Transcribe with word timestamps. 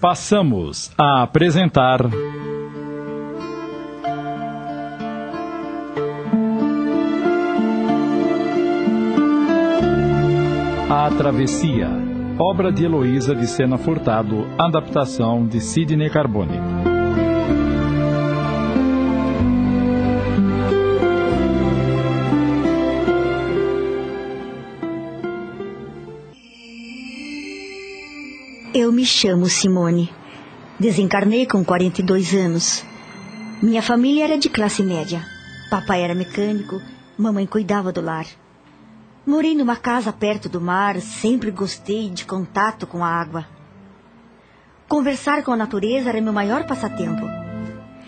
Passamos 0.00 0.92
a 0.96 1.22
apresentar. 1.22 2.02
A 10.88 11.10
Travessia, 11.18 11.88
obra 12.38 12.70
de 12.70 12.84
Heloísa 12.84 13.34
de 13.34 13.48
Sena 13.48 13.76
Furtado, 13.76 14.46
adaptação 14.56 15.44
de 15.44 15.60
Sidney 15.60 16.08
Carbone. 16.08 16.77
Chamo 29.08 29.48
Simone. 29.48 30.12
Desencarnei 30.78 31.46
com 31.46 31.64
42 31.64 32.34
anos. 32.34 32.84
Minha 33.62 33.80
família 33.80 34.24
era 34.24 34.38
de 34.38 34.50
classe 34.50 34.82
média. 34.82 35.26
Papai 35.70 36.02
era 36.02 36.14
mecânico, 36.14 36.80
mamãe 37.16 37.46
cuidava 37.46 37.90
do 37.90 38.02
lar. 38.02 38.26
Morei 39.26 39.54
numa 39.54 39.76
casa 39.76 40.12
perto 40.12 40.48
do 40.48 40.60
mar, 40.60 41.00
sempre 41.00 41.50
gostei 41.50 42.10
de 42.10 42.24
contato 42.24 42.86
com 42.86 43.02
a 43.02 43.08
água. 43.08 43.46
Conversar 44.86 45.42
com 45.42 45.52
a 45.52 45.56
natureza 45.56 46.10
era 46.10 46.20
meu 46.20 46.32
maior 46.32 46.66
passatempo. 46.66 47.26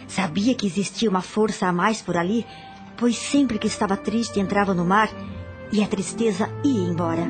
Sabia 0.07 0.55
que 0.55 0.67
existia 0.67 1.09
uma 1.11 1.23
força 1.23 1.67
a 1.67 1.73
mais 1.73 2.03
por 2.03 2.17
ali, 2.17 2.47
pois 2.97 3.17
sempre 3.17 3.59
que 3.59 3.67
estava 3.67 3.97
triste 3.97 4.39
entrava 4.39 4.75
no 4.75 4.85
mar 4.85 5.11
e 5.73 5.83
a 5.83 5.87
tristeza 5.87 6.49
ia 6.63 6.89
embora. 6.89 7.27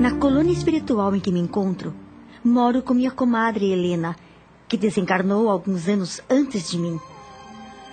Na 0.00 0.12
colônia 0.12 0.52
espiritual 0.52 1.14
em 1.14 1.20
que 1.20 1.32
me 1.32 1.40
encontro, 1.40 1.94
moro 2.46 2.80
com 2.80 2.94
minha 2.94 3.10
comadre 3.10 3.72
Helena, 3.72 4.14
que 4.68 4.76
desencarnou 4.76 5.50
alguns 5.50 5.88
anos 5.88 6.20
antes 6.30 6.70
de 6.70 6.78
mim. 6.78 7.00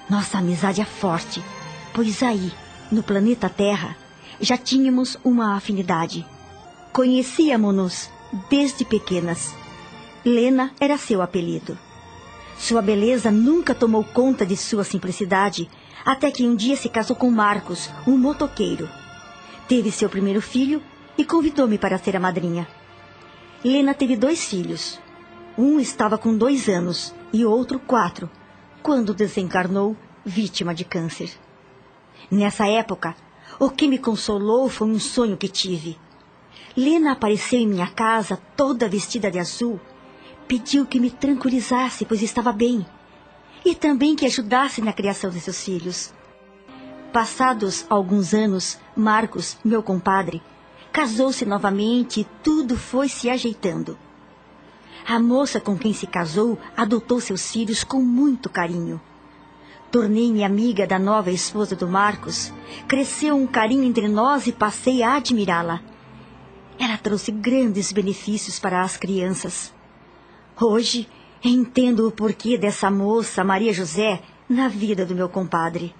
Nossa 0.08 0.38
amizade 0.38 0.80
é 0.80 0.86
forte, 0.86 1.44
pois 1.94 2.22
aí, 2.22 2.54
no 2.92 3.02
planeta 3.02 3.50
Terra, 3.50 3.98
já 4.40 4.56
tínhamos 4.56 5.18
uma 5.24 5.56
afinidade. 5.56 6.26
Conhecíamos-nos 6.92 8.12
desde 8.50 8.86
pequenas. 8.86 9.56
Lena 10.24 10.72
era 10.80 10.98
seu 10.98 11.22
apelido. 11.22 11.78
Sua 12.58 12.82
beleza 12.82 13.32
nunca 13.32 13.74
tomou 13.74 14.04
conta 14.04 14.46
de 14.46 14.56
sua 14.56 14.84
simplicidade, 14.84 15.68
até 16.06 16.30
que 16.30 16.48
um 16.48 16.56
dia 16.56 16.76
se 16.76 16.90
casou 16.90 17.16
com 17.16 17.32
Marcos, 17.32 17.90
um 18.06 18.18
motoqueiro. 18.18 18.88
Teve 19.68 19.92
seu 19.92 20.10
primeiro 20.10 20.42
filho 20.42 20.82
e 21.18 21.26
convidou-me 21.26 21.78
para 21.80 21.98
ser 21.98 22.16
a 22.16 22.20
madrinha. 22.20 22.68
Lena 23.64 23.94
teve 23.94 24.18
dois 24.18 24.44
filhos. 24.44 25.00
Um 25.58 25.80
estava 25.80 26.18
com 26.18 26.36
dois 26.36 26.68
anos 26.68 27.16
e 27.32 27.46
outro 27.46 27.80
quatro, 27.80 28.30
quando 28.82 29.14
desencarnou 29.14 29.96
vítima 30.26 30.76
de 30.76 30.84
câncer. 30.84 31.32
Nessa 32.30 32.68
época, 32.68 33.16
o 33.58 33.70
que 33.70 33.88
me 33.88 33.98
consolou 33.98 34.68
foi 34.68 34.90
um 34.90 35.00
sonho 35.00 35.38
que 35.38 35.48
tive. 35.48 35.98
Lena 36.76 37.14
apareceu 37.14 37.60
em 37.60 37.68
minha 37.68 37.88
casa 37.88 38.38
toda 38.58 38.90
vestida 38.90 39.32
de 39.32 39.40
azul. 39.40 39.80
Pediu 40.46 40.86
que 40.86 41.00
me 41.00 41.10
tranquilizasse, 41.10 42.04
pois 42.04 42.22
estava 42.22 42.52
bem. 42.52 42.86
E 43.64 43.74
também 43.74 44.14
que 44.14 44.26
ajudasse 44.26 44.82
na 44.82 44.92
criação 44.92 45.30
de 45.30 45.40
seus 45.40 45.64
filhos. 45.64 46.14
Passados 47.14 47.86
alguns 47.90 48.34
anos, 48.34 48.78
Marcos, 48.94 49.58
meu 49.64 49.82
compadre, 49.82 50.42
casou-se 50.94 51.44
novamente 51.44 52.22
e 52.22 52.28
tudo 52.44 52.78
foi 52.78 53.10
se 53.10 53.28
ajeitando. 53.28 53.98
A 55.06 55.20
moça 55.20 55.60
com 55.60 55.76
quem 55.76 55.92
se 55.92 56.06
casou 56.06 56.58
adotou 56.78 57.20
seus 57.20 57.52
filhos 57.52 57.84
com 57.84 58.00
muito 58.00 58.48
carinho. 58.48 59.02
Tornei-me 59.92 60.44
amiga 60.44 60.86
da 60.88 60.98
nova 61.00 61.32
esposa 61.32 61.76
do 61.76 61.88
Marcos. 61.88 62.54
Cresceu 62.88 63.36
um 63.36 63.48
carinho 63.48 63.84
entre 63.84 64.08
nós 64.08 64.48
e 64.48 64.52
passei 64.52 65.02
a 65.04 65.16
admirá-la. 65.16 65.82
Ela 66.80 66.98
trouxe 66.98 67.32
grandes 67.32 67.92
benefícios 67.92 68.60
para 68.60 68.82
as 68.82 68.96
crianças. 68.96 69.74
Hoje 70.60 71.10
entendo 71.44 72.08
o 72.08 72.12
porquê 72.12 72.58
dessa 72.58 72.90
moça, 72.90 73.44
Maria 73.44 73.74
José, 73.74 74.22
na 74.48 74.68
vida 74.68 75.06
do 75.06 75.16
meu 75.16 75.28
compadre. 75.28 75.94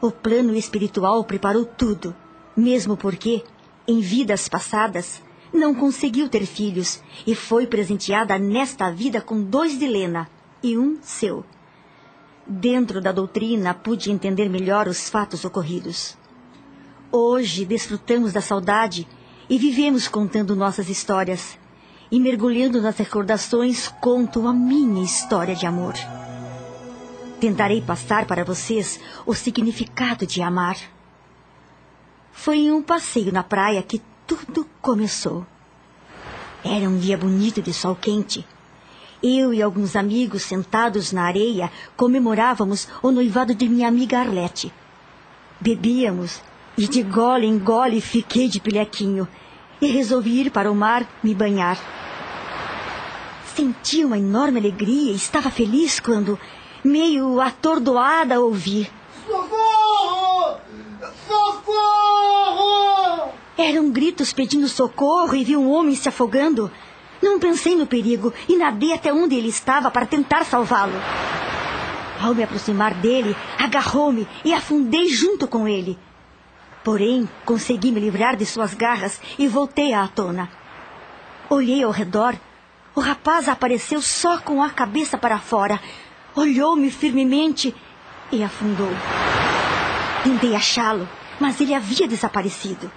O 0.00 0.10
plano 0.10 0.54
espiritual 0.54 1.24
preparou 1.24 1.64
tudo, 1.64 2.14
mesmo 2.56 2.96
porque, 2.96 3.42
em 3.88 4.00
vidas 4.00 4.48
passadas, 4.48 5.22
não 5.52 5.74
conseguiu 5.74 6.28
ter 6.28 6.44
filhos 6.44 7.02
e 7.26 7.34
foi 7.34 7.66
presenteada 7.66 8.38
nesta 8.38 8.90
vida 8.90 9.18
com 9.22 9.42
dois 9.42 9.78
de 9.78 9.86
Lena 9.86 10.28
e 10.62 10.76
um 10.76 10.98
seu. 11.00 11.42
Dentro 12.46 13.00
da 13.00 13.12
doutrina 13.12 13.72
pude 13.72 14.10
entender 14.10 14.50
melhor 14.50 14.86
os 14.86 15.08
fatos 15.08 15.44
ocorridos. 15.44 16.16
Hoje 17.10 17.64
desfrutamos 17.64 18.34
da 18.34 18.42
saudade 18.42 19.08
e 19.48 19.58
vivemos 19.58 20.06
contando 20.06 20.54
nossas 20.54 20.90
histórias. 20.90 21.58
E 22.10 22.18
mergulhando 22.18 22.80
nas 22.80 22.96
recordações, 22.96 23.88
conto 24.00 24.46
a 24.46 24.52
minha 24.52 25.04
história 25.04 25.54
de 25.54 25.66
amor. 25.66 25.94
Tentarei 27.38 27.82
passar 27.82 28.26
para 28.26 28.44
vocês 28.44 28.98
o 29.26 29.34
significado 29.34 30.26
de 30.26 30.40
amar. 30.42 30.76
Foi 32.40 32.56
em 32.56 32.70
um 32.70 32.80
passeio 32.80 33.32
na 33.32 33.42
praia 33.42 33.82
que 33.82 34.00
tudo 34.24 34.64
começou. 34.80 35.44
Era 36.64 36.88
um 36.88 36.96
dia 36.96 37.18
bonito 37.18 37.60
de 37.60 37.74
sol 37.74 37.96
quente. 37.96 38.46
Eu 39.20 39.52
e 39.52 39.60
alguns 39.60 39.96
amigos 39.96 40.42
sentados 40.42 41.10
na 41.12 41.24
areia 41.24 41.68
comemorávamos 41.96 42.86
o 43.02 43.10
noivado 43.10 43.56
de 43.56 43.68
minha 43.68 43.88
amiga 43.88 44.20
Arlete. 44.20 44.72
Bebíamos 45.60 46.40
e 46.76 46.86
de 46.86 47.02
gole 47.02 47.44
em 47.44 47.58
gole 47.58 48.00
fiquei 48.00 48.46
de 48.46 48.60
pilequinho 48.60 49.26
e 49.80 49.88
resolvi 49.88 50.42
ir 50.42 50.52
para 50.52 50.70
o 50.70 50.76
mar 50.76 51.08
me 51.20 51.34
banhar. 51.34 51.76
Senti 53.52 54.04
uma 54.04 54.16
enorme 54.16 54.60
alegria 54.60 55.10
e 55.10 55.16
estava 55.16 55.50
feliz 55.50 55.98
quando, 55.98 56.38
meio 56.84 57.40
atordoada, 57.40 58.40
ouvi. 58.40 58.88
Socorro! 59.26 60.67
Socorro! 61.26 62.88
Eram 63.56 63.90
gritos 63.90 64.32
pedindo 64.32 64.68
socorro 64.68 65.34
e 65.34 65.44
vi 65.44 65.56
um 65.56 65.70
homem 65.70 65.94
se 65.94 66.08
afogando. 66.08 66.70
Não 67.22 67.38
pensei 67.38 67.76
no 67.76 67.86
perigo 67.86 68.32
e 68.48 68.56
nadei 68.56 68.92
até 68.92 69.12
onde 69.12 69.34
ele 69.34 69.48
estava 69.48 69.90
para 69.90 70.06
tentar 70.06 70.44
salvá-lo. 70.44 70.94
Ao 72.20 72.34
me 72.34 72.42
aproximar 72.42 72.94
dele, 72.94 73.36
agarrou-me 73.58 74.26
e 74.44 74.52
afundei 74.52 75.08
junto 75.08 75.46
com 75.46 75.68
ele. 75.68 75.96
Porém, 76.82 77.28
consegui 77.44 77.92
me 77.92 78.00
livrar 78.00 78.36
de 78.36 78.44
suas 78.44 78.74
garras 78.74 79.20
e 79.38 79.46
voltei 79.46 79.94
à 79.94 80.08
tona. 80.08 80.50
Olhei 81.48 81.82
ao 81.82 81.90
redor. 81.90 82.34
O 82.94 83.00
rapaz 83.00 83.48
apareceu 83.48 84.02
só 84.02 84.38
com 84.38 84.62
a 84.62 84.70
cabeça 84.70 85.16
para 85.16 85.38
fora. 85.38 85.80
Olhou-me 86.34 86.90
firmemente 86.90 87.74
e 88.32 88.42
afundou. 88.42 88.90
Tentei 90.22 90.54
achá-lo, 90.54 91.08
mas 91.40 91.60
ele 91.60 91.74
havia 91.74 92.08
desaparecido. 92.08 92.90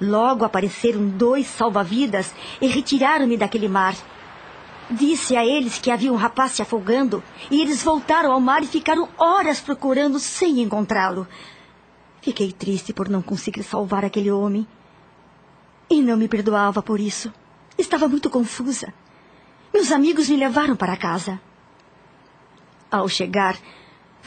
Logo 0.00 0.44
apareceram 0.44 1.08
dois 1.08 1.46
salva-vidas 1.46 2.34
e 2.60 2.66
retiraram-me 2.66 3.36
daquele 3.36 3.68
mar. 3.68 3.94
Disse 4.90 5.34
a 5.36 5.44
eles 5.44 5.78
que 5.78 5.90
havia 5.90 6.12
um 6.12 6.16
rapaz 6.16 6.52
se 6.52 6.62
afogando 6.62 7.22
e 7.50 7.60
eles 7.60 7.82
voltaram 7.82 8.30
ao 8.30 8.40
mar 8.40 8.62
e 8.62 8.66
ficaram 8.66 9.08
horas 9.18 9.58
procurando 9.60 10.18
sem 10.18 10.60
encontrá-lo. 10.60 11.26
Fiquei 12.20 12.52
triste 12.52 12.92
por 12.92 13.08
não 13.08 13.22
conseguir 13.22 13.62
salvar 13.62 14.04
aquele 14.04 14.30
homem. 14.30 14.66
E 15.88 16.02
não 16.02 16.16
me 16.16 16.28
perdoava 16.28 16.82
por 16.82 17.00
isso. 17.00 17.32
Estava 17.78 18.08
muito 18.08 18.28
confusa. 18.28 18.92
Meus 19.72 19.90
amigos 19.90 20.28
me 20.28 20.36
levaram 20.36 20.76
para 20.76 20.96
casa. 20.96 21.40
Ao 22.90 23.08
chegar, 23.08 23.56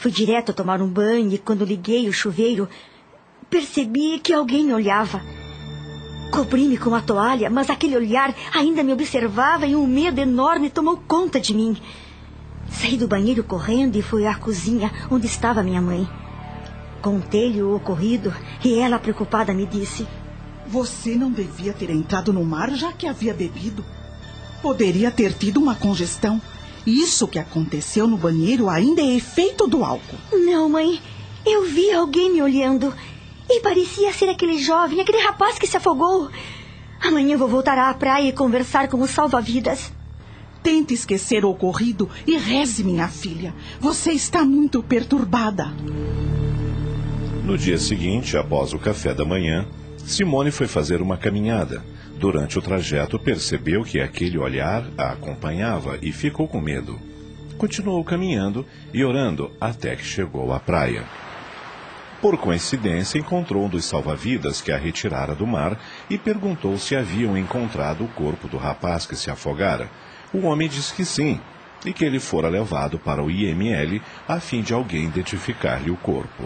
fui 0.00 0.10
direto 0.10 0.54
tomar 0.54 0.80
um 0.80 0.88
banho 0.88 1.30
e 1.30 1.36
quando 1.36 1.62
liguei 1.62 2.08
o 2.08 2.12
chuveiro, 2.12 2.66
percebi 3.50 4.18
que 4.18 4.32
alguém 4.32 4.64
me 4.64 4.72
olhava. 4.72 5.20
Cobri-me 6.32 6.78
com 6.78 6.94
a 6.94 7.02
toalha, 7.02 7.50
mas 7.50 7.68
aquele 7.68 7.98
olhar 7.98 8.34
ainda 8.54 8.82
me 8.82 8.94
observava 8.94 9.66
e 9.66 9.76
um 9.76 9.86
medo 9.86 10.18
enorme 10.18 10.70
tomou 10.70 10.96
conta 10.96 11.38
de 11.38 11.52
mim. 11.52 11.76
Saí 12.70 12.96
do 12.96 13.06
banheiro 13.06 13.44
correndo 13.44 13.96
e 13.96 14.00
fui 14.00 14.26
à 14.26 14.34
cozinha 14.36 14.90
onde 15.10 15.26
estava 15.26 15.62
minha 15.62 15.82
mãe. 15.82 16.08
Contei-lhe 17.02 17.62
o 17.62 17.76
ocorrido 17.76 18.32
e 18.64 18.78
ela, 18.78 18.98
preocupada, 18.98 19.52
me 19.52 19.66
disse: 19.66 20.08
Você 20.66 21.14
não 21.14 21.30
devia 21.30 21.74
ter 21.74 21.90
entrado 21.90 22.32
no 22.32 22.42
mar 22.42 22.70
já 22.70 22.90
que 22.90 23.06
havia 23.06 23.34
bebido. 23.34 23.84
Poderia 24.62 25.10
ter 25.10 25.34
tido 25.34 25.60
uma 25.60 25.74
congestão. 25.74 26.40
Isso 26.86 27.28
que 27.28 27.38
aconteceu 27.38 28.06
no 28.06 28.16
banheiro 28.16 28.68
ainda 28.68 29.02
é 29.02 29.16
efeito 29.16 29.66
do 29.66 29.84
álcool. 29.84 30.16
Não, 30.32 30.68
mãe. 30.68 31.00
Eu 31.44 31.64
vi 31.64 31.90
alguém 31.92 32.32
me 32.32 32.42
olhando. 32.42 32.92
E 33.48 33.60
parecia 33.60 34.12
ser 34.12 34.28
aquele 34.28 34.58
jovem, 34.58 35.00
aquele 35.00 35.18
rapaz 35.18 35.58
que 35.58 35.66
se 35.66 35.76
afogou. 35.76 36.30
Amanhã 37.00 37.36
vou 37.36 37.48
voltar 37.48 37.78
à 37.78 37.92
praia 37.94 38.28
e 38.28 38.32
conversar 38.32 38.88
com 38.88 39.00
os 39.00 39.10
salva-vidas. 39.10 39.92
Tente 40.62 40.92
esquecer 40.92 41.44
o 41.44 41.50
ocorrido 41.50 42.08
e 42.26 42.36
reze, 42.36 42.84
minha 42.84 43.08
filha. 43.08 43.54
Você 43.80 44.12
está 44.12 44.44
muito 44.44 44.82
perturbada. 44.82 45.72
No 47.44 47.56
dia 47.56 47.78
seguinte, 47.78 48.36
após 48.36 48.72
o 48.74 48.78
café 48.78 49.14
da 49.14 49.24
manhã, 49.24 49.66
Simone 50.04 50.50
foi 50.50 50.66
fazer 50.66 51.00
uma 51.00 51.16
caminhada. 51.16 51.82
Durante 52.20 52.58
o 52.58 52.62
trajeto, 52.62 53.18
percebeu 53.18 53.82
que 53.82 53.98
aquele 53.98 54.36
olhar 54.36 54.84
a 54.98 55.12
acompanhava 55.12 55.98
e 56.02 56.12
ficou 56.12 56.46
com 56.46 56.60
medo. 56.60 57.00
Continuou 57.56 58.04
caminhando 58.04 58.66
e 58.92 59.02
orando 59.02 59.50
até 59.58 59.96
que 59.96 60.04
chegou 60.04 60.52
à 60.52 60.60
praia. 60.60 61.02
Por 62.20 62.36
coincidência, 62.36 63.18
encontrou 63.18 63.64
um 63.64 63.70
dos 63.70 63.86
salva-vidas 63.86 64.60
que 64.60 64.70
a 64.70 64.76
retirara 64.76 65.34
do 65.34 65.46
mar 65.46 65.80
e 66.10 66.18
perguntou 66.18 66.76
se 66.76 66.94
haviam 66.94 67.38
encontrado 67.38 68.04
o 68.04 68.08
corpo 68.08 68.48
do 68.48 68.58
rapaz 68.58 69.06
que 69.06 69.16
se 69.16 69.30
afogara. 69.30 69.88
O 70.30 70.40
homem 70.40 70.68
disse 70.68 70.92
que 70.92 71.06
sim, 71.06 71.40
e 71.86 71.94
que 71.94 72.04
ele 72.04 72.20
fora 72.20 72.50
levado 72.50 72.98
para 72.98 73.22
o 73.22 73.30
IML 73.30 73.98
a 74.28 74.38
fim 74.38 74.60
de 74.60 74.74
alguém 74.74 75.06
identificar-lhe 75.06 75.90
o 75.90 75.96
corpo. 75.96 76.44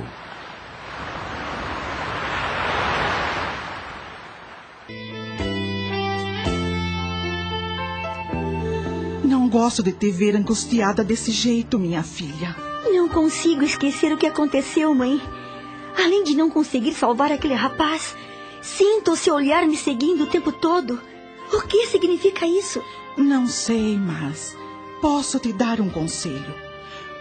Gosto 9.64 9.82
de 9.82 9.92
te 9.92 10.10
ver 10.10 10.36
angustiada 10.36 11.02
desse 11.02 11.30
jeito, 11.30 11.78
minha 11.78 12.02
filha. 12.02 12.54
Não 12.92 13.08
consigo 13.08 13.62
esquecer 13.62 14.12
o 14.12 14.18
que 14.18 14.26
aconteceu, 14.26 14.94
mãe. 14.94 15.18
Além 15.96 16.22
de 16.22 16.34
não 16.34 16.50
conseguir 16.50 16.92
salvar 16.92 17.32
aquele 17.32 17.54
rapaz, 17.54 18.14
sinto 18.60 19.12
o 19.12 19.16
seu 19.16 19.34
olhar 19.34 19.66
me 19.66 19.74
seguindo 19.74 20.24
o 20.24 20.26
tempo 20.26 20.52
todo. 20.52 21.00
O 21.50 21.62
que 21.62 21.86
significa 21.86 22.46
isso? 22.46 22.82
Não 23.16 23.46
sei, 23.46 23.96
mas 23.96 24.54
posso 25.00 25.38
te 25.38 25.50
dar 25.50 25.80
um 25.80 25.88
conselho. 25.88 26.54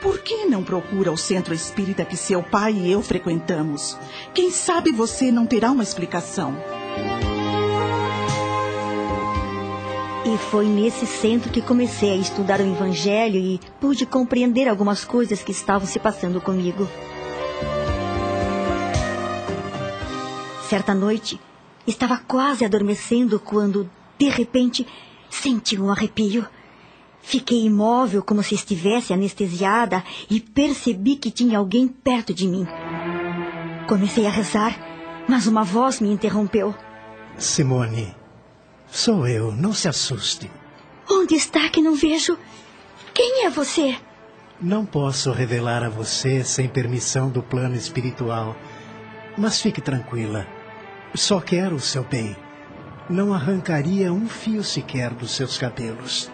Por 0.01 0.19
que 0.19 0.43
não 0.43 0.65
procura 0.65 1.13
o 1.13 1.17
centro 1.17 1.53
espírita 1.53 2.03
que 2.03 2.17
seu 2.17 2.43
pai 2.43 2.73
e 2.73 2.91
eu 2.91 3.01
frequentamos? 3.01 3.97
Quem 4.33 4.51
sabe 4.51 4.91
você 4.91 5.31
não 5.31 5.45
terá 5.45 5.71
uma 5.71 5.83
explicação. 5.83 6.53
E 10.25 10.37
foi 10.37 10.65
nesse 10.67 11.05
centro 11.05 11.51
que 11.51 11.61
comecei 11.61 12.11
a 12.11 12.15
estudar 12.15 12.61
o 12.61 12.63
Evangelho 12.63 13.35
e 13.35 13.59
pude 13.79 14.05
compreender 14.05 14.69
algumas 14.69 15.03
coisas 15.03 15.43
que 15.43 15.51
estavam 15.51 15.85
se 15.85 15.99
passando 15.99 16.39
comigo. 16.39 16.87
Certa 20.69 20.95
noite, 20.95 21.39
estava 21.85 22.17
quase 22.17 22.63
adormecendo 22.63 23.37
quando, 23.37 23.89
de 24.17 24.29
repente, 24.29 24.87
senti 25.29 25.79
um 25.79 25.91
arrepio. 25.91 26.47
Fiquei 27.21 27.65
imóvel 27.65 28.23
como 28.23 28.41
se 28.41 28.55
estivesse 28.55 29.11
anestesiada 29.11 30.03
e 30.29 30.39
percebi 30.39 31.17
que 31.17 31.31
tinha 31.31 31.57
alguém 31.57 31.85
perto 31.87 32.33
de 32.33 32.47
mim. 32.47 32.65
Comecei 33.87 34.25
a 34.25 34.29
rezar, 34.29 34.73
mas 35.27 35.47
uma 35.47 35.63
voz 35.63 35.99
me 35.99 36.09
interrompeu. 36.09 36.73
Simone, 37.37 38.22
sou 38.93 39.27
eu, 39.27 39.51
não 39.51 39.73
se 39.73 39.87
assuste. 39.87 40.49
Onde 41.09 41.33
está 41.33 41.67
que 41.67 41.81
não 41.81 41.95
vejo? 41.95 42.37
Quem 43.11 43.45
é 43.45 43.49
você? 43.49 43.97
Não 44.61 44.85
posso 44.85 45.31
revelar 45.31 45.83
a 45.83 45.89
você 45.89 46.43
sem 46.43 46.69
permissão 46.69 47.29
do 47.29 47.41
plano 47.41 47.75
espiritual. 47.75 48.55
Mas 49.35 49.59
fique 49.59 49.81
tranquila. 49.81 50.45
Só 51.15 51.41
quero 51.41 51.75
o 51.75 51.79
seu 51.79 52.03
bem. 52.03 52.35
Não 53.09 53.33
arrancaria 53.33 54.13
um 54.13 54.27
fio 54.29 54.63
sequer 54.63 55.09
dos 55.09 55.31
seus 55.31 55.57
cabelos. 55.57 56.31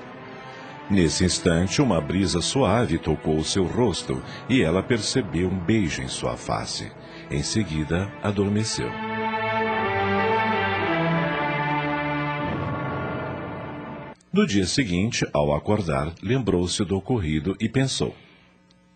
Nesse 0.90 1.24
instante, 1.24 1.82
uma 1.82 2.02
brisa 2.02 2.42
suave 2.42 2.98
tocou 2.98 3.38
o 3.38 3.44
seu 3.44 3.64
rosto 3.64 4.22
e 4.50 4.62
ela 4.62 4.84
percebeu 4.84 5.48
um 5.48 5.58
beijo 5.58 6.02
em 6.02 6.08
sua 6.08 6.36
face. 6.36 6.92
Em 7.32 7.42
seguida, 7.42 8.12
adormeceu. 8.22 8.90
No 14.40 14.48
dia 14.48 14.66
seguinte, 14.66 15.28
ao 15.34 15.54
acordar, 15.54 16.14
lembrou-se 16.24 16.82
do 16.86 16.96
ocorrido 16.96 17.58
e 17.60 17.68
pensou: 17.68 18.16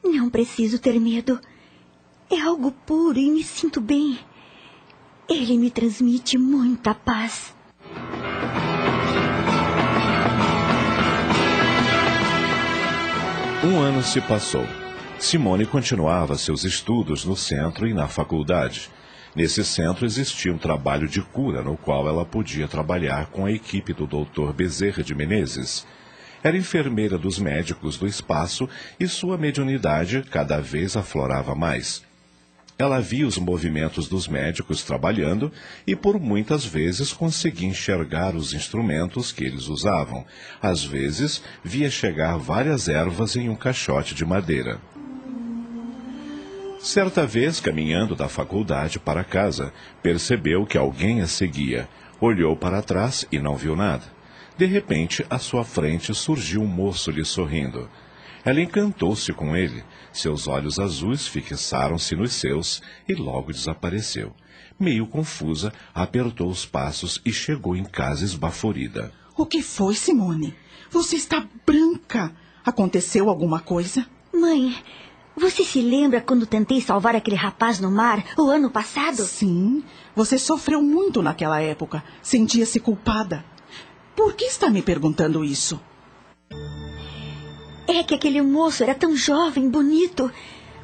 Não 0.01 0.30
preciso 0.30 0.80
ter 0.80 0.98
medo. 1.01 1.38
É 2.31 2.40
algo 2.40 2.72
puro 2.72 3.19
e 3.19 3.30
me 3.30 3.44
sinto 3.44 3.81
bem. 3.81 4.18
Ele 5.28 5.57
me 5.57 5.69
transmite 5.69 6.38
muita 6.38 6.95
paz. 6.95 7.54
Um 13.66 13.78
ano 13.81 14.01
se 14.01 14.22
passou. 14.22 14.66
Simone 15.19 15.66
continuava 15.66 16.38
seus 16.38 16.63
estudos 16.63 17.25
no 17.25 17.36
centro 17.36 17.86
e 17.86 17.94
na 17.94 18.07
faculdade. 18.07 18.90
Nesse 19.35 19.65
centro 19.65 20.06
existia 20.06 20.53
um 20.53 20.59
trabalho 20.59 21.07
de 21.07 21.19
cura 21.19 21.63
no 21.63 21.75
qual 21.75 22.07
ela 22.07 22.24
podia 22.24 22.68
trabalhar 22.68 23.27
com 23.27 23.45
a 23.45 23.51
equipe 23.51 23.91
do 23.91 24.06
Dr. 24.06 24.53
Bezerra 24.53 25.03
de 25.03 25.15
Menezes. 25.15 25.88
Era 26.44 26.56
enfermeira 26.56 27.18
dos 27.18 27.39
médicos 27.39 27.97
do 27.97 28.06
espaço 28.06 28.69
e 29.00 29.07
sua 29.07 29.35
mediunidade 29.35 30.24
cada 30.30 30.59
vez 30.59 30.95
aflorava 30.95 31.56
mais. 31.56 32.03
Ela 32.77 33.00
via 33.00 33.25
os 33.25 33.38
movimentos 33.38 34.07
dos 34.07 34.27
médicos 34.27 34.83
trabalhando 34.83 35.51
e 35.88 35.95
por 35.95 36.19
muitas 36.19 36.63
vezes 36.63 37.12
conseguia 37.12 37.69
enxergar 37.69 38.35
os 38.35 38.53
instrumentos 38.53 39.31
que 39.31 39.44
eles 39.44 39.68
usavam. 39.68 40.25
Às 40.62 40.83
vezes, 40.83 41.41
via 41.63 41.89
chegar 41.89 42.38
várias 42.38 42.88
ervas 42.88 43.35
em 43.35 43.50
um 43.50 43.56
caixote 43.56 44.13
de 44.13 44.25
madeira. 44.25 44.80
Certa 46.83 47.25
vez, 47.25 47.62
caminhando 47.62 48.13
da 48.13 48.27
faculdade 48.27 49.00
para 49.00 49.24
casa, 49.24 49.71
percebeu 50.01 50.65
que 50.65 50.77
alguém 50.77 51.21
a 51.21 51.27
seguia. 51.27 51.88
Olhou 52.19 52.57
para 52.57 52.81
trás 52.81 53.25
e 53.31 53.39
não 53.39 53.56
viu 53.56 53.74
nada. 53.74 54.03
De 54.57 54.65
repente, 54.65 55.25
à 55.30 55.39
sua 55.39 55.63
frente 55.63 56.13
surgiu 56.13 56.62
um 56.62 56.68
moço 56.68 57.09
lhe 57.09 57.24
sorrindo. 57.24 57.89
Ela 58.44 58.59
encantou-se 58.59 59.31
com 59.31 59.56
ele. 59.56 59.81
Seus 60.12 60.45
olhos 60.45 60.77
azuis 60.77 61.25
fixaram-se 61.25 62.18
nos 62.18 62.33
seus 62.33 62.81
e 63.07 63.13
logo 63.13 63.53
desapareceu. 63.53 64.33
Meio 64.77 65.07
confusa, 65.07 65.71
apertou 65.95 66.50
os 66.50 66.65
passos 66.65 67.21
e 67.25 67.31
chegou 67.31 67.77
em 67.77 67.85
casa 67.85 68.25
esbaforida. 68.25 69.09
O 69.38 69.45
que 69.45 69.62
foi, 69.62 69.95
Simone? 69.95 70.53
Você 70.91 71.15
está 71.15 71.47
branca. 71.65 72.35
Aconteceu 72.65 73.30
alguma 73.30 73.61
coisa? 73.61 74.06
Mãe, 74.33 74.75
você 75.35 75.63
se 75.63 75.81
lembra 75.81 76.21
quando 76.21 76.45
tentei 76.45 76.80
salvar 76.80 77.16
aquele 77.16 77.35
rapaz 77.35 77.80
no 77.80 77.90
mar 77.90 78.23
o 78.37 78.49
ano 78.49 78.69
passado? 78.69 79.23
Sim. 79.23 79.83
Você 80.16 80.37
sofreu 80.37 80.81
muito 80.81 81.21
naquela 81.21 81.59
época. 81.59 82.04
Sentia-se 82.21 82.80
culpada. 82.80 83.44
Por 84.16 84.33
que 84.33 84.45
está 84.45 84.69
me 84.69 84.81
perguntando 84.81 85.44
isso? 85.44 85.81
É 87.87 88.04
que 88.04 88.13
aquele 88.13 88.42
moço 88.42 88.83
era 88.83 88.94
tão 88.94 89.16
jovem, 89.16 89.69
bonito. 89.69 90.31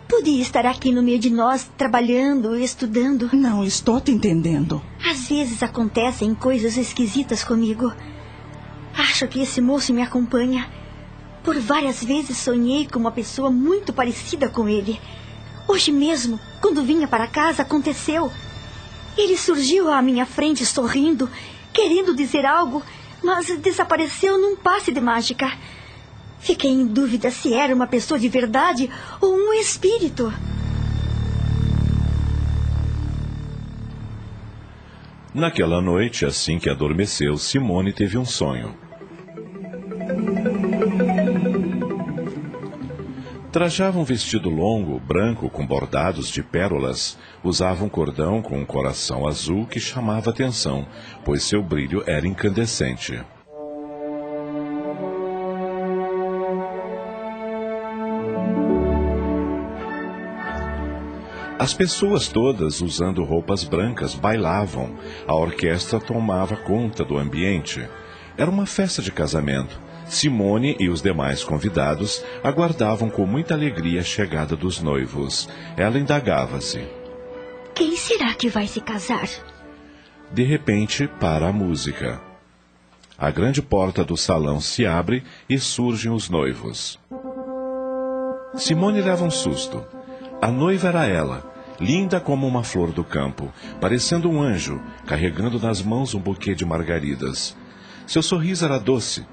Podia 0.08 0.42
estar 0.42 0.66
aqui 0.66 0.92
no 0.92 1.04
meio 1.04 1.20
de 1.20 1.30
nós, 1.30 1.70
trabalhando, 1.78 2.56
estudando. 2.56 3.30
Não 3.32 3.64
estou 3.64 4.02
te 4.02 4.12
entendendo. 4.12 4.82
Às 5.06 5.30
vezes 5.30 5.62
acontecem 5.62 6.34
coisas 6.34 6.76
esquisitas 6.76 7.44
comigo. 7.44 7.94
Acho 8.98 9.28
que 9.28 9.42
esse 9.42 9.62
moço 9.62 9.94
me 9.94 10.02
acompanha. 10.02 10.68
Por 11.50 11.60
várias 11.60 12.04
vezes 12.04 12.38
sonhei 12.38 12.86
com 12.86 13.00
uma 13.00 13.12
pessoa 13.12 13.50
muito 13.50 13.92
parecida 13.92 14.48
com 14.48 14.70
ele. 14.70 15.02
Hoje 15.68 15.92
mesmo, 15.92 16.40
quando 16.62 16.84
vinha 16.84 17.08
para 17.08 17.26
casa, 17.26 17.64
aconteceu. 17.64 18.32
Ele 19.18 19.36
surgiu 19.36 19.92
à 19.92 20.00
minha 20.00 20.28
frente 20.28 20.64
sorrindo, 20.64 21.28
querendo 21.74 22.16
dizer 22.16 22.46
algo, 22.46 22.84
mas 23.24 23.48
desapareceu 23.58 24.38
num 24.38 24.56
passe 24.56 24.92
de 24.92 25.02
mágica. 25.02 25.52
Fiquei 26.40 26.70
em 26.70 26.86
dúvida 26.86 27.32
se 27.32 27.52
era 27.52 27.74
uma 27.74 27.88
pessoa 27.88 28.20
de 28.20 28.30
verdade 28.30 28.88
ou 29.20 29.34
um 29.34 29.52
espírito. 29.54 30.32
Naquela 35.34 35.82
noite, 35.82 36.28
assim 36.28 36.60
que 36.60 36.70
adormeceu, 36.70 37.36
Simone 37.38 37.92
teve 37.92 38.20
um 38.20 38.26
sonho. 38.26 38.78
Trajava 43.52 43.98
um 43.98 44.04
vestido 44.04 44.48
longo, 44.48 45.00
branco, 45.00 45.50
com 45.50 45.66
bordados 45.66 46.30
de 46.30 46.44
pérolas. 46.44 47.18
Usava 47.44 47.84
um 47.84 47.90
cordão 47.90 48.44
com 48.44 48.60
um 48.60 48.66
coração 48.66 49.28
azul 49.28 49.66
que 49.66 49.80
chamava 49.80 50.30
atenção, 50.30 50.86
pois 51.26 51.42
seu 51.42 51.64
brilho 51.64 52.04
era 52.06 52.28
incandescente. 52.28 53.20
As 61.58 61.74
pessoas 61.74 62.28
todas, 62.28 62.82
usando 62.82 63.24
roupas 63.24 63.64
brancas, 63.64 64.14
bailavam. 64.14 64.96
A 65.28 65.36
orquestra 65.36 66.00
tomava 66.00 66.56
conta 66.56 67.04
do 67.04 67.18
ambiente. 67.18 67.84
Era 68.38 68.50
uma 68.50 68.68
festa 68.68 69.02
de 69.02 69.12
casamento. 69.12 69.89
Simone 70.10 70.76
e 70.80 70.90
os 70.90 71.02
demais 71.02 71.44
convidados 71.44 72.26
aguardavam 72.44 73.10
com 73.10 73.26
muita 73.28 73.54
alegria 73.54 74.02
a 74.02 74.04
chegada 74.04 74.56
dos 74.56 74.82
noivos. 74.82 75.48
Ela 75.78 76.00
indagava-se. 76.00 76.84
Quem 77.76 77.96
será 77.96 78.34
que 78.34 78.50
vai 78.50 78.66
se 78.66 78.82
casar? 78.82 79.30
De 80.32 80.44
repente, 80.44 81.08
para 81.20 81.48
a 81.48 81.54
música. 81.54 82.20
A 83.18 83.30
grande 83.30 83.62
porta 83.62 84.04
do 84.04 84.18
salão 84.18 84.60
se 84.60 84.86
abre 84.86 85.24
e 85.48 85.60
surgem 85.60 86.12
os 86.12 86.28
noivos. 86.28 87.00
Simone 88.56 89.02
leva 89.02 89.24
um 89.24 89.32
susto. 89.32 89.86
A 90.42 90.48
noiva 90.48 90.88
era 90.88 91.06
ela, 91.06 91.54
linda 91.80 92.20
como 92.20 92.48
uma 92.48 92.64
flor 92.64 92.92
do 92.92 93.04
campo, 93.04 93.54
parecendo 93.80 94.30
um 94.30 94.42
anjo, 94.42 94.82
carregando 95.06 95.60
nas 95.60 95.84
mãos 95.84 96.16
um 96.16 96.20
buquê 96.20 96.56
de 96.56 96.66
margaridas. 96.66 97.56
Seu 98.08 98.24
sorriso 98.24 98.66
era 98.66 98.80
doce. 98.80 99.26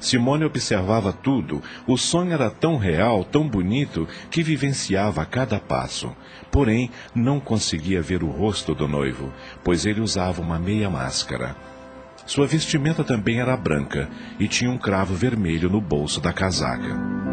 Simone 0.00 0.44
observava 0.44 1.12
tudo. 1.12 1.62
O 1.86 1.96
sonho 1.96 2.32
era 2.32 2.50
tão 2.50 2.76
real, 2.76 3.24
tão 3.24 3.48
bonito, 3.48 4.06
que 4.30 4.42
vivenciava 4.42 5.22
a 5.22 5.26
cada 5.26 5.58
passo. 5.58 6.14
Porém, 6.50 6.90
não 7.14 7.40
conseguia 7.40 8.02
ver 8.02 8.22
o 8.22 8.30
rosto 8.30 8.74
do 8.74 8.86
noivo, 8.86 9.32
pois 9.64 9.86
ele 9.86 10.00
usava 10.00 10.42
uma 10.42 10.58
meia 10.58 10.90
máscara. 10.90 11.56
Sua 12.26 12.46
vestimenta 12.46 13.04
também 13.04 13.40
era 13.40 13.56
branca 13.56 14.08
e 14.38 14.48
tinha 14.48 14.70
um 14.70 14.78
cravo 14.78 15.14
vermelho 15.14 15.70
no 15.70 15.80
bolso 15.80 16.20
da 16.20 16.32
casaca. 16.32 17.25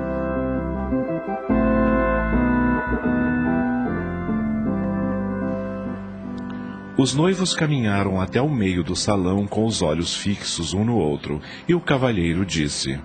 Os 6.96 7.16
noivos 7.16 7.56
caminharam 7.56 8.22
até 8.22 8.40
o 8.40 8.48
meio 8.48 8.84
do 8.84 8.96
salão 8.96 9.48
com 9.48 9.66
os 9.66 9.82
olhos 9.82 10.16
fixos 10.16 10.76
um 10.76 10.86
no 10.86 10.96
outro, 10.96 11.42
e 11.68 11.74
o 11.74 11.82
cavalheiro 11.82 12.46
disse: 12.46 13.00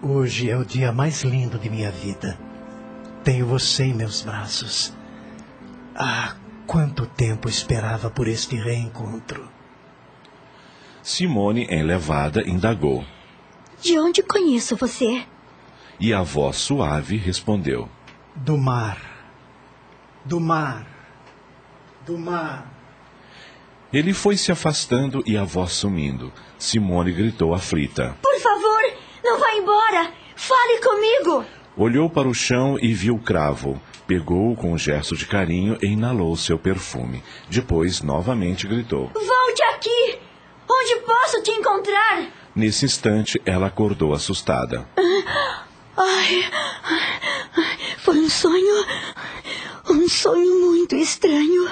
Hoje 0.00 0.48
é 0.48 0.56
o 0.56 0.64
dia 0.64 0.92
mais 0.92 1.22
lindo 1.24 1.58
de 1.58 1.68
minha 1.68 1.90
vida. 1.90 2.38
Tenho 3.22 3.44
você 3.44 3.84
em 3.84 3.92
meus 3.92 4.22
braços. 4.22 4.94
Ah, 5.94 6.36
quanto 6.66 7.04
tempo 7.04 7.50
esperava 7.50 8.08
por 8.08 8.26
este 8.26 8.56
reencontro. 8.56 9.46
Simone, 11.02 11.66
enlevada, 11.70 12.48
indagou. 12.48 13.04
De 13.82 13.98
onde 13.98 14.22
conheço 14.22 14.74
você? 14.74 15.26
E 16.00 16.14
a 16.14 16.22
voz 16.22 16.56
suave 16.56 17.18
respondeu: 17.18 17.90
Do 18.34 18.56
mar. 18.56 18.98
Do 20.24 20.40
mar. 20.40 20.86
Do 22.06 22.16
mar. 22.16 22.77
Ele 23.92 24.12
foi 24.12 24.36
se 24.36 24.52
afastando 24.52 25.22
e 25.26 25.36
a 25.36 25.44
voz 25.44 25.72
sumindo. 25.72 26.30
Simone 26.58 27.10
gritou 27.10 27.54
aflita. 27.54 28.16
Por 28.22 28.38
favor, 28.38 28.82
não 29.24 29.38
vá 29.38 29.52
embora! 29.54 30.12
Fale 30.36 30.78
comigo! 30.80 31.44
Olhou 31.76 32.10
para 32.10 32.28
o 32.28 32.34
chão 32.34 32.78
e 32.80 32.92
viu 32.92 33.14
o 33.14 33.22
cravo. 33.22 33.80
Pegou-o 34.06 34.54
com 34.56 34.72
um 34.72 34.78
gesto 34.78 35.16
de 35.16 35.26
carinho 35.26 35.78
e 35.80 35.86
inalou 35.86 36.36
seu 36.36 36.58
perfume. 36.58 37.22
Depois, 37.48 38.02
novamente 38.02 38.66
gritou. 38.66 39.10
Volte 39.14 39.62
aqui! 39.74 40.18
Onde 40.70 40.96
posso 41.06 41.42
te 41.42 41.50
encontrar? 41.50 42.26
Nesse 42.54 42.84
instante, 42.84 43.40
ela 43.46 43.68
acordou 43.68 44.12
assustada. 44.12 44.86
Ai, 45.96 46.50
foi 47.98 48.18
um 48.18 48.28
sonho. 48.28 48.84
Um 49.88 50.08
sonho 50.08 50.60
muito 50.66 50.94
estranho. 50.94 51.70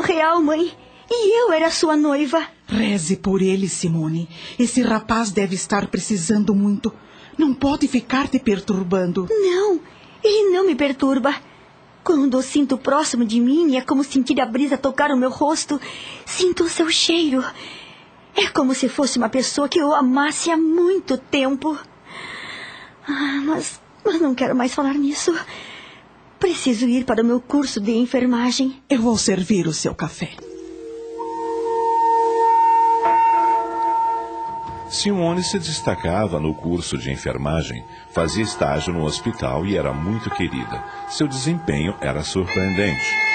Real, 0.00 0.42
mãe. 0.42 0.72
E 1.10 1.42
eu 1.42 1.52
era 1.52 1.70
sua 1.70 1.96
noiva. 1.96 2.46
Reze 2.66 3.16
por 3.16 3.42
ele, 3.42 3.68
Simone. 3.68 4.28
Esse 4.58 4.80
rapaz 4.80 5.32
deve 5.32 5.56
estar 5.56 5.88
precisando 5.88 6.54
muito. 6.54 6.92
Não 7.36 7.52
pode 7.52 7.88
ficar 7.88 8.28
te 8.28 8.38
perturbando. 8.38 9.26
Não, 9.28 9.80
ele 10.22 10.50
não 10.54 10.66
me 10.66 10.74
perturba. 10.74 11.34
Quando 12.04 12.38
o 12.38 12.42
sinto 12.42 12.78
próximo 12.78 13.24
de 13.24 13.40
mim, 13.40 13.76
é 13.76 13.80
como 13.80 14.04
sentir 14.04 14.40
a 14.40 14.46
brisa 14.46 14.78
tocar 14.78 15.10
o 15.10 15.16
meu 15.16 15.30
rosto. 15.30 15.80
Sinto 16.24 16.64
o 16.64 16.68
seu 16.68 16.88
cheiro. 16.88 17.44
É 18.34 18.46
como 18.48 18.74
se 18.74 18.88
fosse 18.88 19.18
uma 19.18 19.28
pessoa 19.28 19.68
que 19.68 19.80
eu 19.80 19.94
amasse 19.94 20.50
há 20.50 20.56
muito 20.56 21.18
tempo. 21.18 21.76
Ah, 23.06 23.40
mas, 23.44 23.80
mas 24.04 24.20
não 24.20 24.34
quero 24.34 24.54
mais 24.54 24.72
falar 24.72 24.94
nisso. 24.94 25.34
Preciso 26.40 26.88
ir 26.88 27.04
para 27.04 27.22
o 27.22 27.24
meu 27.24 27.38
curso 27.38 27.78
de 27.78 27.92
enfermagem. 27.92 28.82
Eu 28.88 29.02
vou 29.02 29.18
servir 29.18 29.66
o 29.66 29.74
seu 29.74 29.94
café. 29.94 30.30
Simone 34.88 35.44
se 35.44 35.58
destacava 35.58 36.40
no 36.40 36.54
curso 36.54 36.96
de 36.96 37.12
enfermagem, 37.12 37.84
fazia 38.10 38.42
estágio 38.42 38.92
no 38.92 39.04
hospital 39.04 39.66
e 39.66 39.76
era 39.76 39.92
muito 39.92 40.30
querida. 40.30 40.82
Seu 41.10 41.28
desempenho 41.28 41.94
era 42.00 42.24
surpreendente. 42.24 43.29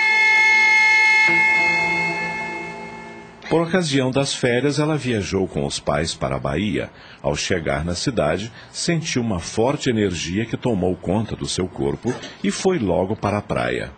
Por 3.56 3.62
ocasião 3.62 4.12
das 4.12 4.34
férias, 4.34 4.80
ela 4.80 4.98
viajou 4.98 5.48
com 5.48 5.66
os 5.66 5.80
pais 5.80 6.14
para 6.14 6.36
a 6.36 6.40
Bahia. 6.40 6.92
Ao 7.22 7.38
chegar 7.38 7.86
na 7.86 7.96
cidade, 7.96 8.52
sentiu 8.70 9.22
uma 9.22 9.40
forte 9.40 9.90
energia 9.90 10.46
que 10.46 10.58
tomou 10.58 10.94
conta 10.98 11.38
do 11.38 11.48
seu 11.48 11.66
corpo 11.66 12.14
e 12.44 12.52
foi 12.52 12.78
logo 12.78 13.16
para 13.16 13.38
a 13.38 13.42
praia. 13.42 13.94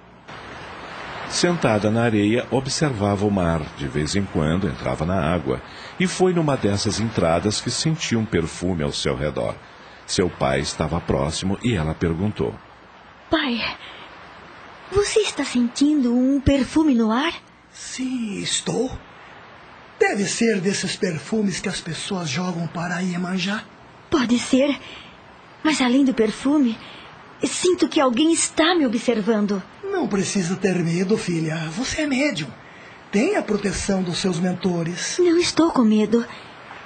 Sentada 1.27 1.89
na 1.89 2.03
areia, 2.03 2.45
observava 2.51 3.25
o 3.25 3.31
mar, 3.31 3.63
de 3.75 3.87
vez 3.87 4.15
em 4.15 4.25
quando 4.25 4.67
entrava 4.67 5.07
na 5.07 5.19
água, 5.19 5.59
e 5.99 6.05
foi 6.05 6.33
numa 6.33 6.55
dessas 6.55 6.99
entradas 6.99 7.59
que 7.59 7.71
sentiu 7.71 8.19
um 8.19 8.25
perfume 8.25 8.83
ao 8.83 8.91
seu 8.91 9.15
redor. 9.15 9.55
Seu 10.05 10.29
pai 10.29 10.59
estava 10.59 11.01
próximo 11.01 11.57
e 11.63 11.73
ela 11.73 11.95
perguntou: 11.95 12.53
Pai, 13.27 13.59
você 14.91 15.21
está 15.21 15.43
sentindo 15.43 16.15
um 16.15 16.39
perfume 16.39 16.93
no 16.93 17.11
ar? 17.11 17.33
Sim, 17.71 18.37
estou. 18.39 18.91
Deve 20.00 20.25
ser 20.25 20.62
desses 20.62 20.96
perfumes 20.96 21.60
que 21.60 21.70
as 21.70 21.82
pessoas 21.82 22.30
jogam 22.30 22.68
para 22.68 23.00
Iemanjá. 23.00 23.63
Pode 24.10 24.38
ser. 24.38 24.80
Mas 25.63 25.82
além 25.82 26.06
do 26.06 26.13
perfume, 26.13 26.77
sinto 27.44 27.88
que 27.88 28.00
alguém 28.00 28.32
está 28.32 28.75
me 28.75 28.86
observando. 28.86 29.62
Não 29.84 30.08
precisa 30.08 30.56
ter 30.56 30.75
medo, 30.84 31.18
filha. 31.18 31.56
Você 31.72 32.01
é 32.01 32.08
médium. 32.08 32.50
Tem 33.12 33.36
a 33.36 33.42
proteção 33.42 34.04
dos 34.04 34.20
seus 34.20 34.39
mentores. 34.39 35.18
Não 35.20 35.38
estou 35.38 35.72
com 35.72 35.84
medo. 35.84 36.25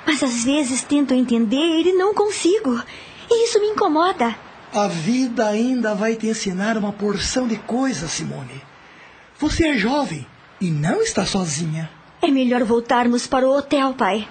Mas 0.05 0.23
às 0.23 0.43
vezes 0.43 0.83
tento 0.83 1.13
entender 1.13 1.81
e 1.85 1.93
não 1.93 2.13
consigo. 2.13 2.81
E 3.29 3.45
isso 3.45 3.59
me 3.59 3.67
incomoda. 3.67 4.35
A 4.73 4.87
vida 4.87 5.47
ainda 5.47 5.93
vai 5.93 6.15
te 6.15 6.27
ensinar 6.27 6.77
uma 6.77 6.93
porção 6.93 7.47
de 7.47 7.57
coisas, 7.57 8.11
Simone. 8.11 8.61
Você 9.37 9.67
é 9.67 9.77
jovem 9.77 10.25
e 10.61 10.71
não 10.71 11.01
está 11.01 11.25
sozinha. 11.25 11.89
É 12.23 12.27
melhor 12.27 12.63
voltarmos 12.63 13.25
para 13.25 13.47
o 13.47 13.57
hotel, 13.57 13.95
pai. 13.95 14.27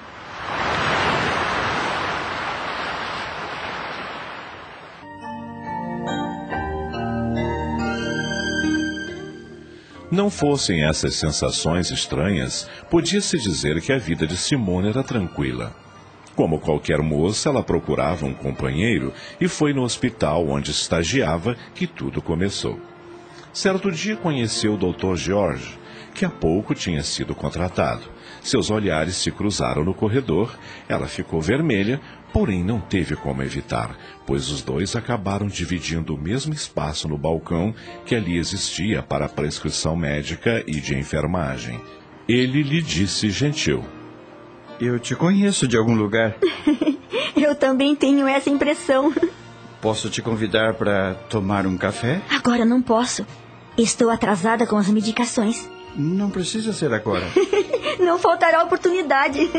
Não 10.09 10.31
fossem 10.31 10.85
essas 10.85 11.17
sensações 11.17 11.91
estranhas, 11.91 12.69
podia-se 12.89 13.37
dizer 13.39 13.81
que 13.81 13.93
a 13.93 13.99
vida 13.99 14.25
de 14.25 14.37
Simone 14.37 14.91
era 14.91 15.03
tranquila. 15.03 15.75
Como 16.37 16.61
qualquer 16.61 17.03
moça, 17.03 17.49
ela 17.49 17.63
procurava 17.63 18.25
um 18.25 18.35
companheiro 18.35 19.13
e 19.41 19.49
foi 19.49 19.73
no 19.73 19.83
hospital 19.83 20.49
onde 20.49 20.71
estagiava 20.71 21.57
que 21.75 21.89
tudo 21.89 22.23
começou. 22.23 22.79
Certo 23.53 23.91
dia 23.91 24.17
conheceu 24.17 24.75
o 24.75 24.77
Dr. 24.77 25.17
George, 25.17 25.80
que 26.15 26.25
há 26.25 26.31
pouco 26.31 26.75
tinha 26.75 27.03
sido 27.03 27.35
contratado. 27.35 28.03
Seus 28.43 28.71
olhares 28.71 29.17
se 29.17 29.31
cruzaram 29.31 29.85
no 29.85 29.95
corredor, 29.95 30.57
ela 30.89 31.07
ficou 31.07 31.41
vermelha, 31.41 32.01
porém 32.33 32.65
não 32.65 32.81
teve 32.81 33.17
como 33.17 33.43
evitar, 33.43 33.97
pois 34.27 34.49
os 34.51 34.63
dois 34.63 34.97
acabaram 34.97 35.47
dividindo 35.47 36.15
o 36.15 36.19
mesmo 36.19 36.53
espaço 36.53 37.09
no 37.09 37.19
balcão 37.19 37.75
que 38.07 38.15
ali 38.15 38.39
existia 38.39 39.03
para 39.03 39.27
a 39.27 39.29
prescrição 39.29 39.97
médica 39.97 40.63
e 40.67 40.81
de 40.81 40.97
enfermagem. 40.97 41.81
Ele 42.29 42.63
lhe 42.63 42.81
disse 42.81 43.31
gentil: 43.31 43.85
Eu 44.81 44.99
te 44.99 45.15
conheço 45.15 45.67
de 45.67 45.77
algum 45.77 45.95
lugar. 45.95 46.37
Eu 47.37 47.55
também 47.55 47.97
tenho 47.97 48.27
essa 48.27 48.51
impressão. 48.51 49.13
Posso 49.81 50.11
te 50.11 50.21
convidar 50.21 50.75
para 50.75 51.15
tomar 51.29 51.67
um 51.67 51.77
café? 51.77 52.21
Agora 52.31 52.65
não 52.65 52.83
posso. 52.83 53.27
Estou 53.79 54.11
atrasada 54.11 54.67
com 54.67 54.77
as 54.77 54.89
medicações. 54.89 55.69
Não 55.97 56.31
precisa 56.31 56.73
ser 56.73 56.93
agora. 56.93 57.27
Não 57.99 58.19
faltará 58.19 58.63
oportunidade. 58.63 59.51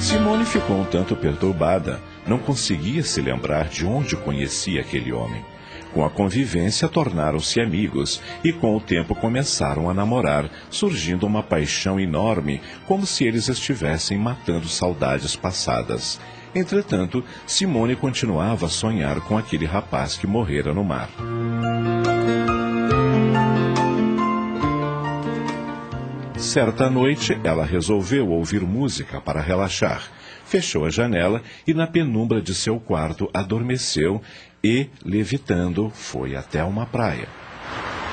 Simone 0.00 0.44
ficou 0.44 0.80
um 0.80 0.84
tanto 0.84 1.14
perturbada. 1.14 2.00
Não 2.26 2.38
conseguia 2.38 3.02
se 3.02 3.20
lembrar 3.20 3.68
de 3.68 3.86
onde 3.86 4.16
conhecia 4.16 4.80
aquele 4.80 5.12
homem. 5.12 5.44
Com 5.92 6.04
a 6.04 6.10
convivência, 6.10 6.88
tornaram-se 6.88 7.60
amigos 7.60 8.22
e, 8.44 8.52
com 8.52 8.76
o 8.76 8.80
tempo, 8.80 9.14
começaram 9.14 9.90
a 9.90 9.94
namorar, 9.94 10.48
surgindo 10.70 11.26
uma 11.26 11.42
paixão 11.42 11.98
enorme, 11.98 12.60
como 12.86 13.04
se 13.04 13.24
eles 13.24 13.48
estivessem 13.48 14.16
matando 14.16 14.68
saudades 14.68 15.34
passadas. 15.34 16.20
Entretanto, 16.54 17.24
Simone 17.46 17.96
continuava 17.96 18.66
a 18.66 18.70
sonhar 18.70 19.20
com 19.20 19.36
aquele 19.36 19.66
rapaz 19.66 20.16
que 20.16 20.26
morrera 20.26 20.72
no 20.72 20.84
mar. 20.84 21.08
Certa 26.40 26.88
noite, 26.88 27.38
ela 27.44 27.66
resolveu 27.66 28.30
ouvir 28.30 28.62
música 28.62 29.20
para 29.20 29.42
relaxar. 29.42 30.10
Fechou 30.46 30.86
a 30.86 30.90
janela 30.90 31.42
e, 31.66 31.74
na 31.74 31.86
penumbra 31.86 32.40
de 32.40 32.54
seu 32.54 32.80
quarto, 32.80 33.28
adormeceu 33.32 34.22
e, 34.64 34.88
levitando, 35.04 35.90
foi 35.90 36.34
até 36.34 36.64
uma 36.64 36.86
praia. 36.86 37.28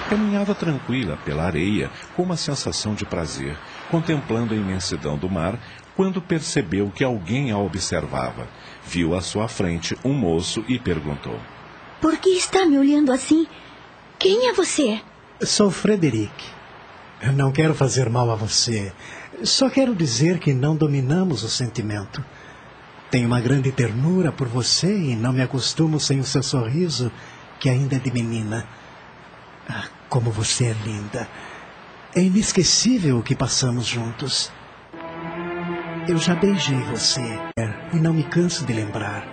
Caminhava 0.10 0.53
tranquila 0.53 1.17
pela 1.24 1.43
areia, 1.43 1.89
com 2.17 2.24
uma 2.24 2.36
sensação 2.36 2.93
de 2.93 3.05
prazer, 3.05 3.57
contemplando 3.89 4.53
a 4.53 4.57
imensidão 4.57 5.17
do 5.17 5.29
mar, 5.29 5.57
quando 5.96 6.22
percebeu 6.22 6.91
que 6.93 7.05
alguém 7.05 7.51
a 7.51 7.57
observava. 7.57 8.46
Viu 8.86 9.15
à 9.15 9.22
sua 9.22 9.48
frente 9.48 9.98
um 10.03 10.13
moço 10.13 10.65
e 10.67 10.77
perguntou: 10.77 11.39
Por 12.01 12.17
que 12.17 12.31
está 12.31 12.65
me 12.65 12.77
olhando 12.77 13.12
assim? 13.12 13.48
Quem 14.19 14.50
é 14.50 14.53
você? 14.53 15.00
Sou 15.41 15.72
Frederic. 15.72 16.56
Não 17.33 17.51
quero 17.51 17.74
fazer 17.74 18.09
mal 18.09 18.29
a 18.29 18.36
você. 18.36 18.91
Só 19.43 19.69
quero 19.69 19.95
dizer 19.95 20.39
que 20.39 20.53
não 20.53 20.75
dominamos 20.75 21.43
o 21.43 21.50
sentimento. 21.50 22.24
Tenho 23.09 23.27
uma 23.27 23.39
grande 23.39 23.71
ternura 23.71 24.31
por 24.31 24.47
você 24.47 24.95
e 24.95 25.15
não 25.15 25.33
me 25.33 25.41
acostumo 25.41 26.00
sem 26.00 26.19
o 26.19 26.24
seu 26.24 26.43
sorriso, 26.43 27.12
que 27.59 27.69
ainda 27.69 27.95
é 27.95 28.00
de 28.00 28.12
menina. 28.12 28.67
Ah, 29.67 29.86
como 30.09 30.29
você 30.29 30.65
é 30.65 30.75
linda. 30.86 31.27
É 32.15 32.21
inesquecível 32.21 33.17
o 33.17 33.24
que 33.24 33.36
passamos 33.36 33.86
juntos. 33.86 34.51
Eu 36.07 36.17
já 36.17 36.36
beijei 36.36 36.79
você 36.83 37.39
e 37.93 37.97
não 37.97 38.13
me 38.13 38.24
canso 38.24 38.65
de 38.65 38.74
lembrar. 38.74 39.27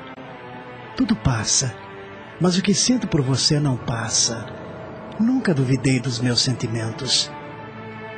Tudo 0.97 1.15
passa, 1.17 1.75
mas 2.41 2.57
o 2.57 2.63
que 2.63 2.75
sinto 2.75 3.07
por 3.07 3.21
você 3.21 3.61
não 3.61 3.77
passa. 3.77 4.47
Nunca 5.19 5.55
duvidei 5.55 6.01
dos 6.01 6.21
meus 6.21 6.41
sentimentos. 6.41 7.31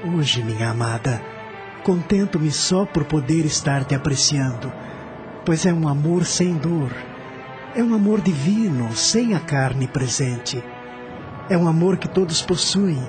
Hoje, 0.05 0.43
minha 0.43 0.71
amada, 0.71 1.23
contento-me 1.83 2.51
só 2.51 2.85
por 2.85 3.05
poder 3.05 3.45
estar 3.45 3.85
te 3.85 3.95
apreciando 3.95 4.73
pois 5.47 5.65
é 5.65 5.73
um 5.73 5.87
amor 5.87 6.27
sem 6.27 6.55
dor. 6.55 6.91
É 7.73 7.81
um 7.81 7.95
amor 7.95 8.21
divino, 8.21 8.95
sem 8.97 9.33
a 9.33 9.39
carne 9.39 9.87
presente. 9.87 10.63
É 11.49 11.57
um 11.57 11.69
amor 11.69 11.99
que 11.99 12.09
todos 12.09 12.43
possuem, 12.43 13.01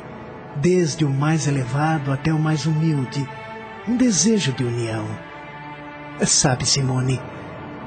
desde 0.58 1.04
o 1.04 1.10
mais 1.10 1.48
elevado 1.48 2.14
até 2.14 2.32
o 2.32 2.38
mais 2.38 2.68
humilde. 2.68 3.28
Um 3.88 3.98
desejo 3.98 4.54
de 4.54 4.64
união. 4.64 5.08
Sabe, 6.28 6.64
Simone, 6.64 7.20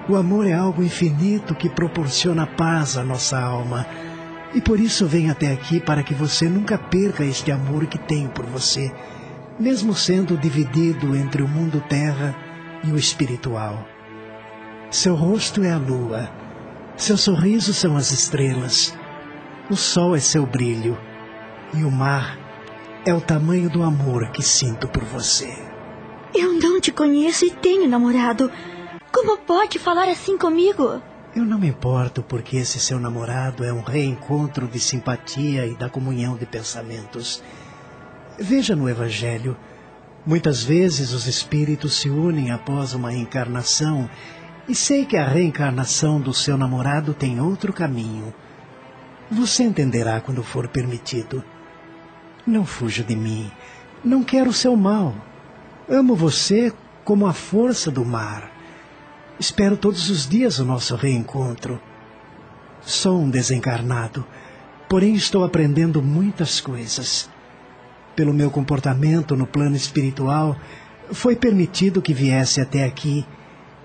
o 0.08 0.16
amor 0.16 0.44
é 0.48 0.52
algo 0.52 0.82
infinito 0.82 1.54
que 1.54 1.68
proporciona 1.68 2.44
paz 2.44 2.96
à 2.96 3.04
nossa 3.04 3.38
alma. 3.38 3.86
E 4.52 4.60
por 4.60 4.80
isso 4.80 5.06
venho 5.06 5.30
até 5.30 5.52
aqui 5.52 5.78
para 5.80 6.02
que 6.02 6.12
você 6.12 6.48
nunca 6.48 6.76
perca 6.76 7.24
este 7.24 7.52
amor 7.52 7.86
que 7.86 7.98
tenho 7.98 8.28
por 8.30 8.44
você, 8.46 8.92
mesmo 9.58 9.94
sendo 9.94 10.36
dividido 10.36 11.14
entre 11.14 11.42
o 11.42 11.48
mundo 11.48 11.82
terra 11.88 12.34
e 12.82 12.90
o 12.90 12.96
espiritual. 12.96 13.86
Seu 14.90 15.14
rosto 15.14 15.62
é 15.62 15.70
a 15.70 15.78
lua, 15.78 16.28
seu 16.96 17.16
sorriso 17.16 17.72
são 17.72 17.96
as 17.96 18.10
estrelas, 18.10 18.92
o 19.70 19.76
sol 19.76 20.16
é 20.16 20.20
seu 20.20 20.44
brilho 20.44 20.98
e 21.72 21.84
o 21.84 21.90
mar 21.90 22.36
é 23.06 23.14
o 23.14 23.20
tamanho 23.20 23.70
do 23.70 23.82
amor 23.84 24.30
que 24.30 24.42
sinto 24.42 24.88
por 24.88 25.04
você. 25.04 25.56
Eu 26.34 26.54
não 26.54 26.80
te 26.80 26.90
conheço 26.90 27.44
e 27.44 27.50
tenho 27.50 27.88
namorado. 27.88 28.50
Como 29.12 29.38
pode 29.38 29.78
falar 29.78 30.08
assim 30.08 30.36
comigo? 30.36 31.00
Eu 31.34 31.44
não 31.44 31.60
me 31.60 31.68
importo 31.68 32.24
porque 32.24 32.56
esse 32.56 32.80
seu 32.80 32.98
namorado 32.98 33.62
é 33.62 33.72
um 33.72 33.82
reencontro 33.82 34.66
de 34.66 34.80
simpatia 34.80 35.64
e 35.64 35.76
da 35.76 35.88
comunhão 35.88 36.36
de 36.36 36.44
pensamentos. 36.44 37.40
Veja 38.36 38.74
no 38.74 38.88
Evangelho. 38.88 39.56
Muitas 40.26 40.64
vezes 40.64 41.12
os 41.12 41.28
espíritos 41.28 41.94
se 42.00 42.10
unem 42.10 42.50
após 42.50 42.94
uma 42.94 43.14
encarnação 43.14 44.10
e 44.68 44.74
sei 44.74 45.06
que 45.06 45.16
a 45.16 45.26
reencarnação 45.26 46.20
do 46.20 46.34
seu 46.34 46.58
namorado 46.58 47.14
tem 47.14 47.40
outro 47.40 47.72
caminho. 47.72 48.34
Você 49.30 49.62
entenderá 49.62 50.20
quando 50.20 50.42
for 50.42 50.66
permitido. 50.66 51.44
Não 52.44 52.66
fuja 52.66 53.04
de 53.04 53.14
mim. 53.14 53.52
Não 54.04 54.24
quero 54.24 54.50
o 54.50 54.54
seu 54.54 54.74
mal. 54.74 55.14
Amo 55.88 56.16
você 56.16 56.72
como 57.04 57.24
a 57.24 57.32
força 57.32 57.88
do 57.88 58.04
mar. 58.04 58.49
Espero 59.40 59.74
todos 59.74 60.10
os 60.10 60.28
dias 60.28 60.58
o 60.58 60.66
nosso 60.66 60.94
reencontro. 60.94 61.80
Sou 62.82 63.18
um 63.22 63.30
desencarnado, 63.30 64.26
porém 64.86 65.14
estou 65.14 65.42
aprendendo 65.42 66.02
muitas 66.02 66.60
coisas. 66.60 67.30
Pelo 68.14 68.34
meu 68.34 68.50
comportamento 68.50 69.34
no 69.34 69.46
plano 69.46 69.74
espiritual, 69.74 70.54
foi 71.10 71.34
permitido 71.36 72.02
que 72.02 72.12
viesse 72.12 72.60
até 72.60 72.84
aqui 72.84 73.24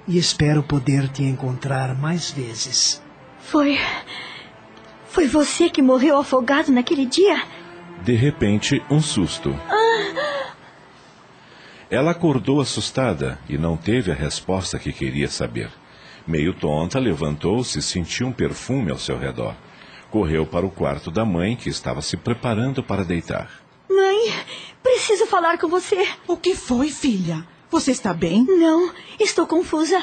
e 0.05 0.17
espero 0.17 0.61
poder 0.61 1.07
te 1.07 1.23
encontrar 1.23 1.95
mais 1.95 2.31
vezes. 2.31 3.01
Foi. 3.39 3.79
Foi 5.07 5.25
você 5.25 5.69
que 5.69 5.81
morreu 5.81 6.17
afogado 6.17 6.69
naquele 6.69 7.05
dia? 7.05 7.41
De 8.03 8.13
repente, 8.13 8.83
um 8.91 8.99
susto. 8.99 9.57
Ah. 9.69 10.24
Ela 11.95 12.11
acordou 12.11 12.59
assustada 12.59 13.39
e 13.47 13.57
não 13.57 13.77
teve 13.77 14.11
a 14.11 14.13
resposta 14.13 14.77
que 14.77 14.91
queria 14.91 15.29
saber. 15.29 15.71
Meio 16.27 16.53
tonta, 16.53 16.99
levantou-se 16.99 17.79
e 17.79 17.81
sentiu 17.81 18.27
um 18.27 18.33
perfume 18.33 18.91
ao 18.91 18.97
seu 18.97 19.17
redor. 19.17 19.55
Correu 20.11 20.45
para 20.45 20.65
o 20.65 20.69
quarto 20.69 21.09
da 21.09 21.23
mãe, 21.23 21.55
que 21.55 21.69
estava 21.69 22.01
se 22.01 22.17
preparando 22.17 22.83
para 22.83 23.05
deitar. 23.05 23.49
Mãe, 23.89 24.33
preciso 24.83 25.25
falar 25.25 25.57
com 25.57 25.69
você. 25.69 26.05
O 26.27 26.35
que 26.35 26.53
foi, 26.53 26.89
filha? 26.89 27.47
Você 27.71 27.91
está 27.91 28.13
bem? 28.13 28.43
Não, 28.43 28.91
estou 29.17 29.47
confusa. 29.47 29.97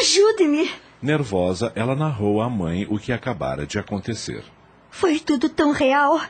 Ajude-me. 0.00 0.70
Nervosa, 1.00 1.72
ela 1.74 1.96
narrou 1.96 2.42
à 2.42 2.50
mãe 2.50 2.86
o 2.90 2.98
que 2.98 3.10
acabara 3.10 3.66
de 3.66 3.78
acontecer. 3.78 4.44
Foi 4.90 5.18
tudo 5.18 5.48
tão 5.48 5.72
real. 5.72 6.20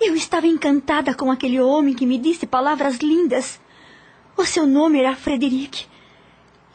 Eu 0.00 0.16
estava 0.16 0.46
encantada 0.46 1.12
com 1.12 1.30
aquele 1.30 1.60
homem 1.60 1.94
que 1.94 2.06
me 2.06 2.16
disse 2.16 2.46
palavras 2.46 2.96
lindas. 2.96 3.60
O 4.36 4.44
seu 4.44 4.66
nome 4.66 4.98
era 4.98 5.16
Frederic. 5.16 5.86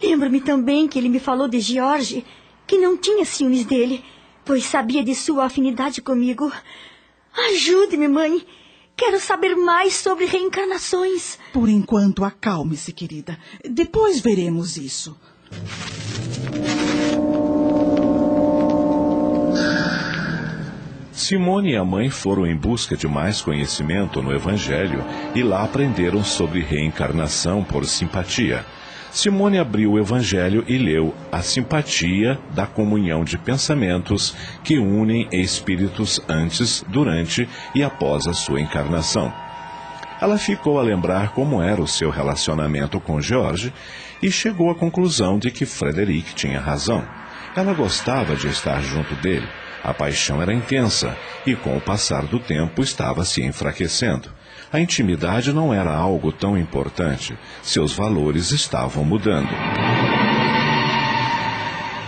Lembro-me 0.01 0.41
também 0.41 0.87
que 0.87 0.97
ele 0.97 1.09
me 1.09 1.19
falou 1.19 1.47
de 1.47 1.59
George, 1.59 2.25
que 2.65 2.77
não 2.77 2.97
tinha 2.97 3.23
ciúmes 3.23 3.65
dele, 3.65 4.03
pois 4.43 4.65
sabia 4.65 5.03
de 5.03 5.13
sua 5.13 5.45
afinidade 5.45 6.01
comigo. 6.01 6.51
Ajude-me, 7.49 8.07
mãe. 8.07 8.45
Quero 8.97 9.19
saber 9.19 9.55
mais 9.55 9.93
sobre 9.93 10.25
reencarnações. 10.25 11.37
Por 11.53 11.69
enquanto, 11.69 12.23
acalme-se, 12.23 12.91
querida. 12.91 13.37
Depois 13.63 14.19
veremos 14.19 14.77
isso. 14.77 15.15
Simone 21.21 21.73
e 21.73 21.77
a 21.77 21.85
mãe 21.85 22.09
foram 22.09 22.47
em 22.47 22.55
busca 22.55 22.97
de 22.97 23.07
mais 23.07 23.41
conhecimento 23.41 24.23
no 24.23 24.33
Evangelho 24.33 25.05
e 25.35 25.43
lá 25.43 25.63
aprenderam 25.63 26.23
sobre 26.23 26.61
reencarnação 26.61 27.63
por 27.63 27.85
simpatia. 27.85 28.65
Simone 29.11 29.59
abriu 29.59 29.91
o 29.91 29.99
Evangelho 29.99 30.65
e 30.67 30.79
leu 30.79 31.13
a 31.31 31.43
simpatia 31.43 32.39
da 32.55 32.65
comunhão 32.65 33.23
de 33.23 33.37
pensamentos 33.37 34.35
que 34.63 34.79
unem 34.79 35.27
espíritos 35.31 36.19
antes, 36.27 36.83
durante 36.87 37.47
e 37.75 37.83
após 37.83 38.25
a 38.25 38.33
sua 38.33 38.59
encarnação. 38.59 39.31
Ela 40.19 40.39
ficou 40.39 40.79
a 40.79 40.83
lembrar 40.83 41.33
como 41.33 41.61
era 41.61 41.81
o 41.81 41.87
seu 41.87 42.09
relacionamento 42.09 42.99
com 42.99 43.21
George 43.21 43.71
e 44.23 44.31
chegou 44.31 44.71
à 44.71 44.75
conclusão 44.75 45.37
de 45.37 45.51
que 45.51 45.67
Frederic 45.67 46.33
tinha 46.33 46.59
razão. 46.59 47.07
Ela 47.55 47.75
gostava 47.75 48.35
de 48.35 48.47
estar 48.47 48.81
junto 48.81 49.13
dele. 49.17 49.47
A 49.83 49.93
paixão 49.93 50.41
era 50.41 50.53
intensa 50.53 51.17
e, 51.45 51.55
com 51.55 51.75
o 51.75 51.81
passar 51.81 52.23
do 52.25 52.39
tempo, 52.39 52.81
estava 52.81 53.25
se 53.25 53.41
enfraquecendo. 53.41 54.29
A 54.71 54.79
intimidade 54.79 55.51
não 55.51 55.73
era 55.73 55.93
algo 55.93 56.31
tão 56.31 56.57
importante. 56.57 57.37
Seus 57.61 57.91
valores 57.93 58.51
estavam 58.51 59.03
mudando. 59.03 59.49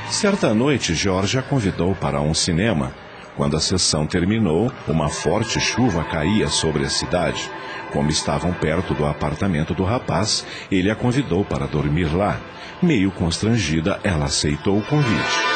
Certa 0.10 0.54
noite, 0.54 0.94
George 0.94 1.38
a 1.40 1.42
convidou 1.42 1.96
para 1.96 2.22
um 2.22 2.34
cinema. 2.34 2.94
Quando 3.36 3.58
a 3.58 3.60
sessão 3.60 4.06
terminou, 4.06 4.72
uma 4.88 5.10
forte 5.10 5.60
chuva 5.60 6.04
caía 6.04 6.48
sobre 6.48 6.86
a 6.86 6.90
cidade. 6.90 7.50
Como 7.92 8.10
estavam 8.10 8.54
perto 8.54 8.94
do 8.94 9.06
apartamento 9.06 9.74
do 9.74 9.84
rapaz, 9.84 10.46
ele 10.72 10.92
a 10.92 10.96
convidou 10.96 11.44
para 11.44 11.66
dormir 11.66 12.16
lá. 12.16 12.40
Meio 12.82 13.12
constrangida, 13.12 14.00
ela 14.04 14.26
aceitou 14.26 14.78
o 14.78 14.84
convite. 14.84 15.53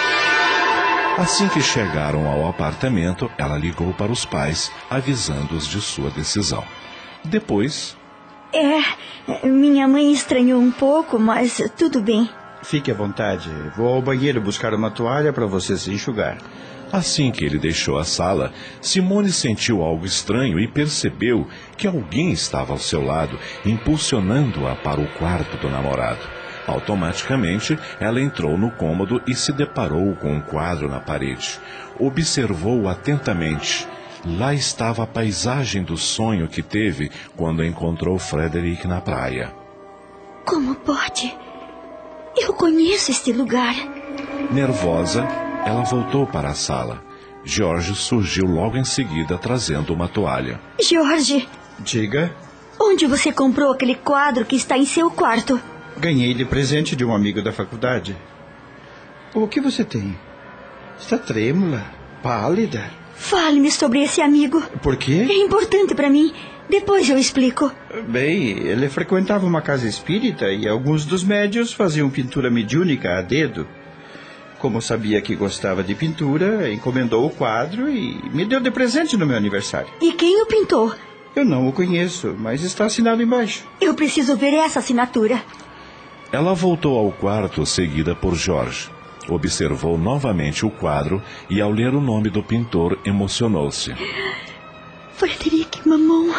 Assim 1.17 1.47
que 1.47 1.61
chegaram 1.61 2.27
ao 2.27 2.47
apartamento, 2.47 3.29
ela 3.39 3.57
ligou 3.57 3.91
para 3.91 4.11
os 4.11 4.23
pais, 4.23 4.71
avisando-os 4.87 5.65
de 5.65 5.81
sua 5.81 6.11
decisão. 6.11 6.63
Depois. 7.25 7.97
É, 8.53 9.47
minha 9.47 9.87
mãe 9.87 10.11
estranhou 10.11 10.61
um 10.61 10.69
pouco, 10.69 11.17
mas 11.17 11.59
tudo 11.75 12.01
bem. 12.01 12.29
Fique 12.61 12.91
à 12.91 12.93
vontade. 12.93 13.49
Vou 13.75 13.87
ao 13.87 14.01
banheiro 14.01 14.39
buscar 14.39 14.75
uma 14.75 14.91
toalha 14.91 15.33
para 15.33 15.47
você 15.47 15.75
se 15.75 15.91
enxugar. 15.91 16.37
Assim 16.91 17.31
que 17.31 17.43
ele 17.43 17.57
deixou 17.57 17.97
a 17.97 18.05
sala, 18.05 18.53
Simone 18.79 19.31
sentiu 19.31 19.81
algo 19.81 20.05
estranho 20.05 20.59
e 20.59 20.67
percebeu 20.67 21.47
que 21.75 21.87
alguém 21.87 22.31
estava 22.31 22.73
ao 22.73 22.79
seu 22.79 23.03
lado, 23.03 23.39
impulsionando-a 23.65 24.75
para 24.75 25.01
o 25.01 25.07
quarto 25.13 25.57
do 25.57 25.69
namorado. 25.69 26.36
Automaticamente, 26.67 27.79
ela 27.99 28.19
entrou 28.21 28.57
no 28.57 28.69
cômodo 28.69 29.21
e 29.25 29.33
se 29.33 29.53
deparou 29.53 30.13
com 30.15 30.33
um 30.33 30.41
quadro 30.41 30.89
na 30.89 30.99
parede. 30.99 31.59
Observou 31.97 32.89
atentamente. 32.89 33.87
Lá 34.25 34.53
estava 34.53 35.03
a 35.03 35.07
paisagem 35.07 35.81
do 35.83 35.95
sonho 35.95 36.47
que 36.49 36.61
teve 36.61 37.09
quando 37.37 37.63
encontrou 37.63 38.19
Frederick 38.19 38.85
na 38.85 38.99
praia. 38.99 39.53
Como 40.45 40.75
pode? 40.75 41.33
Eu 42.35 42.53
conheço 42.53 43.11
este 43.11 43.31
lugar. 43.31 43.73
Nervosa, 44.51 45.25
ela 45.65 45.83
voltou 45.83 46.27
para 46.27 46.49
a 46.49 46.53
sala. 46.53 47.01
George 47.45 47.95
surgiu 47.95 48.45
logo 48.45 48.75
em 48.75 48.83
seguida 48.83 49.37
trazendo 49.37 49.93
uma 49.93 50.09
toalha. 50.09 50.59
George, 50.81 51.47
Diga. 51.79 52.35
onde 52.79 53.05
você 53.05 53.31
comprou 53.31 53.71
aquele 53.71 53.95
quadro 53.95 54.45
que 54.45 54.55
está 54.57 54.77
em 54.77 54.85
seu 54.85 55.09
quarto? 55.09 55.59
Ganhei 55.99 56.33
de 56.33 56.45
presente 56.45 56.95
de 56.95 57.03
um 57.03 57.13
amigo 57.13 57.41
da 57.41 57.51
faculdade. 57.51 58.15
O 59.33 59.47
que 59.47 59.59
você 59.59 59.83
tem? 59.83 60.17
Está 60.99 61.17
trêmula, 61.17 61.83
pálida. 62.21 62.89
Fale-me 63.15 63.71
sobre 63.71 64.01
esse 64.03 64.21
amigo. 64.21 64.61
Por 64.81 64.93
É 64.93 64.97
quê? 64.97 65.23
importante 65.31 65.95
para 65.95 66.09
mim. 66.09 66.33
Depois 66.69 67.09
eu 67.09 67.17
explico. 67.17 67.71
Bem, 68.07 68.49
ele 68.59 68.89
frequentava 68.89 69.45
uma 69.45 69.61
casa 69.61 69.87
espírita 69.87 70.51
e 70.51 70.67
alguns 70.67 71.05
dos 71.05 71.23
médios 71.23 71.71
faziam 71.73 72.09
pintura 72.09 72.51
mediúnica 72.51 73.17
a 73.17 73.21
dedo. 73.21 73.67
Como 74.59 74.81
sabia 74.81 75.21
que 75.21 75.35
gostava 75.35 75.83
de 75.83 75.95
pintura, 75.95 76.71
encomendou 76.71 77.25
o 77.25 77.29
quadro 77.29 77.89
e 77.89 78.21
me 78.33 78.43
deu 78.45 78.59
de 78.59 78.69
presente 78.71 79.15
no 79.15 79.25
meu 79.25 79.37
aniversário. 79.37 79.87
E 80.01 80.11
quem 80.13 80.41
o 80.41 80.45
pintou? 80.47 80.93
Eu 81.35 81.45
não 81.45 81.67
o 81.67 81.71
conheço, 81.73 82.35
mas 82.37 82.63
está 82.63 82.85
assinado 82.85 83.21
embaixo. 83.21 83.63
Eu 83.79 83.93
preciso 83.93 84.35
ver 84.35 84.53
essa 84.55 84.79
assinatura. 84.79 85.39
Ela 86.31 86.53
voltou 86.53 86.97
ao 86.97 87.11
quarto 87.11 87.65
seguida 87.65 88.15
por 88.15 88.35
Jorge. 88.35 88.89
Observou 89.29 89.97
novamente 89.97 90.65
o 90.65 90.69
quadro 90.69 91.21
e, 91.49 91.61
ao 91.61 91.71
ler 91.71 91.93
o 91.93 92.01
nome 92.01 92.29
do 92.29 92.43
pintor, 92.43 92.99
emocionou-se. 93.05 93.93
Frederic 95.13 95.87
Mamon. 95.87 96.33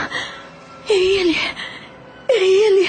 É 0.88 0.92
ele. 0.92 1.36
É 2.28 2.44
ele. 2.44 2.88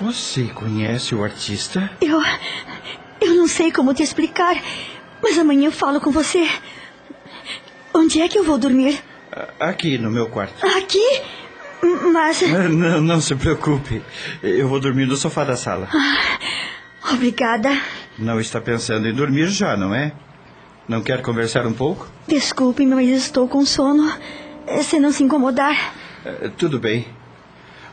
Você 0.00 0.44
conhece 0.44 1.14
o 1.14 1.22
artista? 1.22 1.90
Eu. 2.00 2.20
Eu 3.20 3.34
não 3.34 3.46
sei 3.46 3.70
como 3.70 3.94
te 3.94 4.02
explicar, 4.02 4.60
mas 5.22 5.38
amanhã 5.38 5.66
eu 5.66 5.72
falo 5.72 6.00
com 6.00 6.10
você. 6.10 6.46
Onde 7.94 8.20
é 8.20 8.28
que 8.28 8.38
eu 8.38 8.44
vou 8.44 8.58
dormir? 8.58 9.02
Aqui 9.58 9.96
no 9.96 10.10
meu 10.10 10.28
quarto. 10.28 10.66
Aqui? 10.66 11.22
Mas. 12.12 12.40
Não, 12.70 13.00
não 13.00 13.20
se 13.20 13.34
preocupe. 13.34 14.02
Eu 14.42 14.68
vou 14.68 14.80
dormir 14.80 15.06
no 15.06 15.16
sofá 15.16 15.44
da 15.44 15.56
sala. 15.56 15.88
Obrigada. 17.12 17.70
Não 18.18 18.40
está 18.40 18.60
pensando 18.60 19.06
em 19.08 19.12
dormir 19.14 19.48
já, 19.48 19.76
não 19.76 19.94
é? 19.94 20.12
Não 20.88 21.02
quer 21.02 21.22
conversar 21.22 21.66
um 21.66 21.72
pouco? 21.72 22.08
Desculpe-me, 22.28 22.94
mas 22.94 23.08
estou 23.08 23.48
com 23.48 23.64
sono. 23.64 24.10
Eh, 24.66 24.82
Se 24.82 24.98
não 24.98 25.12
se 25.12 25.22
incomodar. 25.24 25.92
Eh, 26.24 26.50
Tudo 26.56 26.78
bem. 26.78 27.06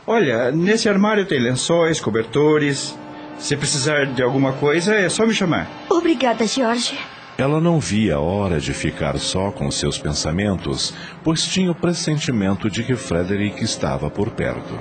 Olha, 0.06 0.50
nesse 0.50 0.88
armário 0.88 1.24
tem 1.26 1.40
lençóis, 1.40 2.00
cobertores. 2.00 2.96
Se 3.38 3.56
precisar 3.56 4.06
de 4.06 4.22
alguma 4.22 4.52
coisa, 4.52 4.94
é 4.94 5.08
só 5.08 5.26
me 5.26 5.34
chamar. 5.34 5.68
Obrigada, 5.90 6.46
Jorge. 6.46 6.98
Ela 7.38 7.60
não 7.60 7.80
via 7.80 8.16
a 8.16 8.20
hora 8.20 8.60
de 8.60 8.74
ficar 8.74 9.18
só 9.18 9.50
com 9.50 9.70
seus 9.70 9.98
pensamentos, 9.98 10.94
pois 11.24 11.46
tinha 11.46 11.70
o 11.70 11.74
pressentimento 11.74 12.70
de 12.70 12.84
que 12.84 12.94
Frederick 12.94 13.64
estava 13.64 14.10
por 14.10 14.30
perto. 14.30 14.78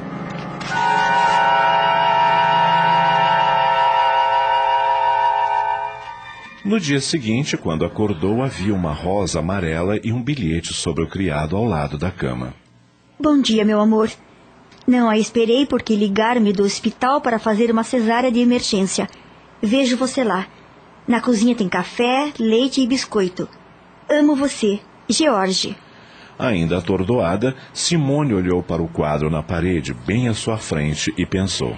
No 6.64 6.80
dia 6.80 7.02
seguinte, 7.02 7.58
quando 7.58 7.84
acordou, 7.84 8.44
havia 8.44 8.74
uma 8.74 8.94
rosa 8.94 9.40
amarela 9.40 9.98
e 10.04 10.12
um 10.12 10.22
bilhete 10.22 10.74
sobre 10.74 11.04
o 11.04 11.08
criado 11.08 11.56
ao 11.58 11.66
lado 11.66 11.98
da 11.98 12.12
cama. 12.12 12.54
Bom 13.20 13.42
dia, 13.42 13.66
meu 13.66 13.80
amor. 13.80 14.12
Não 14.86 15.10
a 15.10 15.18
esperei 15.18 15.66
porque 15.66 15.96
ligaram-me 15.96 16.54
do 16.54 16.64
hospital 16.64 17.22
para 17.22 17.40
fazer 17.40 17.72
uma 17.72 17.84
cesárea 17.84 18.32
de 18.32 18.40
emergência. 18.40 19.10
Vejo 19.62 19.98
você 19.98 20.24
lá. 20.24 20.48
Na 21.08 21.20
cozinha 21.20 21.56
tem 21.56 21.68
café, 21.68 22.32
leite 22.40 22.82
e 22.82 22.88
biscoito. 22.88 23.50
Amo 24.10 24.36
você, 24.36 24.80
George. 25.10 25.76
Ainda 26.38 26.78
atordoada, 26.78 27.56
Simone 27.74 28.34
olhou 28.34 28.64
para 28.64 28.82
o 28.82 28.88
quadro 28.88 29.30
na 29.30 29.44
parede, 29.44 29.94
bem 29.94 30.28
à 30.28 30.34
sua 30.34 30.58
frente, 30.58 31.14
e 31.18 31.26
pensou: 31.26 31.78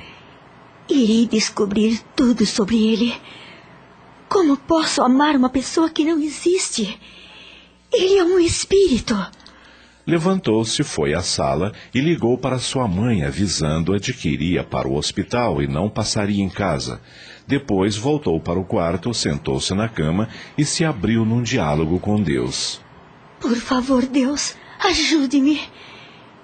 Irei 0.90 1.26
descobrir 1.26 2.02
tudo 2.16 2.46
sobre 2.46 2.76
ele. 2.76 3.14
Como 4.28 4.58
posso 4.58 5.02
amar 5.02 5.36
uma 5.36 5.50
pessoa 5.50 5.90
que 5.90 6.04
não 6.04 6.20
existe? 6.20 7.00
Ele 7.92 8.18
é 8.18 8.24
um 8.24 8.40
espírito. 8.40 9.16
Levantou-se, 10.06 10.84
foi 10.84 11.14
à 11.14 11.22
sala 11.22 11.72
e 11.94 12.02
ligou 12.02 12.38
para 12.38 12.60
sua 12.60 12.88
mãe, 12.88 13.24
avisando-a 13.24 13.98
de 13.98 14.14
que 14.14 14.30
iria 14.30 14.64
para 14.64 14.88
o 14.88 14.96
hospital 14.96 15.62
e 15.62 15.68
não 15.68 15.90
passaria 15.90 16.44
em 16.44 16.50
casa. 16.50 17.00
Depois 17.46 17.98
voltou 17.98 18.40
para 18.40 18.60
o 18.60 18.64
quarto, 18.64 19.14
sentou-se 19.14 19.74
na 19.74 19.90
cama 19.90 20.30
e 20.58 20.64
se 20.64 20.86
abriu 20.86 21.26
num 21.26 21.42
diálogo 21.44 22.00
com 22.00 22.22
Deus. 22.22 22.82
Por 23.40 23.56
favor, 23.58 24.06
Deus, 24.06 24.56
ajude-me. 24.80 25.62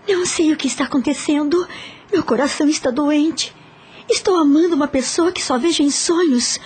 Não 0.07 0.25
sei 0.25 0.51
o 0.51 0.57
que 0.57 0.67
está 0.67 0.85
acontecendo. 0.85 1.67
Meu 2.11 2.23
coração 2.23 2.67
está 2.67 2.91
doente. 2.91 3.55
Estou 4.09 4.35
amando 4.35 4.75
uma 4.75 4.87
pessoa 4.87 5.31
que 5.31 5.41
só 5.41 5.57
vejo 5.57 5.83
em 5.83 5.91
sonhos. 5.91 6.59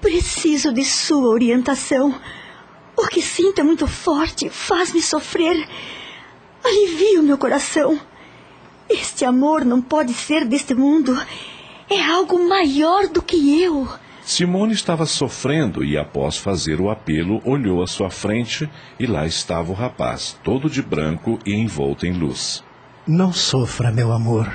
Preciso 0.00 0.72
de 0.72 0.84
sua 0.84 1.28
orientação. 1.28 2.14
O 2.96 3.08
que 3.08 3.22
sinto 3.22 3.60
é 3.60 3.64
muito 3.64 3.86
forte, 3.86 4.50
faz-me 4.50 5.00
sofrer. 5.00 5.68
Alivia 6.62 7.20
o 7.20 7.24
meu 7.24 7.38
coração. 7.38 7.98
Este 8.88 9.24
amor 9.24 9.64
não 9.64 9.80
pode 9.80 10.12
ser 10.12 10.44
deste 10.44 10.74
mundo. 10.74 11.18
É 11.90 12.00
algo 12.00 12.48
maior 12.48 13.08
do 13.08 13.20
que 13.20 13.60
eu. 13.62 13.88
Simone 14.22 14.72
estava 14.72 15.06
sofrendo 15.06 15.82
e, 15.82 15.98
após 15.98 16.36
fazer 16.36 16.80
o 16.80 16.88
apelo, 16.88 17.42
olhou 17.44 17.82
à 17.82 17.86
sua 17.88 18.08
frente 18.10 18.70
e 18.98 19.06
lá 19.06 19.26
estava 19.26 19.72
o 19.72 19.74
rapaz, 19.74 20.38
todo 20.44 20.70
de 20.70 20.80
branco 20.80 21.40
e 21.44 21.52
envolto 21.52 22.06
em 22.06 22.12
luz. 22.12 22.62
Não 23.04 23.32
sofra, 23.32 23.90
meu 23.90 24.12
amor. 24.12 24.48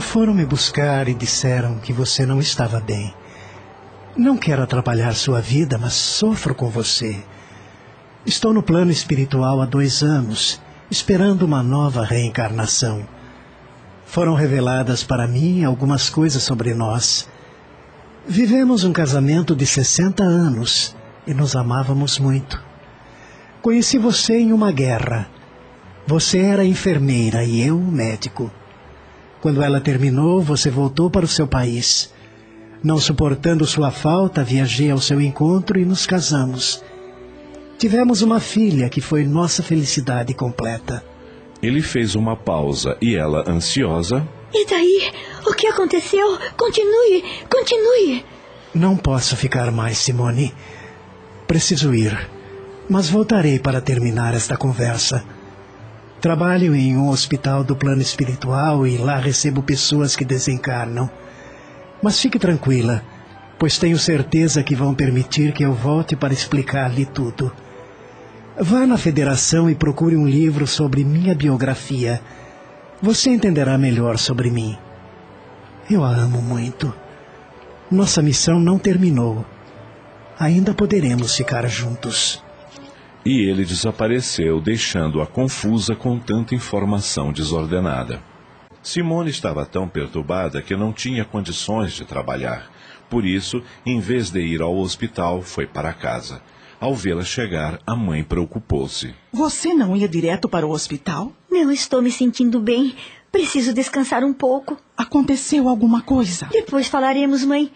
Foram 0.00 0.32
me 0.32 0.46
buscar 0.46 1.06
e 1.06 1.12
disseram 1.12 1.78
que 1.80 1.92
você 1.92 2.24
não 2.24 2.40
estava 2.40 2.80
bem. 2.80 3.14
Não 4.16 4.38
quero 4.38 4.62
atrapalhar 4.62 5.14
sua 5.14 5.42
vida, 5.42 5.76
mas 5.76 5.92
sofro 5.92 6.54
com 6.54 6.70
você. 6.70 7.22
Estou 8.24 8.54
no 8.54 8.62
plano 8.62 8.90
espiritual 8.90 9.60
há 9.60 9.66
dois 9.66 10.02
anos, 10.02 10.62
esperando 10.90 11.42
uma 11.42 11.62
nova 11.62 12.02
reencarnação. 12.02 13.06
Foram 14.06 14.34
reveladas 14.34 15.04
para 15.04 15.26
mim 15.26 15.64
algumas 15.64 16.08
coisas 16.08 16.42
sobre 16.42 16.72
nós. 16.72 17.28
Vivemos 18.26 18.82
um 18.82 18.92
casamento 18.92 19.54
de 19.54 19.66
60 19.66 20.22
anos 20.22 20.96
e 21.26 21.34
nos 21.34 21.54
amávamos 21.54 22.18
muito. 22.18 22.62
Conheci 23.60 23.98
você 23.98 24.38
em 24.38 24.52
uma 24.52 24.72
guerra. 24.72 25.28
Você 26.06 26.38
era 26.38 26.64
enfermeira 26.64 27.44
e 27.44 27.60
eu 27.60 27.78
médico. 27.78 28.50
Quando 29.40 29.62
ela 29.62 29.80
terminou, 29.80 30.40
você 30.40 30.70
voltou 30.70 31.10
para 31.10 31.24
o 31.24 31.28
seu 31.28 31.46
país. 31.46 32.12
Não 32.82 32.98
suportando 32.98 33.66
sua 33.66 33.90
falta, 33.90 34.44
viajei 34.44 34.90
ao 34.90 35.00
seu 35.00 35.20
encontro 35.20 35.78
e 35.78 35.84
nos 35.84 36.06
casamos. 36.06 36.82
Tivemos 37.76 38.22
uma 38.22 38.40
filha 38.40 38.88
que 38.88 39.00
foi 39.00 39.26
nossa 39.26 39.62
felicidade 39.62 40.32
completa. 40.32 41.04
Ele 41.62 41.80
fez 41.80 42.14
uma 42.14 42.36
pausa 42.36 42.96
e 43.00 43.16
ela, 43.16 43.44
ansiosa, 43.48 44.26
E 44.52 44.64
daí? 44.66 45.12
O 45.46 45.52
que 45.52 45.66
aconteceu? 45.66 46.38
Continue, 46.56 47.24
continue. 47.50 48.24
Não 48.74 48.96
posso 48.96 49.36
ficar 49.36 49.70
mais, 49.70 49.98
Simone. 49.98 50.54
Preciso 51.46 51.94
ir, 51.94 52.30
mas 52.88 53.08
voltarei 53.10 53.58
para 53.58 53.80
terminar 53.80 54.34
esta 54.34 54.56
conversa. 54.56 55.24
Trabalho 56.20 56.74
em 56.74 56.96
um 56.96 57.10
hospital 57.10 57.62
do 57.62 57.76
plano 57.76 58.00
espiritual 58.00 58.86
e 58.86 58.96
lá 58.96 59.16
recebo 59.18 59.62
pessoas 59.62 60.16
que 60.16 60.24
desencarnam. 60.24 61.10
Mas 62.02 62.20
fique 62.20 62.38
tranquila, 62.38 63.02
pois 63.58 63.78
tenho 63.78 63.98
certeza 63.98 64.62
que 64.62 64.74
vão 64.74 64.94
permitir 64.94 65.52
que 65.52 65.64
eu 65.64 65.72
volte 65.72 66.16
para 66.16 66.32
explicar-lhe 66.32 67.04
tudo. 67.04 67.52
Vá 68.58 68.86
na 68.86 68.96
federação 68.96 69.68
e 69.68 69.74
procure 69.74 70.16
um 70.16 70.26
livro 70.26 70.66
sobre 70.66 71.04
minha 71.04 71.34
biografia. 71.34 72.22
Você 73.02 73.28
entenderá 73.28 73.76
melhor 73.76 74.16
sobre 74.16 74.50
mim. 74.50 74.78
Eu 75.90 76.02
a 76.02 76.08
amo 76.08 76.40
muito. 76.40 76.90
Nossa 77.90 78.22
missão 78.22 78.58
não 78.58 78.78
terminou. 78.78 79.44
Ainda 80.40 80.72
poderemos 80.72 81.36
ficar 81.36 81.68
juntos. 81.68 82.42
E 83.26 83.46
ele 83.46 83.62
desapareceu, 83.62 84.58
deixando-a 84.58 85.26
confusa 85.26 85.94
com 85.94 86.18
tanta 86.18 86.54
informação 86.54 87.34
desordenada. 87.34 88.22
Simone 88.82 89.28
estava 89.28 89.66
tão 89.66 89.86
perturbada 89.86 90.62
que 90.62 90.74
não 90.74 90.94
tinha 90.94 91.26
condições 91.26 91.92
de 91.92 92.06
trabalhar. 92.06 92.70
Por 93.10 93.26
isso, 93.26 93.62
em 93.84 94.00
vez 94.00 94.30
de 94.30 94.40
ir 94.40 94.62
ao 94.62 94.78
hospital, 94.78 95.42
foi 95.42 95.66
para 95.66 95.92
casa. 95.92 96.40
Ao 96.78 96.94
vê-la 96.94 97.24
chegar, 97.24 97.80
a 97.86 97.96
mãe 97.96 98.22
preocupou-se. 98.22 99.14
Você 99.32 99.72
não 99.72 99.96
ia 99.96 100.08
direto 100.08 100.48
para 100.48 100.66
o 100.66 100.70
hospital? 100.70 101.32
Não 101.50 101.72
estou 101.72 102.02
me 102.02 102.10
sentindo 102.10 102.60
bem. 102.60 102.94
Preciso 103.32 103.72
descansar 103.72 104.22
um 104.22 104.32
pouco. 104.32 104.76
Aconteceu 104.96 105.68
alguma 105.68 106.02
coisa? 106.02 106.46
Depois 106.50 106.86
falaremos, 106.86 107.44
mãe. 107.44 107.72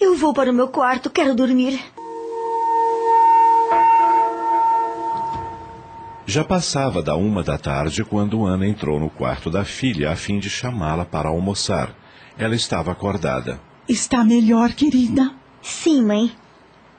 Eu 0.00 0.16
vou 0.16 0.32
para 0.32 0.50
o 0.50 0.54
meu 0.54 0.68
quarto, 0.68 1.10
quero 1.10 1.34
dormir. 1.34 1.78
Já 6.24 6.44
passava 6.44 7.02
da 7.02 7.16
uma 7.16 7.42
da 7.42 7.58
tarde 7.58 8.04
quando 8.04 8.44
Ana 8.44 8.66
entrou 8.66 9.00
no 9.00 9.08
quarto 9.10 9.50
da 9.50 9.64
filha 9.64 10.10
a 10.10 10.16
fim 10.16 10.38
de 10.38 10.48
chamá-la 10.48 11.04
para 11.04 11.28
almoçar. 11.28 11.94
Ela 12.38 12.54
estava 12.54 12.92
acordada. 12.92 13.60
Está 13.88 14.22
melhor, 14.24 14.72
querida? 14.72 15.32
Sim, 15.62 16.02
mãe. 16.02 16.32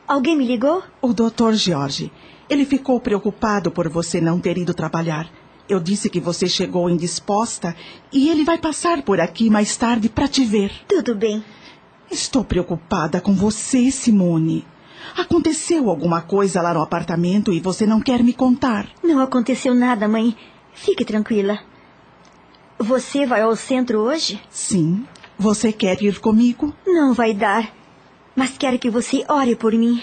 Alguém 0.10 0.36
me 0.36 0.44
ligou? 0.44 0.82
O 1.04 1.14
doutor 1.14 1.54
Jorge. 1.54 2.12
Ele 2.50 2.66
ficou 2.66 3.00
preocupado 3.00 3.70
por 3.70 3.88
você 3.88 4.20
não 4.20 4.40
ter 4.40 4.58
ido 4.58 4.74
trabalhar. 4.74 5.30
Eu 5.70 5.80
disse 5.80 6.10
que 6.10 6.20
você 6.20 6.48
chegou 6.48 6.90
indisposta 6.90 7.76
e 8.12 8.28
ele 8.28 8.44
vai 8.44 8.58
passar 8.58 9.04
por 9.04 9.20
aqui 9.20 9.52
mais 9.52 9.78
tarde 9.78 10.10
para 10.10 10.28
te 10.28 10.44
ver. 10.44 10.72
Tudo 10.88 11.14
bem. 11.14 11.46
Estou 12.10 12.44
preocupada 12.44 13.22
com 13.22 13.36
você, 13.36 13.92
Simone. 13.92 14.66
Aconteceu 15.16 15.88
alguma 15.92 16.24
coisa 16.24 16.60
lá 16.60 16.74
no 16.74 16.82
apartamento 16.82 17.54
e 17.54 17.60
você 17.60 17.86
não 17.86 18.02
quer 18.02 18.24
me 18.24 18.34
contar? 18.34 18.88
Não 19.04 19.20
aconteceu 19.20 19.76
nada, 19.76 20.08
mãe. 20.08 20.36
Fique 20.74 21.06
tranquila. 21.06 21.60
Você 22.80 23.28
vai 23.28 23.44
ao 23.44 23.56
centro 23.56 24.00
hoje? 24.00 24.42
Sim. 24.50 25.06
Você 25.38 25.72
quer 25.72 26.02
ir 26.02 26.20
comigo? 26.20 26.74
Não 26.84 27.14
vai 27.14 27.32
dar. 27.32 27.79
Mas 28.36 28.58
quero 28.58 28.80
que 28.80 28.90
você 28.90 29.26
ore 29.28 29.56
por 29.56 29.74
mim. 29.74 30.02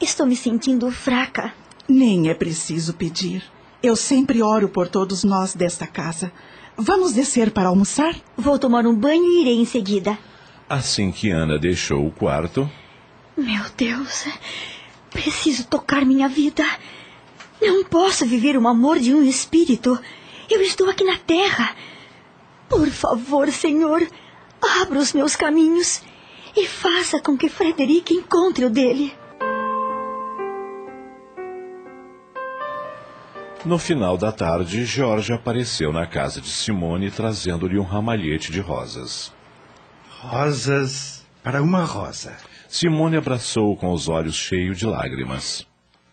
Estou 0.00 0.26
me 0.26 0.36
sentindo 0.36 0.90
fraca. 0.90 1.52
Nem 1.88 2.28
é 2.28 2.34
preciso 2.34 2.94
pedir. 2.94 3.42
Eu 3.82 3.96
sempre 3.96 4.42
oro 4.42 4.68
por 4.68 4.88
todos 4.88 5.24
nós 5.24 5.54
desta 5.54 5.86
casa. 5.86 6.32
Vamos 6.76 7.12
descer 7.12 7.50
para 7.50 7.68
almoçar? 7.68 8.14
Vou 8.36 8.58
tomar 8.58 8.86
um 8.86 8.94
banho 8.94 9.24
e 9.24 9.40
irei 9.40 9.60
em 9.60 9.64
seguida. 9.64 10.18
Assim 10.68 11.10
que 11.10 11.30
Ana 11.30 11.58
deixou 11.58 12.06
o 12.06 12.10
quarto, 12.10 12.70
meu 13.38 13.62
Deus, 13.76 14.26
preciso 15.10 15.68
tocar 15.68 16.04
minha 16.04 16.28
vida. 16.28 16.64
Não 17.62 17.84
posso 17.84 18.26
viver 18.26 18.56
o 18.56 18.66
amor 18.66 18.98
de 18.98 19.14
um 19.14 19.22
espírito. 19.22 19.96
Eu 20.50 20.60
estou 20.60 20.90
aqui 20.90 21.04
na 21.04 21.16
terra. 21.16 21.74
Por 22.68 22.88
favor, 22.88 23.48
Senhor, 23.52 24.04
abra 24.80 24.98
os 24.98 25.12
meus 25.12 25.36
caminhos 25.36 26.02
e 26.60 26.66
faça 26.66 27.20
com 27.20 27.36
que 27.36 27.48
Frederic 27.48 28.12
encontre 28.12 28.64
o 28.64 28.70
dele. 28.70 29.14
No 33.64 33.78
final 33.78 34.16
da 34.16 34.32
tarde, 34.32 34.84
Jorge 34.84 35.32
apareceu 35.32 35.92
na 35.92 36.06
casa 36.06 36.40
de 36.40 36.48
Simone 36.48 37.10
trazendo-lhe 37.10 37.78
um 37.78 37.82
ramalhete 37.82 38.50
de 38.50 38.60
rosas. 38.60 39.32
Rosas 40.20 41.24
para 41.44 41.62
uma 41.62 41.84
rosa. 41.84 42.36
Simone 42.68 43.16
abraçou-o 43.16 43.76
com 43.76 43.92
os 43.92 44.08
olhos 44.08 44.34
cheios 44.34 44.78
de 44.78 44.86
lágrimas. 44.86 45.64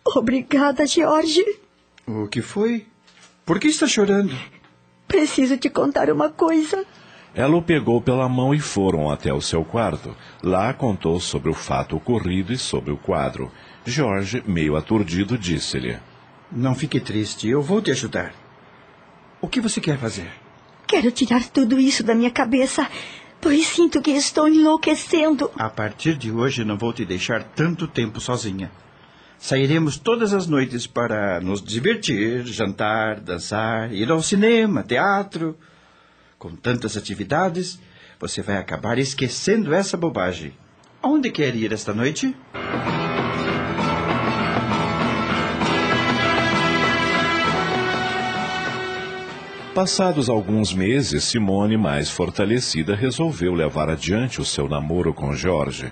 Obrigada, 0.05 0.86
George. 0.86 1.43
O 2.05 2.27
que 2.27 2.41
foi? 2.41 2.86
Por 3.43 3.60
que 3.60 3.67
está 3.67 3.88
chorando? 3.88 4.36
Preciso 5.08 5.58
te 5.58 5.69
contar 5.69 6.12
uma 6.12 6.29
coisa. 6.29 6.86
Ela 7.35 7.57
o 7.57 7.61
pegou 7.61 8.01
pela 8.01 8.29
mão 8.29 8.53
e 8.53 8.59
foram 8.59 9.11
até 9.11 9.33
o 9.33 9.41
seu 9.41 9.63
quarto. 9.65 10.15
Lá 10.41 10.73
contou 10.73 11.19
sobre 11.19 11.49
o 11.49 11.53
fato 11.53 11.97
ocorrido 11.97 12.53
e 12.53 12.57
sobre 12.57 12.91
o 12.91 12.97
quadro. 12.97 13.51
Jorge, 13.85 14.41
meio 14.47 14.77
aturdido, 14.77 15.37
disse-lhe: 15.37 15.97
Não 16.51 16.73
fique 16.73 16.99
triste, 16.99 17.49
eu 17.49 17.61
vou 17.61 17.81
te 17.81 17.91
ajudar. 17.91 18.33
O 19.41 19.47
que 19.49 19.59
você 19.59 19.81
quer 19.81 19.97
fazer? 19.97 20.31
Quero 20.87 21.11
tirar 21.11 21.43
tudo 21.49 21.79
isso 21.79 22.03
da 22.03 22.15
minha 22.15 22.31
cabeça 22.31 22.87
pois 23.45 23.67
sinto 23.67 24.01
que 24.01 24.09
estou 24.09 24.47
enlouquecendo. 24.47 25.51
A 25.55 25.69
partir 25.69 26.17
de 26.17 26.31
hoje 26.31 26.65
não 26.65 26.79
vou 26.79 26.91
te 26.91 27.05
deixar 27.05 27.43
tanto 27.43 27.87
tempo 27.87 28.19
sozinha. 28.19 28.71
Sairemos 29.37 29.97
todas 29.97 30.33
as 30.33 30.47
noites 30.47 30.87
para 30.87 31.39
nos 31.41 31.61
divertir, 31.61 32.43
jantar, 32.47 33.19
dançar, 33.19 33.93
ir 33.93 34.09
ao 34.09 34.23
cinema, 34.23 34.81
teatro. 34.81 35.55
Com 36.45 36.55
tantas 36.55 36.95
atividades, 36.95 37.79
você 38.19 38.39
vai 38.43 38.58
acabar 38.58 38.99
esquecendo 38.99 39.73
essa 39.73 39.97
bobagem. 39.97 40.53
Onde 41.01 41.31
quer 41.31 41.55
ir 41.55 41.73
esta 41.73 41.91
noite? 41.91 42.36
Passados 49.73 50.29
alguns 50.29 50.71
meses, 50.71 51.23
Simone, 51.23 51.77
mais 51.77 52.12
fortalecida, 52.12 52.95
resolveu 52.95 53.55
levar 53.55 53.89
adiante 53.89 54.39
o 54.39 54.45
seu 54.45 54.69
namoro 54.69 55.15
com 55.15 55.34
Jorge. 55.34 55.91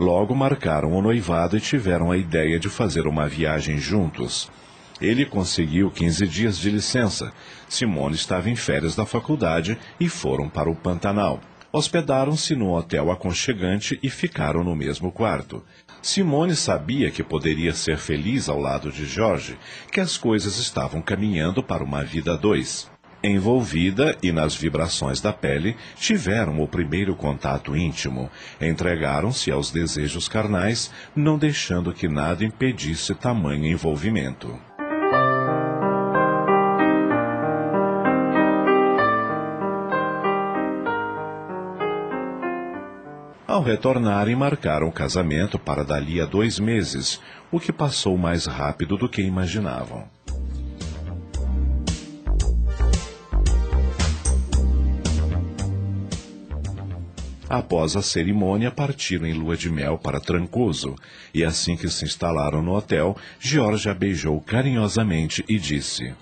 Logo 0.00 0.34
marcaram 0.34 0.92
o 0.94 1.02
noivado 1.02 1.58
e 1.58 1.60
tiveram 1.60 2.10
a 2.10 2.16
ideia 2.16 2.58
de 2.58 2.70
fazer 2.70 3.06
uma 3.06 3.28
viagem 3.28 3.76
juntos. 3.76 4.50
Ele 4.98 5.26
conseguiu 5.26 5.90
15 5.90 6.26
dias 6.26 6.58
de 6.58 6.70
licença. 6.70 7.30
Simone 7.68 8.14
estava 8.14 8.50
em 8.50 8.56
férias 8.56 8.94
da 8.94 9.06
faculdade 9.06 9.78
e 9.98 10.08
foram 10.08 10.48
para 10.48 10.70
o 10.70 10.74
Pantanal. 10.74 11.40
Hospedaram-se 11.72 12.54
num 12.54 12.70
hotel 12.72 13.10
aconchegante 13.10 13.98
e 14.02 14.08
ficaram 14.08 14.62
no 14.62 14.76
mesmo 14.76 15.10
quarto. 15.10 15.62
Simone 16.00 16.54
sabia 16.54 17.10
que 17.10 17.22
poderia 17.22 17.74
ser 17.74 17.98
feliz 17.98 18.48
ao 18.48 18.60
lado 18.60 18.92
de 18.92 19.04
Jorge, 19.04 19.58
que 19.90 20.00
as 20.00 20.16
coisas 20.16 20.58
estavam 20.58 21.02
caminhando 21.02 21.62
para 21.62 21.82
uma 21.82 22.04
vida 22.04 22.34
a 22.34 22.36
dois 22.36 22.88
envolvida 23.24 24.16
e 24.22 24.30
nas 24.30 24.54
vibrações 24.54 25.20
da 25.20 25.32
pele, 25.32 25.76
tiveram 25.96 26.60
o 26.60 26.68
primeiro 26.68 27.16
contato 27.16 27.76
íntimo, 27.76 28.30
entregaram-se 28.60 29.50
aos 29.50 29.70
desejos 29.70 30.28
carnais, 30.28 30.92
não 31.16 31.38
deixando 31.38 31.92
que 31.92 32.06
nada 32.06 32.44
impedisse 32.44 33.14
tamanho 33.14 33.64
envolvimento. 33.64 34.58
Ao 43.46 43.62
retornarem, 43.62 44.34
marcaram 44.34 44.88
o 44.88 44.92
casamento 44.92 45.58
para 45.58 45.84
dali 45.84 46.18
a 46.18 46.24
dois 46.24 46.58
meses, 46.58 47.20
o 47.52 47.60
que 47.60 47.72
passou 47.72 48.16
mais 48.16 48.46
rápido 48.46 48.96
do 48.96 49.06
que 49.06 49.20
imaginavam. 49.20 50.08
Após 57.48 57.94
a 57.94 58.02
cerimônia, 58.02 58.70
partiram 58.70 59.26
em 59.26 59.34
lua 59.34 59.58
de 59.58 59.70
mel 59.70 59.98
para 59.98 60.18
Trancoso, 60.18 60.96
e 61.32 61.44
assim 61.44 61.76
que 61.76 61.88
se 61.88 62.06
instalaram 62.06 62.62
no 62.62 62.74
hotel, 62.74 63.14
George 63.38 63.90
a 63.90 63.94
beijou 63.94 64.40
carinhosamente 64.40 65.44
e 65.46 65.58
disse: 65.58 66.14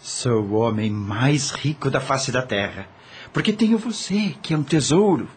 Sou 0.00 0.42
o 0.42 0.54
homem 0.54 0.90
mais 0.90 1.50
rico 1.50 1.90
da 1.90 2.00
face 2.00 2.32
da 2.32 2.40
terra, 2.40 2.88
porque 3.32 3.52
tenho 3.52 3.76
você, 3.76 4.34
que 4.42 4.54
é 4.54 4.56
um 4.56 4.62
tesouro, 4.62 5.28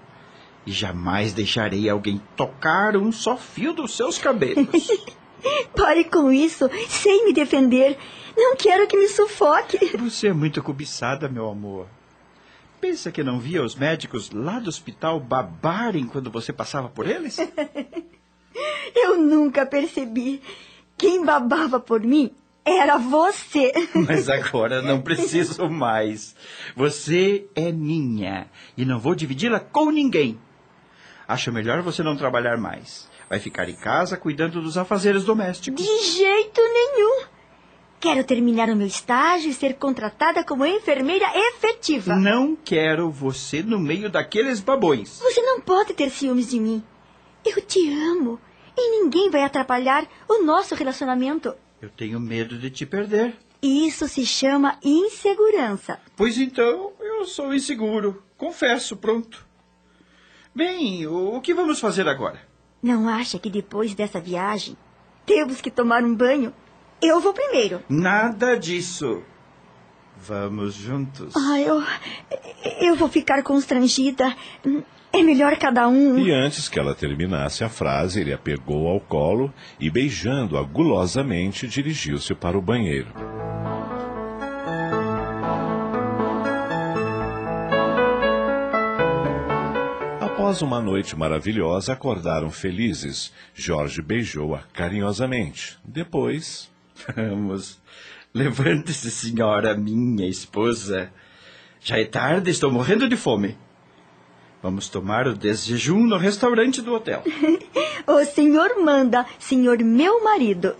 e 0.69 0.71
jamais 0.71 1.33
deixarei 1.33 1.89
alguém 1.89 2.21
tocar 2.35 2.95
um 2.95 3.11
só 3.11 3.35
fio 3.35 3.73
dos 3.73 3.97
seus 3.97 4.19
cabelos. 4.19 4.67
Pare 5.75 6.03
com 6.03 6.31
isso, 6.31 6.69
sem 6.87 7.25
me 7.25 7.33
defender. 7.33 7.97
Não 8.37 8.55
quero 8.55 8.85
que 8.85 8.95
me 8.95 9.07
sufoque. 9.07 9.97
Você 9.97 10.27
é 10.27 10.33
muito 10.33 10.61
cobiçada, 10.61 11.27
meu 11.27 11.49
amor. 11.49 11.87
Pensa 12.79 13.11
que 13.11 13.23
não 13.23 13.39
via 13.39 13.63
os 13.63 13.73
médicos 13.73 14.29
lá 14.29 14.59
do 14.59 14.69
hospital 14.69 15.19
babarem 15.19 16.05
quando 16.05 16.29
você 16.29 16.53
passava 16.53 16.87
por 16.87 17.07
eles? 17.07 17.37
Eu 18.95 19.17
nunca 19.17 19.65
percebi. 19.65 20.39
Quem 20.95 21.25
babava 21.25 21.79
por 21.79 22.01
mim 22.01 22.31
era 22.63 22.99
você. 22.99 23.71
Mas 24.07 24.29
agora 24.29 24.83
não 24.83 25.01
preciso 25.01 25.67
mais. 25.67 26.35
Você 26.75 27.47
é 27.55 27.71
minha 27.71 28.47
e 28.77 28.85
não 28.85 28.99
vou 28.99 29.15
dividi-la 29.15 29.59
com 29.59 29.89
ninguém. 29.89 30.37
Acho 31.29 31.53
melhor 31.53 31.83
você 31.83 32.01
não 32.01 32.17
trabalhar 32.17 32.57
mais. 32.57 33.07
Vai 33.29 33.39
ficar 33.39 33.69
em 33.69 33.75
casa 33.75 34.17
cuidando 34.17 34.63
dos 34.63 34.79
afazeres 34.79 35.23
domésticos. 35.23 35.85
De 35.85 36.03
jeito 36.17 36.59
nenhum. 36.59 37.25
Quero 37.99 38.23
terminar 38.23 38.67
o 38.67 38.75
meu 38.75 38.87
estágio 38.87 39.51
e 39.51 39.53
ser 39.53 39.75
contratada 39.75 40.43
como 40.43 40.65
enfermeira 40.65 41.27
efetiva. 41.35 42.15
Não 42.15 42.55
quero 42.55 43.11
você 43.11 43.61
no 43.61 43.77
meio 43.77 44.09
daqueles 44.09 44.59
babões. 44.59 45.19
Você 45.19 45.39
não 45.39 45.61
pode 45.61 45.93
ter 45.93 46.09
ciúmes 46.09 46.49
de 46.49 46.59
mim. 46.59 46.83
Eu 47.45 47.61
te 47.61 47.93
amo. 47.93 48.39
E 48.75 48.99
ninguém 48.99 49.29
vai 49.29 49.43
atrapalhar 49.43 50.07
o 50.27 50.41
nosso 50.41 50.73
relacionamento. 50.73 51.53
Eu 51.79 51.91
tenho 51.91 52.19
medo 52.19 52.57
de 52.57 52.71
te 52.71 52.87
perder. 52.87 53.37
Isso 53.61 54.07
se 54.07 54.25
chama 54.25 54.79
insegurança. 54.83 55.99
Pois 56.15 56.39
então, 56.39 56.91
eu 56.99 57.23
sou 57.25 57.53
inseguro. 57.53 58.23
Confesso, 58.35 58.97
pronto. 58.97 59.47
Bem, 60.59 61.07
o 61.07 61.39
que 61.39 61.53
vamos 61.53 61.79
fazer 61.79 62.05
agora? 62.05 62.37
Não 62.83 63.07
acha 63.07 63.39
que 63.39 63.49
depois 63.49 63.95
dessa 63.95 64.19
viagem 64.19 64.75
temos 65.25 65.61
que 65.61 65.71
tomar 65.71 66.03
um 66.03 66.13
banho? 66.13 66.53
Eu 67.01 67.21
vou 67.21 67.33
primeiro. 67.33 67.81
Nada 67.87 68.59
disso. 68.59 69.23
Vamos 70.17 70.73
juntos. 70.73 71.33
Ah, 71.33 71.61
eu. 71.61 71.81
Eu 72.81 72.97
vou 72.97 73.07
ficar 73.07 73.41
constrangida. 73.41 74.35
É 75.13 75.23
melhor 75.23 75.55
cada 75.55 75.87
um. 75.87 76.19
E 76.19 76.29
antes 76.29 76.67
que 76.67 76.77
ela 76.77 76.93
terminasse 76.93 77.63
a 77.63 77.69
frase, 77.69 78.19
ele 78.19 78.33
a 78.33 78.37
pegou 78.37 78.89
ao 78.89 78.99
colo 78.99 79.53
e, 79.79 79.89
beijando-a 79.89 80.61
gulosamente, 80.61 81.69
dirigiu-se 81.69 82.35
para 82.35 82.57
o 82.57 82.61
banheiro. 82.61 83.07
Após 90.39 90.61
uma 90.61 90.79
noite 90.79 91.17
maravilhosa, 91.17 91.91
acordaram 91.91 92.49
felizes. 92.49 93.33
Jorge 93.53 94.01
beijou-a 94.01 94.63
carinhosamente. 94.71 95.77
Depois. 95.83 96.71
Vamos. 97.13 97.77
Levante-se, 98.33 99.11
senhora, 99.11 99.75
minha 99.75 100.25
esposa. 100.25 101.11
Já 101.81 101.99
é 101.99 102.05
tarde, 102.05 102.51
estou 102.51 102.71
morrendo 102.71 103.09
de 103.09 103.17
fome. 103.17 103.57
Vamos 104.63 104.87
tomar 104.87 105.27
o 105.27 105.33
desjejum 105.35 106.07
no 106.07 106.15
restaurante 106.15 106.81
do 106.81 106.93
hotel. 106.93 107.21
o 108.07 108.23
senhor 108.23 108.81
manda, 108.81 109.25
senhor 109.37 109.77
meu 109.79 110.23
marido. 110.23 110.73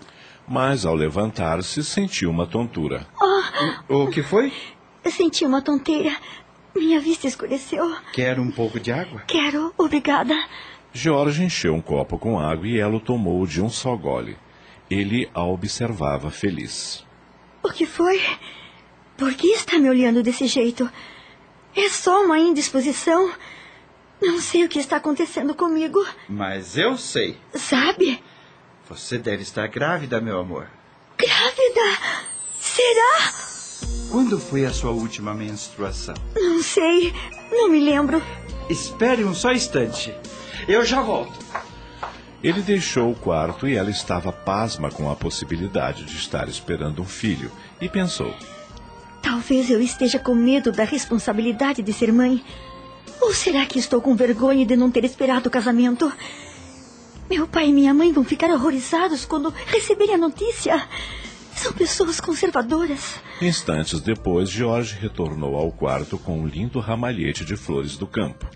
Mas 0.48 0.86
ao 0.86 0.94
levantar-se, 0.94 1.84
sentiu 1.84 2.30
uma 2.30 2.46
tontura. 2.46 3.06
Oh. 3.90 4.04
O 4.04 4.10
que 4.10 4.22
foi? 4.22 4.54
Senti 5.04 5.44
uma 5.44 5.60
tonteira. 5.60 6.16
Minha 6.74 7.00
vista 7.00 7.26
escureceu. 7.26 7.96
Quer 8.12 8.38
um 8.38 8.50
pouco 8.50 8.78
de 8.78 8.92
água? 8.92 9.22
Quero, 9.26 9.74
obrigada. 9.76 10.34
Jorge 10.92 11.42
encheu 11.44 11.74
um 11.74 11.80
copo 11.80 12.18
com 12.18 12.38
água 12.38 12.66
e 12.66 12.78
ela 12.78 12.96
o 12.96 13.00
tomou 13.00 13.46
de 13.46 13.62
um 13.62 13.68
só 13.68 13.94
gole. 13.96 14.36
Ele 14.90 15.30
a 15.34 15.44
observava 15.44 16.30
feliz. 16.30 17.06
O 17.62 17.70
que 17.70 17.86
foi? 17.86 18.20
Por 19.16 19.34
que 19.34 19.48
está 19.48 19.78
me 19.78 19.88
olhando 19.88 20.22
desse 20.22 20.46
jeito? 20.46 20.90
É 21.76 21.88
só 21.88 22.24
uma 22.24 22.38
indisposição? 22.38 23.32
Não 24.20 24.40
sei 24.40 24.64
o 24.64 24.68
que 24.68 24.78
está 24.78 24.96
acontecendo 24.96 25.54
comigo. 25.54 26.04
Mas 26.28 26.76
eu 26.76 26.96
sei. 26.96 27.38
Sabe? 27.54 28.22
Você 28.88 29.18
deve 29.18 29.42
estar 29.42 29.66
grávida, 29.68 30.20
meu 30.20 30.40
amor. 30.40 30.68
Grávida? 31.16 32.00
Será? 32.58 33.49
Quando 34.10 34.40
foi 34.40 34.64
a 34.64 34.72
sua 34.72 34.90
última 34.90 35.32
menstruação? 35.32 36.16
Não 36.34 36.60
sei. 36.60 37.14
Não 37.52 37.70
me 37.70 37.78
lembro. 37.78 38.20
Espere 38.68 39.24
um 39.24 39.32
só 39.32 39.52
instante. 39.52 40.12
Eu 40.66 40.84
já 40.84 41.00
volto. 41.00 41.38
Ele 42.42 42.60
deixou 42.60 43.12
o 43.12 43.14
quarto 43.14 43.68
e 43.68 43.76
ela 43.76 43.88
estava 43.88 44.32
pasma 44.32 44.90
com 44.90 45.08
a 45.08 45.14
possibilidade 45.14 46.04
de 46.04 46.16
estar 46.16 46.48
esperando 46.48 47.00
um 47.00 47.04
filho 47.04 47.52
e 47.80 47.88
pensou: 47.88 48.34
Talvez 49.22 49.70
eu 49.70 49.80
esteja 49.80 50.18
com 50.18 50.34
medo 50.34 50.72
da 50.72 50.82
responsabilidade 50.82 51.80
de 51.80 51.92
ser 51.92 52.12
mãe. 52.12 52.42
Ou 53.20 53.32
será 53.32 53.64
que 53.64 53.78
estou 53.78 54.00
com 54.00 54.16
vergonha 54.16 54.66
de 54.66 54.74
não 54.74 54.90
ter 54.90 55.04
esperado 55.04 55.48
o 55.48 55.52
casamento? 55.52 56.10
Meu 57.28 57.46
pai 57.46 57.68
e 57.68 57.72
minha 57.72 57.94
mãe 57.94 58.12
vão 58.12 58.24
ficar 58.24 58.50
horrorizados 58.50 59.24
quando 59.24 59.54
receberem 59.66 60.16
a 60.16 60.18
notícia. 60.18 60.84
São 61.60 61.74
pessoas 61.74 62.18
conservadoras. 62.18 63.16
Instantes 63.38 64.00
depois, 64.00 64.48
George 64.48 64.96
retornou 64.98 65.54
ao 65.56 65.70
quarto 65.70 66.16
com 66.18 66.40
um 66.40 66.46
lindo 66.46 66.80
ramalhete 66.80 67.44
de 67.44 67.54
flores 67.54 67.98
do 67.98 68.06
campo. 68.06 68.46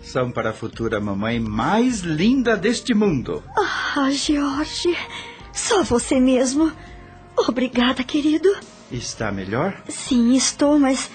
São 0.00 0.30
para 0.30 0.48
a 0.48 0.52
futura 0.54 0.98
mamãe 0.98 1.38
mais 1.38 2.00
linda 2.00 2.56
deste 2.56 2.94
mundo. 2.94 3.44
Ah, 3.54 4.10
George. 4.10 4.96
Só 5.52 5.82
você 5.82 6.18
mesmo. 6.18 6.72
Obrigada, 7.36 8.02
querido. 8.02 8.48
Está 8.90 9.30
melhor? 9.30 9.82
Sim, 9.86 10.34
estou, 10.34 10.78
mas 10.78 11.10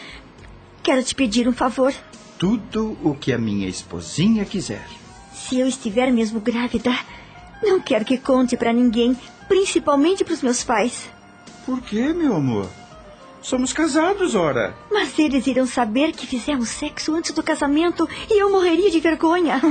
quero 0.84 1.02
te 1.04 1.16
pedir 1.16 1.48
um 1.48 1.54
favor. 1.54 1.92
Tudo 2.38 2.96
o 3.04 3.16
que 3.16 3.34
a 3.34 3.40
minha 3.40 3.68
esposinha 3.68 4.46
quiser. 4.46 4.86
Se 5.34 5.60
eu 5.60 5.68
estiver 5.68 6.12
mesmo 6.12 6.40
grávida, 6.40 6.96
não 7.64 7.80
quero 7.80 8.06
que 8.06 8.20
conte 8.20 8.56
para 8.56 8.72
ninguém, 8.72 9.18
principalmente 9.48 10.24
para 10.24 10.36
os 10.36 10.44
meus 10.44 10.64
pais. 10.64 11.10
Por 11.66 11.82
quê, 11.82 12.14
meu 12.14 12.36
amor? 12.36 12.68
Somos 13.42 13.72
casados, 13.72 14.36
ora. 14.36 14.76
Mas 14.92 15.18
eles 15.18 15.48
irão 15.48 15.66
saber 15.66 16.12
que 16.12 16.28
fizemos 16.28 16.70
sexo 16.70 17.16
antes 17.16 17.32
do 17.32 17.42
casamento 17.42 18.08
e 18.30 18.42
eu 18.42 18.52
morreria 18.52 18.92
de 18.92 19.00
vergonha. 19.00 19.62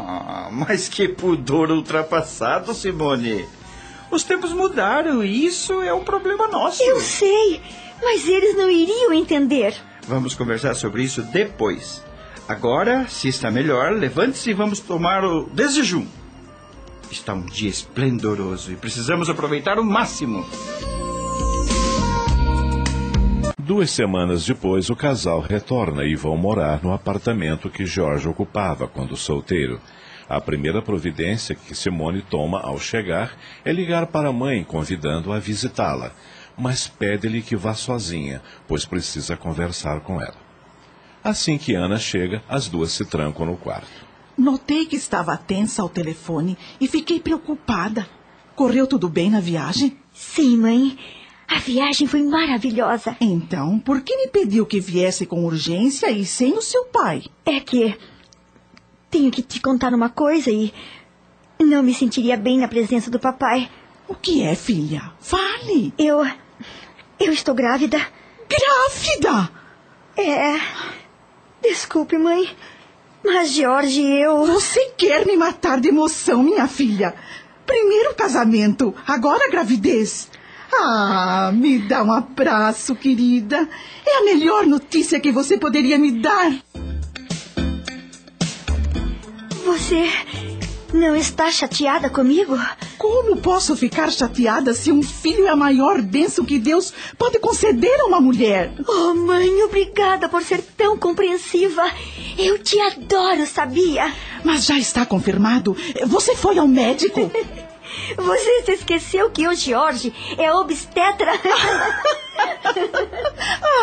Mas 0.50 0.88
que 0.88 1.08
pudor 1.08 1.70
ultrapassado, 1.70 2.72
Simone. 2.72 3.46
Os 4.10 4.24
tempos 4.24 4.52
mudaram 4.52 5.22
e 5.22 5.44
isso 5.44 5.82
é 5.82 5.92
um 5.92 6.02
problema 6.02 6.48
nosso. 6.48 6.82
Eu 6.82 6.98
sei, 6.98 7.60
mas 8.02 8.26
eles 8.26 8.56
não 8.56 8.70
iriam 8.70 9.12
entender. 9.12 9.74
Vamos 10.06 10.34
conversar 10.34 10.74
sobre 10.74 11.02
isso 11.02 11.20
depois. 11.20 12.02
Agora, 12.48 13.06
se 13.08 13.28
está 13.28 13.50
melhor, 13.50 13.92
levante-se 13.92 14.48
e 14.48 14.54
vamos 14.54 14.80
tomar 14.80 15.22
o 15.22 15.44
desjejum. 15.52 16.06
Está 17.10 17.34
um 17.34 17.44
dia 17.44 17.68
esplendoroso 17.68 18.72
e 18.72 18.76
precisamos 18.76 19.28
aproveitar 19.28 19.78
o 19.78 19.84
máximo. 19.84 20.46
Duas 23.68 23.90
semanas 23.90 24.46
depois, 24.46 24.88
o 24.88 24.96
casal 24.96 25.42
retorna 25.42 26.02
e 26.02 26.16
vão 26.16 26.38
morar 26.38 26.82
no 26.82 26.90
apartamento 26.90 27.68
que 27.68 27.84
Jorge 27.84 28.26
ocupava 28.26 28.88
quando 28.88 29.14
solteiro. 29.14 29.78
A 30.26 30.40
primeira 30.40 30.80
providência 30.80 31.54
que 31.54 31.74
Simone 31.74 32.22
toma 32.22 32.62
ao 32.62 32.80
chegar 32.80 33.36
é 33.62 33.70
ligar 33.70 34.06
para 34.06 34.30
a 34.30 34.32
mãe, 34.32 34.64
convidando-a 34.64 35.36
a 35.36 35.38
visitá-la, 35.38 36.12
mas 36.56 36.88
pede-lhe 36.88 37.42
que 37.42 37.54
vá 37.54 37.74
sozinha, 37.74 38.40
pois 38.66 38.86
precisa 38.86 39.36
conversar 39.36 40.00
com 40.00 40.18
ela. 40.18 40.38
Assim 41.22 41.58
que 41.58 41.74
Ana 41.74 41.98
chega, 41.98 42.42
as 42.48 42.68
duas 42.68 42.92
se 42.92 43.04
trancam 43.04 43.44
no 43.44 43.58
quarto. 43.58 44.08
Notei 44.34 44.86
que 44.86 44.96
estava 44.96 45.36
tensa 45.36 45.82
ao 45.82 45.90
telefone 45.90 46.56
e 46.80 46.88
fiquei 46.88 47.20
preocupada. 47.20 48.08
Correu 48.56 48.86
tudo 48.86 49.10
bem 49.10 49.28
na 49.28 49.40
viagem? 49.40 49.94
Sim, 50.14 50.56
mãe. 50.56 50.96
A 51.48 51.58
viagem 51.58 52.06
foi 52.06 52.22
maravilhosa. 52.22 53.16
Então, 53.20 53.78
por 53.78 54.02
que 54.02 54.14
me 54.18 54.28
pediu 54.28 54.66
que 54.66 54.78
viesse 54.78 55.24
com 55.24 55.46
urgência 55.46 56.10
e 56.10 56.26
sem 56.26 56.52
o 56.52 56.60
seu 56.60 56.84
pai? 56.84 57.24
É 57.46 57.58
que. 57.58 57.98
Tenho 59.10 59.30
que 59.30 59.40
te 59.40 59.58
contar 59.58 59.94
uma 59.94 60.10
coisa 60.10 60.50
e. 60.50 60.74
Não 61.58 61.82
me 61.82 61.94
sentiria 61.94 62.36
bem 62.36 62.58
na 62.58 62.68
presença 62.68 63.10
do 63.10 63.18
papai. 63.18 63.70
O 64.06 64.14
que 64.14 64.42
é, 64.42 64.54
filha? 64.54 65.10
Fale! 65.20 65.92
Eu. 65.98 66.22
Eu 67.18 67.32
estou 67.32 67.54
grávida. 67.54 67.98
Grávida? 68.46 69.50
É. 70.16 70.60
Desculpe, 71.62 72.18
mãe. 72.18 72.54
Mas, 73.24 73.52
Jorge, 73.52 74.02
eu. 74.02 74.44
Você 74.44 74.92
quer 74.98 75.24
me 75.24 75.36
matar 75.36 75.80
de 75.80 75.88
emoção, 75.88 76.42
minha 76.42 76.68
filha? 76.68 77.14
Primeiro 77.66 78.14
casamento, 78.14 78.94
agora 79.06 79.50
gravidez. 79.50 80.28
Ah, 80.72 81.50
me 81.52 81.78
dá 81.78 82.02
um 82.02 82.12
abraço, 82.12 82.94
querida. 82.94 83.68
É 84.06 84.18
a 84.18 84.24
melhor 84.24 84.66
notícia 84.66 85.20
que 85.20 85.32
você 85.32 85.56
poderia 85.56 85.98
me 85.98 86.12
dar. 86.12 86.52
Você 89.64 90.08
não 90.92 91.14
está 91.14 91.50
chateada 91.50 92.08
comigo? 92.08 92.58
Como 92.96 93.36
posso 93.36 93.76
ficar 93.76 94.10
chateada 94.10 94.72
se 94.72 94.90
um 94.90 95.02
filho 95.02 95.46
é 95.46 95.50
a 95.50 95.56
maior 95.56 96.00
bênção 96.02 96.44
que 96.44 96.58
Deus 96.58 96.92
pode 97.16 97.38
conceder 97.38 98.00
a 98.00 98.06
uma 98.06 98.20
mulher? 98.20 98.72
Oh, 98.86 99.14
mãe, 99.14 99.62
obrigada 99.62 100.28
por 100.28 100.42
ser 100.42 100.62
tão 100.76 100.96
compreensiva. 100.96 101.82
Eu 102.38 102.58
te 102.58 102.80
adoro, 102.80 103.46
sabia? 103.46 104.12
Mas 104.44 104.64
já 104.64 104.78
está 104.78 105.04
confirmado. 105.04 105.76
Você 106.06 106.34
foi 106.34 106.58
ao 106.58 106.66
médico? 106.66 107.30
Você 108.16 108.62
se 108.64 108.72
esqueceu 108.72 109.30
que 109.30 109.46
o 109.46 109.54
George 109.54 110.12
é 110.36 110.52
obstetra? 110.52 111.32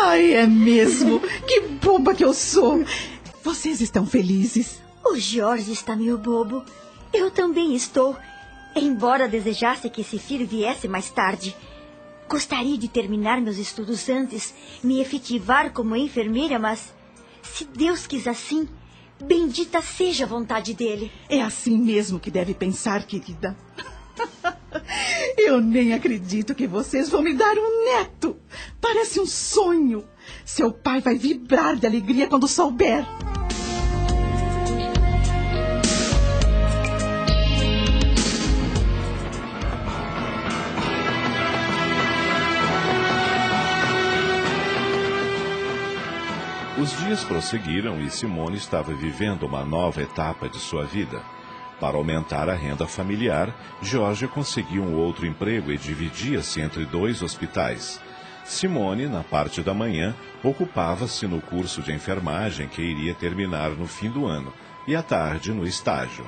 Ai, 0.02 0.34
é 0.34 0.46
mesmo. 0.46 1.20
Que 1.46 1.60
boba 1.62 2.14
que 2.14 2.24
eu 2.24 2.32
sou. 2.32 2.84
Vocês 3.42 3.80
estão 3.80 4.06
felizes? 4.06 4.82
O 5.04 5.16
Jorge 5.16 5.72
está 5.72 5.94
meio 5.94 6.18
bobo. 6.18 6.64
Eu 7.12 7.30
também 7.30 7.74
estou. 7.74 8.16
Embora 8.74 9.28
desejasse 9.28 9.88
que 9.88 10.00
esse 10.00 10.18
filho 10.18 10.46
viesse 10.46 10.88
mais 10.88 11.10
tarde. 11.10 11.56
Gostaria 12.28 12.76
de 12.76 12.88
terminar 12.88 13.40
meus 13.40 13.56
estudos 13.56 14.08
antes, 14.08 14.52
me 14.82 15.00
efetivar 15.00 15.72
como 15.72 15.94
enfermeira, 15.94 16.58
mas 16.58 16.92
se 17.40 17.64
Deus 17.64 18.06
quis 18.06 18.26
assim, 18.26 18.68
bendita 19.22 19.80
seja 19.80 20.24
a 20.24 20.28
vontade 20.28 20.74
dele. 20.74 21.10
É 21.28 21.40
assim 21.40 21.78
mesmo 21.78 22.18
que 22.18 22.30
deve 22.30 22.52
pensar, 22.52 23.04
querida. 23.04 23.56
Eu 25.36 25.60
nem 25.60 25.92
acredito 25.92 26.54
que 26.54 26.66
vocês 26.66 27.08
vão 27.08 27.22
me 27.22 27.34
dar 27.34 27.56
um 27.56 27.84
neto. 27.84 28.36
Parece 28.80 29.20
um 29.20 29.26
sonho. 29.26 30.04
Seu 30.44 30.72
pai 30.72 31.00
vai 31.00 31.16
vibrar 31.16 31.76
de 31.76 31.86
alegria 31.86 32.26
quando 32.26 32.48
souber. 32.48 33.04
Os 46.78 46.94
dias 46.98 47.24
prosseguiram 47.24 48.00
e 48.02 48.10
Simone 48.10 48.58
estava 48.58 48.92
vivendo 48.92 49.44
uma 49.44 49.64
nova 49.64 50.02
etapa 50.02 50.46
de 50.46 50.58
sua 50.58 50.84
vida. 50.84 51.35
Para 51.80 51.96
aumentar 51.96 52.48
a 52.48 52.54
renda 52.54 52.86
familiar, 52.86 53.54
Jorge 53.82 54.26
conseguiu 54.26 54.82
um 54.82 54.94
outro 54.94 55.26
emprego 55.26 55.70
e 55.70 55.76
dividia-se 55.76 56.60
entre 56.60 56.86
dois 56.86 57.20
hospitais. 57.20 58.00
Simone, 58.44 59.06
na 59.08 59.22
parte 59.22 59.62
da 59.62 59.74
manhã, 59.74 60.14
ocupava-se 60.42 61.26
no 61.26 61.40
curso 61.40 61.82
de 61.82 61.92
enfermagem 61.92 62.68
que 62.68 62.80
iria 62.80 63.14
terminar 63.14 63.70
no 63.70 63.86
fim 63.86 64.08
do 64.08 64.24
ano, 64.24 64.52
e 64.86 64.94
à 64.94 65.02
tarde 65.02 65.52
no 65.52 65.66
estágio. 65.66 66.24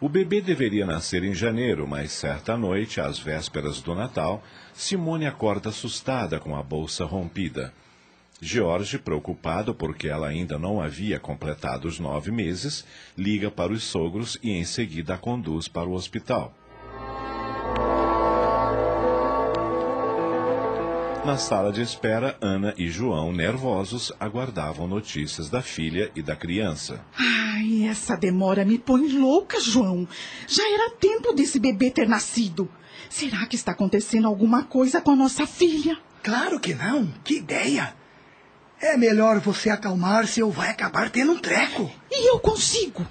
O 0.00 0.08
bebê 0.08 0.40
deveria 0.40 0.86
nascer 0.86 1.22
em 1.24 1.34
janeiro, 1.34 1.86
mas 1.86 2.12
certa 2.12 2.56
noite, 2.56 3.00
às 3.00 3.18
vésperas 3.18 3.80
do 3.80 3.94
Natal, 3.94 4.42
Simone 4.72 5.26
acorda 5.26 5.70
assustada 5.70 6.38
com 6.40 6.56
a 6.56 6.62
bolsa 6.62 7.04
rompida. 7.04 7.72
George, 8.40 8.98
preocupado 8.98 9.74
porque 9.74 10.08
ela 10.08 10.28
ainda 10.28 10.58
não 10.58 10.80
havia 10.80 11.18
completado 11.18 11.88
os 11.88 11.98
nove 11.98 12.30
meses, 12.30 12.84
liga 13.16 13.50
para 13.50 13.72
os 13.72 13.82
sogros 13.82 14.38
e 14.42 14.52
em 14.52 14.64
seguida 14.64 15.14
a 15.14 15.18
conduz 15.18 15.66
para 15.66 15.88
o 15.88 15.94
hospital. 15.94 16.54
Na 21.28 21.36
sala 21.36 21.70
de 21.70 21.82
espera, 21.82 22.38
Ana 22.40 22.72
e 22.78 22.88
João, 22.88 23.32
nervosos, 23.32 24.10
aguardavam 24.18 24.88
notícias 24.88 25.50
da 25.50 25.60
filha 25.60 26.10
e 26.16 26.22
da 26.22 26.34
criança. 26.34 27.04
Ai, 27.18 27.82
essa 27.86 28.16
demora 28.16 28.64
me 28.64 28.78
põe 28.78 29.08
louca, 29.08 29.60
João. 29.60 30.08
Já 30.46 30.62
era 30.72 30.90
tempo 30.92 31.34
desse 31.34 31.58
bebê 31.58 31.90
ter 31.90 32.08
nascido. 32.08 32.66
Será 33.10 33.46
que 33.46 33.56
está 33.56 33.72
acontecendo 33.72 34.26
alguma 34.26 34.64
coisa 34.64 35.02
com 35.02 35.10
a 35.10 35.16
nossa 35.16 35.46
filha? 35.46 35.98
Claro 36.22 36.58
que 36.58 36.72
não. 36.72 37.12
Que 37.22 37.34
ideia. 37.34 37.97
É 38.80 38.96
melhor 38.96 39.40
você 39.40 39.70
acalmar-se 39.70 40.42
ou 40.42 40.50
vai 40.50 40.70
acabar 40.70 41.10
tendo 41.10 41.32
um 41.32 41.38
treco. 41.38 41.90
E 42.10 42.30
eu 42.30 42.38
consigo. 42.38 43.06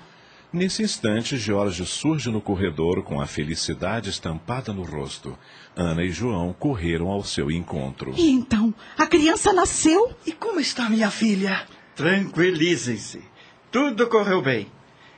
Nesse 0.52 0.82
instante, 0.82 1.36
Jorge 1.36 1.86
surge 1.86 2.30
no 2.32 2.40
corredor 2.40 3.04
com 3.04 3.20
a 3.20 3.26
felicidade 3.26 4.10
estampada 4.10 4.72
no 4.72 4.84
rosto. 4.84 5.38
Ana 5.76 6.04
e 6.04 6.10
João 6.10 6.56
correram 6.58 7.10
ao 7.10 7.24
seu 7.24 7.52
encontro. 7.52 8.14
E 8.16 8.32
então, 8.32 8.74
a 8.98 9.06
criança 9.06 9.52
nasceu? 9.52 10.16
E 10.26 10.32
como 10.32 10.60
está 10.60 10.90
minha 10.90 11.12
filha? 11.12 11.68
Tranquilizem-se. 11.96 13.22
Tudo 13.70 14.08
correu 14.08 14.42
bem. 14.42 14.72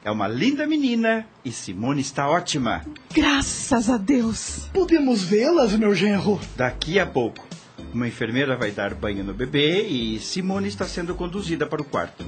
É 0.04 0.10
uma 0.10 0.28
linda 0.28 0.66
menina 0.66 1.28
e 1.46 1.52
Simone 1.52 2.02
está 2.02 2.28
ótima. 2.28 2.84
Graças 3.14 3.90
a 3.90 3.98
Deus. 3.98 4.68
Podemos 4.74 5.22
vê-las, 5.22 5.74
meu 5.74 5.94
genro? 5.94 6.40
Daqui 6.56 7.00
a 7.00 7.06
pouco. 7.06 7.49
Uma 7.94 8.08
enfermeira 8.08 8.56
vai 8.56 8.72
dar 8.72 8.94
banho 8.94 9.24
no 9.24 9.34
bebê 9.34 9.82
e 9.88 10.20
Simone 10.20 10.68
está 10.68 10.86
sendo 10.86 11.16
conduzida 11.16 11.66
para 11.66 11.82
o 11.82 11.86
quarto. 11.86 12.24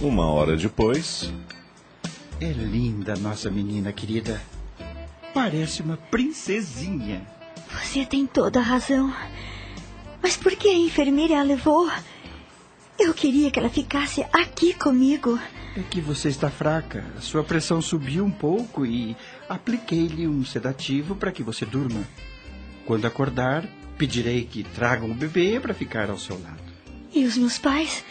Uma 0.00 0.26
hora 0.26 0.56
depois. 0.56 1.32
É 2.40 2.50
linda 2.50 3.14
nossa 3.16 3.50
menina 3.50 3.92
querida. 3.92 4.40
Parece 5.32 5.82
uma 5.82 5.96
princesinha. 5.96 7.24
Você 7.70 8.04
tem 8.04 8.26
toda 8.26 8.58
a 8.58 8.62
razão. 8.62 9.14
Mas 10.20 10.36
por 10.36 10.56
que 10.56 10.68
a 10.68 10.74
enfermeira 10.74 11.38
a 11.38 11.42
levou? 11.42 11.88
Eu 12.98 13.14
queria 13.14 13.50
que 13.50 13.58
ela 13.58 13.70
ficasse 13.70 14.26
aqui 14.32 14.74
comigo. 14.74 15.38
É 15.76 15.82
que 15.82 16.00
você 16.00 16.28
está 16.28 16.50
fraca. 16.50 17.04
Sua 17.20 17.44
pressão 17.44 17.80
subiu 17.80 18.24
um 18.24 18.30
pouco 18.30 18.84
e 18.84 19.16
apliquei-lhe 19.48 20.26
um 20.26 20.44
sedativo 20.44 21.14
para 21.14 21.30
que 21.30 21.44
você 21.44 21.64
durma. 21.64 22.04
Quando 22.86 23.06
acordar, 23.06 23.68
pedirei 23.96 24.44
que 24.44 24.62
tragam 24.62 25.10
o 25.10 25.14
bebê 25.14 25.60
para 25.60 25.74
ficar 25.74 26.10
ao 26.10 26.18
seu 26.18 26.40
lado. 26.40 26.60
E 27.12 27.24
os 27.24 27.36
meus 27.36 27.58
pais? 27.58 28.04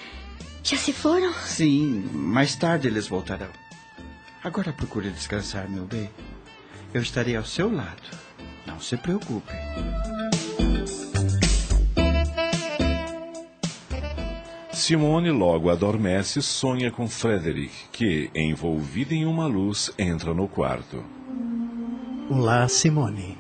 Já 0.64 0.78
se 0.78 0.94
foram? 0.94 1.34
Sim, 1.34 2.10
mais 2.14 2.56
tarde 2.56 2.88
eles 2.88 3.08
voltarão. 3.08 3.50
Agora 4.44 4.72
procure 4.72 5.10
descansar, 5.10 5.70
meu 5.70 5.86
bem. 5.86 6.10
Eu 6.94 7.02
estarei 7.02 7.36
ao 7.36 7.46
seu 7.46 7.74
lado. 7.74 8.02
Não 8.66 8.80
se 8.80 8.96
preocupe. 8.98 9.54
Simone 14.72 15.30
logo 15.30 15.70
adormece 15.70 16.40
e 16.40 16.42
sonha 16.42 16.90
com 16.90 17.08
Frederick, 17.08 17.74
que, 17.92 18.32
envolvido 18.34 19.14
em 19.14 19.26
uma 19.26 19.46
luz, 19.46 19.92
entra 20.00 20.34
no 20.34 20.48
quarto. 20.48 21.04
Olá, 22.30 22.68
Simone. 22.68 23.38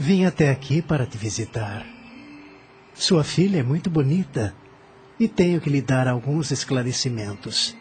Vim 0.00 0.24
até 0.24 0.48
aqui 0.48 0.80
para 0.80 1.04
te 1.04 1.18
visitar. 1.18 1.84
Sua 2.94 3.24
filha 3.24 3.58
é 3.58 3.62
muito 3.64 3.90
bonita 3.90 4.54
e 5.18 5.26
tenho 5.26 5.60
que 5.60 5.68
lhe 5.68 5.82
dar 5.82 6.06
alguns 6.06 6.52
esclarecimentos. 6.52 7.76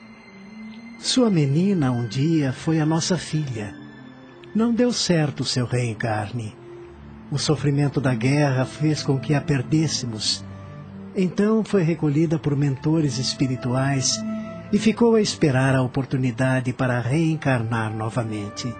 Sua 0.98 1.30
menina 1.30 1.92
um 1.92 2.08
dia 2.08 2.52
foi 2.52 2.80
a 2.80 2.88
nossa 2.88 3.20
filha. 3.20 3.76
Não 4.56 4.74
deu 4.74 4.92
certo 4.92 5.46
seu 5.46 5.68
reencarne. 5.68 6.56
O 7.32 7.38
sofrimento 7.38 8.02
da 8.02 8.16
guerra 8.16 8.66
fez 8.66 9.04
com 9.04 9.20
que 9.20 9.36
a 9.36 9.40
perdêssemos. 9.40 10.44
Então 11.16 11.64
foi 11.64 11.84
recolhida 11.84 12.40
por 12.40 12.56
mentores 12.56 13.20
espirituais 13.20 14.20
e 14.74 14.80
ficou 14.80 15.14
a 15.14 15.22
esperar 15.22 15.76
a 15.76 15.84
oportunidade 15.84 16.74
para 16.74 17.00
reencarnar 17.00 17.96
novamente. 17.96 18.74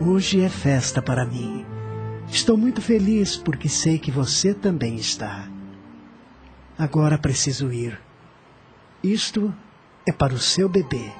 Hoje 0.00 0.40
é 0.40 0.48
festa 0.48 1.00
para 1.00 1.24
mim. 1.24 1.77
Estou 2.30 2.56
muito 2.56 2.82
feliz 2.82 3.36
porque 3.36 3.68
sei 3.68 3.98
que 3.98 4.10
você 4.10 4.52
também 4.52 4.96
está. 4.96 5.48
Agora 6.78 7.18
preciso 7.18 7.72
ir. 7.72 7.98
Isto 9.02 9.52
é 10.06 10.12
para 10.12 10.34
o 10.34 10.38
seu 10.38 10.68
bebê. 10.68 11.10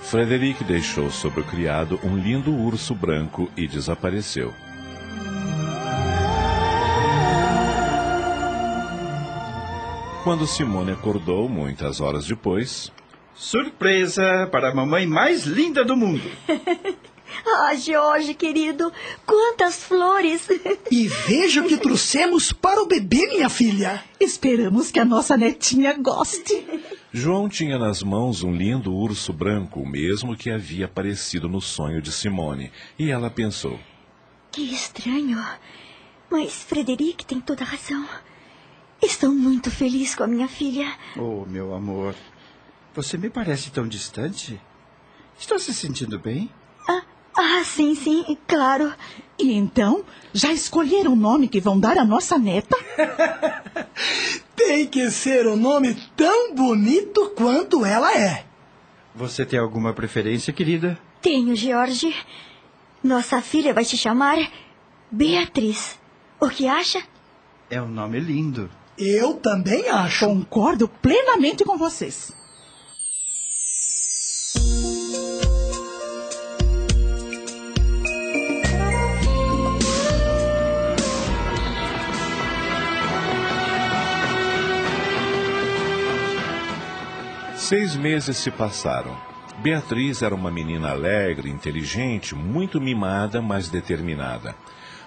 Frederic 0.00 0.64
deixou 0.64 1.10
sobre 1.10 1.40
o 1.40 1.44
criado 1.44 2.00
um 2.02 2.16
lindo 2.16 2.52
urso 2.52 2.94
branco 2.94 3.50
e 3.56 3.68
desapareceu. 3.68 4.52
Quando 10.24 10.46
Simone 10.46 10.92
acordou, 10.92 11.48
muitas 11.48 12.00
horas 12.00 12.26
depois. 12.26 12.92
Surpresa 13.34 14.48
para 14.50 14.70
a 14.70 14.74
mamãe 14.74 15.06
mais 15.06 15.44
linda 15.44 15.84
do 15.84 15.96
mundo! 15.96 16.30
Ah, 17.46 17.74
Jorge, 17.74 18.34
querido, 18.34 18.92
quantas 19.26 19.82
flores! 19.82 20.48
E 20.90 21.08
veja 21.08 21.60
o 21.62 21.66
que 21.68 21.76
trouxemos 21.76 22.52
para 22.52 22.82
o 22.82 22.86
bebê, 22.86 23.26
minha 23.26 23.48
filha. 23.48 24.02
Esperamos 24.20 24.90
que 24.90 24.98
a 24.98 25.04
nossa 25.04 25.36
netinha 25.36 25.92
goste. 25.94 26.66
João 27.12 27.48
tinha 27.48 27.78
nas 27.78 28.02
mãos 28.02 28.42
um 28.42 28.54
lindo 28.54 28.94
urso 28.94 29.32
branco, 29.32 29.80
o 29.80 29.88
mesmo 29.88 30.36
que 30.36 30.50
havia 30.50 30.86
aparecido 30.86 31.48
no 31.48 31.60
sonho 31.60 32.00
de 32.00 32.10
Simone, 32.10 32.72
e 32.98 33.10
ela 33.10 33.30
pensou: 33.30 33.78
Que 34.50 34.62
estranho. 34.62 35.42
Mas 36.30 36.54
Frederic 36.64 37.26
tem 37.26 37.40
toda 37.40 37.62
a 37.62 37.66
razão. 37.66 38.08
Estou 39.02 39.30
muito 39.30 39.70
feliz 39.70 40.14
com 40.14 40.22
a 40.22 40.26
minha 40.26 40.48
filha. 40.48 40.90
Oh, 41.16 41.44
meu 41.44 41.74
amor, 41.74 42.14
você 42.94 43.18
me 43.18 43.28
parece 43.28 43.70
tão 43.70 43.86
distante. 43.86 44.58
Está 45.38 45.58
se 45.58 45.74
sentindo 45.74 46.18
bem? 46.18 46.48
Ah, 46.88 47.02
ah, 47.36 47.62
sim, 47.64 47.94
sim, 47.94 48.36
claro. 48.46 48.92
E 49.38 49.52
então, 49.52 50.04
já 50.32 50.52
escolheram 50.52 51.12
o 51.12 51.16
nome 51.16 51.48
que 51.48 51.60
vão 51.60 51.78
dar 51.78 51.98
à 51.98 52.04
nossa 52.04 52.38
neta? 52.38 52.76
Tem 54.54 54.86
que 54.86 55.10
ser 55.10 55.46
um 55.46 55.56
nome 55.56 55.96
tão 56.16 56.54
bonito 56.54 57.32
quanto 57.36 57.84
ela 57.84 58.16
é. 58.16 58.44
Você 59.14 59.44
tem 59.44 59.58
alguma 59.58 59.92
preferência, 59.92 60.52
querida? 60.52 60.98
Tenho, 61.20 61.54
Jorge. 61.54 62.14
Nossa 63.02 63.42
filha 63.42 63.74
vai 63.74 63.84
se 63.84 63.96
chamar 63.96 64.38
Beatriz. 65.10 65.98
O 66.40 66.48
que 66.48 66.66
acha? 66.66 67.02
É 67.68 67.80
um 67.80 67.88
nome 67.88 68.20
lindo. 68.20 68.70
Eu 68.96 69.34
também 69.34 69.88
acho. 69.88 70.26
Concordo 70.26 70.88
plenamente 70.88 71.64
com 71.64 71.76
vocês. 71.76 72.32
Seis 87.72 87.96
meses 87.96 88.36
se 88.36 88.50
passaram. 88.50 89.16
Beatriz 89.62 90.20
era 90.20 90.34
uma 90.34 90.50
menina 90.50 90.90
alegre, 90.90 91.48
inteligente, 91.48 92.34
muito 92.34 92.78
mimada, 92.78 93.40
mas 93.40 93.70
determinada. 93.70 94.54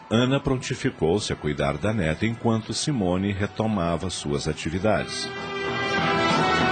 Ana 0.09 0.39
prontificou-se 0.39 1.31
a 1.31 1.35
cuidar 1.35 1.77
da 1.77 1.93
neta 1.93 2.25
enquanto 2.25 2.73
Simone 2.73 3.31
retomava 3.31 4.09
suas 4.09 4.47
atividades. 4.47 5.29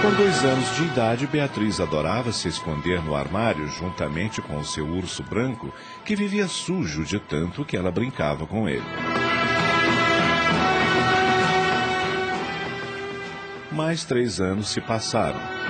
Com 0.02 0.10
dois 0.16 0.44
anos 0.44 0.74
de 0.74 0.82
idade, 0.82 1.28
Beatriz 1.28 1.78
adorava 1.78 2.32
se 2.32 2.48
esconder 2.48 3.00
no 3.00 3.14
armário 3.14 3.68
juntamente 3.68 4.42
com 4.42 4.58
o 4.58 4.64
seu 4.64 4.88
urso 4.88 5.22
branco, 5.22 5.72
que 6.04 6.16
vivia 6.16 6.48
sujo 6.48 7.04
de 7.04 7.20
tanto 7.20 7.64
que 7.64 7.76
ela 7.76 7.92
brincava 7.92 8.48
com 8.48 8.68
ele. 8.68 8.82
Mais 13.70 14.04
três 14.04 14.40
anos 14.40 14.66
se 14.70 14.80
passaram. 14.80 15.63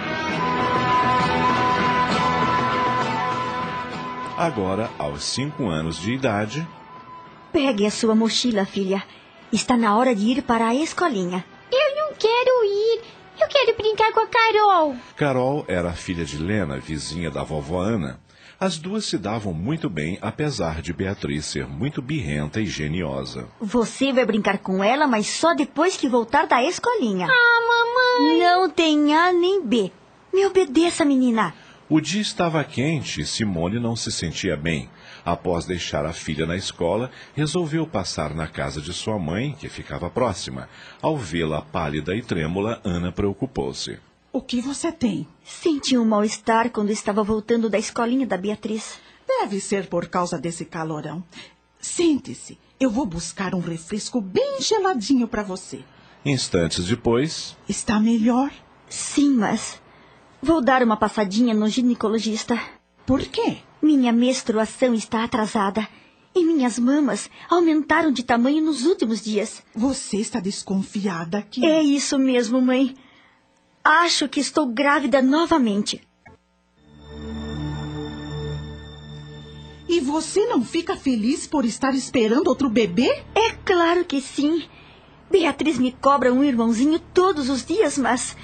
Agora, 4.36 4.90
aos 4.98 5.22
cinco 5.24 5.68
anos 5.68 5.98
de 5.98 6.12
idade, 6.12 6.66
Pegue 7.52 7.86
a 7.86 7.90
sua 7.90 8.16
mochila, 8.16 8.64
filha. 8.64 9.04
Está 9.52 9.76
na 9.76 9.96
hora 9.96 10.12
de 10.12 10.26
ir 10.26 10.42
para 10.42 10.66
a 10.66 10.74
escolinha. 10.74 11.44
Eu 11.70 11.96
não 11.96 12.14
quero 12.16 12.64
ir. 12.64 13.00
Eu 13.40 13.46
quero 13.46 13.76
brincar 13.76 14.12
com 14.12 14.20
a 14.20 14.26
Carol. 14.26 14.96
Carol 15.16 15.64
era 15.68 15.90
a 15.90 15.92
filha 15.92 16.24
de 16.24 16.36
Lena, 16.36 16.80
vizinha 16.80 17.30
da 17.30 17.44
vovó 17.44 17.80
Ana. 17.80 18.18
As 18.58 18.76
duas 18.76 19.04
se 19.04 19.16
davam 19.18 19.52
muito 19.52 19.88
bem, 19.88 20.18
apesar 20.20 20.82
de 20.82 20.92
Beatriz 20.92 21.44
ser 21.44 21.68
muito 21.68 22.02
birrenta 22.02 22.60
e 22.60 22.66
geniosa. 22.66 23.46
Você 23.60 24.12
vai 24.12 24.24
brincar 24.24 24.58
com 24.58 24.82
ela, 24.82 25.06
mas 25.06 25.28
só 25.28 25.54
depois 25.54 25.96
que 25.96 26.08
voltar 26.08 26.48
da 26.48 26.60
escolinha. 26.64 27.28
Ah, 27.30 28.20
mamãe. 28.20 28.38
Não 28.40 28.68
tem 28.68 29.14
A 29.14 29.32
nem 29.32 29.64
B. 29.64 29.92
Me 30.32 30.44
obedeça, 30.44 31.04
menina. 31.04 31.54
O 31.88 32.00
dia 32.00 32.22
estava 32.22 32.64
quente 32.64 33.20
e 33.20 33.26
Simone 33.26 33.78
não 33.78 33.94
se 33.94 34.10
sentia 34.10 34.56
bem. 34.56 34.88
Após 35.22 35.66
deixar 35.66 36.06
a 36.06 36.14
filha 36.14 36.46
na 36.46 36.56
escola, 36.56 37.10
resolveu 37.34 37.86
passar 37.86 38.34
na 38.34 38.46
casa 38.46 38.80
de 38.80 38.90
sua 38.94 39.18
mãe, 39.18 39.54
que 39.60 39.68
ficava 39.68 40.08
próxima. 40.08 40.68
Ao 41.02 41.16
vê-la 41.18 41.60
pálida 41.60 42.16
e 42.16 42.22
trêmula, 42.22 42.80
Ana 42.82 43.12
preocupou-se. 43.12 43.98
O 44.32 44.40
que 44.40 44.62
você 44.62 44.90
tem? 44.90 45.28
Senti 45.44 45.96
um 45.98 46.06
mal-estar 46.06 46.70
quando 46.70 46.90
estava 46.90 47.22
voltando 47.22 47.68
da 47.68 47.78
escolinha 47.78 48.26
da 48.26 48.38
Beatriz. 48.38 48.98
Deve 49.26 49.60
ser 49.60 49.86
por 49.86 50.08
causa 50.08 50.38
desse 50.38 50.64
calorão. 50.64 51.22
Sente-se. 51.78 52.58
Eu 52.80 52.90
vou 52.90 53.04
buscar 53.04 53.54
um 53.54 53.60
refresco 53.60 54.22
bem 54.22 54.58
geladinho 54.60 55.28
para 55.28 55.42
você. 55.42 55.80
Instantes 56.24 56.86
depois, 56.86 57.56
Está 57.68 58.00
melhor? 58.00 58.50
Sim, 58.88 59.34
mas 59.34 59.80
vou 60.44 60.60
dar 60.60 60.82
uma 60.82 60.96
passadinha 60.96 61.54
no 61.54 61.66
ginecologista. 61.68 62.60
Por 63.06 63.22
quê? 63.22 63.56
Minha 63.82 64.12
menstruação 64.12 64.94
está 64.94 65.24
atrasada 65.24 65.88
e 66.34 66.44
minhas 66.44 66.78
mamas 66.78 67.30
aumentaram 67.48 68.12
de 68.12 68.22
tamanho 68.22 68.62
nos 68.62 68.84
últimos 68.84 69.22
dias. 69.22 69.62
Você 69.74 70.18
está 70.18 70.40
desconfiada 70.40 71.42
que. 71.42 71.64
É 71.64 71.82
isso 71.82 72.18
mesmo, 72.18 72.60
mãe. 72.60 72.94
Acho 73.82 74.28
que 74.28 74.38
estou 74.38 74.66
grávida 74.66 75.22
novamente. 75.22 76.06
E 79.88 80.00
você 80.00 80.46
não 80.46 80.62
fica 80.64 80.96
feliz 80.96 81.46
por 81.46 81.64
estar 81.64 81.94
esperando 81.94 82.48
outro 82.48 82.68
bebê? 82.68 83.22
É 83.34 83.52
claro 83.64 84.04
que 84.04 84.20
sim. 84.20 84.64
Beatriz 85.30 85.78
me 85.78 85.92
cobra 85.92 86.32
um 86.32 86.44
irmãozinho 86.44 86.98
todos 86.98 87.48
os 87.48 87.64
dias, 87.64 87.96
mas 87.96 88.36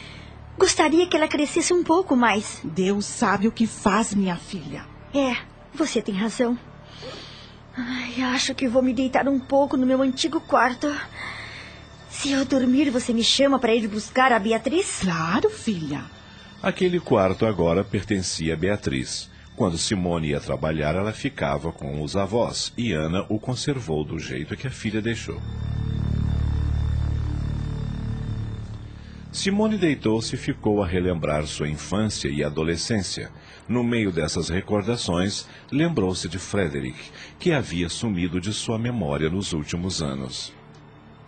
gostaria 0.59 1.07
que 1.07 1.17
ela 1.17 1.29
crescesse 1.29 1.73
um 1.73 1.83
pouco 1.83 2.17
mais. 2.17 2.61
Deus 2.65 3.07
sabe 3.07 3.49
o 3.49 3.53
que 3.53 3.67
faz, 3.67 4.15
minha 4.15 4.37
filha. 4.37 4.85
É, 5.15 5.37
você 5.75 6.01
tem 6.03 6.15
razão. 6.15 6.59
Ai, 7.77 8.23
acho 8.23 8.55
que 8.55 8.69
vou 8.69 8.83
me 8.83 8.93
deitar 8.93 9.27
um 9.29 9.39
pouco 9.39 9.77
no 9.77 9.87
meu 9.87 10.03
antigo 10.03 10.41
quarto. 10.41 10.93
Se 12.11 12.31
eu 12.33 12.45
dormir, 12.45 12.91
você 12.91 13.13
me 13.13 13.23
chama 13.25 13.59
para 13.59 13.75
ir 13.75 13.87
buscar 13.89 14.33
a 14.33 14.39
Beatriz? 14.39 15.01
Claro, 15.01 15.49
filha. 15.49 16.03
aquele 16.63 17.01
quarto 17.01 17.47
agora 17.47 17.83
pertencia 17.85 18.53
a 18.55 18.57
Beatriz. 18.57 19.31
Quando 19.57 19.79
Simone 19.79 20.29
ia 20.29 20.41
trabalhar, 20.41 20.95
ela 20.95 21.13
ficava 21.13 21.71
com 21.73 22.03
os 22.03 22.17
avós 22.17 22.73
e 22.77 22.93
Ana 22.93 23.25
o 23.29 23.39
conservou 23.39 24.05
do 24.05 24.19
jeito 24.19 24.57
que 24.57 24.67
a 24.67 24.71
filha 24.71 25.01
deixou. 25.03 25.41
Simone 29.33 29.79
deitou-se 29.79 30.35
e 30.35 30.39
ficou 30.39 30.83
a 30.83 30.87
relembrar 30.87 31.47
sua 31.47 31.69
infância 31.69 32.29
e 32.29 32.43
adolescência. 32.43 33.31
No 33.69 33.85
meio 33.85 34.11
dessas 34.11 34.49
recordações, 34.49 35.47
lembrou-se 35.71 36.29
de 36.29 36.39
Frederick, 36.39 36.99
que 37.39 37.53
havia 37.53 37.89
sumido 37.89 38.41
de 38.41 38.53
sua 38.53 38.77
memória 38.77 39.31
nos 39.31 39.53
últimos 39.53 40.03
anos. 40.03 40.53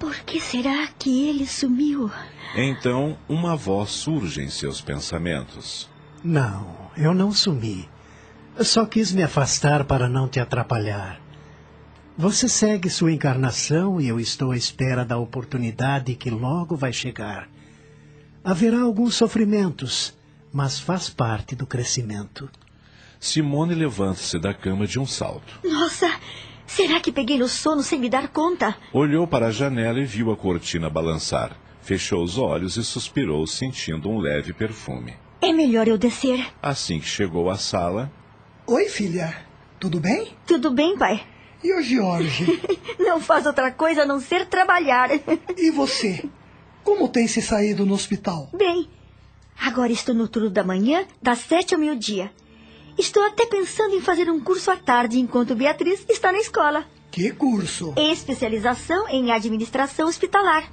Por 0.01 0.17
que 0.21 0.41
será 0.41 0.89
que 0.99 1.29
ele 1.29 1.47
sumiu? 1.47 2.11
Então, 2.57 3.17
uma 3.29 3.55
voz 3.55 3.91
surge 3.91 4.43
em 4.43 4.49
seus 4.49 4.81
pensamentos. 4.81 5.89
Não, 6.25 6.77
eu 6.97 7.15
não 7.15 7.31
sumi. 7.31 7.89
Eu 8.59 8.65
só 8.65 8.85
quis 8.85 9.13
me 9.13 9.23
afastar 9.23 9.85
para 9.85 10.09
não 10.09 10.27
te 10.27 10.41
atrapalhar. 10.41 11.21
Você 12.19 12.49
segue 12.49 12.91
sua 12.91 13.13
encarnação 13.13 14.01
e 14.01 14.09
eu 14.09 14.19
estou 14.19 14.51
à 14.51 14.57
espera 14.57 15.05
da 15.05 15.17
oportunidade 15.19 16.17
que 16.17 16.31
logo 16.31 16.75
vai 16.77 16.93
chegar. 16.93 17.49
Haverá 18.45 18.81
alguns 18.81 19.15
sofrimentos, 19.15 20.15
mas 20.53 20.79
faz 20.81 21.09
parte 21.09 21.55
do 21.55 21.67
crescimento. 21.67 22.51
Simone 23.21 23.75
levanta-se 23.75 24.39
da 24.39 24.53
cama 24.53 24.87
de 24.87 24.99
um 24.99 25.07
salto. 25.07 25.61
Nossa, 25.65 26.11
será 26.67 26.99
que 26.99 27.13
peguei 27.13 27.39
no 27.39 27.47
sono 27.49 27.83
sem 27.83 28.01
me 28.01 28.09
dar 28.09 28.29
conta? 28.29 28.77
Olhou 28.93 29.27
para 29.29 29.47
a 29.47 29.51
janela 29.53 30.01
e 30.01 30.05
viu 30.05 30.33
a 30.33 30.37
cortina 30.37 30.91
balançar. 30.91 31.57
Fechou 31.81 32.23
os 32.23 32.37
olhos 32.37 32.77
e 32.77 32.85
suspirou, 32.85 33.47
sentindo 33.47 34.09
um 34.09 34.19
leve 34.19 34.53
perfume. 34.53 35.15
É 35.41 35.53
melhor 35.53 35.87
eu 35.87 35.99
descer. 35.99 36.53
Assim 36.63 36.99
que 36.99 37.07
chegou 37.07 37.49
à 37.51 37.57
sala, 37.57 38.11
Oi, 38.67 38.87
filha. 38.89 39.37
Tudo 39.81 39.99
bem? 39.99 40.29
Tudo 40.47 40.71
bem, 40.71 40.97
pai? 40.97 41.25
E 41.63 41.73
o 41.75 41.83
Jorge? 41.83 42.61
Não 42.99 43.21
faz 43.21 43.45
outra 43.47 43.71
coisa 43.73 44.03
a 44.03 44.07
não 44.07 44.21
ser 44.21 44.47
trabalhar. 44.47 45.11
e 45.57 45.71
você? 45.71 46.25
Como 46.85 47.09
tem 47.09 47.27
se 47.29 47.41
saído 47.41 47.87
no 47.87 47.95
hospital? 47.95 48.51
Bem, 48.53 48.89
agora 49.59 49.93
estou 49.93 50.15
no 50.15 50.29
turno 50.29 50.51
da 50.51 50.65
manhã, 50.65 51.07
das 51.21 51.39
sete 51.39 51.75
ao 51.75 51.81
meio-dia. 51.81 52.31
Estou 52.99 53.25
até 53.25 53.47
pensando 53.47 53.95
em 53.95 54.01
fazer 54.01 54.31
um 54.31 54.41
curso 54.41 54.71
à 54.71 54.77
tarde 54.77 55.19
enquanto 55.19 55.55
Beatriz 55.55 56.05
está 56.11 56.31
na 56.31 56.39
escola. 56.39 56.85
Que 57.11 57.31
curso? 57.31 57.95
Especialização 57.97 59.09
em 59.09 59.31
administração 59.31 60.09
hospitalar. 60.09 60.71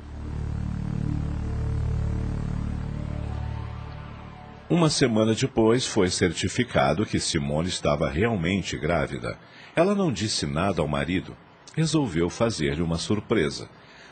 Uma 4.70 4.90
semana 4.90 5.34
depois, 5.34 5.86
foi 5.86 6.10
certificado 6.10 7.06
que 7.06 7.20
Simone 7.20 7.70
estava 7.70 8.08
realmente 8.08 8.78
grávida. 8.78 9.38
Ela 9.76 9.96
não 9.96 10.12
disse 10.12 10.46
nada 10.46 10.82
ao 10.82 10.88
marido. 10.88 11.36
Resolveu 11.76 12.30
fazer-lhe 12.30 12.82
uma 12.82 12.98
surpresa. 12.98 13.68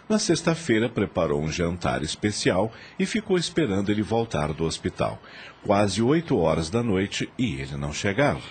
Na 0.10 0.18
sexta-feira, 0.18 0.88
preparou 0.88 1.42
um 1.42 1.52
jantar 1.52 2.02
especial 2.02 2.72
e 2.98 3.06
ficou 3.06 3.38
esperando 3.38 3.92
ele 3.92 4.02
voltar 4.02 4.54
do 4.54 4.64
hospital. 4.64 5.22
Quase 5.64 6.02
oito 6.02 6.38
horas 6.38 6.70
da 6.70 6.82
noite 6.82 7.30
e 7.38 7.56
ele 7.60 7.76
não 7.76 7.92
chegava. 7.92 8.42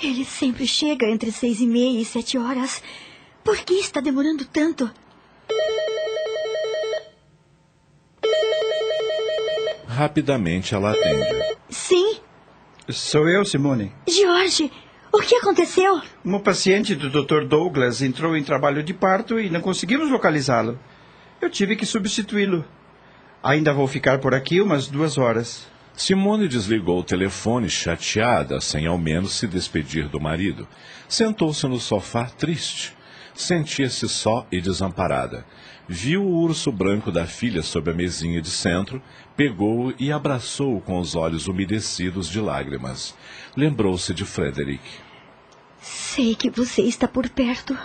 Ele 0.00 0.24
sempre 0.24 0.66
chega 0.66 1.06
entre 1.06 1.32
seis 1.32 1.60
e 1.60 1.66
meia 1.66 2.00
e 2.00 2.04
sete 2.04 2.38
horas. 2.38 2.82
Por 3.42 3.56
que 3.58 3.74
está 3.74 4.00
demorando 4.00 4.44
tanto? 4.44 4.90
Rapidamente 9.88 10.74
ela 10.74 10.92
atende. 10.92 11.56
Sim, 11.68 12.16
Sou 12.88 13.28
eu, 13.28 13.44
Simone. 13.44 13.92
George, 14.08 14.70
o 15.12 15.20
que 15.20 15.36
aconteceu? 15.36 16.00
Uma 16.24 16.40
paciente 16.40 16.94
do 16.94 17.08
Dr. 17.08 17.44
Douglas 17.46 18.02
entrou 18.02 18.36
em 18.36 18.42
trabalho 18.42 18.82
de 18.82 18.92
parto 18.92 19.38
e 19.38 19.48
não 19.48 19.60
conseguimos 19.60 20.10
localizá-lo. 20.10 20.78
Eu 21.42 21.50
tive 21.50 21.74
que 21.74 21.84
substituí-lo. 21.84 22.64
Ainda 23.42 23.74
vou 23.74 23.88
ficar 23.88 24.20
por 24.20 24.32
aqui 24.32 24.60
umas 24.60 24.86
duas 24.86 25.18
horas. 25.18 25.66
Simone 25.92 26.46
desligou 26.46 27.00
o 27.00 27.04
telefone, 27.04 27.68
chateada, 27.68 28.60
sem 28.60 28.86
ao 28.86 28.96
menos 28.96 29.32
se 29.32 29.48
despedir 29.48 30.08
do 30.08 30.20
marido. 30.20 30.68
Sentou-se 31.08 31.66
no 31.66 31.80
sofá, 31.80 32.26
triste. 32.26 32.96
Sentia-se 33.34 34.08
só 34.08 34.46
e 34.52 34.60
desamparada. 34.60 35.44
Viu 35.88 36.22
o 36.22 36.42
urso 36.42 36.70
branco 36.70 37.10
da 37.10 37.26
filha 37.26 37.60
sob 37.60 37.90
a 37.90 37.94
mesinha 37.94 38.40
de 38.40 38.48
centro, 38.48 39.02
pegou-o 39.36 39.92
e 39.98 40.12
abraçou-o 40.12 40.80
com 40.80 41.00
os 41.00 41.16
olhos 41.16 41.48
umedecidos 41.48 42.28
de 42.28 42.40
lágrimas. 42.40 43.16
Lembrou-se 43.56 44.14
de 44.14 44.24
Frederick. 44.24 44.84
Sei 45.80 46.36
que 46.36 46.48
você 46.48 46.82
está 46.82 47.08
por 47.08 47.28
perto. 47.28 47.76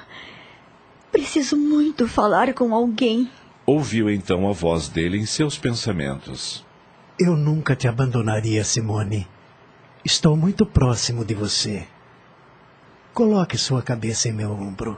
Preciso 1.12 1.58
muito 1.58 2.08
falar 2.08 2.53
com 2.53 2.76
alguém. 2.76 3.28
Ouviu 3.70 4.09
então 4.09 4.49
a 4.49 4.53
voz 4.53 4.88
dele 4.88 5.18
em 5.18 5.26
seus 5.26 5.57
pensamentos. 5.57 6.65
Eu 7.20 7.36
nunca 7.36 7.76
te 7.76 7.86
abandonaria, 7.86 8.63
Simone. 8.63 9.28
Estou 10.05 10.38
muito 10.38 10.65
próximo 10.65 11.26
de 11.26 11.34
você. 11.34 11.86
Coloque 13.13 13.57
sua 13.57 13.82
cabeça 13.82 14.30
em 14.30 14.32
meu 14.32 14.53
ombro. 14.53 14.97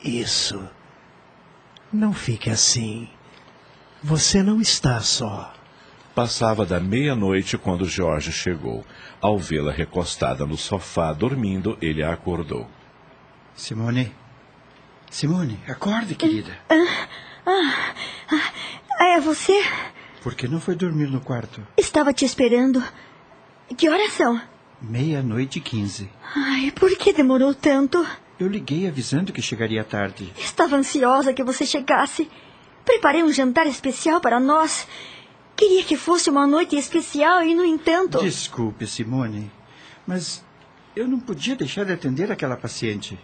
Isso. 0.00 0.62
Não 1.92 2.12
fique 2.12 2.48
assim. 2.48 3.08
Você 4.04 4.40
não 4.40 4.60
está 4.60 5.00
só. 5.00 5.52
Passava 6.14 6.64
da 6.64 6.78
meia-noite 6.78 7.58
quando 7.58 7.86
Jorge 7.86 8.30
chegou. 8.30 8.86
Ao 9.20 9.36
vê-la 9.36 9.72
recostada 9.72 10.46
no 10.46 10.56
sofá, 10.56 11.12
dormindo, 11.12 11.76
ele 11.82 12.04
a 12.04 12.12
acordou. 12.12 12.68
Simone. 13.56 14.19
Simone, 15.10 15.58
acorde, 15.66 16.14
querida. 16.14 16.56
Ah, 16.70 17.08
ah, 17.44 18.52
ah, 19.00 19.04
é 19.16 19.20
você? 19.20 19.60
Por 20.22 20.34
que 20.36 20.46
não 20.46 20.60
foi 20.60 20.76
dormir 20.76 21.08
no 21.08 21.20
quarto? 21.20 21.66
Estava 21.76 22.12
te 22.12 22.24
esperando. 22.24 22.82
Que 23.76 23.88
horas 23.88 24.12
são? 24.12 24.40
Meia-noite 24.80 25.58
e 25.58 25.60
quinze. 25.60 26.08
Ai, 26.34 26.70
por 26.70 26.96
que 26.96 27.12
demorou 27.12 27.52
tanto? 27.52 28.06
Eu 28.38 28.46
liguei 28.46 28.86
avisando 28.86 29.32
que 29.32 29.42
chegaria 29.42 29.82
tarde. 29.82 30.32
Estava 30.38 30.76
ansiosa 30.76 31.34
que 31.34 31.42
você 31.42 31.66
chegasse. 31.66 32.30
Preparei 32.84 33.22
um 33.22 33.32
jantar 33.32 33.66
especial 33.66 34.20
para 34.20 34.38
nós. 34.38 34.86
Queria 35.56 35.82
que 35.82 35.96
fosse 35.96 36.30
uma 36.30 36.46
noite 36.46 36.76
especial 36.76 37.42
e, 37.42 37.54
no 37.54 37.64
entanto. 37.64 38.20
Desculpe, 38.20 38.86
Simone, 38.86 39.50
mas 40.06 40.42
eu 40.94 41.06
não 41.06 41.18
podia 41.18 41.56
deixar 41.56 41.84
de 41.84 41.92
atender 41.92 42.30
aquela 42.30 42.56
paciente. 42.56 43.18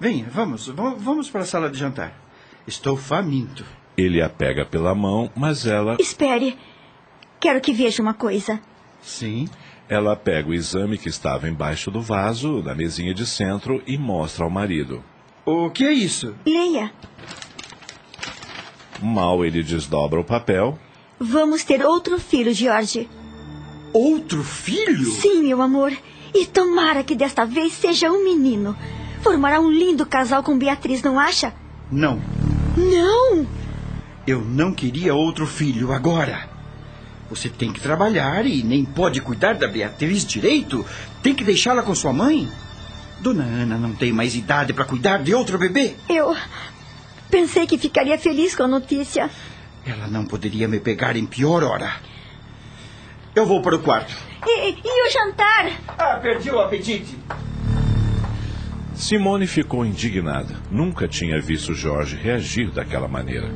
Venha, 0.00 0.26
vamos, 0.32 0.66
vamos 0.66 1.28
para 1.28 1.42
a 1.42 1.44
sala 1.44 1.68
de 1.68 1.78
jantar. 1.78 2.14
Estou 2.66 2.96
faminto. 2.96 3.66
Ele 3.98 4.22
a 4.22 4.30
pega 4.30 4.64
pela 4.64 4.94
mão, 4.94 5.30
mas 5.36 5.66
ela. 5.66 5.98
Espere. 6.00 6.56
Quero 7.38 7.60
que 7.60 7.74
veja 7.74 8.02
uma 8.02 8.14
coisa. 8.14 8.58
Sim. 9.02 9.46
Ela 9.90 10.16
pega 10.16 10.48
o 10.48 10.54
exame 10.54 10.96
que 10.96 11.10
estava 11.10 11.48
embaixo 11.48 11.90
do 11.90 12.00
vaso, 12.00 12.62
na 12.62 12.74
mesinha 12.74 13.12
de 13.12 13.26
centro, 13.26 13.82
e 13.86 13.98
mostra 13.98 14.44
ao 14.44 14.50
marido. 14.50 15.04
O 15.44 15.68
que 15.68 15.84
é 15.84 15.92
isso? 15.92 16.34
Leia. 16.46 16.92
Mal 19.02 19.44
ele 19.44 19.62
desdobra 19.62 20.20
o 20.20 20.24
papel. 20.24 20.78
Vamos 21.18 21.62
ter 21.62 21.84
outro 21.84 22.18
filho, 22.18 22.54
George. 22.54 23.06
Outro 23.92 24.42
filho? 24.42 25.04
Sim, 25.04 25.42
meu 25.42 25.60
amor. 25.60 25.92
E 26.34 26.46
tomara 26.46 27.02
que 27.02 27.14
desta 27.14 27.44
vez 27.44 27.72
seja 27.72 28.10
um 28.10 28.24
menino. 28.24 28.76
Formará 29.22 29.60
um 29.60 29.70
lindo 29.70 30.06
casal 30.06 30.42
com 30.42 30.58
Beatriz, 30.58 31.02
não 31.02 31.18
acha? 31.18 31.52
Não. 31.90 32.20
Não! 32.76 33.46
Eu 34.26 34.40
não 34.40 34.72
queria 34.72 35.14
outro 35.14 35.46
filho 35.46 35.92
agora. 35.92 36.48
Você 37.28 37.48
tem 37.48 37.72
que 37.72 37.80
trabalhar 37.80 38.44
e 38.46 38.62
nem 38.62 38.84
pode 38.84 39.20
cuidar 39.20 39.54
da 39.54 39.68
Beatriz 39.68 40.24
direito. 40.24 40.84
Tem 41.22 41.34
que 41.34 41.44
deixá-la 41.44 41.82
com 41.82 41.94
sua 41.94 42.12
mãe. 42.12 42.48
Dona 43.20 43.44
Ana 43.44 43.76
não 43.76 43.92
tem 43.92 44.12
mais 44.12 44.34
idade 44.34 44.72
para 44.72 44.84
cuidar 44.84 45.22
de 45.22 45.34
outro 45.34 45.58
bebê. 45.58 45.94
Eu 46.08 46.36
pensei 47.30 47.66
que 47.66 47.78
ficaria 47.78 48.18
feliz 48.18 48.54
com 48.54 48.64
a 48.64 48.68
notícia. 48.68 49.30
Ela 49.86 50.06
não 50.06 50.24
poderia 50.24 50.66
me 50.66 50.80
pegar 50.80 51.16
em 51.16 51.26
pior 51.26 51.62
hora. 51.62 51.92
Eu 53.34 53.46
vou 53.46 53.62
para 53.62 53.76
o 53.76 53.82
quarto. 53.82 54.12
E, 54.46 54.70
e 54.70 55.08
o 55.08 55.12
jantar? 55.12 55.70
Ah, 55.98 56.18
perdi 56.20 56.50
o 56.50 56.58
apetite. 56.58 57.16
Simone 59.00 59.46
ficou 59.46 59.84
indignada. 59.86 60.60
Nunca 60.70 61.08
tinha 61.08 61.40
visto 61.40 61.72
Jorge 61.72 62.16
reagir 62.16 62.70
daquela 62.70 63.08
maneira. 63.08 63.48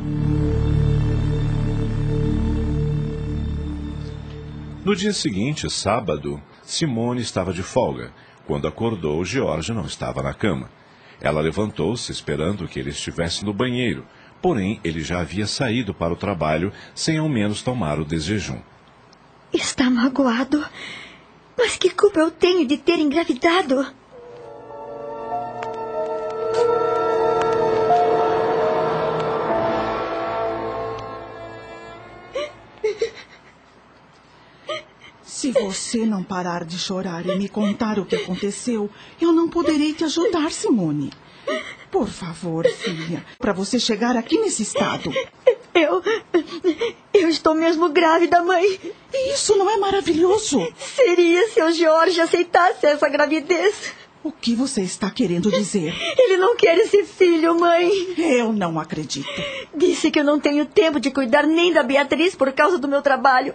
No 4.83 4.97
dia 4.97 5.13
seguinte, 5.13 5.69
sábado, 5.69 6.43
Simone 6.63 7.21
estava 7.21 7.53
de 7.53 7.63
folga. 7.63 8.11
Quando 8.47 8.67
acordou, 8.67 9.23
George 9.23 9.71
não 9.75 9.85
estava 9.85 10.23
na 10.23 10.33
cama. 10.33 10.71
Ela 11.21 11.43
levantou-se 11.43 12.11
esperando 12.11 12.67
que 12.67 12.81
ele 12.81 12.89
estivesse 12.89 13.45
no 13.45 13.53
banheiro, 13.53 14.07
porém 14.41 14.81
ele 14.83 15.03
já 15.03 15.21
havia 15.21 15.47
saído 15.47 15.93
para 15.93 16.15
o 16.15 16.17
trabalho 16.17 16.73
sem 16.95 17.19
ao 17.19 17.29
menos 17.29 17.63
tomar 17.63 18.01
o 18.01 18.05
desjejum. 18.05 18.61
Está 19.53 19.91
magoado. 19.91 20.65
Mas 21.57 21.77
que 21.77 21.91
culpa 21.91 22.21
eu 22.21 22.31
tenho 22.31 22.67
de 22.67 22.79
ter 22.79 22.99
engravidado? 22.99 23.87
Se 35.45 35.53
você 35.53 36.07
não 36.07 36.23
parar 36.23 36.65
de 36.65 36.79
chorar 36.79 37.27
e 37.27 37.37
me 37.37 37.51
contar 37.51 37.99
o 37.99 38.07
que 38.07 38.17
aconteceu, 38.17 38.89
eu 39.21 39.31
não 39.31 39.47
poderei 39.47 39.93
te 39.93 40.03
ajudar, 40.03 40.51
Simone. 40.51 41.13
Por 41.91 42.09
favor, 42.09 42.67
filha, 42.67 43.23
para 43.39 43.53
você 43.53 43.79
chegar 43.79 44.17
aqui 44.17 44.39
nesse 44.39 44.63
estado. 44.63 45.13
Eu. 45.75 46.03
Eu 47.13 47.29
estou 47.29 47.55
mesmo 47.55 47.91
grávida, 47.91 48.43
mãe. 48.43 48.81
Isso 49.35 49.55
não 49.57 49.69
é 49.69 49.77
maravilhoso? 49.77 50.67
Seria 50.79 51.47
se 51.51 51.61
o 51.61 51.71
Jorge 51.73 52.23
aceitasse 52.23 52.87
essa 52.87 53.07
gravidez. 53.11 53.93
O 54.23 54.33
que 54.33 54.55
você 54.55 54.81
está 54.81 55.11
querendo 55.11 55.51
dizer? 55.51 55.95
Ele 56.17 56.39
não 56.39 56.57
quer 56.57 56.79
esse 56.79 57.05
filho, 57.05 57.61
mãe. 57.61 57.91
Eu 58.17 58.51
não 58.51 58.81
acredito. 58.81 59.29
Disse 59.77 60.11
que 60.11 60.21
eu 60.21 60.25
não 60.25 60.41
tenho 60.41 60.65
tempo 60.65 60.99
de 60.99 61.11
cuidar 61.11 61.47
nem 61.47 61.71
da 61.71 61.83
Beatriz 61.83 62.35
por 62.35 62.51
causa 62.53 62.79
do 62.79 62.89
meu 62.89 63.03
trabalho. 63.03 63.55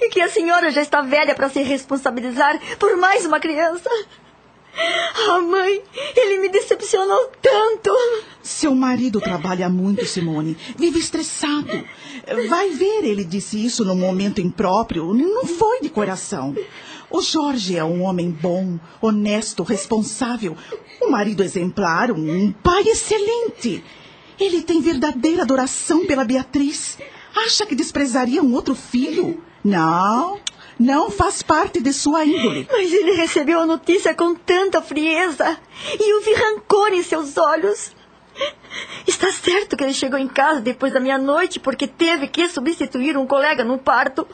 E 0.00 0.08
que 0.08 0.20
a 0.20 0.28
senhora 0.28 0.70
já 0.70 0.82
está 0.82 1.00
velha 1.00 1.34
para 1.34 1.48
se 1.48 1.62
responsabilizar 1.62 2.58
por 2.78 2.96
mais 2.96 3.24
uma 3.24 3.40
criança. 3.40 3.88
Ah, 5.28 5.40
mãe, 5.40 5.82
ele 6.14 6.38
me 6.38 6.48
decepcionou 6.50 7.32
tanto. 7.40 7.90
Seu 8.42 8.74
marido 8.74 9.20
trabalha 9.20 9.70
muito, 9.70 10.04
Simone. 10.04 10.56
Vive 10.76 10.98
estressado. 10.98 11.84
Vai 12.48 12.70
ver, 12.70 13.04
ele 13.04 13.24
disse 13.24 13.64
isso 13.64 13.84
no 13.84 13.94
momento 13.94 14.40
impróprio. 14.40 15.14
Não 15.14 15.46
foi 15.46 15.80
de 15.80 15.88
coração. 15.88 16.54
O 17.08 17.22
Jorge 17.22 17.76
é 17.76 17.84
um 17.84 18.02
homem 18.02 18.30
bom, 18.30 18.78
honesto, 19.00 19.62
responsável, 19.62 20.56
um 21.00 21.08
marido 21.08 21.42
exemplar, 21.42 22.10
um 22.10 22.52
pai 22.52 22.82
excelente. 22.82 23.82
Ele 24.38 24.62
tem 24.62 24.80
verdadeira 24.82 25.42
adoração 25.42 26.04
pela 26.04 26.24
Beatriz. 26.24 26.98
Acha 27.34 27.64
que 27.64 27.74
desprezaria 27.74 28.42
um 28.42 28.52
outro 28.52 28.74
filho? 28.74 29.42
Não, 29.66 30.38
não 30.78 31.10
faz 31.10 31.42
parte 31.42 31.80
de 31.82 31.92
sua 31.92 32.24
índole. 32.24 32.68
Mas 32.70 32.92
ele 32.92 33.12
recebeu 33.12 33.58
a 33.58 33.66
notícia 33.66 34.14
com 34.14 34.32
tanta 34.32 34.80
frieza 34.80 35.58
e 35.98 36.12
eu 36.12 36.20
vi 36.20 36.34
rancor 36.34 36.92
em 36.92 37.02
seus 37.02 37.36
olhos. 37.36 37.90
Está 39.08 39.32
certo 39.32 39.76
que 39.76 39.82
ele 39.82 39.92
chegou 39.92 40.20
em 40.20 40.28
casa 40.28 40.60
depois 40.60 40.92
da 40.92 41.00
meia-noite 41.00 41.58
porque 41.58 41.88
teve 41.88 42.28
que 42.28 42.48
substituir 42.48 43.16
um 43.16 43.26
colega 43.26 43.64
no 43.64 43.76
parto. 43.76 44.24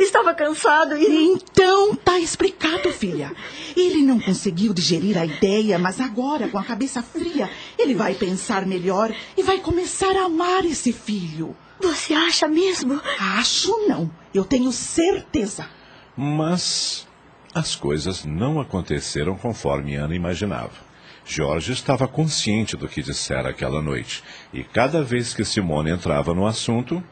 Estava 0.00 0.32
cansado 0.32 0.96
e. 0.96 1.32
Então 1.32 1.94
tá 1.94 2.18
explicado, 2.18 2.90
filha. 2.90 3.30
Ele 3.76 4.00
não 4.00 4.18
conseguiu 4.18 4.72
digerir 4.72 5.18
a 5.18 5.26
ideia, 5.26 5.78
mas 5.78 6.00
agora, 6.00 6.48
com 6.48 6.56
a 6.56 6.64
cabeça 6.64 7.02
fria, 7.02 7.50
ele 7.78 7.94
vai 7.94 8.14
pensar 8.14 8.64
melhor 8.64 9.14
e 9.36 9.42
vai 9.42 9.58
começar 9.58 10.16
a 10.16 10.24
amar 10.24 10.64
esse 10.64 10.94
filho. 10.94 11.54
Você 11.80 12.12
acha 12.14 12.48
mesmo? 12.48 13.00
Acho 13.18 13.86
não. 13.88 14.10
Eu 14.34 14.44
tenho 14.44 14.72
certeza. 14.72 15.68
Mas 16.16 17.06
as 17.54 17.76
coisas 17.76 18.24
não 18.24 18.60
aconteceram 18.60 19.36
conforme 19.36 19.94
Ana 19.94 20.14
imaginava. 20.14 20.88
Jorge 21.24 21.72
estava 21.72 22.08
consciente 22.08 22.76
do 22.76 22.88
que 22.88 23.02
dissera 23.02 23.50
aquela 23.50 23.82
noite, 23.82 24.24
e 24.52 24.64
cada 24.64 25.02
vez 25.02 25.34
que 25.34 25.44
Simone 25.44 25.90
entrava 25.90 26.32
no 26.32 26.46
assunto. 26.46 27.04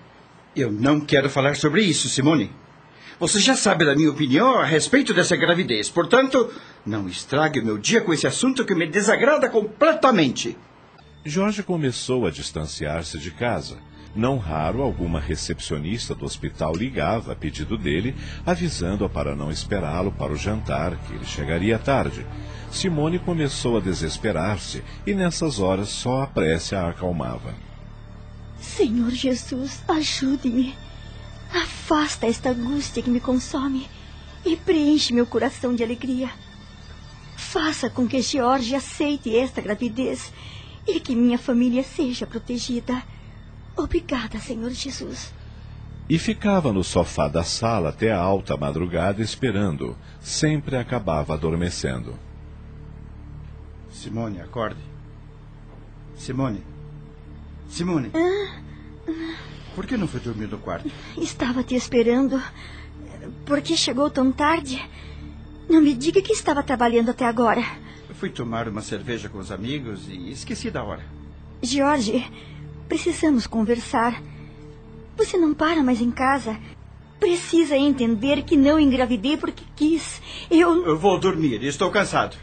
Eu 0.55 0.73
não 0.73 1.01
quero 1.01 1.29
falar 1.29 1.55
sobre 1.55 1.83
isso, 1.83 2.09
Simone. 2.09 2.51
Você 3.21 3.39
já 3.41 3.55
sabe 3.55 3.85
da 3.85 3.95
minha 3.95 4.11
opinião 4.11 4.59
a 4.59 4.64
respeito 4.64 5.12
dessa 5.12 5.37
gravidez, 5.37 5.91
portanto, 5.91 6.51
não 6.85 7.09
estrague 7.09 7.61
o 7.61 7.64
meu 7.64 7.79
dia 7.79 8.01
com 8.01 8.12
esse 8.12 8.27
assunto 8.27 8.64
que 8.64 8.75
me 8.75 8.87
desagrada 8.87 9.49
completamente. 9.49 10.57
Jorge 11.25 11.62
começou 11.62 12.27
a 12.27 12.31
distanciar-se 12.31 13.19
de 13.19 13.31
casa 13.31 13.79
não 14.17 14.39
raro, 14.39 14.83
alguma 14.83 15.21
recepcionista 15.21 16.14
do 16.14 16.25
hospital 16.25 16.75
ligava 16.75 17.33
a 17.33 17.37
pedido 17.37 17.77
dele, 17.77 18.14
avisando-a 18.45 19.09
para 19.09 19.37
não 19.37 19.51
esperá-lo 19.51 20.11
para 20.11 20.33
o 20.33 20.37
jantar, 20.37 20.97
que 20.97 21.14
ele 21.14 21.25
chegaria 21.25 21.79
tarde. 21.79 22.27
Simone 22.71 23.19
começou 23.19 23.77
a 23.77 23.81
desesperar-se 23.81 24.83
e 25.07 25.14
nessas 25.14 25.61
horas 25.61 25.89
só 25.89 26.23
a 26.23 26.27
prece 26.27 26.75
a 26.75 26.89
acalmava. 26.89 27.55
Senhor 28.59 29.11
Jesus, 29.11 29.83
ajude-me. 29.87 30.75
Afasta 31.53 32.27
esta 32.27 32.51
angústia 32.51 33.03
que 33.03 33.11
me 33.11 33.21
consome 33.21 33.89
e 34.45 34.57
preenche 34.57 35.12
meu 35.12 35.27
coração 35.27 35.75
de 35.75 35.83
alegria. 35.83 36.31
Faça 37.37 37.89
com 37.89 38.07
que 38.07 38.21
George 38.21 38.75
aceite 38.75 39.35
esta 39.35 39.61
gravidez 39.61 40.33
e 40.87 41.01
que 41.01 41.14
minha 41.14 41.39
família 41.39 41.83
seja 41.83 42.27
protegida. 42.27 43.03
Obrigada, 43.77 44.39
Senhor 44.39 44.70
Jesus. 44.70 45.33
E 46.09 46.18
ficava 46.18 46.72
no 46.72 46.85
sofá 46.85 47.29
da 47.29 47.43
sala 47.43 47.91
até 47.91 48.12
a 48.12 48.18
alta 48.18 48.57
madrugada 48.57 49.22
esperando. 49.22 49.97
Sempre 50.20 50.77
acabava 50.77 51.35
adormecendo. 51.35 52.18
Simone, 53.91 54.41
acorde. 54.41 54.81
Simone. 56.16 56.62
Simone. 57.68 58.11
Por 59.74 59.87
que 59.87 59.97
não 59.97 60.07
foi 60.07 60.20
dormir 60.20 60.49
no 60.49 60.59
quarto? 60.59 60.91
Estava 61.18 61.62
te 61.62 61.74
esperando. 61.74 62.41
Por 63.45 63.61
que 63.61 63.77
chegou 63.77 64.09
tão 64.09 64.31
tarde? 64.31 64.83
Não 65.68 65.83
me 65.83 65.93
diga 65.95 66.22
que 66.22 66.33
estava 66.33 66.62
trabalhando 66.62 67.11
até 67.11 67.24
agora. 67.27 67.62
Eu 68.09 68.14
fui 68.14 68.31
tomar 68.31 68.68
uma 68.68 68.81
cerveja 68.81 69.29
com 69.29 69.39
os 69.39 69.51
amigos 69.51 70.09
e 70.09 70.31
esqueci 70.31 70.70
da 70.70 70.85
hora. 70.85 71.03
George, 71.61 72.24
precisamos 72.89 73.47
conversar. 73.47 74.22
Você 75.16 75.37
não 75.37 75.55
para 75.55 75.82
mais 75.82 76.01
em 76.01 76.11
casa. 76.11 76.59
Precisa 77.18 77.76
entender 77.76 78.43
que 78.43 78.57
não 78.57 78.78
engravidei 78.78 79.37
porque 79.37 79.64
quis. 79.74 80.20
Eu. 80.51 80.87
Eu 80.87 80.99
vou 80.99 81.18
dormir, 81.18 81.62
estou 81.62 81.91
cansado. 81.91 82.37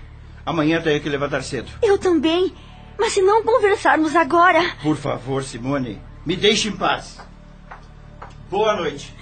Amanhã 0.45 0.81
tenho 0.81 0.99
que 0.99 1.09
levantar 1.09 1.43
cedo. 1.43 1.71
Eu 1.81 1.97
também. 1.97 2.51
Mas 2.99 3.13
se 3.13 3.21
não 3.21 3.43
conversarmos 3.43 4.15
agora. 4.15 4.75
Por 4.81 4.95
favor, 4.95 5.43
Simone, 5.43 5.99
me 6.25 6.35
deixe 6.35 6.69
em 6.69 6.71
paz. 6.71 7.19
Boa 8.49 8.75
noite. 8.75 9.13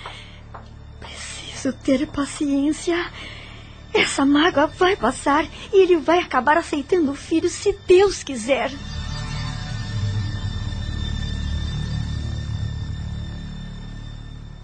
Preciso 1.00 1.74
ter 1.74 2.08
paciência. 2.08 2.98
Essa 3.94 4.26
mágoa 4.26 4.68
vai 4.68 4.96
passar 4.96 5.46
e 5.74 5.82
ele 5.82 5.98
vai 5.98 6.20
acabar 6.20 6.58
aceitando 6.58 7.12
o 7.12 7.16
filho 7.16 7.50
se 7.50 7.74
Deus 7.86 8.24
quiser. 8.24 8.72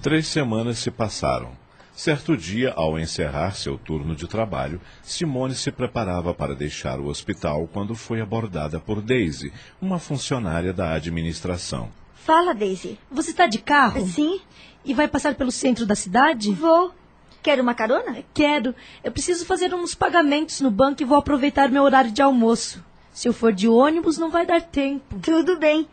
Três 0.02 0.28
semanas 0.28 0.78
se 0.80 0.92
passaram. 0.92 1.52
Certo 1.96 2.38
dia, 2.38 2.74
ao 2.76 3.00
encerrar 3.00 3.56
seu 3.56 3.76
turno 3.78 4.16
de 4.16 4.28
trabalho, 4.28 4.80
Simone 5.02 5.56
se 5.56 5.72
preparava 5.72 6.32
para 6.34 6.54
deixar 6.56 7.00
o 7.00 7.08
hospital 7.08 7.68
quando 7.74 7.96
foi 7.96 8.22
abordada 8.22 8.80
por 8.80 9.02
Daisy, 9.02 9.52
uma 9.82 9.98
funcionária 9.98 10.72
da 10.72 10.94
administração. 10.94 11.90
Fala, 12.14 12.54
Daisy. 12.54 13.00
Você 13.10 13.32
está 13.32 13.48
de 13.48 13.58
carro? 13.58 14.06
Sim, 14.06 14.40
E 14.86 14.94
vai 14.94 15.08
passar 15.08 15.34
pelo 15.36 15.52
centro 15.52 15.86
da 15.86 15.96
cidade? 15.96 16.52
vou. 16.54 16.94
Quer 17.42 17.60
uma 17.60 17.74
carona? 17.74 18.24
Quero. 18.34 18.76
Eu 19.04 19.12
preciso 19.12 19.46
fazer 19.46 19.74
uns 19.74 19.96
pagamentos 19.96 20.62
no 20.62 20.70
banco 20.70 21.02
e 21.02 21.06
vou 21.06 21.18
aproveitar 21.18 21.70
meu 21.70 21.84
horário 21.84 22.12
de 22.12 22.22
almoço. 22.22 22.84
Se 23.12 23.28
eu 23.28 23.34
for 23.34 23.52
de 23.52 23.68
ônibus, 23.68 24.18
não 24.18 24.30
vai 24.30 24.46
dar 24.46 24.62
tempo. 24.62 25.18
Tudo 25.20 25.58
bem. 25.58 25.88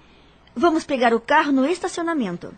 Vamos 0.55 0.84
pegar 0.84 1.14
o 1.14 1.20
carro 1.20 1.50
no 1.52 1.66
estacionamento. 1.66 2.52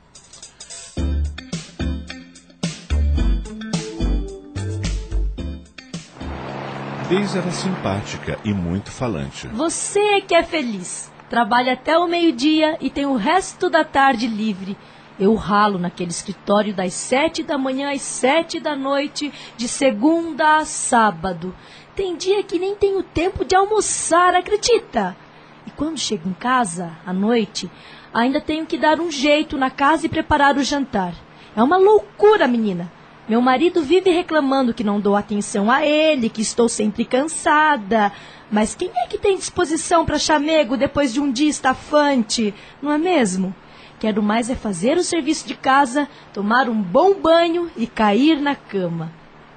Daisy 7.08 7.38
era 7.38 7.52
simpática 7.52 8.36
e 8.44 8.52
muito 8.52 8.90
falante. 8.90 9.46
Você 9.46 10.00
é 10.00 10.20
que 10.20 10.34
é 10.34 10.42
feliz. 10.42 11.12
Trabalha 11.30 11.74
até 11.74 11.96
o 11.96 12.08
meio-dia 12.08 12.76
e 12.80 12.90
tem 12.90 13.06
o 13.06 13.14
resto 13.14 13.70
da 13.70 13.84
tarde 13.84 14.26
livre. 14.26 14.76
Eu 15.16 15.36
ralo 15.36 15.78
naquele 15.78 16.10
escritório 16.10 16.74
das 16.74 16.94
sete 16.94 17.44
da 17.44 17.56
manhã 17.56 17.92
às 17.92 18.02
sete 18.02 18.58
da 18.58 18.74
noite, 18.74 19.32
de 19.56 19.68
segunda 19.68 20.56
a 20.56 20.64
sábado. 20.64 21.54
Tem 21.94 22.16
dia 22.16 22.42
que 22.42 22.58
nem 22.58 22.74
tenho 22.74 23.04
tempo 23.04 23.44
de 23.44 23.54
almoçar, 23.54 24.34
acredita? 24.34 25.16
E 25.64 25.70
quando 25.70 26.00
chego 26.00 26.28
em 26.28 26.34
casa, 26.34 26.90
à 27.06 27.12
noite, 27.12 27.70
ainda 28.12 28.40
tenho 28.40 28.66
que 28.66 28.76
dar 28.76 28.98
um 28.98 29.12
jeito 29.12 29.56
na 29.56 29.70
casa 29.70 30.06
e 30.06 30.08
preparar 30.08 30.56
o 30.56 30.64
jantar. 30.64 31.14
É 31.54 31.62
uma 31.62 31.76
loucura, 31.76 32.48
menina. 32.48 32.90
Meu 33.28 33.40
marido 33.40 33.82
vive 33.82 34.10
reclamando 34.10 34.72
que 34.72 34.84
não 34.84 35.00
dou 35.00 35.16
atenção 35.16 35.68
a 35.68 35.84
ele, 35.84 36.28
que 36.28 36.40
estou 36.40 36.68
sempre 36.68 37.04
cansada. 37.04 38.12
Mas 38.50 38.76
quem 38.76 38.88
é 38.94 39.08
que 39.08 39.18
tem 39.18 39.36
disposição 39.36 40.06
para 40.06 40.18
chamego 40.18 40.76
depois 40.76 41.12
de 41.12 41.20
um 41.20 41.32
dia 41.32 41.50
estafante, 41.50 42.54
não 42.80 42.92
é 42.92 42.98
mesmo? 42.98 43.52
Quero 43.98 44.22
mais 44.22 44.48
é 44.48 44.54
fazer 44.54 44.96
o 44.96 45.02
serviço 45.02 45.48
de 45.48 45.56
casa, 45.56 46.08
tomar 46.32 46.68
um 46.68 46.80
bom 46.80 47.14
banho 47.14 47.68
e 47.76 47.86
cair 47.86 48.40
na 48.40 48.54
cama. 48.54 49.10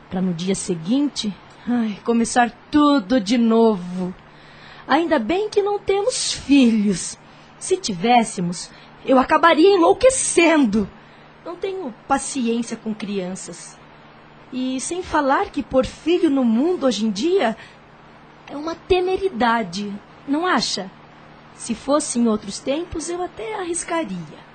Para 0.09 0.21
no 0.21 0.33
dia 0.33 0.55
seguinte, 0.55 1.31
ai, 1.67 1.99
começar 2.03 2.51
tudo 2.71 3.19
de 3.19 3.37
novo. 3.37 4.15
Ainda 4.87 5.19
bem 5.19 5.47
que 5.47 5.61
não 5.61 5.77
temos 5.77 6.33
filhos. 6.33 7.19
Se 7.59 7.77
tivéssemos, 7.77 8.71
eu 9.05 9.19
acabaria 9.19 9.75
enlouquecendo. 9.75 10.89
Não 11.45 11.55
tenho 11.55 11.93
paciência 12.07 12.75
com 12.77 12.93
crianças. 12.93 13.77
E 14.51 14.79
sem 14.81 15.03
falar 15.03 15.51
que 15.51 15.63
pôr 15.63 15.85
filho 15.85 16.29
no 16.29 16.43
mundo 16.43 16.85
hoje 16.85 17.05
em 17.05 17.11
dia 17.11 17.55
é 18.47 18.57
uma 18.57 18.75
temeridade, 18.75 19.93
não 20.27 20.45
acha? 20.45 20.89
Se 21.55 21.75
fosse 21.75 22.19
em 22.19 22.27
outros 22.27 22.59
tempos, 22.59 23.09
eu 23.09 23.21
até 23.21 23.59
arriscaria. 23.59 24.49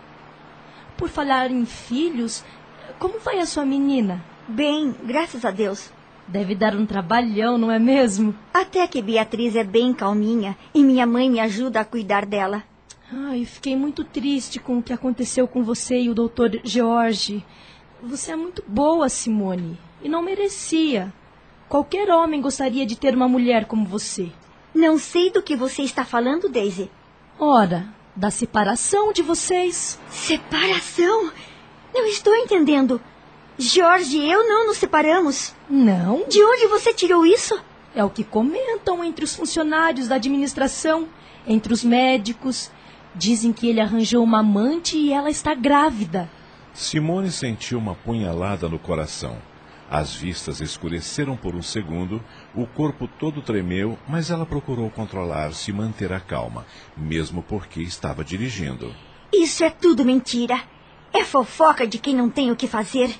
Por 0.96 1.08
falar 1.08 1.50
em 1.50 1.64
filhos, 1.64 2.44
como 2.98 3.20
vai 3.20 3.38
a 3.38 3.46
sua 3.46 3.64
menina? 3.64 4.22
Bem, 4.48 4.94
graças 5.04 5.44
a 5.44 5.50
Deus. 5.50 5.90
Deve 6.26 6.54
dar 6.54 6.74
um 6.74 6.86
trabalhão, 6.86 7.58
não 7.58 7.70
é 7.70 7.78
mesmo? 7.78 8.34
Até 8.52 8.86
que 8.86 9.02
Beatriz 9.02 9.54
é 9.54 9.62
bem 9.62 9.92
calminha 9.92 10.56
e 10.74 10.82
minha 10.82 11.06
mãe 11.06 11.30
me 11.30 11.38
ajuda 11.38 11.80
a 11.80 11.84
cuidar 11.84 12.24
dela. 12.24 12.62
Ai, 13.16 13.44
fiquei 13.44 13.76
muito 13.76 14.02
triste 14.02 14.58
com 14.58 14.78
o 14.78 14.82
que 14.82 14.92
aconteceu 14.92 15.46
com 15.46 15.62
você 15.62 16.00
e 16.00 16.10
o 16.10 16.14
doutor 16.14 16.60
George. 16.64 17.44
Você 18.02 18.32
é 18.32 18.36
muito 18.36 18.62
boa, 18.66 19.08
Simone, 19.08 19.78
e 20.02 20.08
não 20.08 20.20
merecia. 20.20 21.12
Qualquer 21.68 22.10
homem 22.10 22.40
gostaria 22.40 22.84
de 22.84 22.96
ter 22.96 23.14
uma 23.14 23.28
mulher 23.28 23.66
como 23.66 23.86
você. 23.86 24.30
Não 24.74 24.98
sei 24.98 25.30
do 25.30 25.42
que 25.42 25.54
você 25.54 25.82
está 25.82 26.04
falando, 26.04 26.48
Daisy. 26.48 26.90
Ora, 27.38 27.86
da 28.16 28.30
separação 28.30 29.12
de 29.12 29.22
vocês. 29.22 29.98
Separação? 30.10 31.30
Não 31.94 32.06
estou 32.06 32.34
entendendo. 32.34 33.00
Jorge 33.56 34.18
e 34.18 34.30
eu 34.30 34.48
não 34.48 34.66
nos 34.66 34.78
separamos. 34.78 35.54
Não, 35.70 36.24
De 36.28 36.44
onde 36.44 36.66
você 36.66 36.92
tirou 36.92 37.24
isso? 37.24 37.56
é 37.94 38.02
o 38.02 38.10
que 38.10 38.24
comentam 38.24 39.04
entre 39.04 39.24
os 39.24 39.36
funcionários 39.36 40.08
da 40.08 40.16
administração, 40.16 41.08
entre 41.46 41.72
os 41.72 41.84
médicos. 41.84 42.68
Dizem 43.14 43.52
que 43.52 43.68
ele 43.68 43.80
arranjou 43.80 44.22
uma 44.22 44.40
amante 44.40 44.96
e 44.96 45.12
ela 45.12 45.30
está 45.30 45.54
grávida. 45.54 46.28
Simone 46.72 47.30
sentiu 47.30 47.78
uma 47.78 47.94
punhalada 47.94 48.68
no 48.68 48.78
coração. 48.78 49.36
As 49.88 50.14
vistas 50.14 50.60
escureceram 50.60 51.36
por 51.36 51.54
um 51.54 51.62
segundo, 51.62 52.20
o 52.54 52.66
corpo 52.66 53.06
todo 53.06 53.42
tremeu, 53.42 53.96
mas 54.08 54.30
ela 54.30 54.44
procurou 54.44 54.90
controlar-se 54.90 55.70
e 55.70 55.74
manter 55.74 56.12
a 56.12 56.18
calma, 56.18 56.66
mesmo 56.96 57.42
porque 57.42 57.80
estava 57.80 58.24
dirigindo. 58.24 58.92
Isso 59.32 59.62
é 59.62 59.70
tudo 59.70 60.04
mentira. 60.04 60.60
É 61.12 61.22
fofoca 61.22 61.86
de 61.86 61.98
quem 61.98 62.16
não 62.16 62.28
tem 62.28 62.50
o 62.50 62.56
que 62.56 62.66
fazer. 62.66 63.14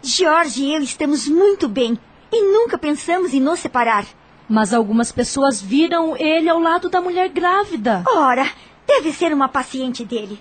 Jorge 0.00 0.62
e 0.62 0.74
eu 0.74 0.82
estamos 0.82 1.26
muito 1.26 1.68
bem 1.68 1.98
e 2.30 2.42
nunca 2.42 2.78
pensamos 2.78 3.34
em 3.34 3.40
nos 3.40 3.58
separar. 3.58 4.06
Mas 4.48 4.72
algumas 4.72 5.10
pessoas 5.10 5.60
viram 5.60 6.16
ele 6.16 6.48
ao 6.48 6.60
lado 6.60 6.88
da 6.88 7.00
mulher 7.00 7.28
grávida. 7.30 8.04
Ora, 8.08 8.46
deve 8.86 9.12
ser 9.12 9.32
uma 9.32 9.48
paciente 9.48 10.04
dele. 10.04 10.40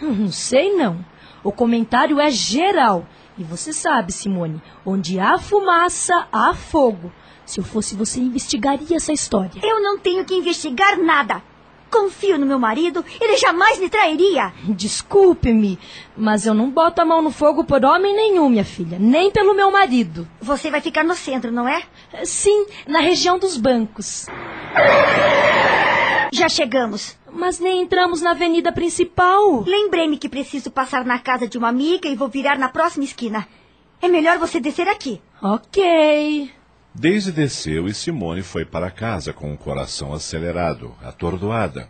Não 0.00 0.30
sei 0.30 0.74
não. 0.74 1.04
O 1.42 1.52
comentário 1.52 2.20
é 2.20 2.30
geral. 2.30 3.06
E 3.36 3.44
você 3.44 3.72
sabe, 3.72 4.12
Simone, 4.12 4.60
onde 4.84 5.20
há 5.20 5.38
fumaça, 5.38 6.26
há 6.32 6.52
fogo. 6.54 7.12
Se 7.44 7.60
eu 7.60 7.64
fosse 7.64 7.94
você, 7.94 8.20
investigaria 8.20 8.96
essa 8.96 9.12
história. 9.12 9.60
Eu 9.62 9.80
não 9.80 9.98
tenho 9.98 10.24
que 10.24 10.34
investigar 10.34 10.98
nada. 10.98 11.42
Confio 11.90 12.38
no 12.38 12.44
meu 12.44 12.58
marido, 12.58 13.02
ele 13.18 13.38
jamais 13.38 13.78
me 13.78 13.88
trairia. 13.88 14.52
Desculpe-me, 14.64 15.78
mas 16.16 16.44
eu 16.44 16.52
não 16.52 16.70
boto 16.70 17.00
a 17.00 17.04
mão 17.04 17.22
no 17.22 17.30
fogo 17.30 17.64
por 17.64 17.82
homem 17.84 18.14
nenhum, 18.14 18.50
minha 18.50 18.64
filha, 18.64 18.98
nem 19.00 19.30
pelo 19.30 19.54
meu 19.54 19.70
marido. 19.70 20.28
Você 20.40 20.70
vai 20.70 20.82
ficar 20.82 21.02
no 21.02 21.14
centro, 21.14 21.50
não 21.50 21.66
é? 21.66 21.82
Sim, 22.24 22.66
na 22.86 23.00
região 23.00 23.38
dos 23.38 23.56
bancos. 23.56 24.26
Já 26.32 26.48
chegamos. 26.48 27.17
Mas 27.32 27.58
nem 27.58 27.82
entramos 27.82 28.20
na 28.20 28.30
avenida 28.30 28.72
principal. 28.72 29.62
Lembrei-me 29.62 30.18
que 30.18 30.28
preciso 30.28 30.70
passar 30.70 31.04
na 31.04 31.18
casa 31.18 31.46
de 31.46 31.58
uma 31.58 31.68
amiga 31.68 32.08
e 32.08 32.16
vou 32.16 32.28
virar 32.28 32.58
na 32.58 32.68
próxima 32.68 33.04
esquina. 33.04 33.46
É 34.00 34.08
melhor 34.08 34.38
você 34.38 34.60
descer 34.60 34.88
aqui. 34.88 35.20
Ok. 35.42 36.50
Daisy 36.94 37.30
desceu 37.30 37.86
e 37.86 37.94
Simone 37.94 38.42
foi 38.42 38.64
para 38.64 38.90
casa 38.90 39.32
com 39.32 39.52
o 39.52 39.58
coração 39.58 40.12
acelerado, 40.12 40.94
atordoada. 41.02 41.88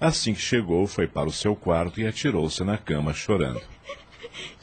Assim 0.00 0.32
que 0.32 0.40
chegou, 0.40 0.86
foi 0.86 1.06
para 1.06 1.28
o 1.28 1.32
seu 1.32 1.56
quarto 1.56 2.00
e 2.00 2.06
atirou-se 2.06 2.62
na 2.62 2.78
cama 2.78 3.12
chorando. 3.12 3.60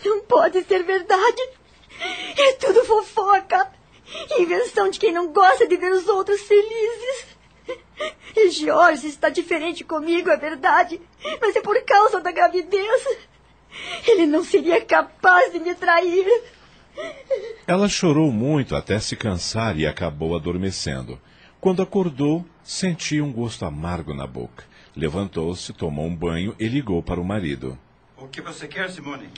Não 0.03 0.21
pode 0.23 0.63
ser 0.63 0.83
verdade. 0.83 1.49
É 2.37 2.53
tudo 2.53 2.85
fofoca. 2.85 3.71
Invenção 4.39 4.89
de 4.89 4.99
quem 4.99 5.11
não 5.11 5.27
gosta 5.27 5.67
de 5.67 5.75
ver 5.75 5.91
os 5.91 6.07
outros 6.07 6.41
felizes. 6.41 7.34
E 8.37 8.49
Jorge 8.49 9.07
está 9.07 9.29
diferente 9.29 9.83
comigo, 9.83 10.29
é 10.29 10.35
verdade. 10.35 10.99
Mas 11.39 11.55
é 11.55 11.61
por 11.61 11.81
causa 11.85 12.19
da 12.19 12.31
gravidez. 12.31 13.07
Ele 14.05 14.25
não 14.25 14.43
seria 14.43 14.83
capaz 14.83 15.53
de 15.53 15.59
me 15.59 15.73
trair. 15.73 16.25
Ela 17.65 17.87
chorou 17.87 18.31
muito 18.31 18.75
até 18.75 18.99
se 18.99 19.15
cansar 19.15 19.77
e 19.77 19.87
acabou 19.87 20.35
adormecendo. 20.35 21.19
Quando 21.59 21.81
acordou, 21.81 22.45
sentia 22.63 23.23
um 23.23 23.31
gosto 23.31 23.65
amargo 23.65 24.13
na 24.13 24.27
boca. 24.27 24.65
Levantou-se, 24.95 25.73
tomou 25.73 26.05
um 26.05 26.15
banho 26.15 26.55
e 26.59 26.67
ligou 26.67 27.01
para 27.01 27.19
o 27.19 27.25
marido. 27.25 27.77
O 28.17 28.27
que 28.27 28.41
você 28.41 28.67
quer, 28.67 28.89
Simone? 28.91 29.29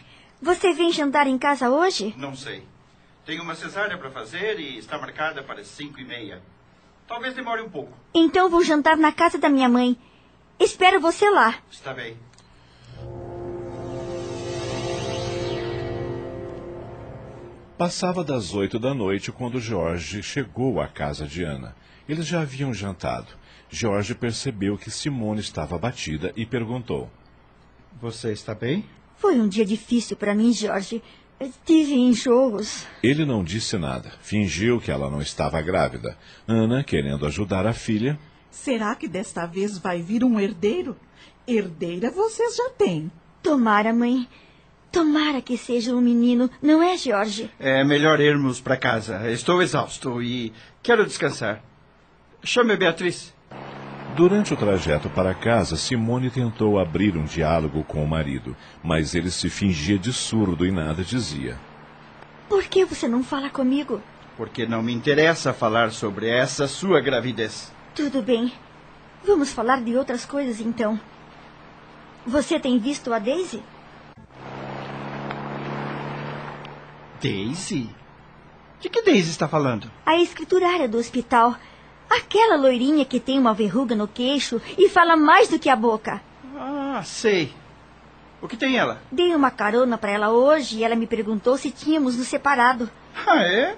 Você 0.42 0.74
vem 0.74 0.92
jantar 0.92 1.26
em 1.26 1.38
casa 1.38 1.70
hoje? 1.70 2.14
Não 2.18 2.36
sei. 2.36 2.64
Tenho 3.26 3.44
uma 3.44 3.56
cesárea 3.56 3.98
para 3.98 4.12
fazer 4.12 4.60
e 4.60 4.78
está 4.78 4.98
marcada 4.98 5.42
para 5.42 5.62
as 5.62 5.68
cinco 5.68 6.00
e 6.00 6.06
meia. 6.06 6.42
Talvez 7.08 7.34
demore 7.34 7.62
um 7.62 7.70
pouco. 7.70 7.92
Então 8.14 8.50
vou 8.50 8.64
jantar 8.64 8.98
na 8.98 9.12
casa 9.12 9.38
da 9.38 9.50
minha 9.50 9.70
mãe. 9.70 9.98
Espero 10.60 11.00
você 11.00 11.30
lá. 11.30 11.56
Está 11.72 11.94
bem. 11.94 12.18
Passava 17.78 18.24
das 18.24 18.56
oito 18.56 18.80
da 18.80 18.94
noite 18.94 19.32
quando 19.32 19.60
Jorge 19.60 20.24
chegou 20.24 20.82
à 20.82 20.88
casa 20.88 21.28
de 21.28 21.44
Ana. 21.44 21.76
Eles 22.10 22.26
já 22.26 22.42
haviam 22.42 22.74
jantado. 22.74 23.28
Jorge 23.70 24.16
percebeu 24.16 24.78
que 24.78 24.90
Simone 24.90 25.42
estava 25.42 25.76
abatida 25.76 26.34
e 26.36 26.46
perguntou: 26.46 27.10
Você 28.02 28.32
está 28.32 28.56
bem? 28.56 28.84
Foi 29.18 29.40
um 29.40 29.48
dia 29.48 29.66
difícil 29.66 30.18
para 30.18 30.34
mim, 30.34 30.52
Jorge. 30.54 31.04
Tive 31.66 31.94
enjoos. 31.94 32.88
Ele 33.04 33.26
não 33.26 33.44
disse 33.44 33.78
nada. 33.78 34.12
Fingiu 34.22 34.82
que 34.82 34.90
ela 34.90 35.10
não 35.10 35.22
estava 35.22 35.62
grávida. 35.62 36.18
Ana, 36.48 36.84
querendo 36.84 37.26
ajudar 37.28 37.68
a 37.68 37.74
filha. 37.74 38.18
Será 38.50 38.96
que 38.96 39.08
desta 39.08 39.46
vez 39.46 39.78
vai 39.78 40.02
vir 40.02 40.24
um 40.24 40.40
herdeiro? 40.40 40.98
Herdeira 41.48 42.10
vocês 42.10 42.56
já 42.56 42.70
têm. 42.72 43.12
Tomara, 43.44 43.94
mãe. 43.94 44.28
Tomara 44.92 45.42
que 45.42 45.58
seja 45.58 45.94
um 45.94 46.02
menino, 46.02 46.50
não 46.62 46.82
é, 46.82 46.98
Jorge? 46.98 47.52
É 47.60 47.84
melhor 47.84 48.20
irmos 48.20 48.60
para 48.60 48.76
casa. 48.76 49.30
Estou 49.30 49.62
exausto 49.62 50.22
e 50.22 50.52
quero 50.82 51.06
descansar. 51.06 51.64
Chame 52.44 52.74
a 52.74 52.78
Beatriz. 52.78 53.34
Durante 54.18 54.52
o 54.52 54.58
trajeto 54.58 55.12
para 55.12 55.32
casa, 55.36 55.78
Simone 55.78 56.32
tentou 56.32 56.80
abrir 56.80 57.16
um 57.16 57.24
diálogo 57.24 57.84
com 57.84 58.04
o 58.04 58.08
marido, 58.08 58.58
mas 58.84 59.14
ele 59.14 59.30
se 59.30 59.48
fingia 59.48 60.00
de 60.00 60.12
surdo 60.12 60.66
e 60.66 60.72
nada 60.72 61.04
dizia. 61.04 61.56
Por 62.50 62.64
que 62.64 62.84
você 62.84 63.08
não 63.08 63.24
fala 63.24 63.48
comigo? 63.48 64.02
Porque 64.36 64.66
não 64.66 64.82
me 64.82 64.92
interessa 64.92 65.54
falar 65.54 65.92
sobre 65.92 66.28
essa 66.28 66.68
sua 66.68 67.00
gravidez. 67.00 67.72
Tudo 67.94 68.24
bem. 68.24 68.52
Vamos 69.24 69.52
falar 69.52 69.84
de 69.84 69.96
outras 69.96 70.26
coisas 70.26 70.60
então. 70.60 71.00
Você 72.26 72.60
tem 72.60 72.80
visto 72.80 73.14
a 73.14 73.20
Daisy? 73.20 73.62
Daisy? 77.22 77.88
De 78.80 78.90
que 78.90 79.04
Daisy 79.04 79.30
está 79.30 79.48
falando? 79.48 79.92
A 80.04 80.18
escriturária 80.18 80.90
do 80.90 80.98
hospital. 80.98 81.56
Aquela 82.10 82.56
loirinha 82.56 83.06
que 83.06 83.20
tem 83.20 83.38
uma 83.38 83.54
verruga 83.54 83.96
no 83.96 84.08
queixo 84.08 84.62
e 84.78 84.90
fala 84.90 85.16
mais 85.16 85.48
do 85.50 85.60
que 85.60 85.70
a 85.70 85.76
boca. 85.76 86.22
Ah, 86.58 87.02
sei. 87.04 87.54
O 88.42 88.48
que 88.48 88.56
tem 88.56 88.78
ela? 88.78 89.02
Dei 89.12 89.34
uma 89.34 89.52
carona 89.52 89.98
para 89.98 90.12
ela 90.12 90.30
hoje 90.30 90.78
e 90.78 90.84
ela 90.84 90.96
me 90.96 91.08
perguntou 91.08 91.58
se 91.58 91.72
tínhamos 91.72 92.16
nos 92.16 92.28
separado. 92.28 92.90
Ah, 93.26 93.42
é? 93.42 93.76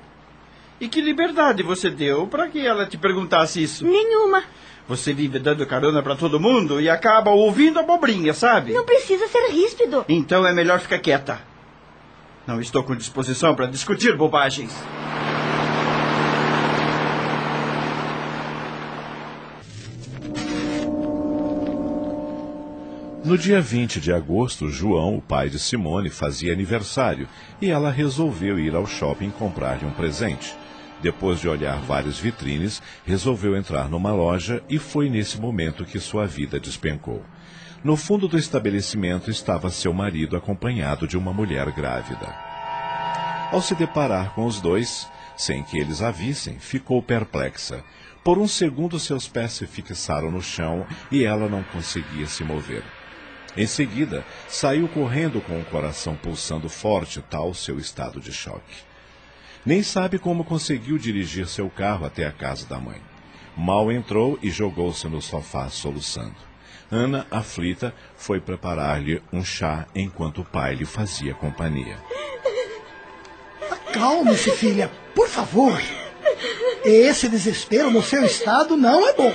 E 0.79 0.87
que 0.87 1.01
liberdade 1.01 1.63
você 1.63 1.89
deu 1.89 2.27
para 2.27 2.47
que 2.47 2.65
ela 2.65 2.85
te 2.85 2.97
perguntasse 2.97 3.61
isso? 3.61 3.85
Nenhuma. 3.85 4.43
Você 4.87 5.13
vive 5.13 5.37
dando 5.39 5.65
carona 5.65 6.01
para 6.01 6.15
todo 6.15 6.39
mundo 6.39 6.81
e 6.81 6.89
acaba 6.89 7.31
ouvindo 7.31 7.79
abobrinha, 7.79 8.33
sabe? 8.33 8.73
Não 8.73 8.85
precisa 8.85 9.27
ser 9.27 9.49
ríspido. 9.51 10.03
Então 10.09 10.45
é 10.45 10.53
melhor 10.53 10.79
ficar 10.79 10.99
quieta. 10.99 11.39
Não 12.47 12.59
estou 12.59 12.83
com 12.83 12.95
disposição 12.95 13.53
para 13.53 13.67
discutir 13.67 14.17
bobagens. 14.17 14.73
No 23.23 23.37
dia 23.37 23.59
20 23.59 23.99
de 23.99 24.13
agosto, 24.13 24.69
João, 24.69 25.17
o 25.17 25.21
pai 25.21 25.49
de 25.49 25.59
Simone, 25.59 26.09
fazia 26.09 26.53
aniversário 26.53 27.27
e 27.61 27.69
ela 27.69 27.91
resolveu 27.91 28.57
ir 28.57 28.73
ao 28.73 28.87
shopping 28.87 29.29
comprar-lhe 29.29 29.85
um 29.85 29.91
presente. 29.91 30.55
Depois 31.01 31.39
de 31.39 31.47
olhar 31.47 31.77
várias 31.81 32.17
vitrines, 32.17 32.81
resolveu 33.05 33.57
entrar 33.57 33.89
numa 33.89 34.13
loja 34.13 34.63
e 34.69 34.79
foi 34.79 35.09
nesse 35.09 35.39
momento 35.39 35.83
que 35.83 35.99
sua 35.99 36.25
vida 36.25 36.59
despencou. 36.61 37.21
No 37.83 37.97
fundo 37.97 38.25
do 38.25 38.37
estabelecimento 38.37 39.29
estava 39.29 39.69
seu 39.69 39.93
marido 39.93 40.37
acompanhado 40.37 41.05
de 41.05 41.17
uma 41.17 41.33
mulher 41.33 41.69
grávida. 41.71 42.33
Ao 43.51 43.61
se 43.61 43.75
deparar 43.75 44.33
com 44.33 44.45
os 44.45 44.61
dois, 44.61 45.09
sem 45.35 45.61
que 45.63 45.77
eles 45.77 46.01
a 46.01 46.09
vissem, 46.09 46.57
ficou 46.57 47.03
perplexa. 47.03 47.83
Por 48.23 48.37
um 48.37 48.47
segundo 48.47 48.97
seus 48.97 49.27
pés 49.27 49.53
se 49.53 49.67
fixaram 49.67 50.31
no 50.31 50.41
chão 50.41 50.85
e 51.11 51.25
ela 51.25 51.49
não 51.49 51.63
conseguia 51.63 52.25
se 52.25 52.43
mover. 52.43 52.98
Em 53.57 53.65
seguida, 53.65 54.25
saiu 54.47 54.87
correndo 54.87 55.41
com 55.41 55.59
o 55.59 55.65
coração 55.65 56.15
pulsando 56.15 56.69
forte, 56.69 57.21
tal 57.29 57.53
seu 57.53 57.79
estado 57.79 58.19
de 58.19 58.31
choque. 58.31 58.89
Nem 59.65 59.83
sabe 59.83 60.17
como 60.17 60.43
conseguiu 60.43 60.97
dirigir 60.97 61.47
seu 61.47 61.69
carro 61.69 62.05
até 62.05 62.25
a 62.25 62.31
casa 62.31 62.65
da 62.65 62.79
mãe. 62.79 63.01
Mal 63.57 63.91
entrou 63.91 64.39
e 64.41 64.49
jogou-se 64.49 65.07
no 65.07 65.21
sofá 65.21 65.69
soluçando. 65.69 66.49
Ana, 66.91 67.27
aflita, 67.29 67.93
foi 68.15 68.39
preparar-lhe 68.39 69.21
um 69.31 69.43
chá 69.43 69.85
enquanto 69.93 70.41
o 70.41 70.45
pai 70.45 70.75
lhe 70.75 70.85
fazia 70.85 71.33
companhia. 71.33 71.97
Acalme-se, 73.69 74.51
filha, 74.51 74.89
por 75.13 75.27
favor. 75.27 75.79
Esse 76.83 77.27
desespero 77.27 77.91
no 77.91 78.01
seu 78.01 78.23
estado 78.23 78.77
não 78.77 79.07
é 79.07 79.13
bom. 79.13 79.33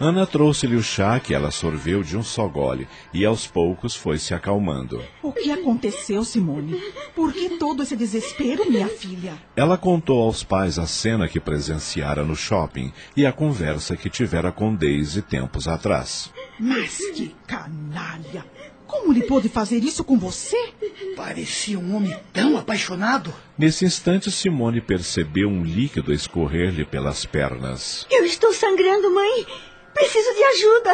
Ana 0.00 0.26
trouxe-lhe 0.26 0.74
o 0.74 0.82
chá 0.82 1.20
que 1.20 1.32
ela 1.32 1.52
sorveu 1.52 2.02
de 2.02 2.16
um 2.16 2.22
só 2.22 2.48
gole 2.48 2.88
e 3.12 3.24
aos 3.24 3.46
poucos 3.46 3.94
foi 3.94 4.18
se 4.18 4.34
acalmando. 4.34 5.00
O 5.22 5.32
que 5.32 5.52
aconteceu, 5.52 6.24
Simone? 6.24 6.82
Por 7.14 7.32
que 7.32 7.50
todo 7.50 7.82
esse 7.84 7.94
desespero, 7.94 8.68
minha 8.68 8.88
filha? 8.88 9.34
Ela 9.54 9.78
contou 9.78 10.20
aos 10.22 10.42
pais 10.42 10.80
a 10.80 10.86
cena 10.86 11.28
que 11.28 11.38
presenciara 11.38 12.24
no 12.24 12.34
shopping 12.34 12.92
e 13.16 13.24
a 13.24 13.32
conversa 13.32 13.96
que 13.96 14.10
tivera 14.10 14.50
com 14.50 14.74
Daisy 14.74 15.22
tempos 15.22 15.68
atrás. 15.68 16.32
Mas 16.58 16.98
que 17.12 17.34
canalha! 17.46 18.44
Como 18.86 19.12
ele 19.12 19.22
pôde 19.22 19.48
fazer 19.48 19.78
isso 19.82 20.04
com 20.04 20.18
você? 20.18 20.72
Parecia 21.16 21.78
um 21.78 21.96
homem 21.96 22.14
tão 22.32 22.58
apaixonado. 22.58 23.32
Nesse 23.56 23.84
instante, 23.84 24.30
Simone 24.30 24.80
percebeu 24.80 25.48
um 25.48 25.64
líquido 25.64 26.12
escorrer-lhe 26.12 26.84
pelas 26.84 27.24
pernas. 27.24 28.06
Eu 28.10 28.24
estou 28.24 28.52
sangrando, 28.52 29.12
mãe. 29.12 29.46
Preciso 29.94 30.34
de 30.34 30.44
ajuda. 30.44 30.92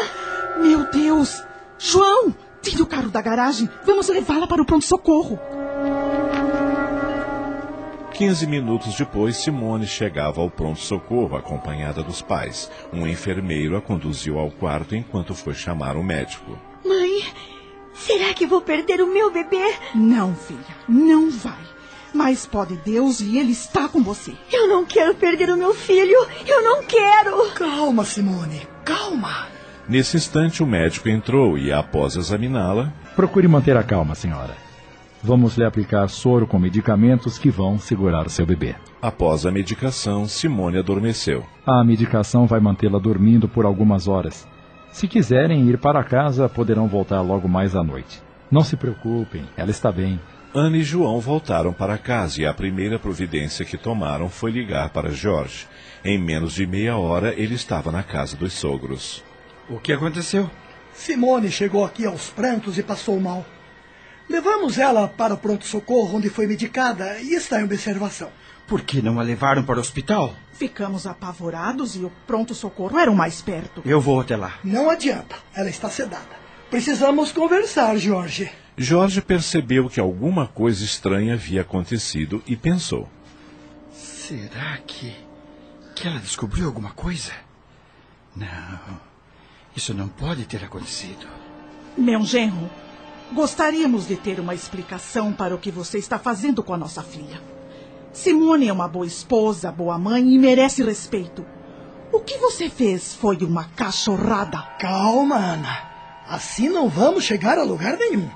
Meu 0.60 0.90
Deus! 0.90 1.42
João, 1.78 2.34
tire 2.60 2.82
o 2.82 2.86
carro 2.86 3.08
da 3.08 3.22
garagem. 3.22 3.68
Vamos 3.84 4.08
levá-la 4.08 4.46
para 4.46 4.62
o 4.62 4.66
pronto-socorro. 4.66 5.38
Quinze 8.12 8.46
minutos 8.46 8.94
depois, 8.96 9.38
Simone 9.38 9.86
chegava 9.86 10.42
ao 10.42 10.50
pronto-socorro 10.50 11.36
acompanhada 11.36 12.02
dos 12.02 12.20
pais. 12.20 12.70
Um 12.92 13.06
enfermeiro 13.06 13.78
a 13.78 13.80
conduziu 13.80 14.38
ao 14.38 14.50
quarto 14.50 14.94
enquanto 14.94 15.34
foi 15.34 15.54
chamar 15.54 15.96
o 15.96 16.04
médico. 16.04 16.58
Mãe, 16.84 17.24
será 17.94 18.34
que 18.34 18.46
vou 18.46 18.60
perder 18.60 19.00
o 19.00 19.06
meu 19.06 19.30
bebê? 19.30 19.74
Não, 19.94 20.34
filha, 20.34 20.76
não 20.86 21.30
vai. 21.30 21.70
Mas 22.12 22.44
pode 22.44 22.76
Deus 22.76 23.20
e 23.20 23.38
ele 23.38 23.52
está 23.52 23.88
com 23.88 24.02
você. 24.02 24.34
Eu 24.52 24.68
não 24.68 24.84
quero 24.84 25.14
perder 25.14 25.48
o 25.48 25.56
meu 25.56 25.72
filho. 25.72 26.18
Eu 26.46 26.62
não 26.62 26.82
quero. 26.82 27.50
Calma, 27.52 28.04
Simone. 28.04 28.68
Calma. 28.84 29.46
Nesse 29.88 30.16
instante, 30.16 30.62
o 30.62 30.66
médico 30.66 31.08
entrou 31.08 31.58
e, 31.58 31.72
após 31.72 32.16
examiná-la, 32.16 32.92
Procure 33.16 33.48
manter 33.48 33.76
a 33.76 33.82
calma, 33.82 34.14
senhora. 34.14 34.54
Vamos 35.22 35.56
lhe 35.56 35.64
aplicar 35.64 36.08
soro 36.08 36.46
com 36.46 36.58
medicamentos 36.58 37.36
que 37.38 37.50
vão 37.50 37.78
segurar 37.78 38.26
o 38.26 38.30
seu 38.30 38.46
bebê. 38.46 38.74
após 39.02 39.44
a 39.44 39.50
medicação, 39.50 40.26
Simone 40.26 40.78
adormeceu. 40.78 41.44
A 41.66 41.84
medicação 41.84 42.46
vai 42.46 42.60
mantê-la 42.60 42.98
dormindo 42.98 43.48
por 43.48 43.66
algumas 43.66 44.08
horas. 44.08 44.46
Se 44.90 45.06
quiserem 45.06 45.68
ir 45.68 45.78
para 45.78 46.02
casa, 46.04 46.48
poderão 46.48 46.88
voltar 46.88 47.20
logo 47.20 47.48
mais 47.48 47.76
à 47.76 47.82
noite. 47.82 48.22
Não 48.50 48.62
se 48.64 48.76
preocupem, 48.76 49.44
ela 49.56 49.70
está 49.70 49.92
bem. 49.92 50.18
Ana 50.54 50.78
e 50.78 50.82
João 50.82 51.20
voltaram 51.20 51.72
para 51.72 51.98
casa 51.98 52.40
e 52.42 52.46
a 52.46 52.52
primeira 52.54 52.98
providência 52.98 53.64
que 53.64 53.76
tomaram 53.76 54.28
foi 54.28 54.50
ligar 54.50 54.90
para 54.90 55.10
Jorge. 55.10 55.66
Em 56.04 56.18
menos 56.18 56.54
de 56.54 56.66
meia 56.66 56.96
hora 56.96 57.34
ele 57.34 57.54
estava 57.54 57.92
na 57.92 58.02
casa 58.02 58.36
dos 58.36 58.54
sogros. 58.54 59.22
O 59.68 59.78
que 59.78 59.92
aconteceu? 59.92 60.50
Simone 60.94 61.50
chegou 61.50 61.84
aqui 61.84 62.06
aos 62.06 62.30
prantos 62.30 62.78
e 62.78 62.82
passou 62.82 63.20
mal. 63.20 63.44
Levamos 64.28 64.78
ela 64.78 65.08
para 65.08 65.34
o 65.34 65.38
pronto-socorro, 65.38 66.16
onde 66.16 66.30
foi 66.30 66.46
medicada 66.46 67.20
e 67.20 67.34
está 67.34 67.60
em 67.60 67.64
observação. 67.64 68.30
Por 68.66 68.82
que 68.82 69.02
não 69.02 69.18
a 69.18 69.22
levaram 69.22 69.64
para 69.64 69.78
o 69.78 69.80
hospital? 69.80 70.34
Ficamos 70.52 71.06
apavorados 71.06 71.96
e 71.96 72.04
o 72.04 72.12
pronto-socorro 72.26 72.98
era 72.98 73.10
o 73.10 73.16
mais 73.16 73.42
perto. 73.42 73.82
Eu 73.84 74.00
vou 74.00 74.20
até 74.20 74.36
lá. 74.36 74.58
Não 74.62 74.88
adianta, 74.88 75.36
ela 75.54 75.68
está 75.68 75.90
sedada. 75.90 76.38
Precisamos 76.70 77.32
conversar, 77.32 77.96
Jorge. 77.96 78.50
Jorge 78.76 79.20
percebeu 79.20 79.88
que 79.88 79.98
alguma 79.98 80.46
coisa 80.46 80.84
estranha 80.84 81.34
havia 81.34 81.62
acontecido 81.62 82.42
e 82.46 82.56
pensou: 82.56 83.08
Será 83.92 84.78
que. 84.86 85.29
Que 86.00 86.08
ela 86.08 86.18
descobriu 86.18 86.66
alguma 86.66 86.90
coisa? 86.90 87.32
Não. 88.34 89.00
Isso 89.76 89.92
não 89.92 90.08
pode 90.08 90.46
ter 90.46 90.64
acontecido. 90.64 91.26
Meu 91.96 92.24
genro, 92.24 92.70
gostaríamos 93.32 94.06
de 94.06 94.16
ter 94.16 94.40
uma 94.40 94.54
explicação 94.54 95.32
para 95.32 95.54
o 95.54 95.58
que 95.58 95.70
você 95.70 95.98
está 95.98 96.18
fazendo 96.18 96.62
com 96.62 96.72
a 96.72 96.78
nossa 96.78 97.02
filha. 97.02 97.42
Simone 98.14 98.68
é 98.68 98.72
uma 98.72 98.88
boa 98.88 99.06
esposa, 99.06 99.70
boa 99.70 99.98
mãe 99.98 100.32
e 100.32 100.38
merece 100.38 100.82
respeito. 100.82 101.44
O 102.10 102.20
que 102.20 102.38
você 102.38 102.70
fez 102.70 103.14
foi 103.14 103.36
uma 103.38 103.64
cachorrada. 103.64 104.58
Calma, 104.80 105.36
Ana. 105.36 105.90
Assim 106.26 106.68
não 106.70 106.88
vamos 106.88 107.24
chegar 107.24 107.58
a 107.58 107.62
lugar 107.62 107.98
nenhum. 107.98 108.28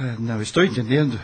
Ah, 0.00 0.16
não 0.18 0.40
estou 0.40 0.64
entendendo. 0.64 1.20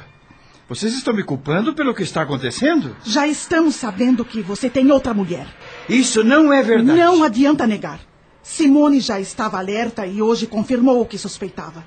Vocês 0.68 0.92
estão 0.92 1.14
me 1.14 1.24
culpando 1.24 1.72
pelo 1.72 1.94
que 1.94 2.02
está 2.02 2.20
acontecendo? 2.20 2.94
Já 3.02 3.26
estamos 3.26 3.74
sabendo 3.74 4.22
que 4.22 4.42
você 4.42 4.68
tem 4.68 4.92
outra 4.92 5.14
mulher. 5.14 5.48
Isso 5.88 6.22
não 6.22 6.52
é 6.52 6.62
verdade. 6.62 6.98
Não 6.98 7.22
adianta 7.22 7.66
negar. 7.66 8.00
Simone 8.42 9.00
já 9.00 9.18
estava 9.18 9.56
alerta 9.56 10.06
e 10.06 10.20
hoje 10.20 10.46
confirmou 10.46 11.00
o 11.00 11.06
que 11.06 11.16
suspeitava. 11.16 11.82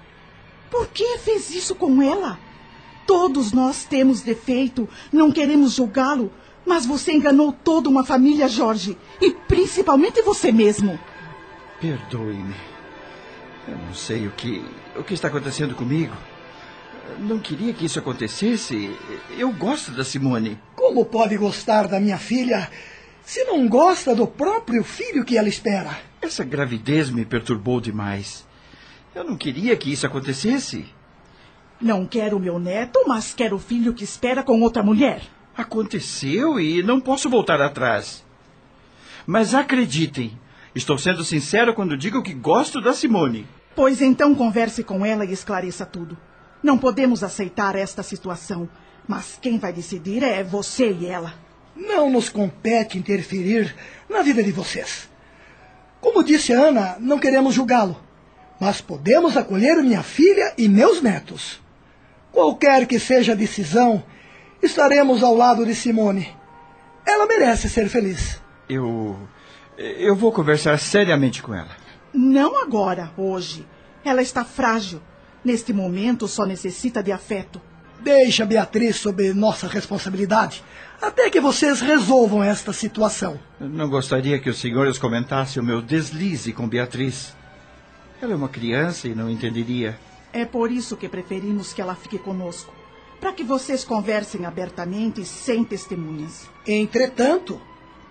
Por 0.72 0.88
que 0.88 1.20
fez 1.20 1.54
isso 1.54 1.76
com 1.76 2.02
ela? 2.02 2.40
Todos 3.06 3.52
nós 3.52 3.84
temos 3.84 4.22
defeito, 4.22 4.90
não 5.12 5.32
queremos 5.32 5.74
julgá-lo, 5.74 6.32
mas 6.66 6.84
você 6.84 7.12
enganou 7.12 7.52
toda 7.52 7.88
uma 7.88 8.04
família, 8.04 8.48
Jorge, 8.48 8.98
e 9.22 9.32
principalmente 9.32 10.24
você 10.24 10.52
mesmo. 10.52 11.00
Perdoe-me. 11.80 12.56
Eu 13.68 13.78
não 13.78 13.94
sei 13.94 14.28
o 14.28 14.32
que, 14.32 14.64
o 14.96 15.04
que 15.04 15.14
está 15.14 15.28
acontecendo 15.28 15.76
comigo. 15.76 16.16
Não 17.20 17.40
queria 17.40 17.74
que 17.74 17.86
isso 17.86 18.00
acontecesse. 18.00 18.96
Eu 19.38 19.52
gosto 19.52 19.92
da 19.92 20.04
Simone. 20.04 20.60
Como 20.76 21.06
pode 21.06 21.38
gostar 21.38 21.88
da 21.88 22.00
minha 22.00 22.18
filha 22.18 22.70
se 23.24 23.44
não 23.44 23.68
gosta 23.68 24.16
do 24.16 24.28
próprio 24.28 24.84
filho 24.84 25.24
que 25.24 25.38
ela 25.38 25.48
espera? 25.48 26.00
Essa 26.22 26.44
gravidez 26.44 27.10
me 27.10 27.26
perturbou 27.26 27.80
demais. 27.80 28.46
Eu 29.14 29.24
não 29.24 29.36
queria 29.38 29.76
que 29.76 29.92
isso 29.92 30.06
acontecesse. 30.06 30.86
Não 31.80 32.06
quero 32.06 32.40
meu 32.40 32.60
neto, 32.60 33.04
mas 33.08 33.34
quero 33.34 33.56
o 33.56 33.60
filho 33.60 33.94
que 33.94 34.04
espera 34.04 34.44
com 34.44 34.62
outra 34.62 34.84
mulher. 34.84 35.22
Aconteceu 35.56 36.60
e 36.60 36.82
não 36.84 37.02
posso 37.02 37.30
voltar 37.30 37.62
atrás. 37.62 38.24
Mas 39.26 39.54
acreditem, 39.54 40.38
estou 40.74 40.98
sendo 40.98 41.24
sincero 41.24 41.74
quando 41.74 41.98
digo 41.98 42.24
que 42.24 42.34
gosto 42.34 42.80
da 42.80 42.94
Simone. 42.94 43.48
Pois 43.76 44.02
então 44.02 44.36
converse 44.36 44.84
com 44.84 45.06
ela 45.06 45.26
e 45.26 45.32
esclareça 45.32 45.86
tudo. 45.86 46.18
Não 46.64 46.78
podemos 46.78 47.24
aceitar 47.24 47.76
esta 47.76 48.04
situação, 48.04 48.70
mas 49.08 49.38
quem 49.42 49.58
vai 49.58 49.74
decidir 49.74 50.24
é 50.24 50.44
você 50.44 50.92
e 50.92 51.08
ela. 51.08 51.34
Não 51.76 52.10
nos 52.10 52.30
compete 52.30 52.98
interferir 52.98 53.76
na 54.10 54.22
vida 54.22 54.44
de 54.44 54.52
vocês. 54.52 55.10
Como 56.00 56.24
disse 56.24 56.52
Ana, 56.52 56.98
não 57.00 57.20
queremos 57.20 57.54
julgá-lo, 57.54 58.00
mas 58.60 58.82
podemos 58.82 59.38
acolher 59.38 59.78
minha 59.78 60.04
filha 60.04 60.54
e 60.58 60.68
meus 60.68 61.02
netos. 61.02 61.62
Qualquer 62.32 62.86
que 62.88 63.00
seja 63.00 63.34
a 63.34 63.36
decisão, 63.36 64.04
estaremos 64.62 65.24
ao 65.24 65.36
lado 65.36 65.66
de 65.66 65.76
Simone. 65.76 66.36
Ela 67.06 67.26
merece 67.26 67.68
ser 67.70 67.90
feliz. 67.90 68.42
Eu. 68.70 69.18
Eu 69.78 70.16
vou 70.16 70.32
conversar 70.32 70.78
seriamente 70.78 71.42
com 71.42 71.54
ela. 71.54 71.70
Não 72.14 72.62
agora, 72.62 73.12
hoje. 73.18 73.66
Ela 74.04 74.22
está 74.22 74.44
frágil. 74.44 75.02
Neste 75.44 75.74
momento 75.74 76.28
só 76.28 76.46
necessita 76.46 77.02
de 77.02 77.12
afeto. 77.12 77.62
Deixa 78.00 78.46
Beatriz 78.46 78.96
sob 78.98 79.34
nossa 79.34 79.68
responsabilidade, 79.68 80.64
até 81.02 81.30
que 81.30 81.40
vocês 81.40 81.82
resolvam 81.82 82.44
esta 82.44 82.74
situação. 82.74 83.40
Não 83.60 83.90
gostaria 83.90 84.40
que 84.40 84.50
os 84.50 84.60
senhores 84.60 84.98
comentassem 84.98 85.62
o 85.62 85.66
meu 85.66 85.82
deslize 85.82 86.52
com 86.52 86.68
Beatriz. 86.68 87.36
Ela 88.22 88.34
é 88.34 88.36
uma 88.36 88.50
criança 88.50 89.08
e 89.08 89.16
não 89.16 89.30
entenderia. 89.30 90.00
É 90.34 90.46
por 90.46 90.72
isso 90.72 90.96
que 90.96 91.10
preferimos 91.10 91.74
que 91.74 91.82
ela 91.82 91.96
fique 91.96 92.18
conosco. 92.18 92.74
Para 93.20 93.34
que 93.34 93.44
vocês 93.44 93.84
conversem 93.84 94.46
abertamente 94.46 95.24
sem 95.26 95.64
testemunhas. 95.64 96.50
Entretanto, 96.66 97.62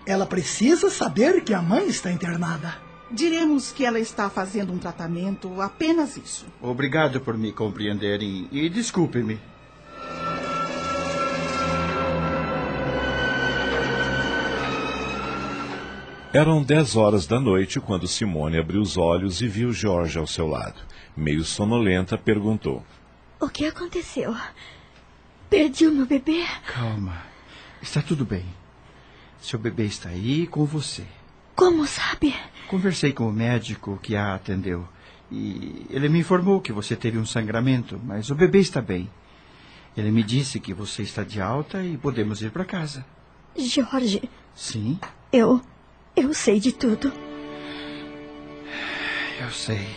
ela 0.05 0.25
precisa 0.25 0.89
saber 0.89 1.43
que 1.43 1.53
a 1.53 1.61
mãe 1.61 1.87
está 1.87 2.11
internada. 2.11 2.90
Diremos 3.13 3.71
que 3.71 3.85
ela 3.85 3.99
está 3.99 4.29
fazendo 4.29 4.71
um 4.71 4.77
tratamento, 4.77 5.61
apenas 5.61 6.15
isso. 6.15 6.45
Obrigado 6.61 7.19
por 7.19 7.37
me 7.37 7.51
compreenderem 7.51 8.47
e 8.51 8.69
desculpe-me. 8.69 9.39
Eram 16.33 16.63
dez 16.63 16.95
horas 16.95 17.27
da 17.27 17.41
noite 17.41 17.81
quando 17.81 18.07
Simone 18.07 18.57
abriu 18.57 18.81
os 18.81 18.95
olhos 18.95 19.41
e 19.41 19.47
viu 19.49 19.73
Jorge 19.73 20.17
ao 20.17 20.25
seu 20.25 20.47
lado. 20.47 20.79
Meio 21.15 21.43
sonolenta, 21.43 22.17
perguntou: 22.17 22.85
O 23.37 23.49
que 23.49 23.65
aconteceu? 23.65 24.33
Perdi 25.49 25.85
o 25.85 25.91
meu 25.91 26.05
bebê? 26.05 26.45
Calma. 26.65 27.21
Está 27.81 28.01
tudo 28.01 28.23
bem. 28.23 28.45
Seu 29.41 29.59
bebê 29.59 29.83
está 29.83 30.07
aí 30.07 30.47
com 30.47 30.63
você. 30.63 31.03
Como 31.55 31.85
sabe? 31.85 32.35
Conversei 32.67 33.13
com 33.13 33.27
o 33.27 33.33
médico 33.33 33.99
que 34.01 34.15
a 34.15 34.35
atendeu. 34.35 34.87
E 35.31 35.85
ele 35.89 36.09
me 36.09 36.19
informou 36.19 36.59
que 36.59 36.73
você 36.73 36.95
teve 36.95 37.17
um 37.17 37.25
sangramento, 37.25 37.99
mas 38.03 38.29
o 38.29 38.35
bebê 38.35 38.59
está 38.59 38.81
bem. 38.81 39.09
Ele 39.95 40.11
me 40.11 40.23
disse 40.23 40.59
que 40.59 40.73
você 40.73 41.03
está 41.03 41.23
de 41.23 41.41
alta 41.41 41.83
e 41.83 41.97
podemos 41.97 42.41
ir 42.41 42.51
para 42.51 42.65
casa. 42.65 43.05
Jorge. 43.57 44.21
Sim? 44.55 44.99
Eu. 45.31 45.61
Eu 46.15 46.33
sei 46.33 46.59
de 46.59 46.71
tudo. 46.71 47.11
Eu 49.39 49.49
sei. 49.51 49.87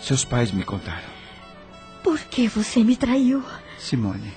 Seus 0.00 0.24
pais 0.24 0.52
me 0.52 0.64
contaram. 0.64 1.08
Por 2.02 2.18
que 2.20 2.46
você 2.48 2.84
me 2.84 2.96
traiu? 2.96 3.42
Simone, 3.78 4.32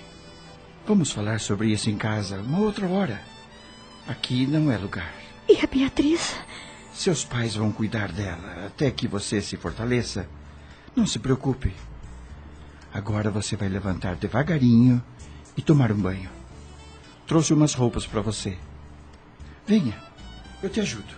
vamos 0.86 1.12
falar 1.12 1.40
sobre 1.40 1.72
isso 1.72 1.90
em 1.90 1.98
casa 1.98 2.40
uma 2.40 2.60
outra 2.60 2.88
hora. 2.88 3.22
Aqui 4.08 4.48
não 4.48 4.72
é 4.72 4.78
lugar. 4.78 5.17
E 5.50 5.60
a 5.64 5.68
Beatriz? 5.68 6.36
Seus 6.94 7.24
pais 7.24 7.56
vão 7.56 7.72
cuidar 7.72 8.12
dela 8.12 8.66
até 8.66 8.92
que 8.92 9.08
você 9.08 9.42
se 9.42 9.56
fortaleça. 9.56 10.28
Não 10.96 11.06
se 11.06 11.20
preocupe. 11.20 11.74
Agora 12.94 13.30
você 13.30 13.56
vai 13.56 13.70
levantar 13.70 14.16
devagarinho 14.16 15.02
e 15.56 15.62
tomar 15.62 15.92
um 15.92 15.98
banho. 15.98 16.30
Trouxe 17.26 17.54
umas 17.54 17.74
roupas 17.74 18.06
para 18.06 18.22
você. 18.22 18.58
Venha, 19.66 19.96
eu 20.64 20.70
te 20.70 20.80
ajudo. 20.80 21.14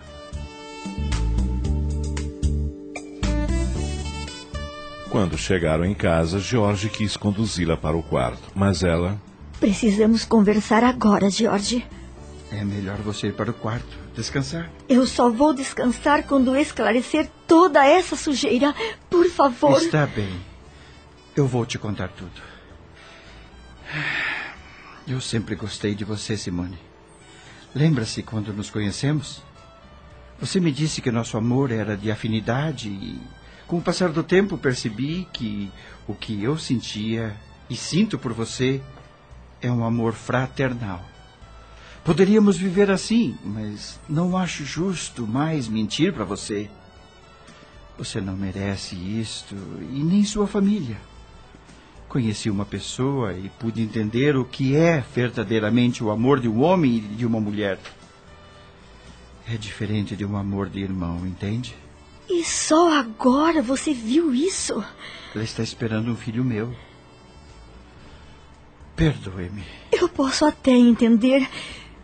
Quando 5.09 5.37
chegaram 5.37 5.85
em 5.85 5.95
casa, 5.95 6.39
Jorge 6.39 6.89
quis 6.89 7.17
conduzi-la 7.17 7.75
para 7.75 7.97
o 7.97 8.03
quarto, 8.03 8.51
mas 8.53 8.83
ela. 8.83 9.19
Precisamos 9.59 10.23
conversar 10.23 10.83
agora, 10.83 11.29
Jorge. 11.29 11.85
É 12.51 12.63
melhor 12.63 12.97
você 12.97 13.27
ir 13.27 13.33
para 13.33 13.51
o 13.51 13.53
quarto, 13.53 13.97
descansar. 14.19 14.69
Eu 14.87 15.07
só 15.07 15.29
vou 15.29 15.53
descansar 15.53 16.23
quando 16.23 16.55
esclarecer 16.55 17.29
toda 17.47 17.85
essa 17.85 18.15
sujeira. 18.15 18.75
Por 19.09 19.29
favor. 19.29 19.81
Está 19.81 20.05
bem. 20.05 20.39
Eu 21.35 21.47
vou 21.47 21.65
te 21.65 21.77
contar 21.77 22.09
tudo. 22.09 22.41
Eu 25.07 25.19
sempre 25.21 25.55
gostei 25.55 25.95
de 25.95 26.03
você, 26.03 26.37
Simone. 26.37 26.77
Lembra-se 27.73 28.21
quando 28.21 28.53
nos 28.53 28.69
conhecemos? 28.69 29.41
Você 30.39 30.59
me 30.59 30.71
disse 30.71 31.01
que 31.01 31.11
nosso 31.11 31.37
amor 31.37 31.71
era 31.71 31.95
de 31.97 32.11
afinidade 32.11 32.89
e, 32.89 33.19
com 33.67 33.77
o 33.77 33.81
passar 33.81 34.09
do 34.09 34.23
tempo, 34.23 34.57
percebi 34.57 35.27
que 35.33 35.71
o 36.07 36.13
que 36.13 36.43
eu 36.43 36.57
sentia 36.57 37.35
e 37.69 37.75
sinto 37.75 38.17
por 38.17 38.33
você 38.33 38.81
é 39.61 39.71
um 39.71 39.83
amor 39.83 40.13
fraternal. 40.13 41.03
Poderíamos 42.09 42.57
viver 42.57 42.89
assim, 42.89 43.37
mas 43.45 43.99
não 44.09 44.35
acho 44.35 44.65
justo 44.65 45.27
mais 45.27 45.67
mentir 45.67 46.11
para 46.11 46.25
você. 46.25 46.67
Você 47.99 48.19
não 48.19 48.35
merece 48.35 48.95
isto 48.95 49.55
e 49.93 50.03
nem 50.03 50.23
sua 50.23 50.47
família. 50.47 50.97
Conheci 52.07 52.49
uma 52.49 52.65
pessoa 52.65 53.33
e 53.33 53.47
pude 53.59 53.83
entender 53.83 54.35
o 54.35 54.43
que 54.43 54.75
é 54.75 55.03
verdadeiramente 55.13 56.03
o 56.03 56.09
amor 56.09 56.39
de 56.39 56.49
um 56.49 56.63
homem 56.63 56.95
e 56.95 56.99
de 56.99 57.27
uma 57.27 57.39
mulher. 57.39 57.77
É 59.47 59.55
diferente 59.55 60.15
de 60.15 60.25
um 60.25 60.35
amor 60.35 60.67
de 60.67 60.79
irmão, 60.79 61.27
entende? 61.27 61.75
E 62.27 62.43
só 62.43 62.91
agora 62.97 63.61
você 63.61 63.93
viu 63.93 64.33
isso? 64.33 64.83
Ela 65.35 65.43
está 65.43 65.61
esperando 65.61 66.09
um 66.09 66.15
filho 66.15 66.43
meu. 66.43 66.73
Perdoe-me. 68.95 69.63
Eu 69.91 70.09
posso 70.09 70.43
até 70.43 70.71
entender, 70.71 71.47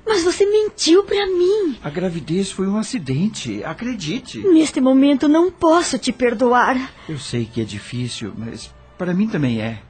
mas 0.06 0.24
você 0.24 0.46
mentiu 0.46 1.04
para 1.04 1.26
mim. 1.26 1.78
A 1.84 1.90
gravidez 1.90 2.52
foi 2.52 2.68
um 2.68 2.78
acidente, 2.78 3.64
acredite. 3.64 4.40
Neste 4.40 4.80
momento 4.80 5.28
não 5.28 5.52
posso 5.52 5.98
te 5.98 6.12
perdoar. 6.12 6.92
Eu 7.10 7.18
sei 7.18 7.46
que 7.46 7.62
é 7.62 7.64
difícil, 7.64 8.34
mas 8.38 8.74
para 8.98 9.14
mim 9.14 9.28
também 9.28 9.62
é. 9.62 9.82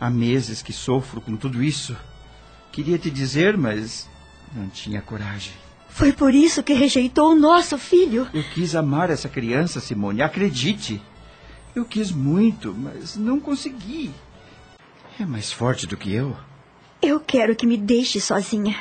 Há 0.00 0.08
meses 0.08 0.62
que 0.62 0.72
sofro 0.72 1.20
com 1.20 1.36
tudo 1.36 1.62
isso. 1.62 1.96
Queria 2.70 2.98
te 2.98 3.10
dizer, 3.10 3.56
mas 3.56 4.08
não 4.54 4.68
tinha 4.68 5.02
coragem. 5.02 5.52
Foi 5.88 6.12
por 6.12 6.32
isso 6.32 6.62
que 6.62 6.72
rejeitou 6.72 7.32
o 7.32 7.34
nosso 7.34 7.76
filho. 7.76 8.28
Eu 8.32 8.44
quis 8.54 8.76
amar 8.76 9.10
essa 9.10 9.28
criança, 9.28 9.80
Simone, 9.80 10.22
acredite. 10.22 11.02
Eu 11.74 11.84
quis 11.84 12.12
muito, 12.12 12.72
mas 12.72 13.16
não 13.16 13.40
consegui. 13.40 14.12
É 15.18 15.26
mais 15.26 15.50
forte 15.50 15.86
do 15.86 15.96
que 15.96 16.14
eu. 16.14 16.36
Eu 17.02 17.18
quero 17.18 17.56
que 17.56 17.66
me 17.66 17.76
deixe 17.76 18.20
sozinha. 18.20 18.76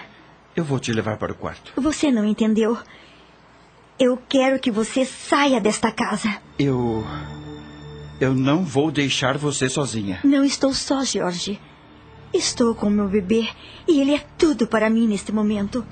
Eu 0.57 0.63
vou 0.63 0.79
te 0.79 0.91
levar 0.91 1.17
para 1.17 1.31
o 1.31 1.35
quarto. 1.35 1.71
Você 1.79 2.11
não 2.11 2.25
entendeu. 2.25 2.75
Eu 3.99 4.17
quero 4.27 4.59
que 4.59 4.71
você 4.71 5.05
saia 5.05 5.61
desta 5.61 5.91
casa. 5.91 6.41
Eu. 6.57 7.05
Eu 8.19 8.33
não 8.33 8.65
vou 8.65 8.89
deixar 8.91 9.37
você 9.37 9.69
sozinha. 9.69 10.19
Não 10.23 10.43
estou 10.43 10.73
só, 10.73 11.03
Jorge. 11.03 11.61
Estou 12.33 12.73
com 12.73 12.89
meu 12.89 13.07
bebê 13.07 13.47
e 13.87 14.01
ele 14.01 14.15
é 14.15 14.25
tudo 14.35 14.65
para 14.65 14.89
mim 14.89 15.07
neste 15.07 15.31
momento. 15.31 15.85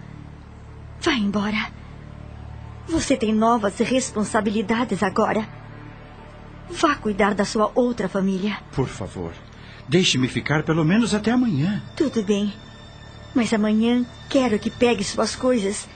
Vá 0.99 1.13
embora. 1.13 1.72
Você 2.88 3.16
tem 3.16 3.36
novas 3.36 3.78
responsabilidades 3.78 5.03
agora. 5.03 5.47
Vá 6.72 6.95
cuidar 6.95 7.36
da 7.36 7.45
sua 7.45 7.72
outra 7.76 8.09
família. 8.09 8.57
Por 8.72 8.88
favor, 8.88 9.32
deixe-me 9.88 10.28
ficar 10.28 10.63
pelo 10.63 10.84
menos 10.84 11.13
até 11.13 11.30
amanhã. 11.30 11.84
Tudo 11.95 12.24
bem. 12.24 12.51
Mas 13.36 13.53
amanhã 13.53 14.05
quero 14.29 14.57
que 14.57 14.71
pegue 14.71 15.03
suas 15.03 15.36
coisas 15.36 15.88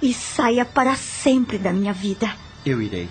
e 0.00 0.14
saia 0.14 0.64
para 0.64 0.96
sempre 0.96 1.58
da 1.58 1.72
minha 1.72 1.92
vida. 1.92 2.34
Eu 2.64 2.80
irei. 2.80 3.08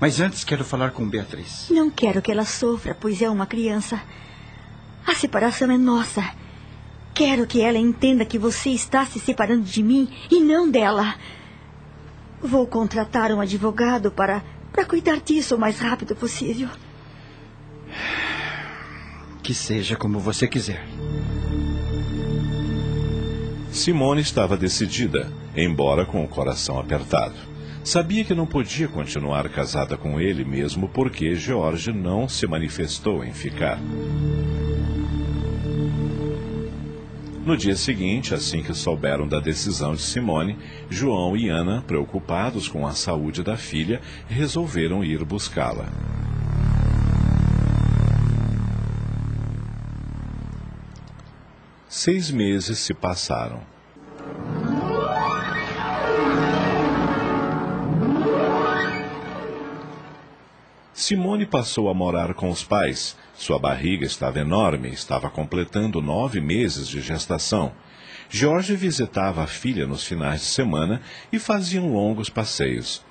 Mas 0.00 0.20
antes 0.20 0.44
quero 0.44 0.64
falar 0.64 0.90
com 0.90 1.08
Beatriz. 1.08 1.68
Não 1.70 1.90
quero 1.90 2.22
que 2.22 2.32
ela 2.32 2.44
sofra, 2.44 2.94
pois 2.94 3.20
é 3.20 3.28
uma 3.28 3.46
criança. 3.46 4.00
A 5.06 5.14
separação 5.14 5.70
é 5.70 5.78
nossa. 5.78 6.24
Quero 7.14 7.46
que 7.46 7.62
ela 7.62 7.78
entenda 7.78 8.24
que 8.24 8.38
você 8.38 8.70
está 8.70 9.06
se 9.06 9.18
separando 9.18 9.64
de 9.64 9.82
mim 9.82 10.08
e 10.30 10.40
não 10.40 10.70
dela. 10.70 11.14
Vou 12.42 12.66
contratar 12.66 13.32
um 13.32 13.40
advogado 13.40 14.10
para, 14.10 14.44
para 14.72 14.84
cuidar 14.84 15.20
disso 15.20 15.56
o 15.56 15.58
mais 15.58 15.78
rápido 15.78 16.14
possível. 16.14 16.68
Que 19.42 19.54
seja 19.54 19.96
como 19.96 20.18
você 20.18 20.46
quiser. 20.46 20.84
Simone 23.76 24.22
estava 24.22 24.56
decidida, 24.56 25.30
embora 25.54 26.06
com 26.06 26.24
o 26.24 26.28
coração 26.28 26.80
apertado. 26.80 27.34
Sabia 27.84 28.24
que 28.24 28.34
não 28.34 28.46
podia 28.46 28.88
continuar 28.88 29.46
casada 29.50 29.98
com 29.98 30.18
ele 30.18 30.46
mesmo 30.46 30.88
porque 30.88 31.34
George 31.34 31.92
não 31.92 32.26
se 32.26 32.46
manifestou 32.46 33.22
em 33.22 33.34
ficar. 33.34 33.78
No 37.44 37.54
dia 37.54 37.76
seguinte, 37.76 38.34
assim 38.34 38.62
que 38.62 38.72
souberam 38.72 39.28
da 39.28 39.38
decisão 39.38 39.94
de 39.94 40.00
Simone, 40.00 40.56
João 40.88 41.36
e 41.36 41.50
Ana, 41.50 41.84
preocupados 41.86 42.68
com 42.68 42.86
a 42.86 42.92
saúde 42.92 43.42
da 43.42 43.58
filha, 43.58 44.00
resolveram 44.26 45.04
ir 45.04 45.22
buscá-la. 45.22 45.86
Seis 51.98 52.30
meses 52.30 52.78
se 52.80 52.92
passaram. 52.92 53.62
Simone 60.92 61.46
passou 61.46 61.88
a 61.88 61.94
morar 61.94 62.34
com 62.34 62.50
os 62.50 62.62
pais. 62.62 63.16
Sua 63.34 63.58
barriga 63.58 64.04
estava 64.04 64.38
enorme, 64.38 64.90
estava 64.90 65.30
completando 65.30 66.02
nove 66.02 66.38
meses 66.38 66.86
de 66.86 67.00
gestação. 67.00 67.72
Jorge 68.28 68.76
visitava 68.76 69.42
a 69.42 69.46
filha 69.46 69.86
nos 69.86 70.04
finais 70.04 70.42
de 70.42 70.48
semana 70.48 71.00
e 71.32 71.38
faziam 71.38 71.90
longos 71.94 72.28
passeios. 72.28 73.05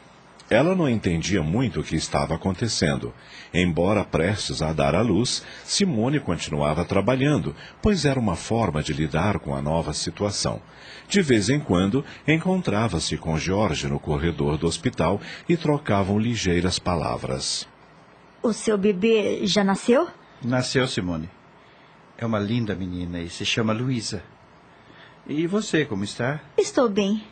Ela 0.50 0.76
não 0.76 0.88
entendia 0.88 1.42
muito 1.42 1.80
o 1.80 1.84
que 1.84 1.96
estava 1.96 2.36
acontecendo. 2.36 3.12
Embora 3.52 4.04
prestes 4.04 4.62
a 4.62 4.72
dar 4.74 4.94
à 4.94 5.02
luz, 5.02 5.44
Simone 5.64 6.20
continuava 6.20 6.86
trabalhando, 6.86 7.56
pois 7.82 8.06
era 8.06 8.20
uma 8.20 8.36
forma 8.36 8.84
de 8.84 8.94
lidar 8.94 9.40
com 9.40 9.56
a 9.56 9.62
nova 9.62 9.92
situação. 9.92 10.62
De 11.08 11.22
vez 11.22 11.50
em 11.50 11.60
quando, 11.60 12.06
encontrava-se 12.28 13.18
com 13.18 13.38
Jorge 13.40 13.88
no 13.88 14.00
corredor 14.00 14.58
do 14.58 14.68
hospital 14.68 15.20
e 15.50 15.58
trocavam 15.58 16.20
ligeiras 16.20 16.78
palavras. 16.78 17.68
O 18.44 18.54
seu 18.54 18.78
bebê 18.78 19.48
já 19.48 19.64
nasceu? 19.64 20.08
Nasceu, 20.44 20.88
Simone. 20.88 21.30
É 22.18 22.26
uma 22.26 22.40
linda 22.40 22.76
menina 22.76 23.20
e 23.20 23.30
se 23.30 23.44
chama 23.44 23.74
Luísa. 23.74 24.24
E 25.28 25.48
você, 25.48 25.86
como 25.86 26.04
está? 26.04 26.40
Estou 26.56 26.88
bem. 26.88 27.24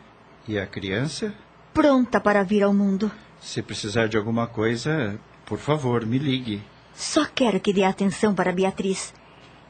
E 0.48 0.58
a 0.58 0.66
criança? 0.66 1.32
Pronta 1.74 2.20
para 2.20 2.44
vir 2.44 2.62
ao 2.62 2.72
mundo. 2.72 3.10
Se 3.40 3.60
precisar 3.60 4.06
de 4.06 4.16
alguma 4.16 4.46
coisa, 4.46 5.18
por 5.44 5.58
favor, 5.58 6.06
me 6.06 6.18
ligue. 6.18 6.62
Só 6.94 7.26
quero 7.26 7.58
que 7.58 7.72
dê 7.72 7.82
atenção 7.82 8.32
para 8.32 8.52
Beatriz. 8.52 9.12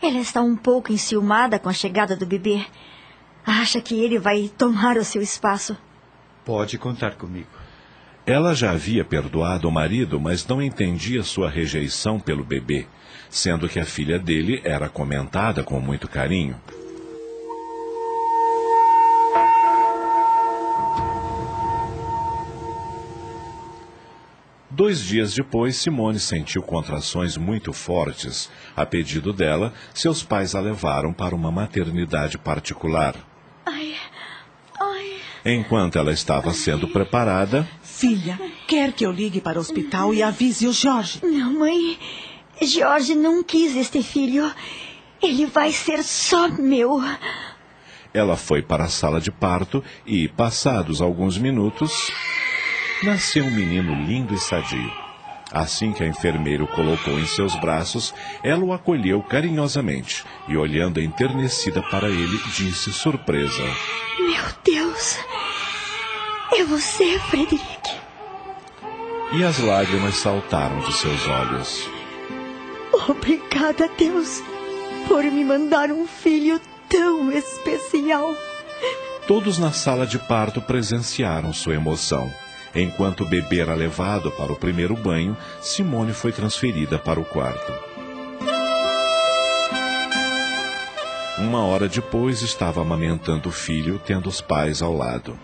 Ela 0.03 0.19
está 0.19 0.43
um 0.43 0.55
pouco 0.55 0.93
enciumada 0.93 1.59
com 1.59 1.71
a 1.71 1.73
chegada 1.73 2.15
do 2.15 2.27
bebê. 2.27 2.63
Acha 3.47 3.81
que 3.81 3.99
ele 3.99 4.19
vai 4.19 4.51
tomar 4.57 4.99
o 4.99 5.05
seu 5.05 5.23
espaço. 5.23 5.75
Pode 6.45 6.77
contar 6.77 7.15
comigo. 7.15 7.49
Ela 8.27 8.55
já 8.55 8.73
havia 8.73 9.03
perdoado 9.03 9.67
o 9.67 9.73
marido, 9.73 10.21
mas 10.21 10.47
não 10.47 10.63
entendia 10.63 11.23
sua 11.23 11.49
rejeição 11.49 12.21
pelo 12.21 12.45
bebê, 12.45 12.87
sendo 13.31 13.67
que 13.67 13.81
a 13.81 13.87
filha 13.87 14.19
dele 14.19 14.61
era 14.63 14.91
comentada 14.91 15.65
com 15.65 15.81
muito 15.81 16.07
carinho. 16.07 16.61
Dois 24.75 24.99
dias 24.99 25.33
depois, 25.33 25.77
Simone 25.77 26.19
sentiu 26.19 26.61
contrações 26.61 27.37
muito 27.37 27.73
fortes. 27.73 28.51
A 28.75 28.85
pedido 28.85 29.33
dela, 29.33 29.73
seus 29.95 30.25
pais 30.25 30.57
a 30.57 30.61
levaram 30.61 31.13
para 31.13 31.33
uma 31.33 31.49
maternidade 31.49 32.37
particular. 32.37 33.15
Ai, 33.65 33.95
ai. 34.81 35.13
Enquanto 35.45 35.97
ela 35.97 36.11
estava 36.11 36.53
sendo 36.53 36.89
preparada. 36.89 37.69
Filha, 37.85 38.37
quer 38.67 38.93
que 38.93 39.07
eu 39.07 39.13
ligue 39.13 39.41
para 39.41 39.59
o 39.59 39.61
hospital 39.61 40.13
e 40.13 40.25
avise 40.25 40.67
o 40.67 40.73
Jorge? 40.73 41.21
Não, 41.23 41.53
mãe. 41.53 41.97
Jorge 42.61 43.15
não 43.15 43.45
quis 43.45 43.77
este 43.77 44.03
filho. 44.03 44.53
Ele 45.23 45.47
vai 45.47 45.71
ser 45.71 46.03
só 46.03 46.49
meu. 46.49 47.01
Ela 48.13 48.37
foi 48.37 48.61
para 48.61 48.87
a 48.87 48.89
sala 48.89 49.21
de 49.21 49.31
parto 49.31 49.85
e, 50.05 50.27
passados 50.27 51.01
alguns 51.01 51.39
minutos 51.39 52.11
nasceu 53.05 53.45
um 53.45 53.51
menino 53.51 53.95
lindo 53.95 54.35
e 54.35 54.39
sadio. 54.39 54.91
Assim 55.53 55.93
que 55.93 56.03
a 56.03 56.09
enfermeira 56.09 56.65
o 56.65 56.67
colocou 56.67 57.19
em 57.19 57.27
seus 57.27 57.55
braços, 57.61 58.13
ela 58.43 58.65
o 58.65 58.73
acolheu 58.73 59.23
carinhosamente 59.23 60.25
e, 60.49 60.57
olhando 60.57 61.01
enternecida 61.01 61.81
para 61.83 62.09
ele, 62.09 62.39
disse 62.57 62.93
surpresa: 62.93 63.63
Meu 64.19 64.45
Deus! 64.65 65.19
É 66.53 66.65
você, 66.65 67.19
Frederic? 67.31 67.95
E 69.33 69.45
as 69.45 69.59
lágrimas 69.59 70.17
saltaram 70.17 70.81
de 70.81 70.93
seus 70.93 71.27
olhos. 71.27 71.89
Obrigada, 73.09 73.89
Deus, 73.99 74.43
por 75.09 75.25
me 75.25 75.45
mandar 75.45 75.91
um 75.91 76.07
filho 76.07 76.61
tão 76.89 77.31
especial. 77.33 78.35
Todos 79.27 79.59
na 79.59 79.73
sala 79.73 80.07
de 80.07 80.19
parto 80.19 80.61
presenciaram 80.61 81.53
sua 81.53 81.75
emoção. 81.75 82.33
Enquanto 82.75 83.23
o 83.23 83.27
bebê 83.27 83.61
era 83.61 83.75
levado 83.75 84.31
para 84.33 84.53
o 84.53 84.57
primeiro 84.57 84.97
banho, 84.97 85.37
Simone 85.61 86.13
foi 86.13 86.33
transferida 86.33 86.99
para 86.99 87.21
o 87.21 87.25
quarto. 87.25 87.73
Uma 91.39 91.65
hora 91.65 91.89
depois, 91.89 92.43
estava 92.43 92.81
amamentando 92.81 93.49
o 93.49 93.53
filho, 93.53 94.01
tendo 94.05 94.29
os 94.29 94.41
pais 94.41 94.83
ao 94.83 94.97
lado. 94.97 95.39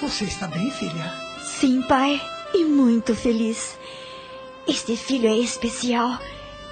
Você 0.00 0.24
está 0.24 0.46
bem, 0.46 0.70
filha? 0.70 1.12
Sim, 1.42 1.82
pai, 1.82 2.20
e 2.54 2.64
muito 2.64 3.14
feliz. 3.14 3.78
Este 4.66 4.96
filho 4.96 5.28
é 5.28 5.36
especial 5.36 6.18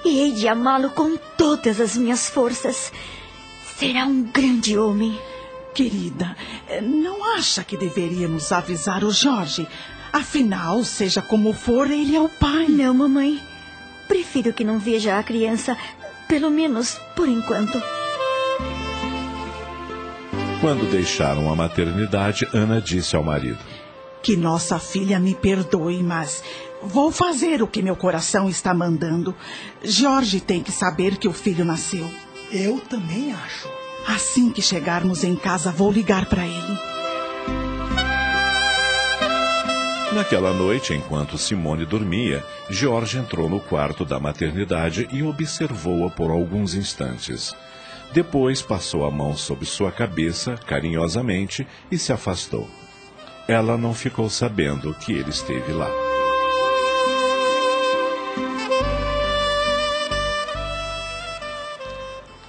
e 0.05 0.19
hei 0.19 0.32
de 0.32 0.47
amá-lo 0.47 0.90
com 0.90 1.16
todas 1.39 1.81
as 1.81 1.97
minhas 1.97 2.28
forças. 2.28 2.93
Será 3.78 4.05
um 4.05 4.23
grande 4.23 4.77
homem. 4.77 5.19
Querida, 5.74 6.36
eh, 6.68 6.80
não 6.80 7.34
acha 7.34 7.64
que 7.64 7.76
deveríamos 7.76 8.52
avisar 8.52 9.02
o 9.02 9.10
Jorge? 9.10 9.66
Afinal, 10.12 10.84
seja 10.84 11.20
como 11.20 11.52
for, 11.52 11.90
ele 11.90 12.14
é 12.14 12.20
o 12.20 12.28
pai. 12.28 12.68
Não, 12.68 12.94
mamãe. 12.94 13.42
Prefiro 14.06 14.52
que 14.52 14.62
não 14.62 14.78
veja 14.78 15.18
a 15.18 15.22
criança, 15.24 15.76
pelo 16.28 16.48
menos 16.48 16.96
por 17.16 17.28
enquanto. 17.28 17.82
Quando 20.60 20.88
deixaram 20.88 21.51
a 21.51 21.56
maternidade, 21.56 22.48
Ana 22.52 22.80
disse 22.80 23.16
ao 23.16 23.24
marido: 23.24 23.59
Que 24.22 24.36
nossa 24.36 24.78
filha 24.78 25.18
me 25.18 25.34
perdoe, 25.34 26.05
mas 26.05 26.44
vou 26.80 27.10
fazer 27.10 27.60
o 27.62 27.66
que 27.66 27.82
meu 27.82 27.96
coração 27.96 28.48
está 28.48 28.72
mandando. 28.72 29.34
Jorge 29.82 30.40
tem 30.40 30.62
que 30.62 30.70
saber 30.70 31.16
que 31.16 31.26
o 31.26 31.32
filho 31.32 31.64
nasceu. 31.64 32.09
Eu 32.52 32.78
também 32.78 33.32
acho. 33.32 33.84
Assim 34.06 34.51
que 34.51 34.60
chegarmos 34.60 35.24
em 35.24 35.35
casa, 35.35 35.70
vou 35.70 35.90
ligar 35.90 36.26
para 36.26 36.47
ele. 36.47 36.78
Naquela 40.14 40.52
noite, 40.52 40.94
enquanto 40.94 41.36
Simone 41.36 41.85
dormia, 41.85 42.44
Jorge 42.70 43.18
entrou 43.18 43.48
no 43.48 43.59
quarto 43.59 44.05
da 44.05 44.20
maternidade 44.20 45.09
e 45.10 45.24
observou-a 45.24 46.09
por 46.09 46.31
alguns 46.31 46.74
instantes. 46.74 47.52
Depois 48.12 48.62
passou 48.62 49.05
a 49.05 49.10
mão 49.10 49.36
sobre 49.36 49.66
sua 49.66 49.90
cabeça 49.90 50.56
carinhosamente 50.66 51.66
e 51.90 51.98
se 51.98 52.12
afastou. 52.12 52.70
Ela 53.48 53.76
não 53.76 53.93
ficou 53.93 54.31
sabendo 54.31 54.94
que 54.94 55.12
ele 55.12 55.31
esteve 55.31 55.72
lá. 55.72 55.90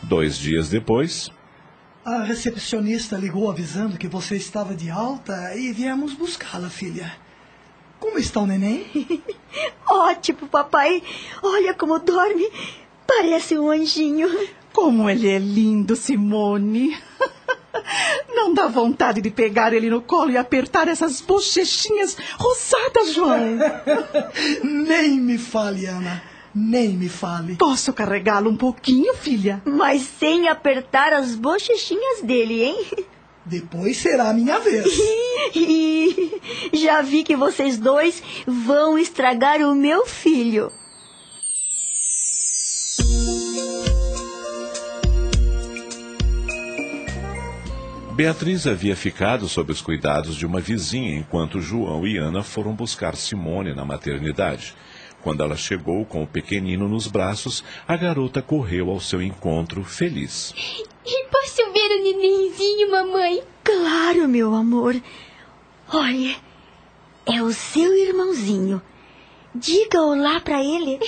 Dois 0.04 0.38
dias 0.38 0.70
depois, 0.70 1.32
A 2.06 2.22
recepcionista 2.22 3.18
ligou 3.18 3.50
avisando 3.50 3.98
que 3.98 4.08
você 4.08 4.36
estava 4.36 4.76
de 4.76 4.92
alta 4.92 5.56
e 5.56 5.72
viemos 5.72 6.14
buscá-la, 6.14 6.70
filha. 6.70 7.12
Como 8.00 8.20
está 8.20 8.42
o 8.42 8.46
neném? 8.46 8.86
Ótimo, 9.90 10.48
papai. 10.48 11.02
Olha 11.42 11.74
como 11.74 11.98
dorme. 11.98 12.48
Parece 13.08 13.58
um 13.58 13.72
anjinho. 13.72 14.30
Como 14.72 15.10
ele 15.10 15.28
é 15.28 15.40
lindo, 15.40 15.96
Simone. 15.96 16.96
Não 18.30 18.54
dá 18.54 18.68
vontade 18.68 19.20
de 19.20 19.32
pegar 19.32 19.74
ele 19.74 19.90
no 19.90 20.04
colo 20.04 20.30
e 20.30 20.38
apertar 20.38 20.88
essas 20.88 21.22
bochechinhas 21.22 22.16
rosadas, 22.38 23.16
João. 23.16 23.58
Nem 24.64 25.20
me 25.20 25.40
fale, 25.40 25.88
Ana. 25.88 26.35
Nem 26.56 26.94
me 26.94 27.10
fale. 27.10 27.58
Posso 27.58 27.92
carregá-lo 27.92 28.50
um 28.50 28.56
pouquinho, 28.56 29.14
filha? 29.16 29.62
Mas 29.66 30.04
sem 30.04 30.48
apertar 30.48 31.12
as 31.12 31.36
bochechinhas 31.36 32.22
dele, 32.22 32.64
hein? 32.64 32.86
Depois 33.46 33.98
será 33.98 34.30
a 34.30 34.34
minha 34.34 34.58
vez. 34.60 34.86
E 35.54 36.40
já 36.74 37.02
vi 37.02 37.24
que 37.24 37.36
vocês 37.36 37.78
dois 37.78 38.24
vão 38.48 38.98
estragar 38.98 39.60
o 39.60 39.76
meu 39.76 40.06
filho. 40.06 40.72
Beatriz 48.14 48.66
havia 48.66 48.96
ficado 48.96 49.50
sob 49.50 49.74
os 49.74 49.82
cuidados 49.82 50.38
de 50.38 50.46
uma 50.46 50.62
vizinha 50.62 51.18
enquanto 51.18 51.60
João 51.60 52.08
e 52.08 52.16
Ana 52.16 52.42
foram 52.44 52.74
buscar 52.74 53.14
Simone 53.14 53.74
na 53.74 53.84
maternidade. 53.84 54.74
Quando 55.26 55.42
ela 55.42 55.58
chegou 55.58 56.06
com 56.06 56.22
o 56.22 56.28
pequenino 56.28 56.88
nos 56.88 57.08
braços, 57.08 57.64
a 57.88 57.98
garota 57.98 58.44
correu 58.44 58.92
ao 58.92 59.00
seu 59.00 59.24
encontro 59.24 59.84
feliz. 59.84 60.54
E 61.04 61.26
posso 61.30 61.74
ver 61.74 61.98
o 61.98 62.04
nenenzinho, 62.04 62.92
mamãe? 62.92 63.42
Claro, 63.64 64.28
meu 64.28 64.54
amor. 64.54 64.96
Olha, 65.92 66.36
é 67.26 67.42
o 67.42 67.52
seu 67.52 67.92
irmãozinho. 67.98 68.80
Diga 69.56 70.00
olá 70.00 70.40
pra 70.42 70.64
ele. 70.64 71.00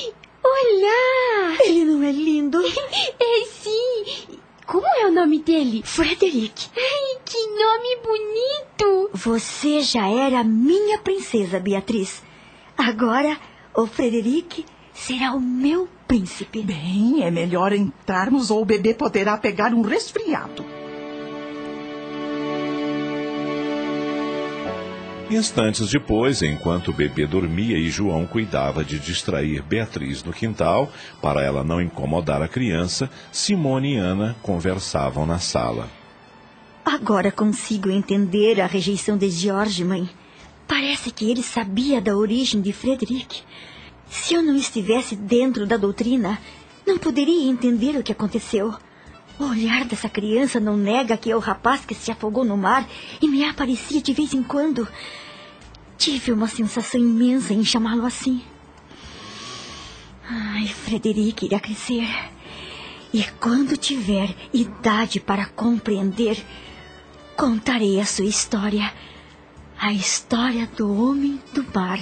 Olá! 0.42 1.58
Ele 1.62 1.84
não 1.84 2.02
é 2.02 2.12
lindo? 2.12 2.58
É 3.20 3.44
sim! 3.44 4.38
Como 4.66 4.86
é 4.86 5.06
o 5.06 5.12
nome 5.12 5.40
dele? 5.40 5.82
Frederic, 5.84 6.70
Ai, 6.74 7.20
que 7.26 7.46
nome 7.46 7.96
bonito! 8.02 9.10
você 9.12 9.80
já 9.82 10.08
era 10.08 10.42
minha 10.42 10.98
princesa, 11.00 11.60
Beatriz. 11.60 12.22
Agora, 12.78 13.38
o 13.76 13.86
Frederic 13.86 14.64
será 14.92 15.34
o 15.34 15.40
meu 15.40 15.86
príncipe. 16.08 16.62
Bem, 16.62 17.22
é 17.22 17.30
melhor 17.30 17.72
entrarmos 17.72 18.50
ou 18.50 18.62
o 18.62 18.64
bebê 18.64 18.94
poderá 18.94 19.36
pegar 19.36 19.74
um 19.74 19.82
resfriado. 19.82 20.64
Instantes 25.28 25.90
depois, 25.90 26.40
enquanto 26.40 26.88
o 26.88 26.94
bebê 26.94 27.26
dormia 27.26 27.76
e 27.76 27.90
João 27.90 28.26
cuidava 28.26 28.84
de 28.84 28.98
distrair 28.98 29.60
Beatriz 29.60 30.22
no 30.22 30.32
quintal, 30.32 30.90
para 31.20 31.42
ela 31.42 31.64
não 31.64 31.82
incomodar 31.82 32.40
a 32.40 32.48
criança, 32.48 33.10
Simone 33.32 33.94
e 33.94 33.98
Ana 33.98 34.36
conversavam 34.40 35.26
na 35.26 35.40
sala. 35.40 35.90
Agora 36.84 37.32
consigo 37.32 37.90
entender 37.90 38.60
a 38.60 38.66
rejeição 38.66 39.18
de 39.18 39.28
George, 39.28 39.84
mãe. 39.84 40.08
Parece 40.66 41.10
que 41.10 41.30
ele 41.30 41.42
sabia 41.42 42.00
da 42.00 42.16
origem 42.16 42.60
de 42.60 42.72
Frederic. 42.72 43.42
Se 44.08 44.34
eu 44.34 44.42
não 44.42 44.56
estivesse 44.56 45.14
dentro 45.14 45.66
da 45.66 45.76
doutrina, 45.76 46.38
não 46.86 46.98
poderia 46.98 47.48
entender 47.48 47.96
o 47.96 48.02
que 48.02 48.12
aconteceu. 48.12 48.74
O 49.38 49.44
olhar 49.44 49.84
dessa 49.84 50.08
criança 50.08 50.58
não 50.58 50.76
nega 50.76 51.16
que 51.16 51.30
é 51.30 51.36
o 51.36 51.40
rapaz 51.40 51.84
que 51.84 51.94
se 51.94 52.10
afogou 52.10 52.44
no 52.44 52.56
mar 52.56 52.88
e 53.20 53.28
me 53.28 53.44
aparecia 53.44 54.00
de 54.00 54.12
vez 54.12 54.32
em 54.32 54.42
quando. 54.42 54.88
Tive 55.98 56.32
uma 56.32 56.48
sensação 56.48 57.00
imensa 57.00 57.52
em 57.52 57.64
chamá-lo 57.64 58.06
assim. 58.06 58.42
Ai, 60.28 60.66
Frederic 60.66 61.46
irá 61.46 61.60
crescer. 61.60 62.08
E 63.12 63.22
quando 63.40 63.76
tiver 63.76 64.34
idade 64.52 65.20
para 65.20 65.46
compreender, 65.46 66.42
contarei 67.36 68.00
a 68.00 68.04
sua 68.04 68.26
história. 68.26 68.92
A 69.78 69.92
história 69.92 70.66
do 70.66 70.90
homem 70.92 71.40
do 71.52 71.64
mar. 71.74 71.98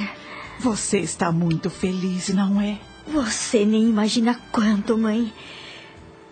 Você 0.61 1.01
está 1.01 1.33
muito 1.33 1.69
feliz, 1.69 2.29
não 2.29 2.61
é? 2.61 2.79
Você 3.07 3.65
nem 3.65 3.89
imagina 3.89 4.41
quanto, 4.51 4.97
mãe. 4.97 5.33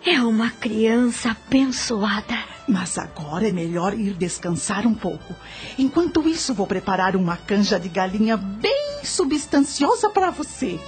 É 0.05 0.21
uma 0.21 0.49
criança 0.49 1.31
abençoada. 1.31 2.37
Mas 2.67 2.97
agora 2.97 3.47
é 3.47 3.51
melhor 3.51 3.93
ir 3.93 4.13
descansar 4.13 4.87
um 4.87 4.93
pouco. 4.93 5.35
Enquanto 5.77 6.27
isso, 6.27 6.53
vou 6.53 6.65
preparar 6.65 7.15
uma 7.15 7.35
canja 7.35 7.79
de 7.79 7.89
galinha 7.89 8.37
bem 8.37 9.01
substanciosa 9.03 10.09
para 10.09 10.31
você. 10.31 10.79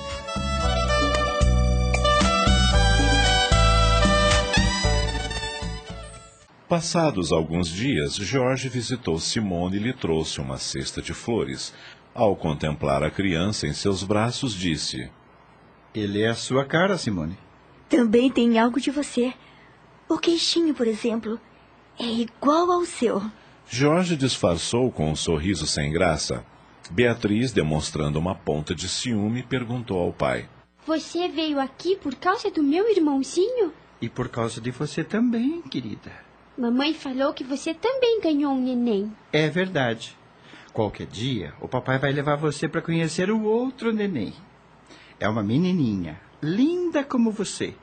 Passados 6.67 7.31
alguns 7.31 7.69
dias, 7.69 8.15
Jorge 8.15 8.69
visitou 8.69 9.19
Simone 9.19 9.77
e 9.77 9.79
lhe 9.79 9.93
trouxe 9.93 10.41
uma 10.41 10.57
cesta 10.57 10.99
de 10.99 11.13
flores. 11.13 11.71
Ao 12.11 12.35
contemplar 12.35 13.03
a 13.03 13.11
criança 13.11 13.67
em 13.67 13.73
seus 13.73 14.03
braços, 14.03 14.51
disse: 14.51 15.11
Ele 15.93 16.23
é 16.23 16.29
a 16.29 16.33
sua 16.33 16.65
cara, 16.65 16.97
Simone. 16.97 17.37
Também 17.87 18.31
tem 18.31 18.57
algo 18.57 18.81
de 18.81 18.89
você. 18.89 19.31
O 20.09 20.17
queixinho, 20.17 20.73
por 20.73 20.87
exemplo, 20.87 21.39
é 21.99 22.05
igual 22.05 22.71
ao 22.71 22.83
seu. 22.83 23.21
Jorge 23.69 24.15
disfarçou 24.15 24.91
com 24.91 25.11
um 25.11 25.15
sorriso 25.15 25.67
sem 25.67 25.91
graça. 25.91 26.43
Beatriz, 26.89 27.51
demonstrando 27.51 28.17
uma 28.17 28.33
ponta 28.33 28.73
de 28.73 28.89
ciúme, 28.89 29.43
perguntou 29.43 29.99
ao 29.99 30.11
pai: 30.11 30.49
Você 30.87 31.27
veio 31.27 31.59
aqui 31.59 31.95
por 31.95 32.15
causa 32.15 32.49
do 32.49 32.63
meu 32.63 32.89
irmãozinho? 32.89 33.71
E 34.01 34.09
por 34.09 34.29
causa 34.29 34.59
de 34.59 34.71
você 34.71 35.03
também, 35.03 35.61
querida. 35.61 36.24
Mamãe 36.57 36.93
falou 36.93 37.33
que 37.33 37.43
você 37.43 37.73
também 37.73 38.21
ganhou 38.21 38.53
um 38.53 38.61
neném. 38.61 39.11
É 39.33 39.49
verdade. 39.49 40.17
Qualquer 40.71 41.05
dia, 41.05 41.53
o 41.59 41.67
papai 41.67 41.99
vai 41.99 42.11
levar 42.13 42.37
você 42.37 42.67
para 42.67 42.81
conhecer 42.81 43.29
o 43.29 43.43
outro 43.43 43.91
neném. 43.91 44.33
É 45.19 45.27
uma 45.27 45.43
menininha, 45.43 46.19
linda 46.41 47.03
como 47.03 47.31
você. 47.31 47.73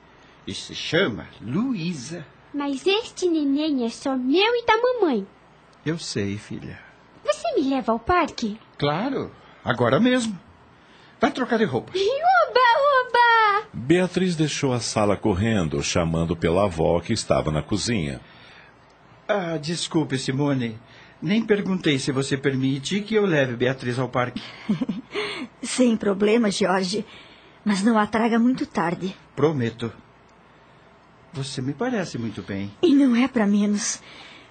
E 0.47 0.55
se 0.55 0.75
chama 0.75 1.27
Luísa. 1.41 2.27
Mas 2.53 2.87
este 2.87 3.29
neném 3.29 3.85
é 3.85 3.91
só 3.91 4.17
meu 4.17 4.55
e 4.55 4.65
da 4.65 4.77
mamãe. 4.77 5.27
Eu 5.85 5.99
sei, 5.99 6.39
filha. 6.39 6.79
Você 7.25 7.55
me 7.55 7.69
leva 7.69 7.93
ao 7.93 7.99
parque? 7.99 8.59
Claro, 8.79 9.31
agora 9.65 10.01
mesmo. 10.01 10.39
Vai 11.21 11.31
trocar 11.31 11.59
de 11.59 11.65
roupa. 11.65 11.93
Oba, 11.95 12.61
oba! 13.07 13.69
Beatriz 13.73 14.35
deixou 14.35 14.73
a 14.73 14.81
sala 14.81 15.17
correndo, 15.17 15.83
chamando 15.83 16.35
pela 16.35 16.65
avó 16.65 17.01
que 17.01 17.13
estava 17.13 17.51
na 17.51 17.63
cozinha. 17.63 18.21
Ah, 19.35 19.57
desculpe, 19.57 20.19
Simone. 20.19 20.79
Nem 21.23 21.41
perguntei 21.41 21.99
se 21.99 22.13
você 22.13 22.37
permite 22.37 23.01
que 23.01 23.15
eu 23.15 23.25
leve 23.25 23.57
Beatriz 23.57 23.99
ao 23.99 24.07
parque. 24.07 24.43
Sem 25.63 25.97
problema, 25.97 26.51
Jorge. 26.51 27.03
Mas 27.65 27.83
não 27.83 27.99
a 27.99 28.07
traga 28.07 28.39
muito 28.39 28.67
tarde. 28.67 29.17
Prometo. 29.35 29.91
Você 31.33 31.63
me 31.63 31.73
parece 31.73 32.19
muito 32.19 32.43
bem. 32.43 32.71
E 32.83 32.95
não 32.95 33.17
é 33.17 33.27
para 33.27 33.47
menos. 33.47 34.03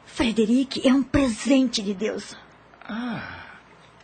Frederic 0.03 0.87
é 0.87 0.91
um 0.91 1.03
presente 1.03 1.83
de 1.83 1.93
Deus. 1.93 2.35
Ah, 2.83 3.45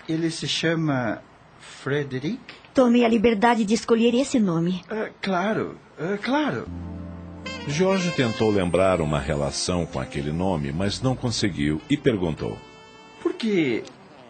ele 0.08 0.30
se 0.30 0.48
chama 0.48 1.24
Frederic? 1.60 2.40
Tomei 2.72 3.04
a 3.04 3.10
liberdade 3.10 3.66
de 3.66 3.74
escolher 3.74 4.14
esse 4.14 4.40
nome. 4.40 4.84
Ah, 4.92 5.10
claro, 5.22 5.80
ah, 6.00 6.20
claro. 6.22 6.68
Jorge 7.68 8.12
tentou 8.12 8.50
lembrar 8.50 9.02
uma 9.02 9.20
relação 9.20 9.86
com 9.86 10.00
aquele 10.00 10.32
nome, 10.32 10.72
mas 10.72 11.02
não 11.02 11.16
conseguiu 11.16 11.82
e 11.90 11.98
perguntou: 11.98 12.58
Por 13.22 13.34
que 13.34 13.84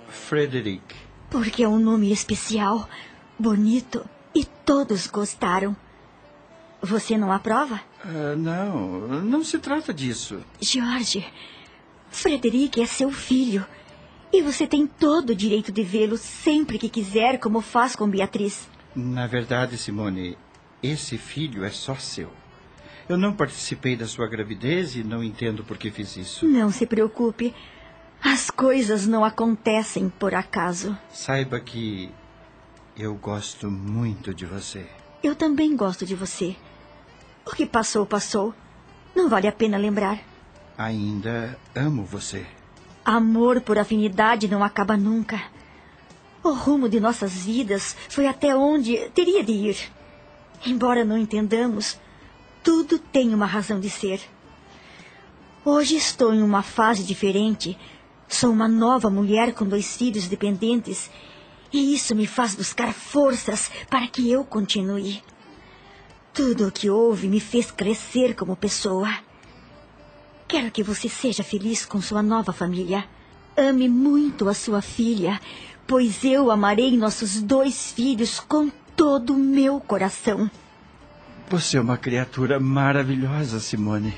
Frederic? 0.09 0.95
Porque 1.29 1.61
é 1.63 1.67
um 1.67 1.77
nome 1.77 2.11
especial, 2.11 2.89
bonito 3.37 4.03
e 4.33 4.43
todos 4.43 5.05
gostaram. 5.05 5.75
Você 6.81 7.15
não 7.15 7.31
aprova? 7.31 7.79
Ah, 8.03 8.35
não, 8.35 9.07
não 9.21 9.43
se 9.43 9.59
trata 9.59 9.93
disso. 9.93 10.39
Jorge, 10.59 11.23
Frederic 12.09 12.81
é 12.81 12.87
seu 12.87 13.11
filho. 13.11 13.63
E 14.33 14.41
você 14.41 14.65
tem 14.65 14.87
todo 14.87 15.29
o 15.29 15.35
direito 15.35 15.71
de 15.71 15.83
vê-lo 15.83 16.17
sempre 16.17 16.79
que 16.79 16.89
quiser, 16.89 17.39
como 17.39 17.61
faz 17.61 17.95
com 17.95 18.09
Beatriz. 18.09 18.67
Na 18.95 19.27
verdade, 19.27 19.77
Simone, 19.77 20.37
esse 20.81 21.17
filho 21.17 21.63
é 21.63 21.69
só 21.69 21.95
seu. 21.95 22.29
Eu 23.09 23.17
não 23.17 23.33
participei 23.33 23.95
da 23.95 24.05
sua 24.05 24.27
gravidez 24.27 24.95
e 24.95 25.03
não 25.03 25.23
entendo 25.23 25.63
por 25.63 25.77
que 25.77 25.89
fiz 25.89 26.17
isso. 26.17 26.45
Não 26.45 26.69
se 26.71 26.85
preocupe. 26.85 27.55
As 28.21 28.49
coisas 28.49 29.07
não 29.07 29.23
acontecem 29.23 30.09
por 30.09 30.35
acaso. 30.35 30.97
Saiba 31.09 31.59
que 31.59 32.11
eu 32.97 33.15
gosto 33.15 33.71
muito 33.71 34.33
de 34.33 34.45
você. 34.45 34.85
Eu 35.23 35.35
também 35.35 35.75
gosto 35.75 36.05
de 36.05 36.15
você. 36.15 36.55
O 37.45 37.55
que 37.55 37.65
passou, 37.65 38.05
passou. 38.05 38.53
Não 39.15 39.29
vale 39.29 39.47
a 39.47 39.51
pena 39.51 39.77
lembrar. 39.77 40.19
Ainda 40.77 41.57
amo 41.75 42.03
você. 42.03 42.45
Amor 43.05 43.61
por 43.61 43.79
afinidade 43.79 44.49
não 44.49 44.63
acaba 44.63 44.97
nunca. 44.97 45.41
O 46.43 46.51
rumo 46.51 46.89
de 46.89 46.99
nossas 46.99 47.45
vidas 47.45 47.95
foi 48.09 48.27
até 48.27 48.55
onde 48.55 49.09
teria 49.11 49.43
de 49.43 49.53
ir. 49.53 49.91
Embora 50.65 51.05
não 51.05 51.17
entendamos, 51.17 51.97
tudo 52.67 52.99
tem 52.99 53.33
uma 53.33 53.45
razão 53.45 53.79
de 53.79 53.89
ser. 53.89 54.19
Hoje 55.63 55.95
estou 55.95 56.33
em 56.33 56.43
uma 56.43 56.61
fase 56.61 57.01
diferente. 57.01 57.77
Sou 58.27 58.51
uma 58.51 58.67
nova 58.67 59.09
mulher 59.09 59.53
com 59.53 59.63
dois 59.63 59.95
filhos 59.95 60.27
dependentes. 60.27 61.09
E 61.71 61.95
isso 61.95 62.13
me 62.13 62.27
faz 62.27 62.55
buscar 62.55 62.91
forças 62.91 63.71
para 63.89 64.05
que 64.07 64.29
eu 64.29 64.43
continue. 64.43 65.23
Tudo 66.33 66.67
o 66.67 66.71
que 66.71 66.89
houve 66.89 67.29
me 67.29 67.39
fez 67.39 67.71
crescer 67.71 68.35
como 68.35 68.53
pessoa. 68.53 69.17
Quero 70.45 70.69
que 70.69 70.83
você 70.83 71.07
seja 71.07 71.45
feliz 71.45 71.85
com 71.85 72.01
sua 72.01 72.21
nova 72.21 72.51
família. 72.51 73.05
Ame 73.55 73.87
muito 73.87 74.49
a 74.49 74.53
sua 74.53 74.81
filha, 74.81 75.39
pois 75.87 76.21
eu 76.21 76.51
amarei 76.51 76.97
nossos 76.97 77.41
dois 77.41 77.93
filhos 77.93 78.41
com 78.41 78.69
todo 78.93 79.35
o 79.35 79.39
meu 79.39 79.79
coração. 79.79 80.51
Você 81.49 81.77
é 81.77 81.81
uma 81.81 81.97
criatura 81.97 82.59
maravilhosa, 82.59 83.61
Simone. 83.61 84.13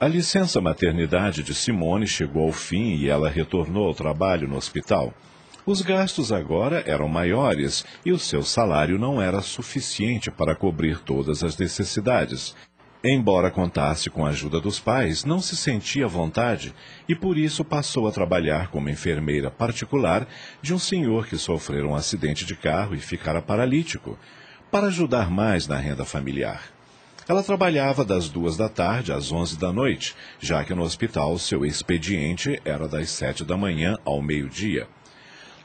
A 0.00 0.08
licença 0.08 0.62
maternidade 0.62 1.42
de 1.42 1.54
Simone 1.54 2.06
chegou 2.06 2.44
ao 2.44 2.52
fim 2.52 2.96
e 2.96 3.06
ela 3.06 3.28
retornou 3.28 3.86
ao 3.86 3.94
trabalho 3.94 4.48
no 4.48 4.56
hospital. 4.56 5.12
Os 5.70 5.82
gastos 5.82 6.32
agora 6.32 6.82
eram 6.84 7.06
maiores 7.06 7.84
e 8.04 8.10
o 8.10 8.18
seu 8.18 8.42
salário 8.42 8.98
não 8.98 9.22
era 9.22 9.40
suficiente 9.40 10.28
para 10.28 10.56
cobrir 10.56 10.98
todas 10.98 11.44
as 11.44 11.56
necessidades. 11.56 12.56
Embora 13.04 13.52
contasse 13.52 14.10
com 14.10 14.26
a 14.26 14.30
ajuda 14.30 14.60
dos 14.60 14.80
pais, 14.80 15.24
não 15.24 15.40
se 15.40 15.56
sentia 15.56 16.06
à 16.06 16.08
vontade 16.08 16.74
e 17.08 17.14
por 17.14 17.38
isso 17.38 17.64
passou 17.64 18.08
a 18.08 18.10
trabalhar 18.10 18.66
como 18.72 18.90
enfermeira 18.90 19.48
particular 19.48 20.26
de 20.60 20.74
um 20.74 20.78
senhor 20.78 21.28
que 21.28 21.38
sofrera 21.38 21.86
um 21.86 21.94
acidente 21.94 22.44
de 22.44 22.56
carro 22.56 22.96
e 22.96 22.98
ficara 22.98 23.40
paralítico, 23.40 24.18
para 24.72 24.88
ajudar 24.88 25.30
mais 25.30 25.68
na 25.68 25.76
renda 25.76 26.04
familiar. 26.04 26.64
Ela 27.28 27.44
trabalhava 27.44 28.04
das 28.04 28.28
duas 28.28 28.56
da 28.56 28.68
tarde 28.68 29.12
às 29.12 29.30
onze 29.30 29.56
da 29.56 29.72
noite, 29.72 30.16
já 30.40 30.64
que 30.64 30.74
no 30.74 30.82
hospital 30.82 31.38
seu 31.38 31.64
expediente 31.64 32.60
era 32.64 32.88
das 32.88 33.08
sete 33.10 33.44
da 33.44 33.56
manhã 33.56 33.96
ao 34.04 34.20
meio-dia. 34.20 34.88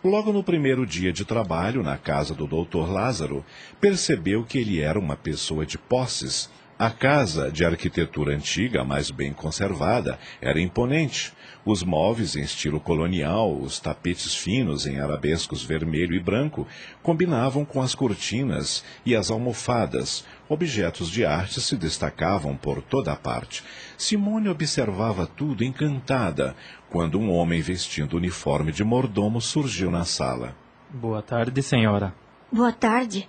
Logo 0.06 0.32
no 0.32 0.44
primeiro 0.44 0.86
dia 0.86 1.12
de 1.12 1.26
trabalho 1.26 1.82
na 1.82 1.98
casa 1.98 2.36
do 2.36 2.46
Dr. 2.46 2.88
Lázaro, 2.92 3.44
percebeu 3.82 4.44
que 4.44 4.60
ele 4.60 4.80
era 4.80 5.00
uma 5.00 5.16
pessoa 5.16 5.66
de 5.66 5.80
posses. 5.80 6.48
A 6.78 6.92
casa, 6.92 7.50
de 7.50 7.66
arquitetura 7.66 8.36
antiga, 8.36 8.84
mas 8.84 9.10
bem 9.10 9.34
conservada, 9.34 10.20
era 10.40 10.62
imponente. 10.62 11.34
Os 11.66 11.82
móveis 11.82 12.36
em 12.36 12.42
estilo 12.42 12.80
colonial, 12.80 13.58
os 13.60 13.80
tapetes 13.80 14.36
finos 14.36 14.86
em 14.86 15.00
arabescos 15.00 15.64
vermelho 15.64 16.14
e 16.14 16.20
branco, 16.20 16.68
combinavam 17.02 17.66
com 17.66 17.82
as 17.82 17.96
cortinas 17.96 18.84
e 19.04 19.16
as 19.16 19.32
almofadas. 19.32 20.24
Objetos 20.48 21.10
de 21.10 21.26
arte 21.26 21.60
se 21.60 21.76
destacavam 21.76 22.56
por 22.56 22.82
toda 22.82 23.12
a 23.12 23.16
parte. 23.16 23.64
Simone 23.98 24.50
observava 24.50 25.26
tudo 25.26 25.64
encantada, 25.64 26.56
quando 26.96 27.20
um 27.20 27.30
homem 27.30 27.62
vestindo 27.62 28.16
uniforme 28.16 28.72
de 28.72 28.82
mordomo 28.82 29.42
surgiu 29.42 29.92
na 29.92 30.06
sala. 30.06 30.56
Boa 30.90 31.22
tarde, 31.22 31.62
senhora. 31.62 32.16
Boa 32.50 32.72
tarde. 32.72 33.28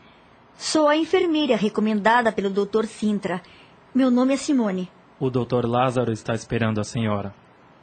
Sou 0.56 0.86
a 0.86 0.97
enfermeira 0.97 1.56
recomendada 1.56 2.30
pelo 2.30 2.48
Dr. 2.48 2.84
Sintra. 2.84 3.43
Meu 3.93 4.09
nome 4.09 4.34
é 4.34 4.36
Simone. 4.36 4.88
O 5.18 5.28
Dr. 5.30 5.66
Lázaro 5.66 6.12
está 6.12 6.32
esperando 6.32 6.80
a 6.80 6.84
senhora. 6.84 7.34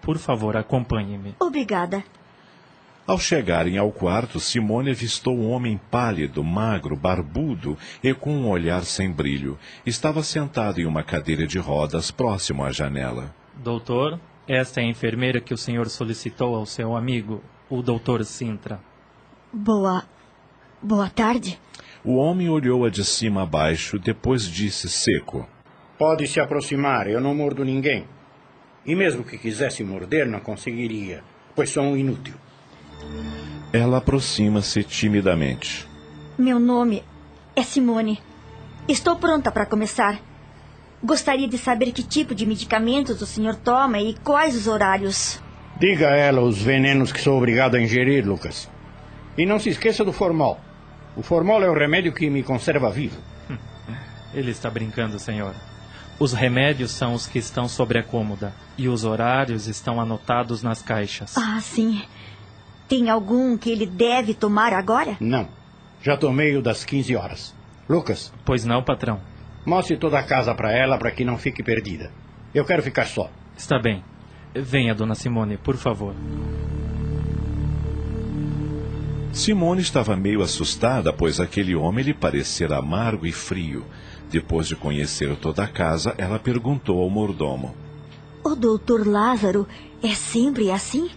Por 0.02 0.18
favor, 0.18 0.56
acompanhe-me. 0.56 1.36
Obrigada. 1.38 2.02
Ao 3.06 3.20
chegarem 3.20 3.78
ao 3.78 3.92
quarto, 3.92 4.40
Simone 4.40 4.92
avistou 4.92 5.36
um 5.36 5.52
homem 5.52 5.78
pálido, 5.92 6.42
magro, 6.46 6.96
barbudo 6.96 7.78
e 8.02 8.14
com 8.14 8.32
um 8.34 8.48
olhar 8.48 8.86
sem 8.86 9.12
brilho. 9.12 9.60
Estava 9.86 10.24
sentado 10.24 10.80
em 10.80 10.86
uma 10.86 11.04
cadeira 11.04 11.46
de 11.46 11.60
rodas 11.60 12.10
próximo 12.10 12.64
à 12.64 12.72
janela. 12.72 13.36
Doutor, 13.54 14.18
esta 14.48 14.82
é 14.82 14.84
a 14.84 14.88
enfermeira 14.88 15.40
que 15.40 15.54
o 15.54 15.58
senhor 15.58 15.90
solicitou 15.90 16.56
ao 16.56 16.66
seu 16.66 16.96
amigo, 16.96 17.42
o 17.70 17.82
Dr. 17.82 18.24
Sintra. 18.24 18.80
Boa. 19.52 20.04
Boa 20.82 21.10
tarde. 21.10 21.60
O 22.04 22.16
homem 22.16 22.50
olhou-a 22.50 22.90
de 22.90 23.06
cima 23.06 23.44
a 23.44 23.46
baixo, 23.46 23.98
depois 23.98 24.44
disse 24.44 24.90
seco: 24.90 25.48
Pode 25.98 26.28
se 26.28 26.40
aproximar, 26.40 27.08
eu 27.08 27.22
não 27.22 27.34
mordo 27.34 27.64
ninguém. 27.64 28.06
E 28.86 28.94
mesmo 28.96 29.24
que 29.24 29.38
quisesse 29.38 29.84
morder, 29.84 30.28
não 30.28 30.42
conseguiria, 30.42 31.24
pois 31.56 31.70
sou 31.70 31.84
um 31.84 31.96
inútil. 31.96 32.36
Ela 33.72 34.00
aproxima-se 34.00 34.84
timidamente. 34.84 35.88
Meu 36.38 36.60
nome 36.60 37.04
é 37.56 37.64
Simone. 37.64 38.20
Estou 38.88 39.16
pronta 39.16 39.52
para 39.52 39.66
começar. 39.66 40.20
Gostaria 41.04 41.48
de 41.48 41.58
saber 41.58 41.92
que 41.92 42.02
tipo 42.02 42.34
de 42.34 42.46
medicamentos 42.46 43.22
o 43.22 43.26
senhor 43.26 43.56
toma 43.56 44.00
e 44.00 44.14
quais 44.14 44.56
os 44.56 44.68
horários. 44.68 45.42
Diga 45.78 46.10
a 46.10 46.16
ela 46.16 46.42
os 46.42 46.62
venenos 46.62 47.12
que 47.12 47.20
sou 47.20 47.38
obrigado 47.38 47.76
a 47.76 47.82
ingerir, 47.82 48.26
Lucas. 48.26 48.70
E 49.38 49.46
não 49.46 49.60
se 49.60 49.70
esqueça 49.70 50.06
do 50.06 50.14
formol. 50.14 50.60
O 51.18 51.22
formol 51.22 51.62
é 51.62 51.70
o 51.70 51.74
remédio 51.74 52.14
que 52.14 52.30
me 52.30 52.42
conserva 52.42 52.90
vivo. 52.90 53.18
Ele 54.34 54.52
está 54.52 54.70
brincando, 54.70 55.20
senhora. 55.20 55.56
Os 56.20 56.32
remédios 56.32 56.92
são 56.92 57.14
os 57.14 57.28
que 57.28 57.40
estão 57.40 57.68
sobre 57.68 58.00
a 58.00 58.04
cômoda 58.04 58.54
e 58.78 58.88
os 58.88 59.04
horários 59.04 59.68
estão 59.68 60.00
anotados 60.00 60.64
nas 60.64 60.82
caixas. 60.82 61.36
Ah, 61.38 61.60
sim. 61.60 62.02
Tem 62.88 63.10
algum 63.10 63.58
que 63.58 63.72
ele 63.72 63.86
deve 63.86 64.34
tomar 64.34 64.72
agora? 64.72 65.18
Não. 65.20 65.48
Já 66.02 66.16
tomei 66.16 66.56
o 66.56 66.62
das 66.62 66.86
15 66.86 67.16
horas. 67.16 67.56
Lucas. 67.90 68.32
Pois 68.46 68.64
não, 68.64 68.84
patrão. 68.84 69.20
Mostre 69.66 69.98
toda 69.98 70.20
a 70.20 70.24
casa 70.24 70.54
para 70.54 70.72
ela 70.72 70.98
para 70.98 71.12
que 71.12 71.24
não 71.24 71.38
fique 71.38 71.64
perdida. 71.64 72.12
Eu 72.54 72.66
quero 72.66 72.84
ficar 72.84 73.06
só. 73.06 73.30
Está 73.58 73.80
bem. 73.80 74.04
Venha, 74.54 74.94
dona 74.94 75.16
Simone, 75.16 75.58
por 75.58 75.78
favor. 75.78 76.14
Simone 79.32 79.82
estava 79.82 80.16
meio 80.16 80.44
assustada, 80.44 81.12
pois 81.12 81.40
aquele 81.40 81.76
homem 81.76 82.06
lhe 82.06 82.14
parecera 82.14 82.78
amargo 82.78 83.26
e 83.26 83.32
frio. 83.32 83.84
Depois 84.30 84.68
de 84.68 84.76
conhecer 84.76 85.36
toda 85.38 85.64
a 85.64 85.68
casa, 85.68 86.14
ela 86.18 86.38
perguntou 86.38 87.02
ao 87.02 87.10
mordomo: 87.10 87.74
O 88.44 88.56
doutor 88.56 89.08
Lázaro 89.08 89.68
é 90.04 90.14
sempre 90.14 90.70
assim? 90.70 91.10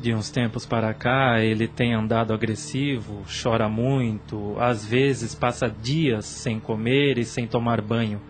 De 0.00 0.14
uns 0.14 0.30
tempos 0.30 0.64
para 0.64 0.94
cá, 0.94 1.40
ele 1.40 1.66
tem 1.66 1.92
andado 1.92 2.32
agressivo, 2.32 3.24
chora 3.42 3.68
muito, 3.68 4.54
às 4.60 4.86
vezes 4.86 5.34
passa 5.34 5.68
dias 5.68 6.24
sem 6.24 6.60
comer 6.60 7.18
e 7.18 7.24
sem 7.24 7.48
tomar 7.48 7.80
banho. 7.80 8.20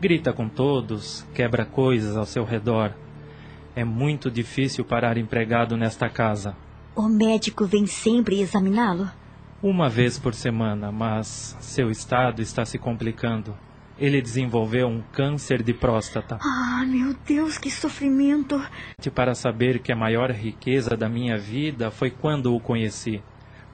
Grita 0.00 0.32
com 0.32 0.48
todos, 0.48 1.24
quebra 1.32 1.64
coisas 1.64 2.16
ao 2.16 2.26
seu 2.26 2.44
redor. 2.44 2.92
É 3.76 3.84
muito 3.84 4.32
difícil 4.32 4.84
parar 4.84 5.16
empregado 5.16 5.76
nesta 5.76 6.08
casa. 6.08 6.56
O 6.94 7.08
médico 7.08 7.64
vem 7.66 7.86
sempre 7.86 8.40
examiná-lo? 8.40 9.08
Uma 9.62 9.88
vez 9.88 10.18
por 10.18 10.34
semana, 10.34 10.90
mas 10.90 11.56
seu 11.60 11.88
estado 11.88 12.42
está 12.42 12.64
se 12.64 12.78
complicando. 12.78 13.56
Ele 14.02 14.20
desenvolveu 14.20 14.88
um 14.88 15.00
câncer 15.12 15.62
de 15.62 15.72
próstata. 15.72 16.36
Ah, 16.42 16.84
meu 16.84 17.14
Deus, 17.24 17.56
que 17.56 17.70
sofrimento! 17.70 18.60
Para 19.14 19.32
saber 19.32 19.78
que 19.78 19.92
a 19.92 19.96
maior 19.96 20.32
riqueza 20.32 20.96
da 20.96 21.08
minha 21.08 21.38
vida 21.38 21.88
foi 21.88 22.10
quando 22.10 22.52
o 22.52 22.58
conheci. 22.58 23.22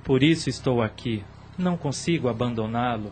Por 0.05 0.23
isso 0.23 0.51
estou 0.51 0.83
aqui. 0.83 1.25
Não 1.57 1.79
consigo 1.79 2.29
abandoná-lo. 2.29 3.11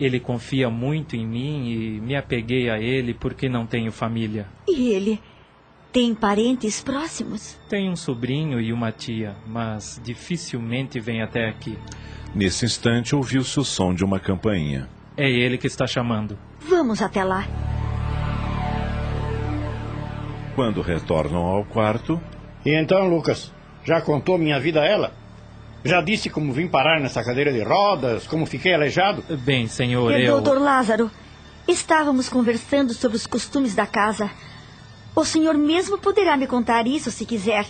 Ele 0.00 0.18
confia 0.18 0.70
muito 0.70 1.14
em 1.14 1.26
mim 1.26 1.68
e 1.68 2.00
me 2.00 2.16
apeguei 2.16 2.70
a 2.70 2.78
ele 2.80 3.12
porque 3.12 3.50
não 3.50 3.66
tenho 3.66 3.92
família. 3.92 4.46
E 4.66 4.88
ele? 4.88 5.20
Tem 5.92 6.14
parentes 6.14 6.82
próximos? 6.82 7.58
Tenho 7.68 7.92
um 7.92 7.96
sobrinho 7.96 8.58
e 8.62 8.72
uma 8.72 8.90
tia, 8.90 9.36
mas 9.46 10.00
dificilmente 10.02 10.98
vem 11.00 11.20
até 11.20 11.50
aqui. 11.50 11.76
Nesse 12.34 12.64
instante, 12.64 13.14
ouviu-se 13.14 13.60
o 13.60 13.64
som 13.64 13.92
de 13.92 14.02
uma 14.02 14.18
campainha. 14.18 14.95
É 15.16 15.28
ele 15.28 15.56
que 15.56 15.66
está 15.66 15.86
chamando. 15.86 16.38
Vamos 16.60 17.00
até 17.00 17.24
lá. 17.24 17.46
Quando 20.54 20.82
retornam 20.82 21.44
ao 21.44 21.64
quarto. 21.64 22.20
E 22.64 22.70
então, 22.74 23.08
Lucas, 23.08 23.52
já 23.84 24.00
contou 24.00 24.36
minha 24.36 24.60
vida 24.60 24.82
a 24.82 24.86
ela? 24.86 25.12
Já 25.84 26.00
disse 26.00 26.28
como 26.28 26.52
vim 26.52 26.66
parar 26.66 27.00
nessa 27.00 27.22
cadeira 27.22 27.52
de 27.52 27.62
rodas, 27.62 28.26
como 28.26 28.44
fiquei 28.44 28.74
aleijado? 28.74 29.22
Bem, 29.44 29.68
senhor, 29.68 30.12
é, 30.12 30.22
eu. 30.22 30.40
Doutor 30.40 30.60
Lázaro, 30.60 31.10
estávamos 31.68 32.28
conversando 32.28 32.92
sobre 32.92 33.16
os 33.16 33.26
costumes 33.26 33.74
da 33.74 33.86
casa. 33.86 34.30
O 35.14 35.24
senhor 35.24 35.54
mesmo 35.54 35.96
poderá 35.96 36.36
me 36.36 36.46
contar 36.46 36.86
isso 36.86 37.10
se 37.10 37.24
quiser. 37.24 37.66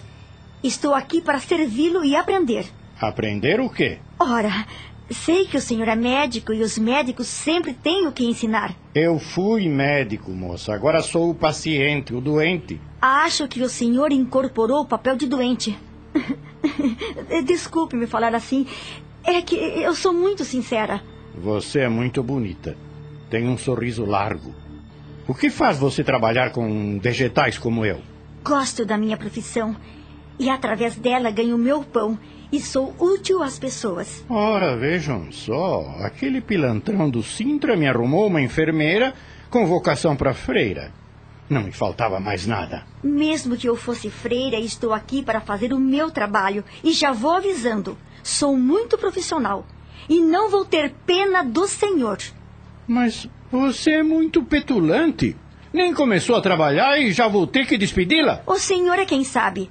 Estou 0.65 0.95
aqui 0.95 1.21
para 1.21 1.39
servi-lo 1.39 2.05
e 2.05 2.17
aprender. 2.17 2.67
Aprender 3.01 3.61
o 3.61 3.69
quê? 3.69 3.99
Ora, 4.19 4.67
sei 5.11 5.47
que 5.47 5.57
o 5.57 5.61
senhor 5.61 5.89
é 5.89 5.97
médico 5.97 6.53
e 6.53 6.63
os 6.63 6.79
médicos 6.79 7.27
sempre 7.27 7.73
têm 7.73 8.07
o 8.07 8.13
que 8.13 8.25
ensinar. 8.25 8.75
Eu 8.95 9.19
fui 9.19 9.69
médico, 9.69 10.31
moça. 10.31 10.75
Agora 10.75 11.03
sou 11.03 11.31
o 11.31 11.35
paciente, 11.35 12.15
o 12.15 12.21
doente. 12.21 12.81
Acho 13.01 13.47
que 13.47 13.63
o 13.63 13.69
senhor 13.69 14.13
incorporou 14.13 14.81
o 14.81 14.87
papel 14.87 15.17
de 15.17 15.27
doente. 15.27 15.79
Desculpe 17.45 17.97
me 17.97 18.07
falar 18.07 18.35
assim. 18.35 18.67
É 19.23 19.43
que 19.43 19.57
eu 19.57 19.95
sou 19.95 20.13
muito 20.13 20.45
sincera. 20.45 21.03
Você 21.35 21.81
é 21.81 21.89
muito 21.89 22.23
bonita. 22.23 22.77
Tem 23.29 23.49
um 23.49 23.59
sorriso 23.59 24.05
largo. 24.05 24.55
O 25.29 25.35
que 25.35 25.51
faz 25.51 25.79
você 25.79 26.05
trabalhar 26.05 26.53
com 26.53 26.99
vegetais 27.01 27.59
como 27.59 27.85
eu? 27.85 28.01
Gosto 28.45 28.87
da 28.87 28.97
minha 28.97 29.17
profissão. 29.17 29.77
E 30.39 30.49
através 30.49 30.97
dela 30.97 31.31
ganho 31.31 31.59
meu 31.59 31.83
pão. 31.83 32.19
E 32.53 32.61
sou 32.61 32.95
útil 32.99 33.43
às 33.43 33.59
pessoas. 33.59 34.25
Ora, 34.29 34.77
vejam 34.77 35.31
só. 35.33 35.97
Aquele 36.01 36.41
pilantrão 36.41 37.11
do 37.11 37.23
Sintra 37.23 37.77
me 37.77 37.89
arrumou 37.89 38.29
uma 38.29 38.41
enfermeira 38.41 39.15
com 39.51 39.67
vocação 39.67 40.17
para 40.17 40.35
freira. 40.35 40.93
Não 41.49 41.63
me 41.63 41.73
faltava 41.73 42.19
mais 42.19 42.47
nada. 42.47 42.85
Mesmo 43.03 43.57
que 43.57 43.69
eu 43.69 43.77
fosse 43.77 44.11
freira, 44.11 44.59
estou 44.59 44.93
aqui 44.93 45.23
para 45.23 45.41
fazer 45.41 45.73
o 45.73 45.79
meu 45.79 46.11
trabalho. 46.11 46.65
E 46.83 46.93
já 46.93 47.13
vou 47.13 47.33
avisando: 47.33 47.97
sou 48.23 48.57
muito 48.57 48.99
profissional. 48.99 49.65
E 50.09 50.21
não 50.21 50.51
vou 50.51 50.65
ter 50.65 50.93
pena 51.05 51.43
do 51.43 51.67
senhor. 51.67 52.19
Mas 52.87 53.29
você 53.51 53.93
é 53.93 54.03
muito 54.03 54.43
petulante. 54.45 55.37
Nem 55.73 55.93
começou 55.93 56.37
a 56.37 56.41
trabalhar 56.41 56.99
e 56.99 57.13
já 57.13 57.29
vou 57.29 57.47
ter 57.47 57.67
que 57.67 57.77
despedi-la? 57.77 58.43
O 58.47 58.57
senhor 58.59 58.99
é 58.99 59.05
quem 59.05 59.25
sabe. 59.25 59.71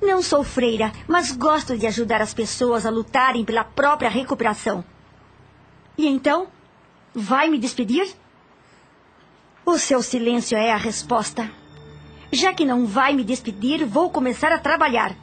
Não 0.00 0.22
sou 0.22 0.44
freira, 0.44 0.92
mas 1.06 1.32
gosto 1.32 1.76
de 1.76 1.86
ajudar 1.86 2.20
as 2.20 2.32
pessoas 2.32 2.86
a 2.86 2.90
lutarem 2.90 3.44
pela 3.44 3.64
própria 3.64 4.08
recuperação. 4.08 4.84
E 5.96 6.06
então? 6.06 6.46
Vai 7.14 7.48
me 7.48 7.58
despedir? 7.58 8.08
O 9.66 9.76
seu 9.76 10.02
silêncio 10.02 10.56
é 10.56 10.70
a 10.70 10.76
resposta. 10.76 11.50
Já 12.32 12.52
que 12.52 12.64
não 12.64 12.86
vai 12.86 13.12
me 13.12 13.24
despedir, 13.24 13.84
vou 13.84 14.10
começar 14.10 14.52
a 14.52 14.58
trabalhar. 14.58 15.14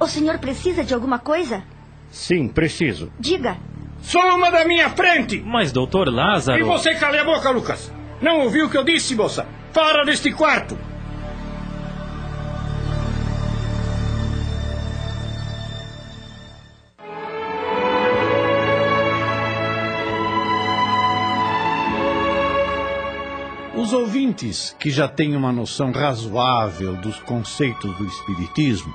O 0.00 0.06
senhor 0.06 0.38
precisa 0.38 0.82
de 0.82 0.94
alguma 0.94 1.18
coisa? 1.18 1.62
Sim, 2.10 2.48
preciso. 2.48 3.12
Diga. 3.18 3.58
Suma 4.00 4.50
da 4.50 4.64
minha 4.64 4.90
frente! 4.90 5.40
Mas, 5.40 5.72
doutor 5.72 6.08
Lázaro. 6.12 6.58
E 6.58 6.62
você 6.62 6.94
cale 6.94 7.18
a 7.18 7.24
boca, 7.24 7.50
Lucas! 7.50 7.92
Não 8.20 8.40
ouviu 8.40 8.66
o 8.66 8.70
que 8.70 8.76
eu 8.76 8.84
disse, 8.84 9.14
moça? 9.14 9.46
Fora 9.72 10.04
deste 10.04 10.32
quarto! 10.32 10.78
Os 23.88 23.94
ouvintes 23.94 24.76
que 24.78 24.90
já 24.90 25.08
têm 25.08 25.34
uma 25.34 25.50
noção 25.50 25.90
razoável 25.90 26.94
dos 26.96 27.18
conceitos 27.20 27.96
do 27.96 28.04
Espiritismo 28.04 28.94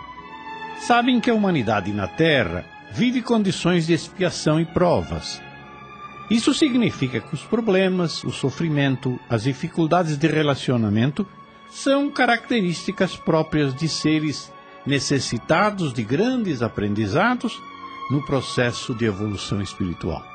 sabem 0.82 1.20
que 1.20 1.32
a 1.32 1.34
humanidade 1.34 1.92
na 1.92 2.08
Terra 2.08 2.64
vive 2.92 3.24
condições 3.24 3.88
de 3.88 3.94
expiação 3.94 4.60
e 4.60 4.66
provas. 4.66 5.42
Isso 6.30 6.54
significa 6.54 7.20
que 7.20 7.34
os 7.34 7.42
problemas, 7.42 8.24
o 8.24 8.30
sofrimento, 8.30 9.20
as 9.28 9.46
dificuldades 9.46 10.16
de 10.16 10.28
relacionamento 10.28 11.28
são 11.72 12.12
características 12.12 13.16
próprias 13.16 13.74
de 13.74 13.90
seres 13.90 14.54
necessitados 14.86 15.92
de 15.92 16.04
grandes 16.04 16.62
aprendizados 16.62 17.60
no 18.12 18.24
processo 18.28 18.94
de 18.94 19.06
evolução 19.06 19.60
espiritual. 19.60 20.33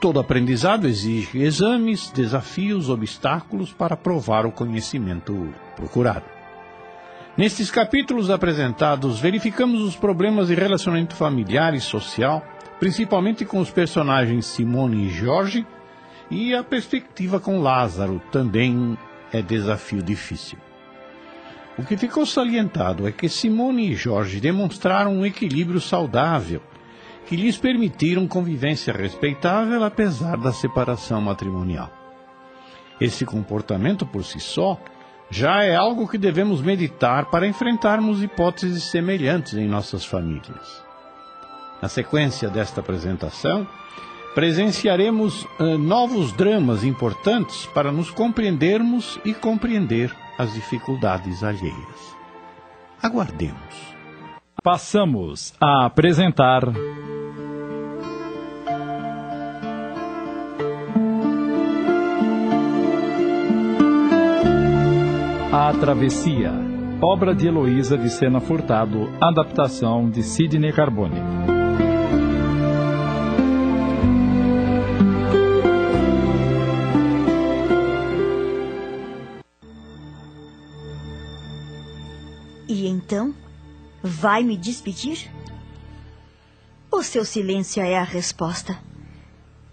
Todo 0.00 0.18
aprendizado 0.18 0.88
exige 0.88 1.42
exames, 1.42 2.10
desafios, 2.10 2.88
obstáculos 2.88 3.70
para 3.70 3.98
provar 3.98 4.46
o 4.46 4.50
conhecimento 4.50 5.52
procurado. 5.76 6.24
Nestes 7.36 7.70
capítulos 7.70 8.30
apresentados, 8.30 9.20
verificamos 9.20 9.82
os 9.82 9.96
problemas 9.96 10.48
de 10.48 10.54
relacionamento 10.54 11.14
familiar 11.14 11.74
e 11.74 11.80
social, 11.80 12.42
principalmente 12.78 13.44
com 13.44 13.60
os 13.60 13.70
personagens 13.70 14.46
Simone 14.46 15.06
e 15.06 15.10
Jorge, 15.10 15.66
e 16.30 16.54
a 16.54 16.64
perspectiva 16.64 17.38
com 17.38 17.60
Lázaro 17.60 18.22
também 18.32 18.96
é 19.30 19.42
desafio 19.42 20.02
difícil. 20.02 20.58
O 21.78 21.84
que 21.84 21.98
ficou 21.98 22.24
salientado 22.24 23.06
é 23.06 23.12
que 23.12 23.28
Simone 23.28 23.90
e 23.90 23.94
Jorge 23.94 24.40
demonstraram 24.40 25.12
um 25.12 25.26
equilíbrio 25.26 25.80
saudável 25.80 26.62
que 27.30 27.36
lhes 27.36 27.56
permitiram 27.56 28.26
convivência 28.26 28.92
respeitável 28.92 29.84
apesar 29.84 30.36
da 30.36 30.52
separação 30.52 31.20
matrimonial. 31.20 31.88
Esse 33.00 33.24
comportamento 33.24 34.04
por 34.04 34.24
si 34.24 34.40
só 34.40 34.76
já 35.30 35.62
é 35.62 35.76
algo 35.76 36.08
que 36.08 36.18
devemos 36.18 36.60
meditar 36.60 37.26
para 37.26 37.46
enfrentarmos 37.46 38.20
hipóteses 38.20 38.82
semelhantes 38.82 39.54
em 39.54 39.68
nossas 39.68 40.04
famílias. 40.04 40.82
Na 41.80 41.88
sequência 41.88 42.48
desta 42.50 42.80
apresentação, 42.80 43.64
presenciaremos 44.34 45.44
uh, 45.44 45.78
novos 45.78 46.32
dramas 46.32 46.82
importantes 46.82 47.64
para 47.66 47.92
nos 47.92 48.10
compreendermos 48.10 49.20
e 49.24 49.32
compreender 49.32 50.12
as 50.36 50.52
dificuldades 50.52 51.44
alheias. 51.44 52.16
Aguardemos. 53.00 53.94
Passamos 54.64 55.54
a 55.60 55.86
apresentar. 55.86 56.64
A 65.62 65.74
Travessia, 65.74 66.52
obra 67.02 67.34
de 67.34 67.46
Heloísa 67.46 67.98
de 67.98 68.08
Sena 68.08 68.40
Furtado, 68.40 69.12
adaptação 69.20 70.08
de 70.08 70.22
Sidney 70.22 70.72
Carbone. 70.72 71.20
E 82.66 82.86
então, 82.86 83.34
vai 84.02 84.42
me 84.42 84.56
despedir? 84.56 85.30
O 86.90 87.02
seu 87.02 87.22
silêncio 87.26 87.82
é 87.82 87.98
a 87.98 88.02
resposta. 88.02 88.78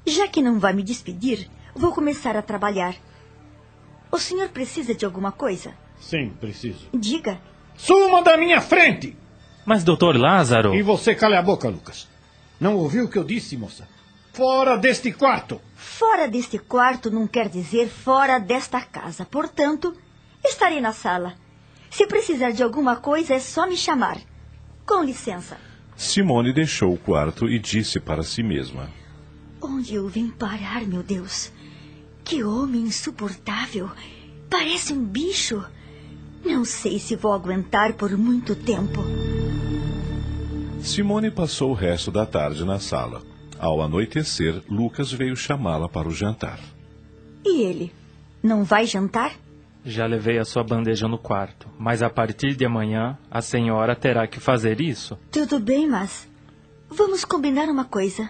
Já 0.05 0.27
que 0.27 0.41
não 0.41 0.59
vai 0.59 0.73
me 0.73 0.83
despedir, 0.83 1.49
vou 1.73 1.93
começar 1.93 2.35
a 2.35 2.41
trabalhar. 2.41 2.93
O 4.11 4.17
senhor 4.17 4.49
precisa 4.49 4.93
de 4.95 5.05
alguma 5.05 5.31
coisa? 5.31 5.73
Sim, 5.99 6.29
preciso. 6.39 6.87
Diga. 6.93 7.39
Suma 7.75 8.23
da 8.23 8.37
minha 8.37 8.61
frente! 8.61 9.15
Mas, 9.65 9.83
doutor 9.83 10.15
Lázaro. 10.17 10.73
E 10.73 10.81
você 10.81 11.13
cala 11.13 11.39
a 11.39 11.41
boca, 11.41 11.67
Lucas. 11.67 12.07
Não 12.59 12.75
ouviu 12.75 13.05
o 13.05 13.09
que 13.09 13.17
eu 13.17 13.23
disse, 13.23 13.57
moça? 13.57 13.87
Fora 14.33 14.77
deste 14.77 15.11
quarto! 15.11 15.59
Fora 15.75 16.27
deste 16.27 16.57
quarto 16.57 17.11
não 17.11 17.27
quer 17.27 17.49
dizer 17.49 17.87
fora 17.87 18.39
desta 18.39 18.81
casa. 18.81 19.25
Portanto, 19.25 19.95
estarei 20.45 20.79
na 20.79 20.93
sala. 20.93 21.35
Se 21.89 22.05
precisar 22.07 22.51
de 22.51 22.63
alguma 22.63 22.95
coisa, 22.95 23.33
é 23.33 23.39
só 23.39 23.67
me 23.67 23.75
chamar. 23.75 24.17
Com 24.85 25.03
licença. 25.03 25.57
Simone 25.95 26.53
deixou 26.53 26.93
o 26.93 26.97
quarto 26.97 27.49
e 27.49 27.59
disse 27.59 27.99
para 27.99 28.23
si 28.23 28.43
mesma: 28.43 28.89
Onde 29.61 29.95
eu 29.95 30.07
vim 30.07 30.29
parar, 30.29 30.85
meu 30.85 31.01
Deus? 31.01 31.51
Que 32.27 32.43
homem 32.43 32.81
insuportável! 32.81 33.89
Parece 34.49 34.91
um 34.91 35.01
bicho. 35.01 35.63
Não 36.43 36.65
sei 36.65 36.99
se 36.99 37.15
vou 37.15 37.31
aguentar 37.31 37.93
por 37.93 38.17
muito 38.17 38.53
tempo. 38.53 39.01
Simone 40.81 41.31
passou 41.31 41.71
o 41.71 41.73
resto 41.73 42.11
da 42.11 42.25
tarde 42.25 42.65
na 42.65 42.79
sala. 42.79 43.21
Ao 43.57 43.81
anoitecer, 43.81 44.61
Lucas 44.69 45.09
veio 45.09 45.37
chamá-la 45.37 45.87
para 45.87 46.09
o 46.09 46.11
jantar. 46.11 46.59
E 47.45 47.61
ele? 47.61 47.93
Não 48.43 48.65
vai 48.65 48.85
jantar? 48.85 49.31
Já 49.85 50.05
levei 50.05 50.37
a 50.37 50.43
sua 50.43 50.65
bandeja 50.65 51.07
no 51.07 51.17
quarto, 51.17 51.69
mas 51.79 52.01
a 52.01 52.09
partir 52.09 52.57
de 52.57 52.65
amanhã 52.65 53.17
a 53.31 53.41
senhora 53.41 53.95
terá 53.95 54.27
que 54.27 54.41
fazer 54.41 54.81
isso. 54.81 55.17
Tudo 55.31 55.61
bem, 55.61 55.87
mas. 55.87 56.27
Vamos 56.89 57.23
combinar 57.23 57.69
uma 57.69 57.85
coisa. 57.85 58.29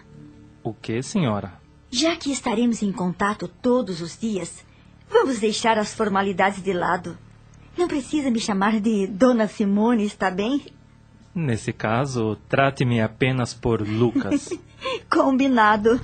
O 0.64 0.72
que, 0.72 1.02
senhora? 1.02 1.66
Já 1.90 2.16
que 2.16 2.32
estaremos 2.32 2.82
em 2.84 2.92
contato 2.92 3.48
todos 3.48 4.02
os 4.02 4.18
dias, 4.18 4.66
vamos 5.10 5.40
deixar 5.40 5.78
as 5.78 5.94
formalidades 5.94 6.62
de 6.62 6.74
lado. 6.74 7.18
Não 7.78 7.88
precisa 7.88 8.30
me 8.30 8.40
chamar 8.40 8.80
de 8.80 9.08
Dona 9.08 9.48
Simone, 9.48 10.04
está 10.04 10.30
bem? 10.30 10.66
Nesse 11.34 11.72
caso, 11.72 12.36
trate-me 12.50 13.00
apenas 13.00 13.54
por 13.54 13.82
Lucas. 13.82 14.50
Combinado. 15.10 16.02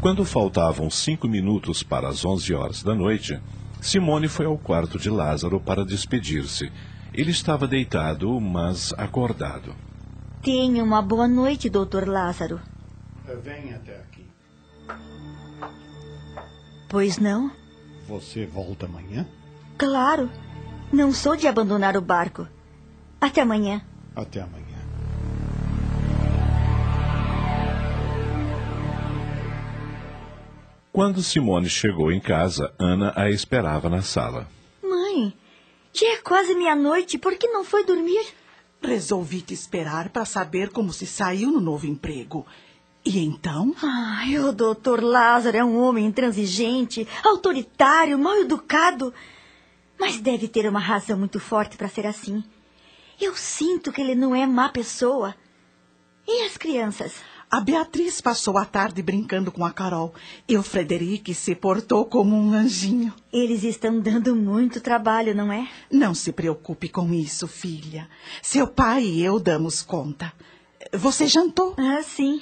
Quando 0.00 0.24
faltavam 0.24 0.88
cinco 0.88 1.26
minutos 1.26 1.82
para 1.82 2.08
as 2.08 2.24
onze 2.24 2.54
horas 2.54 2.82
da 2.82 2.94
noite, 2.94 3.38
Simone 3.80 4.28
foi 4.28 4.46
ao 4.46 4.56
quarto 4.56 4.98
de 4.98 5.10
Lázaro 5.10 5.60
para 5.60 5.84
despedir-se. 5.84 6.70
Ele 7.12 7.32
estava 7.32 7.66
deitado, 7.66 8.40
mas 8.40 8.94
acordado. 8.96 9.74
Tenha 10.40 10.84
uma 10.84 11.02
boa 11.02 11.26
noite, 11.26 11.68
doutor 11.68 12.06
Lázaro. 12.06 12.60
Venha 13.36 13.76
até 13.76 13.96
aqui. 13.96 14.26
Pois 16.88 17.18
não? 17.18 17.50
Você 18.06 18.46
volta 18.46 18.86
amanhã? 18.86 19.26
Claro. 19.76 20.30
Não 20.92 21.12
sou 21.12 21.36
de 21.36 21.46
abandonar 21.46 21.96
o 21.96 22.00
barco. 22.00 22.48
Até 23.20 23.42
amanhã. 23.42 23.82
Até 24.16 24.40
amanhã. 24.40 24.78
Quando 30.90 31.22
Simone 31.22 31.68
chegou 31.68 32.10
em 32.10 32.18
casa, 32.18 32.74
Ana 32.78 33.12
a 33.14 33.30
esperava 33.30 33.88
na 33.88 34.02
sala. 34.02 34.48
Mãe, 34.82 35.32
já 35.92 36.14
é 36.14 36.16
quase 36.16 36.54
meia-noite. 36.54 37.18
Por 37.18 37.36
que 37.36 37.46
não 37.46 37.62
foi 37.62 37.84
dormir? 37.84 38.26
Resolvi 38.82 39.42
te 39.42 39.54
esperar 39.54 40.08
para 40.08 40.24
saber 40.24 40.70
como 40.70 40.92
se 40.92 41.06
saiu 41.06 41.52
no 41.52 41.60
novo 41.60 41.86
emprego. 41.86 42.46
E 43.04 43.18
então? 43.20 43.74
Ai, 43.82 44.38
o 44.38 44.52
doutor 44.52 45.02
Lázaro 45.02 45.56
é 45.56 45.64
um 45.64 45.78
homem 45.78 46.06
intransigente, 46.06 47.06
autoritário, 47.24 48.18
mal 48.18 48.36
educado. 48.36 49.14
Mas 49.98 50.20
deve 50.20 50.46
ter 50.46 50.68
uma 50.68 50.80
razão 50.80 51.18
muito 51.18 51.40
forte 51.40 51.76
para 51.76 51.88
ser 51.88 52.06
assim. 52.06 52.42
Eu 53.20 53.34
sinto 53.34 53.90
que 53.90 54.00
ele 54.00 54.14
não 54.14 54.34
é 54.34 54.46
má 54.46 54.68
pessoa. 54.68 55.34
E 56.26 56.44
as 56.44 56.56
crianças? 56.56 57.14
A 57.50 57.60
Beatriz 57.60 58.20
passou 58.20 58.58
a 58.58 58.66
tarde 58.66 59.02
brincando 59.02 59.50
com 59.50 59.64
a 59.64 59.70
Carol 59.70 60.14
e 60.46 60.58
o 60.58 60.62
Frederico 60.62 61.32
se 61.32 61.54
portou 61.54 62.04
como 62.04 62.36
um 62.36 62.52
anjinho. 62.52 63.14
Eles 63.32 63.64
estão 63.64 63.98
dando 63.98 64.36
muito 64.36 64.82
trabalho, 64.82 65.34
não 65.34 65.50
é? 65.50 65.66
Não 65.90 66.14
se 66.14 66.30
preocupe 66.30 66.90
com 66.90 67.10
isso, 67.14 67.48
filha. 67.48 68.06
Seu 68.42 68.68
pai 68.68 69.02
e 69.02 69.24
eu 69.24 69.40
damos 69.40 69.82
conta. 69.82 70.30
Você 70.92 71.26
jantou? 71.26 71.74
Ah, 71.76 72.02
sim. 72.02 72.40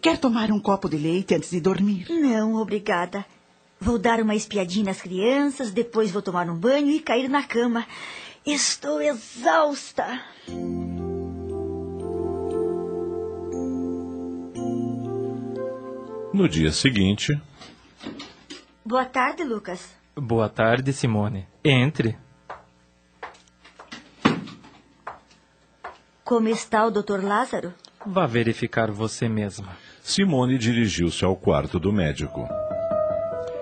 Quer 0.00 0.18
tomar 0.18 0.50
um 0.50 0.58
copo 0.58 0.88
de 0.88 0.96
leite 0.96 1.34
antes 1.34 1.50
de 1.50 1.60
dormir? 1.60 2.06
Não, 2.10 2.54
obrigada. 2.54 3.24
Vou 3.80 3.98
dar 3.98 4.20
uma 4.20 4.34
espiadinha 4.34 4.86
nas 4.86 5.00
crianças, 5.00 5.70
depois 5.70 6.10
vou 6.10 6.22
tomar 6.22 6.48
um 6.48 6.56
banho 6.56 6.90
e 6.90 7.00
cair 7.00 7.28
na 7.28 7.42
cama. 7.42 7.86
Estou 8.44 9.00
exausta. 9.00 10.20
No 16.32 16.48
dia 16.48 16.72
seguinte. 16.72 17.40
Boa 18.84 19.04
tarde, 19.04 19.42
Lucas. 19.44 19.94
Boa 20.14 20.48
tarde, 20.48 20.92
Simone. 20.92 21.46
Entre. 21.64 22.16
Como 26.26 26.48
está 26.48 26.84
o 26.84 26.90
doutor 26.90 27.22
Lázaro? 27.22 27.72
Vá 28.04 28.26
verificar 28.26 28.90
você 28.90 29.28
mesma. 29.28 29.76
Simone 30.02 30.58
dirigiu-se 30.58 31.24
ao 31.24 31.36
quarto 31.36 31.78
do 31.78 31.92
médico. 31.92 32.48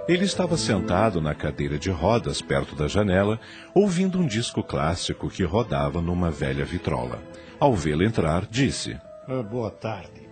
Ele 0.08 0.24
estava 0.24 0.56
sentado 0.56 1.20
na 1.20 1.34
cadeira 1.34 1.78
de 1.78 1.90
rodas 1.90 2.40
perto 2.40 2.74
da 2.74 2.88
janela, 2.88 3.38
ouvindo 3.74 4.18
um 4.18 4.26
disco 4.26 4.62
clássico 4.62 5.28
que 5.28 5.44
rodava 5.44 6.00
numa 6.00 6.30
velha 6.30 6.64
vitrola. 6.64 7.22
Ao 7.60 7.74
vê-lo 7.74 8.02
entrar, 8.02 8.46
disse: 8.46 8.98
ah, 9.28 9.42
Boa 9.42 9.70
tarde. 9.70 10.26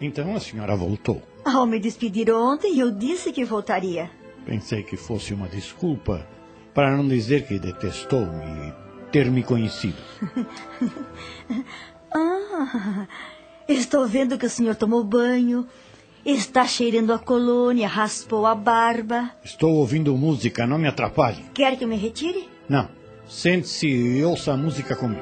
Então 0.00 0.34
a 0.34 0.40
senhora 0.40 0.74
voltou. 0.74 1.22
Ao 1.44 1.64
me 1.64 1.78
despedir 1.78 2.28
ontem, 2.32 2.80
eu 2.80 2.90
disse 2.90 3.30
que 3.30 3.44
voltaria. 3.44 4.10
Pensei 4.44 4.82
que 4.82 4.96
fosse 4.96 5.32
uma 5.32 5.46
desculpa 5.46 6.26
para 6.74 6.96
não 6.96 7.06
dizer 7.06 7.46
que 7.46 7.56
detestou-me 7.56 8.68
e 8.68 8.81
ter 9.12 9.30
me 9.30 9.42
conhecido. 9.42 9.98
ah, 12.12 13.06
estou 13.68 14.06
vendo 14.06 14.38
que 14.38 14.46
o 14.46 14.50
senhor 14.50 14.74
tomou 14.74 15.04
banho, 15.04 15.66
está 16.24 16.66
cheirando 16.66 17.12
a 17.12 17.18
colônia, 17.18 17.86
raspou 17.86 18.46
a 18.46 18.54
barba. 18.54 19.30
Estou 19.44 19.74
ouvindo 19.74 20.16
música, 20.16 20.66
não 20.66 20.78
me 20.78 20.88
atrapalhe. 20.88 21.44
Quer 21.52 21.76
que 21.76 21.84
eu 21.84 21.88
me 21.88 21.96
retire? 21.96 22.48
Não. 22.68 22.88
Sente-se 23.28 23.86
e 23.86 24.24
ouça 24.24 24.52
a 24.52 24.56
música 24.56 24.96
comigo. 24.96 25.20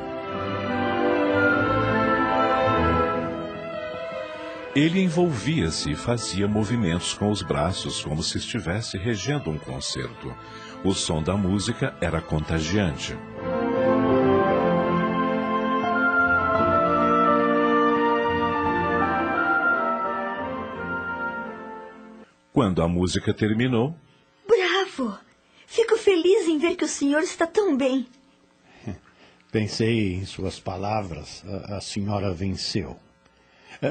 Ele 4.74 5.02
envolvia-se 5.02 5.90
e 5.90 5.96
fazia 5.96 6.46
movimentos 6.46 7.12
com 7.12 7.28
os 7.28 7.42
braços 7.42 8.04
como 8.04 8.22
se 8.22 8.38
estivesse 8.38 8.96
regendo 8.96 9.50
um 9.50 9.58
concerto. 9.58 10.32
O 10.84 10.94
som 10.94 11.20
da 11.20 11.36
música 11.36 11.94
era 12.00 12.20
contagiante. 12.20 13.18
Quando 22.52 22.82
a 22.82 22.88
música 22.88 23.32
terminou. 23.32 23.94
Bravo! 24.46 25.18
Fico 25.66 25.96
feliz 25.96 26.48
em 26.48 26.58
ver 26.58 26.74
que 26.74 26.84
o 26.84 26.88
senhor 26.88 27.22
está 27.22 27.46
tão 27.46 27.76
bem. 27.76 28.06
Pensei 29.52 30.14
em 30.14 30.24
suas 30.24 30.58
palavras. 30.58 31.44
A, 31.46 31.76
a 31.76 31.80
senhora 31.80 32.32
venceu. 32.32 32.98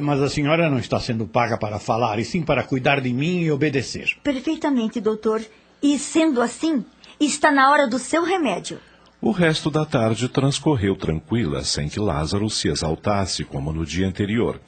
Mas 0.01 0.21
a 0.21 0.29
senhora 0.29 0.69
não 0.69 0.77
está 0.77 0.99
sendo 0.99 1.25
paga 1.25 1.57
para 1.57 1.79
falar, 1.79 2.19
e 2.19 2.25
sim 2.25 2.43
para 2.43 2.63
cuidar 2.63 3.01
de 3.01 3.11
mim 3.11 3.39
e 3.39 3.51
obedecer. 3.51 4.17
Perfeitamente, 4.21 5.01
doutor. 5.01 5.41
E 5.81 5.97
sendo 5.97 6.41
assim, 6.41 6.85
está 7.19 7.51
na 7.51 7.71
hora 7.71 7.87
do 7.87 7.97
seu 7.97 8.23
remédio. 8.23 8.79
O 9.21 9.31
resto 9.31 9.71
da 9.71 9.85
tarde 9.85 10.29
transcorreu 10.29 10.95
tranquila, 10.95 11.63
sem 11.63 11.89
que 11.89 11.99
Lázaro 11.99 12.49
se 12.49 12.67
exaltasse 12.67 13.43
como 13.43 13.73
no 13.73 13.85
dia 13.85 14.07
anterior. 14.07 14.61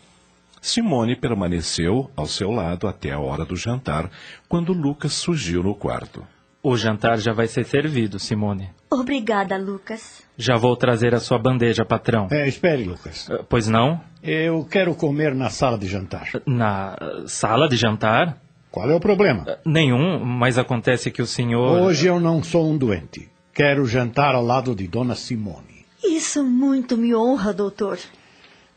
Simone 0.61 1.15
permaneceu 1.15 2.11
ao 2.15 2.27
seu 2.27 2.51
lado 2.51 2.87
até 2.87 3.11
a 3.11 3.19
hora 3.19 3.43
do 3.43 3.55
jantar, 3.55 4.11
quando 4.47 4.71
Lucas 4.71 5.13
surgiu 5.13 5.63
no 5.63 5.73
quarto. 5.73 6.23
O 6.61 6.77
jantar 6.77 7.17
já 7.17 7.33
vai 7.33 7.47
ser 7.47 7.65
servido, 7.65 8.19
Simone. 8.19 8.69
Obrigada, 8.87 9.57
Lucas. 9.57 10.21
Já 10.37 10.57
vou 10.57 10.75
trazer 10.77 11.15
a 11.15 11.19
sua 11.19 11.39
bandeja, 11.39 11.83
patrão. 11.83 12.27
É, 12.29 12.47
espere, 12.47 12.83
Lucas. 12.83 13.27
Uh, 13.27 13.43
pois 13.49 13.67
não? 13.67 13.99
Eu 14.21 14.63
quero 14.63 14.93
comer 14.93 15.33
na 15.33 15.49
sala 15.49 15.79
de 15.79 15.87
jantar. 15.87 16.29
Na 16.45 16.95
sala 17.25 17.67
de 17.67 17.75
jantar? 17.75 18.37
Qual 18.69 18.87
é 18.87 18.93
o 18.93 18.99
problema? 18.99 19.43
Uh, 19.43 19.69
nenhum, 19.69 20.23
mas 20.23 20.59
acontece 20.59 21.09
que 21.09 21.23
o 21.23 21.25
senhor. 21.25 21.81
Hoje 21.81 22.05
eu 22.05 22.19
não 22.19 22.43
sou 22.43 22.69
um 22.69 22.77
doente. 22.77 23.27
Quero 23.51 23.87
jantar 23.87 24.35
ao 24.35 24.43
lado 24.43 24.75
de 24.75 24.87
Dona 24.87 25.15
Simone. 25.15 25.87
Isso 26.03 26.43
muito 26.43 26.95
me 26.95 27.15
honra, 27.15 27.51
doutor. 27.51 27.97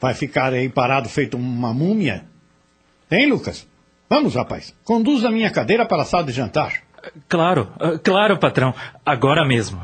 Vai 0.04 0.12
ficar 0.12 0.52
aí 0.52 0.68
parado 0.68 1.08
feito 1.08 1.34
uma 1.34 1.72
múmia? 1.72 2.26
Hein, 3.10 3.30
Lucas? 3.30 3.66
Vamos, 4.06 4.34
rapaz. 4.34 4.74
Conduz 4.84 5.24
a 5.24 5.30
minha 5.30 5.50
cadeira 5.50 5.86
para 5.86 6.02
a 6.02 6.04
sala 6.04 6.24
de 6.24 6.32
jantar. 6.32 6.82
Claro, 7.26 7.72
ah, 7.80 7.98
claro, 7.98 8.36
patrão. 8.36 8.74
Agora 9.02 9.46
mesmo. 9.46 9.80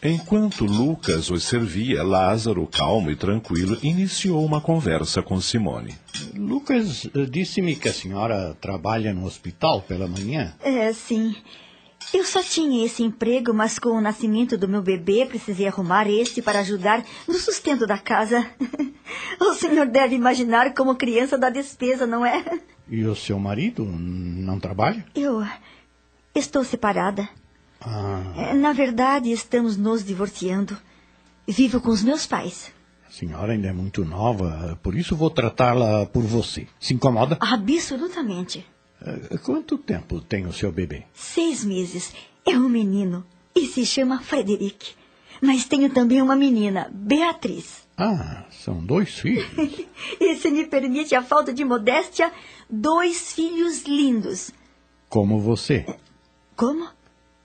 Enquanto 0.00 0.64
Lucas 0.64 1.32
os 1.32 1.42
servia, 1.42 2.04
Lázaro, 2.04 2.64
calmo 2.68 3.10
e 3.10 3.16
tranquilo, 3.16 3.76
iniciou 3.82 4.46
uma 4.46 4.60
conversa 4.60 5.20
com 5.20 5.40
Simone. 5.40 5.96
Lucas, 6.32 7.10
eh, 7.12 7.26
disse-me 7.28 7.74
que 7.74 7.88
a 7.88 7.92
senhora 7.92 8.56
trabalha 8.60 9.12
no 9.12 9.26
hospital 9.26 9.82
pela 9.82 10.06
manhã? 10.06 10.54
É, 10.62 10.92
sim. 10.92 11.34
Eu 12.14 12.24
só 12.24 12.42
tinha 12.42 12.84
esse 12.86 13.02
emprego, 13.02 13.52
mas 13.52 13.78
com 13.78 13.90
o 13.90 14.00
nascimento 14.00 14.56
do 14.56 14.66
meu 14.68 14.80
bebê 14.82 15.26
precisei 15.26 15.66
arrumar 15.68 16.08
este 16.08 16.40
para 16.40 16.60
ajudar 16.60 17.04
no 17.26 17.34
sustento 17.34 17.86
da 17.86 17.98
casa. 17.98 18.46
O 19.40 19.54
senhor 19.54 19.86
deve 19.86 20.14
imaginar 20.14 20.74
como 20.74 20.94
criança 20.94 21.38
da 21.38 21.48
despesa, 21.48 22.06
não 22.06 22.26
é? 22.26 22.60
E 22.88 23.04
o 23.04 23.14
seu 23.14 23.38
marido 23.38 23.84
não 23.84 24.58
trabalha? 24.60 25.04
Eu 25.14 25.42
estou 26.34 26.62
separada. 26.62 27.26
Ah, 27.80 28.22
É, 28.36 28.52
Na 28.54 28.72
verdade, 28.72 29.30
estamos 29.32 29.76
nos 29.76 30.04
divorciando. 30.04 30.76
Vivo 31.46 31.80
com 31.80 31.90
os 31.90 32.02
meus 32.02 32.26
pais. 32.26 32.70
a 33.08 33.10
senhora 33.10 33.52
ainda 33.52 33.68
é 33.68 33.72
muito 33.72 34.04
nova, 34.04 34.78
por 34.82 34.94
isso 34.94 35.16
vou 35.16 35.30
tratá-la 35.30 36.04
por 36.06 36.22
você. 36.24 36.66
Se 36.78 36.92
incomoda? 36.92 37.38
Absolutamente. 37.40 38.66
Eh, 39.04 39.38
Quanto 39.38 39.78
tempo 39.78 40.20
tem 40.20 40.46
o 40.46 40.52
seu 40.52 40.72
bebê? 40.72 41.04
Seis 41.14 41.64
meses. 41.64 42.12
É 42.46 42.56
um 42.56 42.68
menino. 42.68 43.24
E 43.54 43.66
se 43.66 43.84
chama 43.84 44.20
Frederic. 44.20 44.92
Mas 45.40 45.64
tenho 45.66 45.90
também 45.90 46.20
uma 46.20 46.34
menina, 46.34 46.90
Beatriz. 46.92 47.86
Ah, 47.96 48.44
são 48.50 48.84
dois 48.84 49.10
filhos. 49.18 49.46
E 50.20 50.36
se 50.36 50.50
me 50.50 50.66
permite 50.66 51.14
a 51.14 51.22
falta 51.22 51.52
de 51.52 51.64
modéstia, 51.64 52.32
dois 52.70 53.32
filhos 53.32 53.82
lindos. 53.84 54.50
Como 55.08 55.40
você. 55.40 55.84
Como? 56.56 56.88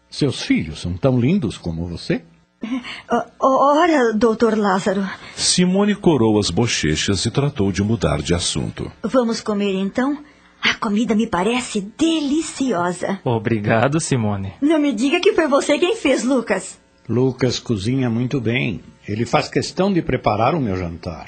Seus 0.10 0.42
filhos 0.42 0.82
são 0.82 0.96
tão 0.98 1.20
lindos 1.20 1.58
como 1.58 1.86
você? 1.88 2.24
Ora, 3.40 4.14
doutor 4.14 4.58
Lázaro, 4.58 5.08
Simone 5.36 5.96
corou 5.96 6.40
as 6.40 6.50
bochechas 6.50 7.26
e 7.26 7.32
tratou 7.32 7.72
de 7.72 7.84
mudar 7.84 8.22
de 8.22 8.34
assunto. 8.34 8.92
vamos 9.04 9.42
comer 9.42 9.74
então? 9.74 10.24
A 10.64 10.74
comida 10.76 11.14
me 11.14 11.28
parece 11.28 11.82
deliciosa. 11.82 13.20
Obrigado, 13.26 14.00
Simone. 14.00 14.54
Não 14.62 14.80
me 14.80 14.94
diga 14.94 15.20
que 15.20 15.34
foi 15.34 15.46
você 15.46 15.78
quem 15.78 15.98
fez, 15.98 16.24
Lucas. 16.24 16.80
Lucas 17.08 17.60
cozinha 17.60 18.10
muito 18.10 18.40
bem. 18.40 18.82
Ele 19.06 19.26
faz 19.26 19.50
questão 19.50 19.92
de 19.92 20.02
preparar 20.02 20.56
o 20.56 20.62
meu 20.62 20.78
jantar. 20.78 21.28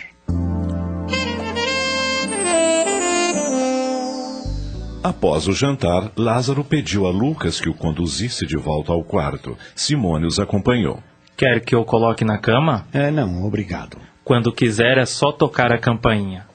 Após 5.03 5.47
o 5.47 5.53
jantar, 5.53 6.11
Lázaro 6.15 6.63
pediu 6.63 7.05
a 7.05 7.11
Lucas 7.11 7.59
que 7.59 7.69
o 7.69 7.73
conduzisse 7.73 8.45
de 8.45 8.55
volta 8.55 8.93
ao 8.93 9.03
quarto. 9.03 9.57
Simone 9.75 10.25
os 10.25 10.39
acompanhou. 10.39 11.03
Quer 11.35 11.59
que 11.59 11.75
eu 11.75 11.83
coloque 11.83 12.23
na 12.23 12.37
cama? 12.37 12.87
É, 12.93 13.11
não, 13.11 13.45
obrigado. 13.45 13.97
Quando 14.23 14.51
quiser 14.51 14.97
é 14.97 15.05
só 15.05 15.31
tocar 15.33 15.73
a 15.73 15.77
campainha. 15.77 16.47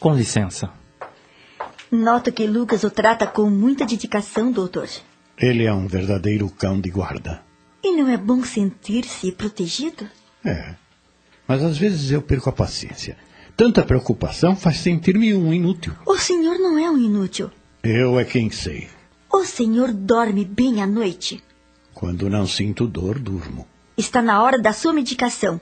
Com 0.00 0.12
licença. 0.12 0.68
Noto 1.90 2.32
que 2.32 2.46
Lucas 2.46 2.82
o 2.84 2.90
trata 2.90 3.26
com 3.26 3.48
muita 3.48 3.86
dedicação, 3.86 4.50
doutor. 4.50 4.88
Ele 5.38 5.64
é 5.64 5.72
um 5.72 5.86
verdadeiro 5.86 6.48
cão 6.50 6.80
de 6.80 6.90
guarda. 6.90 7.42
E 7.82 7.94
não 7.94 8.08
é 8.08 8.16
bom 8.16 8.42
sentir-se 8.42 9.30
protegido? 9.32 10.08
É. 10.44 10.74
Mas 11.46 11.62
às 11.62 11.78
vezes 11.78 12.10
eu 12.10 12.20
perco 12.20 12.48
a 12.48 12.52
paciência. 12.52 13.16
Tanta 13.56 13.84
preocupação 13.84 14.56
faz 14.56 14.78
sentir-me 14.78 15.34
um 15.34 15.52
inútil. 15.52 15.94
O 16.04 16.18
senhor 16.18 16.58
não 16.58 16.78
é 16.78 16.90
um 16.90 16.98
inútil. 16.98 17.50
Eu 17.82 18.18
é 18.18 18.24
quem 18.24 18.50
sei. 18.50 18.88
O 19.32 19.44
senhor 19.44 19.92
dorme 19.92 20.44
bem 20.44 20.82
à 20.82 20.86
noite. 20.86 21.42
Quando 21.94 22.28
não 22.28 22.46
sinto 22.46 22.86
dor, 22.86 23.18
durmo. 23.18 23.66
Está 23.96 24.20
na 24.20 24.42
hora 24.42 24.58
da 24.58 24.72
sua 24.72 24.92
medicação. 24.92 25.60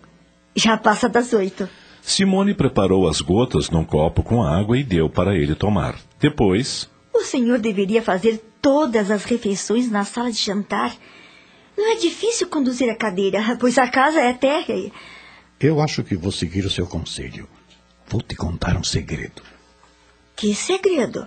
Já 0.57 0.77
passa 0.77 1.09
das 1.09 1.33
oito. 1.33 1.69
Simone 2.03 2.55
preparou 2.55 3.09
as 3.09 3.21
gotas 3.21 3.71
num 3.71 3.85
copo 3.85 4.23
com 4.23 4.43
água 4.43 4.79
e 4.79 4.85
deu 4.85 5.09
para 5.09 5.37
ele 5.37 5.55
tomar. 5.55 5.97
Depois, 6.29 6.89
O 7.13 7.21
senhor 7.21 7.59
deveria 7.59 8.01
fazer 8.03 8.43
todas 8.63 9.11
as 9.11 9.25
refeições 9.25 9.91
na 9.91 10.07
sala 10.07 10.33
de 10.33 10.39
jantar. 10.39 10.97
Não 11.77 11.93
é 11.93 11.97
difícil 11.97 12.49
conduzir 12.49 12.89
a 12.91 12.97
cadeira, 12.97 13.41
pois 13.61 13.77
a 13.77 13.87
casa 13.89 14.21
é 14.23 14.33
terra. 14.33 14.73
e- 14.75 14.91
Eu 15.61 15.83
acho 15.83 16.03
que 16.03 16.17
vou 16.17 16.33
seguir 16.33 16.65
o 16.65 16.71
seu 16.71 16.87
conselho. 16.87 17.47
Vou 18.09 18.23
te 18.23 18.35
contar 18.35 18.75
um 18.75 18.83
segredo. 18.83 19.43
Que 20.35 20.55
segredo. 20.55 21.27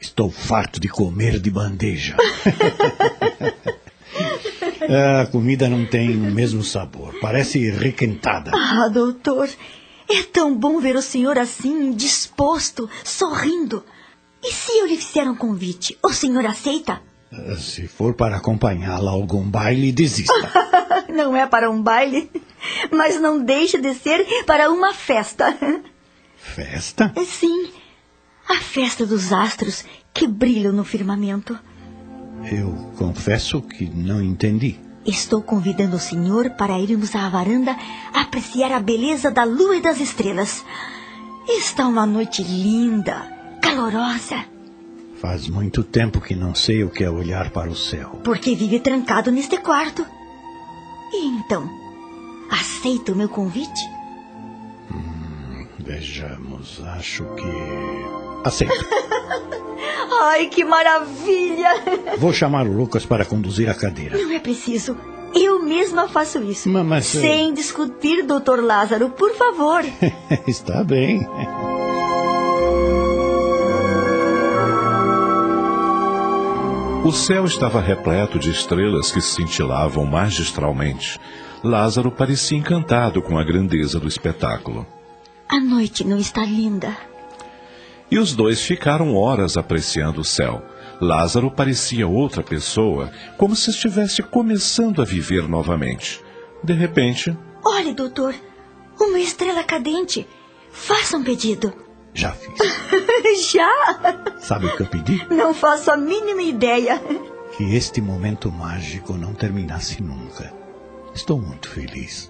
Estou 0.00 0.30
farto 0.30 0.80
de 0.80 0.88
comer 0.88 1.38
de 1.38 1.50
bandeja. 1.50 2.16
a 5.22 5.26
comida 5.26 5.68
não 5.68 5.84
tem 5.84 6.16
o 6.16 6.30
mesmo 6.32 6.64
sabor. 6.64 7.14
Parece 7.20 7.70
requentada. 7.70 8.50
Ah, 8.54 8.88
doutor, 8.88 9.46
é 10.08 10.22
tão 10.22 10.56
bom 10.56 10.80
ver 10.80 10.96
o 10.96 11.02
senhor 11.02 11.36
assim, 11.38 11.92
disposto, 11.92 12.88
sorrindo. 13.04 13.84
E 14.42 14.52
se 14.52 14.72
eu 14.78 14.86
lhe 14.86 14.96
fizer 14.96 15.28
um 15.28 15.34
convite, 15.34 15.98
o 16.02 16.12
senhor 16.12 16.44
aceita? 16.46 17.00
Se 17.58 17.86
for 17.86 18.14
para 18.14 18.36
acompanhá-la 18.36 19.10
a 19.10 19.14
algum 19.14 19.42
baile, 19.42 19.92
desista. 19.92 20.32
Não 21.14 21.36
é 21.36 21.46
para 21.46 21.70
um 21.70 21.82
baile, 21.82 22.30
mas 22.90 23.20
não 23.20 23.42
deixe 23.42 23.78
de 23.78 23.94
ser 23.94 24.24
para 24.44 24.70
uma 24.70 24.94
festa. 24.94 25.56
Festa? 26.36 27.12
Sim, 27.26 27.70
a 28.48 28.56
festa 28.56 29.04
dos 29.04 29.32
astros 29.32 29.84
que 30.14 30.26
brilham 30.26 30.72
no 30.72 30.84
firmamento. 30.84 31.58
Eu 32.50 32.92
confesso 32.96 33.60
que 33.60 33.88
não 33.88 34.22
entendi. 34.22 34.78
Estou 35.04 35.42
convidando 35.42 35.96
o 35.96 36.00
senhor 36.00 36.50
para 36.50 36.78
irmos 36.78 37.14
à 37.14 37.28
varanda 37.28 37.76
apreciar 38.12 38.72
a 38.72 38.80
beleza 38.80 39.30
da 39.30 39.44
lua 39.44 39.76
e 39.76 39.80
das 39.80 40.00
estrelas. 40.00 40.64
Está 41.48 41.86
uma 41.86 42.06
noite 42.06 42.42
linda, 42.42 43.37
calorosa, 43.62 44.44
Faz 45.20 45.48
muito 45.48 45.82
tempo 45.82 46.20
que 46.20 46.34
não 46.36 46.54
sei 46.54 46.84
o 46.84 46.90
que 46.90 47.02
é 47.02 47.10
olhar 47.10 47.50
para 47.50 47.68
o 47.68 47.74
céu. 47.76 48.20
porque 48.22 48.54
vive 48.54 48.78
trancado 48.78 49.32
neste 49.32 49.56
quarto. 49.58 50.06
E 51.12 51.26
então, 51.26 51.68
aceita 52.50 53.12
o 53.12 53.16
meu 53.16 53.28
convite? 53.28 53.80
Vejamos, 55.80 56.80
acho 56.96 57.24
que. 57.34 58.48
Aceito. 58.48 58.72
Ai, 60.20 60.46
que 60.46 60.64
maravilha! 60.64 61.70
Vou 62.18 62.32
chamar 62.32 62.66
o 62.66 62.72
Lucas 62.72 63.04
para 63.06 63.24
conduzir 63.24 63.68
a 63.68 63.74
cadeira. 63.74 64.16
Não 64.18 64.30
é 64.32 64.38
preciso. 64.38 64.96
Eu 65.34 65.62
mesma 65.62 66.08
faço 66.08 66.38
isso. 66.42 66.68
Ma- 66.68 66.82
mas, 66.84 67.14
eh, 67.14 67.20
Sem 67.20 67.54
discutir, 67.54 68.22
doutor 68.24 68.62
Lázaro, 68.62 69.10
por 69.10 69.34
favor. 69.34 69.82
Está 70.46 70.82
bem. 70.84 71.26
O 77.04 77.12
céu 77.12 77.44
estava 77.44 77.80
repleto 77.80 78.38
de 78.38 78.50
estrelas 78.50 79.10
que 79.10 79.20
cintilavam 79.20 80.04
magistralmente. 80.04 81.18
Lázaro 81.62 82.10
parecia 82.10 82.58
encantado 82.58 83.22
com 83.22 83.38
a 83.38 83.44
grandeza 83.44 83.98
do 83.98 84.08
espetáculo. 84.08 84.86
A 85.48 85.60
noite 85.60 86.04
não 86.04 86.18
está 86.18 86.44
linda. 86.44 86.96
E 88.10 88.18
os 88.18 88.34
dois 88.34 88.62
ficaram 88.62 89.14
horas 89.16 89.56
apreciando 89.56 90.20
o 90.20 90.24
céu. 90.24 90.62
Lázaro 91.00 91.50
parecia 91.50 92.06
outra 92.06 92.42
pessoa, 92.42 93.10
como 93.36 93.54
se 93.54 93.70
estivesse 93.70 94.22
começando 94.22 95.00
a 95.00 95.04
viver 95.04 95.48
novamente. 95.48 96.20
De 96.62 96.72
repente, 96.72 97.36
Olhe, 97.64 97.92
doutor, 97.92 98.34
uma 99.00 99.18
estrela 99.18 99.62
cadente. 99.62 100.26
Faça 100.70 101.16
um 101.16 101.22
pedido. 101.22 101.87
Já 102.18 102.32
fiz. 102.32 102.58
Já? 103.52 103.70
Sabe 104.40 104.66
o 104.66 104.76
que 104.76 104.82
eu 104.82 104.86
pedi? 104.86 105.24
Não 105.30 105.54
faço 105.54 105.90
a 105.92 105.96
mínima 105.96 106.42
ideia. 106.42 107.00
Que 107.56 107.76
este 107.76 108.00
momento 108.00 108.50
mágico 108.50 109.12
não 109.14 109.34
terminasse 109.34 110.02
nunca. 110.02 110.52
Estou 111.14 111.40
muito 111.40 111.68
feliz. 111.68 112.28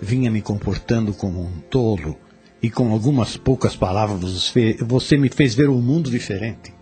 Vinha 0.00 0.30
me 0.30 0.42
comportando 0.42 1.14
como 1.14 1.40
um 1.42 1.60
tolo 1.70 2.14
e 2.62 2.70
com 2.70 2.92
algumas 2.92 3.38
poucas 3.38 3.74
palavras 3.74 4.52
você- 4.52 5.16
me 5.16 5.30
fez 5.30 5.54
ver 5.54 5.70
o 5.70 5.76
mundo 5.80 6.10
diferente. 6.10 6.74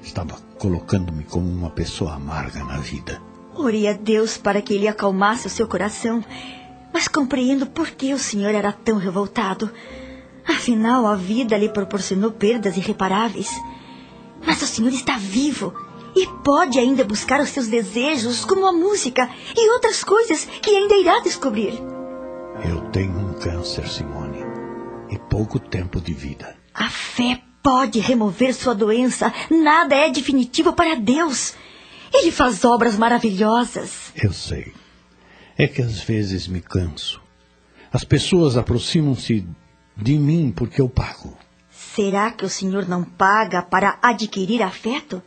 Estava 0.00 0.36
colocando-me 0.58 1.24
como 1.24 1.48
uma 1.50 1.70
pessoa 1.70 2.14
amarga 2.14 2.62
na 2.62 2.76
vida. 2.78 3.20
Orei 3.56 3.88
a 3.88 3.92
Deus 3.94 4.36
para 4.36 4.62
que 4.62 4.74
ele 4.74 4.86
acalmasse 4.86 5.48
o 5.48 5.50
seu 5.50 5.66
coração, 5.66 6.22
mas 6.92 7.08
compreendo 7.08 7.66
por 7.66 7.90
que 7.90 8.12
o 8.14 8.18
senhor 8.18 8.54
era 8.54 8.70
tão 8.72 8.96
revoltado. 8.96 9.70
Afinal, 10.46 11.06
a 11.06 11.16
vida 11.16 11.56
lhe 11.56 11.68
proporcionou 11.68 12.32
perdas 12.32 12.76
irreparáveis. 12.76 13.50
Mas 14.46 14.60
o 14.62 14.66
senhor 14.66 14.92
está 14.92 15.16
vivo 15.16 15.74
e 16.14 16.26
pode 16.44 16.78
ainda 16.78 17.04
buscar 17.04 17.40
os 17.40 17.48
seus 17.48 17.68
desejos, 17.68 18.44
como 18.44 18.66
a 18.66 18.72
música 18.72 19.28
e 19.56 19.70
outras 19.72 20.04
coisas 20.04 20.44
que 20.44 20.70
ainda 20.70 20.96
irá 20.96 21.20
descobrir. 21.20 21.72
Eu 22.64 22.80
tenho 22.92 23.18
um 23.18 23.34
câncer, 23.34 23.88
Simone, 23.88 24.38
e 25.10 25.18
pouco 25.18 25.58
tempo 25.58 26.00
de 26.00 26.12
vida. 26.12 26.56
A 26.72 26.88
fé 26.88 27.40
pode 27.62 27.98
remover 27.98 28.54
sua 28.54 28.74
doença. 28.74 29.32
Nada 29.50 29.96
é 29.96 30.10
definitivo 30.10 30.72
para 30.72 30.94
Deus. 30.94 31.54
Ele 32.12 32.30
faz 32.30 32.64
obras 32.64 32.96
maravilhosas. 32.96 34.12
Eu 34.14 34.32
sei. 34.32 34.72
É 35.56 35.66
que 35.66 35.82
às 35.82 36.00
vezes 36.00 36.46
me 36.46 36.60
canso. 36.60 37.20
As 37.92 38.04
pessoas 38.04 38.56
aproximam-se 38.56 39.46
de 39.96 40.18
mim 40.18 40.52
porque 40.54 40.80
eu 40.80 40.88
pago. 40.88 41.36
Será 41.70 42.30
que 42.30 42.44
o 42.44 42.48
senhor 42.48 42.88
não 42.88 43.04
paga 43.04 43.62
para 43.62 43.98
adquirir 44.02 44.62
afeto? 44.62 45.22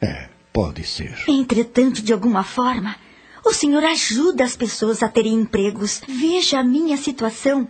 É, 0.00 0.28
pode 0.52 0.84
ser. 0.84 1.16
Entretanto, 1.28 2.02
de 2.02 2.12
alguma 2.12 2.42
forma, 2.42 2.96
o 3.44 3.52
senhor 3.52 3.84
ajuda 3.84 4.44
as 4.44 4.56
pessoas 4.56 5.02
a 5.02 5.08
terem 5.08 5.34
empregos. 5.34 6.00
Veja 6.06 6.60
a 6.60 6.64
minha 6.64 6.96
situação. 6.96 7.68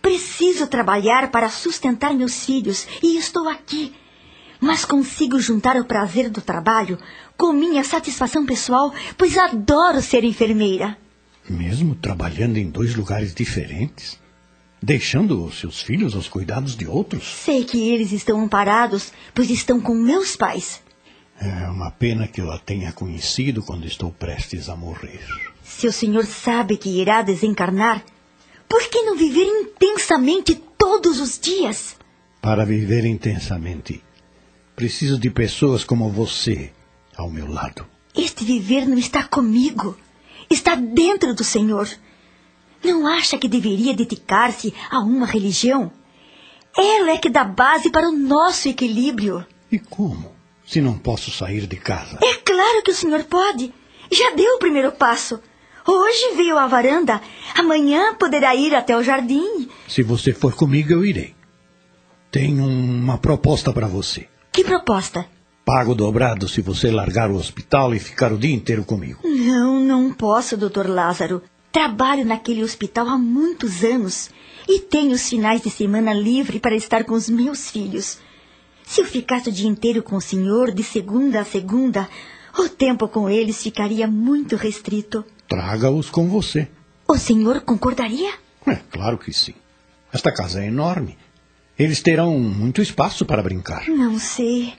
Preciso 0.00 0.66
trabalhar 0.66 1.30
para 1.30 1.48
sustentar 1.48 2.12
meus 2.12 2.44
filhos 2.44 2.86
e 3.02 3.16
estou 3.16 3.48
aqui. 3.48 3.94
Mas 4.60 4.84
consigo 4.84 5.40
juntar 5.40 5.76
o 5.76 5.84
prazer 5.84 6.30
do 6.30 6.40
trabalho 6.40 6.98
com 7.36 7.52
minha 7.52 7.82
satisfação 7.82 8.46
pessoal, 8.46 8.92
pois 9.16 9.36
adoro 9.36 10.00
ser 10.00 10.24
enfermeira. 10.24 10.96
Mesmo 11.48 11.94
trabalhando 11.96 12.56
em 12.56 12.70
dois 12.70 12.94
lugares 12.94 13.34
diferentes? 13.34 14.21
Deixando 14.82 15.44
os 15.44 15.60
seus 15.60 15.80
filhos 15.80 16.14
aos 16.14 16.28
cuidados 16.28 16.74
de 16.74 16.88
outros? 16.88 17.22
Sei 17.24 17.64
que 17.64 17.88
eles 17.88 18.10
estão 18.10 18.42
amparados, 18.42 19.12
pois 19.32 19.48
estão 19.48 19.80
com 19.80 19.94
meus 19.94 20.34
pais. 20.34 20.82
É 21.40 21.68
uma 21.68 21.90
pena 21.90 22.26
que 22.26 22.40
eu 22.40 22.50
a 22.50 22.58
tenha 22.58 22.92
conhecido 22.92 23.62
quando 23.62 23.86
estou 23.86 24.10
prestes 24.10 24.68
a 24.68 24.74
morrer. 24.74 25.24
Se 25.62 25.86
o 25.86 25.92
senhor 25.92 26.24
sabe 26.26 26.76
que 26.76 27.00
irá 27.00 27.22
desencarnar, 27.22 28.04
por 28.68 28.82
que 28.88 29.02
não 29.02 29.16
viver 29.16 29.44
intensamente 29.44 30.54
todos 30.76 31.20
os 31.20 31.38
dias? 31.38 31.96
Para 32.40 32.64
viver 32.64 33.04
intensamente, 33.04 34.02
preciso 34.74 35.16
de 35.16 35.30
pessoas 35.30 35.84
como 35.84 36.10
você 36.10 36.72
ao 37.16 37.30
meu 37.30 37.46
lado. 37.46 37.86
Este 38.16 38.44
viver 38.44 38.86
não 38.86 38.98
está 38.98 39.22
comigo. 39.22 39.96
Está 40.50 40.74
dentro 40.74 41.34
do 41.34 41.44
Senhor. 41.44 41.88
Não 42.84 43.06
acha 43.06 43.38
que 43.38 43.48
deveria 43.48 43.94
dedicar-se 43.94 44.74
a 44.90 44.98
uma 45.00 45.26
religião? 45.26 45.92
Ela 46.76 47.12
é 47.12 47.18
que 47.18 47.28
dá 47.30 47.44
base 47.44 47.90
para 47.90 48.08
o 48.08 48.12
nosso 48.12 48.68
equilíbrio. 48.68 49.46
E 49.70 49.78
como? 49.78 50.32
Se 50.66 50.80
não 50.80 50.98
posso 50.98 51.30
sair 51.30 51.66
de 51.66 51.76
casa. 51.76 52.18
É 52.22 52.34
claro 52.34 52.82
que 52.82 52.90
o 52.90 52.94
senhor 52.94 53.24
pode. 53.24 53.72
Já 54.10 54.30
deu 54.30 54.56
o 54.56 54.58
primeiro 54.58 54.92
passo. 54.92 55.40
Hoje 55.86 56.34
veio 56.36 56.58
à 56.58 56.66
varanda. 56.66 57.20
Amanhã 57.58 58.14
poderá 58.14 58.54
ir 58.54 58.74
até 58.74 58.96
o 58.96 59.02
jardim. 59.02 59.68
Se 59.88 60.02
você 60.02 60.32
for 60.32 60.54
comigo, 60.54 60.92
eu 60.92 61.04
irei. 61.04 61.34
Tenho 62.30 62.64
uma 62.64 63.18
proposta 63.18 63.72
para 63.72 63.86
você. 63.86 64.28
Que 64.52 64.64
proposta? 64.64 65.26
Pago 65.64 65.94
dobrado 65.94 66.48
se 66.48 66.60
você 66.60 66.90
largar 66.90 67.30
o 67.30 67.36
hospital 67.36 67.94
e 67.94 67.98
ficar 67.98 68.32
o 68.32 68.38
dia 68.38 68.54
inteiro 68.54 68.84
comigo. 68.84 69.20
Não, 69.24 69.78
não 69.80 70.12
posso, 70.12 70.56
doutor 70.56 70.88
Lázaro. 70.88 71.42
Trabalho 71.72 72.24
naquele 72.24 72.62
hospital 72.62 73.08
há 73.08 73.16
muitos 73.16 73.82
anos 73.82 74.30
e 74.68 74.78
tenho 74.78 75.12
os 75.12 75.26
finais 75.26 75.62
de 75.62 75.70
semana 75.70 76.12
livre 76.12 76.60
para 76.60 76.76
estar 76.76 77.04
com 77.04 77.14
os 77.14 77.30
meus 77.30 77.70
filhos. 77.70 78.18
Se 78.84 79.00
eu 79.00 79.06
ficasse 79.06 79.48
o 79.48 79.52
dia 79.52 79.68
inteiro 79.68 80.02
com 80.02 80.16
o 80.16 80.20
senhor, 80.20 80.70
de 80.70 80.82
segunda 80.82 81.40
a 81.40 81.44
segunda, 81.46 82.08
o 82.58 82.68
tempo 82.68 83.08
com 83.08 83.28
eles 83.28 83.62
ficaria 83.62 84.06
muito 84.06 84.54
restrito. 84.54 85.24
Traga-os 85.48 86.10
com 86.10 86.28
você. 86.28 86.68
O 87.08 87.16
senhor 87.16 87.62
concordaria? 87.62 88.34
É, 88.66 88.76
claro 88.90 89.16
que 89.16 89.32
sim. 89.32 89.54
Esta 90.12 90.30
casa 90.30 90.62
é 90.62 90.66
enorme. 90.66 91.16
Eles 91.78 92.02
terão 92.02 92.38
muito 92.38 92.82
espaço 92.82 93.24
para 93.24 93.42
brincar. 93.42 93.88
Não 93.88 94.18
sei. 94.18 94.74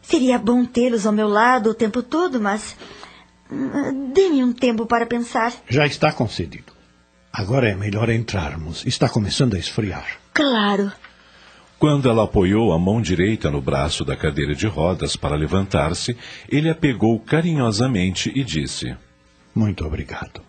Seria 0.00 0.38
bom 0.38 0.64
tê-los 0.64 1.04
ao 1.04 1.12
meu 1.12 1.28
lado 1.28 1.70
o 1.70 1.74
tempo 1.74 2.02
todo, 2.02 2.40
mas. 2.40 2.76
Dê-me 4.12 4.44
um 4.44 4.52
tempo 4.52 4.86
para 4.86 5.06
pensar. 5.06 5.52
Já 5.68 5.86
está 5.86 6.12
concedido. 6.12 6.72
Agora 7.32 7.68
é 7.68 7.74
melhor 7.74 8.10
entrarmos. 8.10 8.84
Está 8.86 9.08
começando 9.08 9.54
a 9.54 9.58
esfriar. 9.58 10.18
Claro. 10.32 10.92
Quando 11.78 12.08
ela 12.08 12.24
apoiou 12.24 12.72
a 12.72 12.78
mão 12.78 13.00
direita 13.00 13.50
no 13.50 13.62
braço 13.62 14.04
da 14.04 14.16
cadeira 14.16 14.54
de 14.54 14.66
rodas 14.66 15.14
para 15.14 15.36
levantar-se, 15.36 16.16
ele 16.48 16.68
a 16.68 16.74
pegou 16.74 17.20
carinhosamente 17.20 18.32
e 18.34 18.42
disse: 18.42 18.96
Muito 19.54 19.84
obrigado 19.84 20.42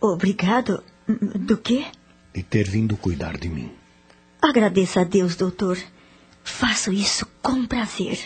Obrigado. 0.00 0.82
Do 1.08 1.56
quê? 1.56 1.86
de 2.34 2.42
ter 2.42 2.68
vindo 2.68 2.96
cuidar 2.96 3.38
de 3.38 3.48
mim. 3.48 3.70
Agradeça 4.42 5.00
a 5.00 5.04
Deus, 5.04 5.36
doutor. 5.36 5.78
Faço 6.42 6.92
isso 6.92 7.26
com 7.40 7.64
prazer. 7.64 8.18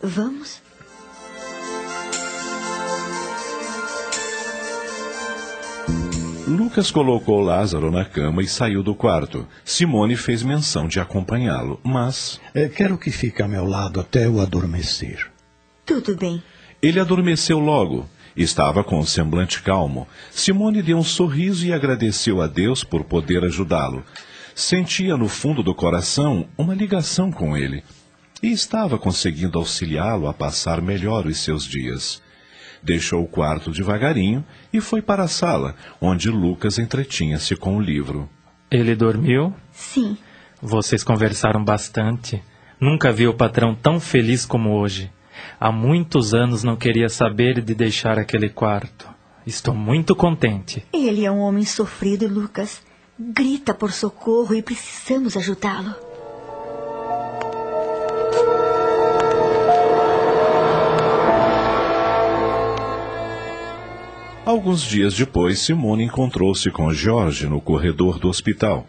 Vamos? 0.00 0.61
Lucas 6.52 6.90
colocou 6.90 7.40
Lázaro 7.40 7.90
na 7.90 8.04
cama 8.04 8.42
e 8.42 8.46
saiu 8.46 8.82
do 8.82 8.94
quarto. 8.94 9.48
Simone 9.64 10.16
fez 10.16 10.42
menção 10.42 10.86
de 10.86 11.00
acompanhá-lo, 11.00 11.80
mas 11.82 12.38
É, 12.54 12.68
quero 12.68 12.98
que 12.98 13.10
fique 13.10 13.42
a 13.42 13.48
meu 13.48 13.64
lado 13.64 13.98
até 13.98 14.26
eu 14.26 14.38
adormecer. 14.38 15.30
Tudo 15.86 16.14
bem. 16.14 16.42
ele 16.82 17.00
adormeceu 17.00 17.58
logo. 17.58 18.06
Estava 18.36 18.84
com 18.84 18.98
o 18.98 19.06
semblante 19.06 19.62
calmo. 19.62 20.06
Simone 20.30 20.82
deu 20.82 20.98
um 20.98 21.02
sorriso 21.02 21.66
e 21.66 21.72
agradeceu 21.72 22.42
a 22.42 22.46
Deus 22.46 22.84
por 22.84 23.02
poder 23.04 23.44
ajudá-lo. 23.44 24.04
Sentia 24.54 25.16
no 25.16 25.28
fundo 25.28 25.62
do 25.62 25.74
coração 25.74 26.46
uma 26.58 26.74
ligação 26.74 27.32
com 27.32 27.56
ele 27.56 27.82
e 28.42 28.48
estava 28.52 28.98
conseguindo 28.98 29.58
auxiliá-lo 29.58 30.26
a 30.28 30.34
passar 30.34 30.82
melhor 30.82 31.24
os 31.26 31.38
seus 31.38 31.64
dias. 31.64 32.20
Deixou 32.82 33.22
o 33.22 33.28
quarto 33.28 33.70
devagarinho 33.70 34.44
e 34.72 34.80
foi 34.80 35.00
para 35.00 35.22
a 35.22 35.28
sala, 35.28 35.76
onde 36.00 36.28
Lucas 36.30 36.78
entretinha-se 36.78 37.54
com 37.54 37.76
o 37.76 37.80
livro. 37.80 38.28
Ele 38.70 38.94
dormiu? 38.96 39.54
Sim. 39.70 40.16
Vocês 40.60 41.04
conversaram 41.04 41.64
bastante. 41.64 42.42
Nunca 42.80 43.12
vi 43.12 43.28
o 43.28 43.34
patrão 43.34 43.74
tão 43.74 44.00
feliz 44.00 44.44
como 44.44 44.70
hoje. 44.70 45.10
Há 45.60 45.70
muitos 45.70 46.34
anos 46.34 46.64
não 46.64 46.76
queria 46.76 47.08
saber 47.08 47.60
de 47.60 47.74
deixar 47.74 48.18
aquele 48.18 48.48
quarto. 48.48 49.08
Estou 49.46 49.74
muito 49.74 50.14
contente. 50.16 50.84
Ele 50.92 51.24
é 51.24 51.30
um 51.30 51.38
homem 51.38 51.64
sofrido, 51.64 52.26
Lucas. 52.26 52.82
Grita 53.18 53.74
por 53.74 53.92
socorro 53.92 54.54
e 54.54 54.62
precisamos 54.62 55.36
ajudá-lo. 55.36 56.11
Alguns 64.44 64.82
dias 64.82 65.14
depois, 65.14 65.60
Simone 65.60 66.04
encontrou-se 66.04 66.68
com 66.70 66.92
Jorge 66.92 67.46
no 67.46 67.60
corredor 67.60 68.18
do 68.18 68.28
hospital. 68.28 68.86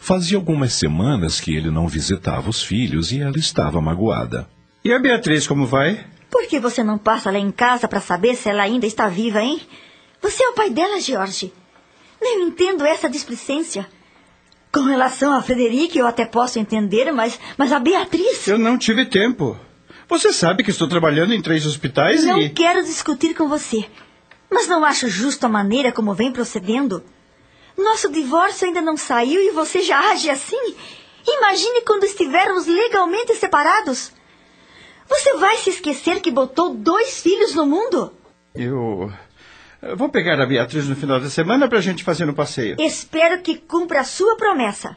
Fazia 0.00 0.38
algumas 0.38 0.72
semanas 0.72 1.40
que 1.40 1.54
ele 1.54 1.70
não 1.70 1.86
visitava 1.86 2.48
os 2.48 2.62
filhos 2.62 3.12
e 3.12 3.20
ela 3.20 3.38
estava 3.38 3.80
magoada. 3.80 4.48
E 4.82 4.92
a 4.92 4.98
Beatriz, 4.98 5.46
como 5.46 5.66
vai? 5.66 6.04
Por 6.30 6.46
que 6.46 6.58
você 6.58 6.82
não 6.82 6.98
passa 6.98 7.30
lá 7.30 7.38
em 7.38 7.50
casa 7.50 7.86
para 7.86 8.00
saber 8.00 8.34
se 8.34 8.48
ela 8.48 8.62
ainda 8.62 8.86
está 8.86 9.06
viva, 9.08 9.42
hein? 9.42 9.60
Você 10.22 10.42
é 10.42 10.48
o 10.48 10.54
pai 10.54 10.70
dela, 10.70 11.00
Jorge. 11.00 11.52
Nem 12.20 12.42
entendo 12.48 12.84
essa 12.84 13.08
displicência. 13.08 13.86
Com 14.72 14.80
relação 14.80 15.32
a 15.32 15.42
Frederica, 15.42 15.98
eu 15.98 16.06
até 16.06 16.24
posso 16.24 16.58
entender, 16.58 17.12
mas, 17.12 17.38
mas 17.56 17.72
a 17.72 17.78
Beatriz. 17.78 18.48
Eu 18.48 18.58
não 18.58 18.76
tive 18.78 19.04
tempo. 19.04 19.56
Você 20.08 20.32
sabe 20.32 20.64
que 20.64 20.70
estou 20.70 20.88
trabalhando 20.88 21.32
em 21.32 21.40
três 21.40 21.66
hospitais 21.66 22.24
Não 22.24 22.40
e. 22.40 22.50
quero 22.50 22.82
discutir 22.82 23.34
com 23.34 23.48
você. 23.48 23.86
Mas 24.54 24.68
não 24.68 24.84
acho 24.84 25.08
justo 25.08 25.44
a 25.44 25.48
maneira 25.48 25.90
como 25.90 26.14
vem 26.14 26.30
procedendo. 26.30 27.02
Nosso 27.76 28.08
divórcio 28.08 28.68
ainda 28.68 28.80
não 28.80 28.96
saiu 28.96 29.42
e 29.42 29.50
você 29.50 29.82
já 29.82 30.12
age 30.12 30.30
assim? 30.30 30.76
Imagine 31.26 31.80
quando 31.84 32.04
estivermos 32.04 32.64
legalmente 32.64 33.34
separados. 33.34 34.12
Você 35.08 35.34
vai 35.38 35.56
se 35.56 35.70
esquecer 35.70 36.20
que 36.20 36.30
botou 36.30 36.72
dois 36.72 37.20
filhos 37.20 37.52
no 37.52 37.66
mundo? 37.66 38.12
Eu. 38.54 39.12
Vou 39.96 40.08
pegar 40.08 40.40
a 40.40 40.46
Beatriz 40.46 40.88
no 40.88 40.94
final 40.94 41.18
da 41.18 41.28
semana 41.28 41.68
pra 41.68 41.80
gente 41.80 42.04
fazer 42.04 42.24
no 42.24 42.32
passeio. 42.32 42.76
Espero 42.78 43.42
que 43.42 43.58
cumpra 43.58 44.00
a 44.00 44.04
sua 44.04 44.36
promessa. 44.36 44.96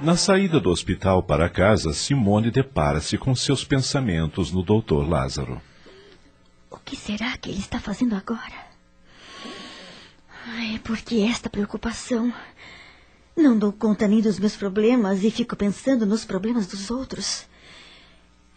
Na 0.00 0.16
saída 0.16 0.60
do 0.60 0.70
hospital 0.70 1.24
para 1.24 1.48
casa, 1.48 1.92
Simone 1.92 2.52
depara-se 2.52 3.18
com 3.18 3.34
seus 3.34 3.64
pensamentos 3.64 4.52
no 4.52 4.62
Dr. 4.62 5.08
Lázaro. 5.08 5.60
O 6.70 6.76
que 6.78 6.94
será 6.94 7.36
que 7.36 7.50
ele 7.50 7.58
está 7.58 7.80
fazendo 7.80 8.14
agora? 8.14 8.68
Ai, 10.46 10.80
por 10.84 10.98
que 10.98 11.24
esta 11.24 11.50
preocupação? 11.50 12.32
Não 13.36 13.58
dou 13.58 13.72
conta 13.72 14.06
nem 14.06 14.22
dos 14.22 14.38
meus 14.38 14.56
problemas 14.56 15.24
e 15.24 15.32
fico 15.32 15.56
pensando 15.56 16.06
nos 16.06 16.24
problemas 16.24 16.68
dos 16.68 16.92
outros. 16.92 17.48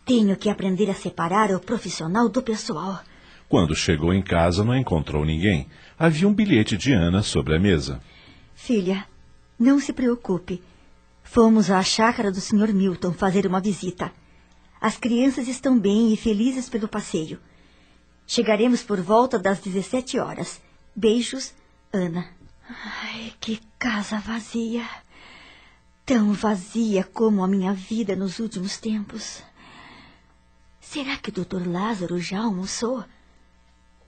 Tenho 0.06 0.38
que 0.38 0.48
aprender 0.48 0.92
a 0.92 0.96
separar 0.96 1.50
o 1.50 1.60
profissional 1.60 2.30
do 2.30 2.44
pessoal. 2.44 3.02
Quando 3.50 3.76
chegou 3.76 4.14
em 4.14 4.22
casa, 4.22 4.64
não 4.64 4.76
encontrou 4.76 5.26
ninguém. 5.26 5.68
Havia 5.98 6.28
um 6.28 6.34
bilhete 6.36 6.78
de 6.78 6.94
Ana 6.94 7.24
sobre 7.24 7.56
a 7.56 7.60
mesa. 7.60 8.00
Filha, 8.54 9.06
não 9.60 9.80
se 9.80 9.92
preocupe. 9.92 10.62
Fomos 11.34 11.72
à 11.72 11.82
chácara 11.82 12.30
do 12.30 12.42
Sr. 12.42 12.74
Milton 12.74 13.14
fazer 13.14 13.48
uma 13.48 13.62
visita. 13.62 14.12
As 14.82 14.98
crianças 14.98 15.48
estão 15.48 15.80
bem 15.80 16.12
e 16.12 16.18
felizes 16.18 16.68
pelo 16.68 16.90
passeio. 16.90 17.40
Chegaremos 18.28 18.84
por 18.84 19.00
volta 19.00 19.40
das 19.40 19.60
17 19.62 20.20
horas. 20.20 20.60
Beijos, 20.94 21.54
Ana. 21.94 22.28
Ai, 22.68 23.32
que 23.40 23.62
casa 23.80 24.20
vazia. 24.20 24.86
Tão 26.06 26.34
vazia 26.34 27.06
como 27.06 27.46
a 27.46 27.48
minha 27.48 27.74
vida 27.74 28.14
nos 28.14 28.40
últimos 28.40 28.76
tempos. 28.76 29.42
Será 30.82 31.16
que 31.16 31.30
o 31.30 31.34
doutor 31.34 31.66
Lázaro 31.66 32.20
já 32.20 32.40
almoçou? 32.40 33.06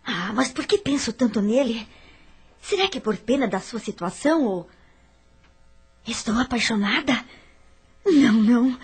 Ah, 0.03 0.33
mas 0.33 0.49
por 0.49 0.65
que 0.65 0.77
penso 0.77 1.13
tanto 1.13 1.41
nele? 1.41 1.87
Será 2.61 2.89
que 2.89 2.97
é 2.97 3.01
por 3.01 3.15
pena 3.15 3.47
da 3.47 3.61
sua 3.61 3.79
situação 3.79 4.43
ou. 4.43 4.69
Estou 6.05 6.37
apaixonada? 6.37 7.23
Não, 8.05 8.33
não. 8.33 8.79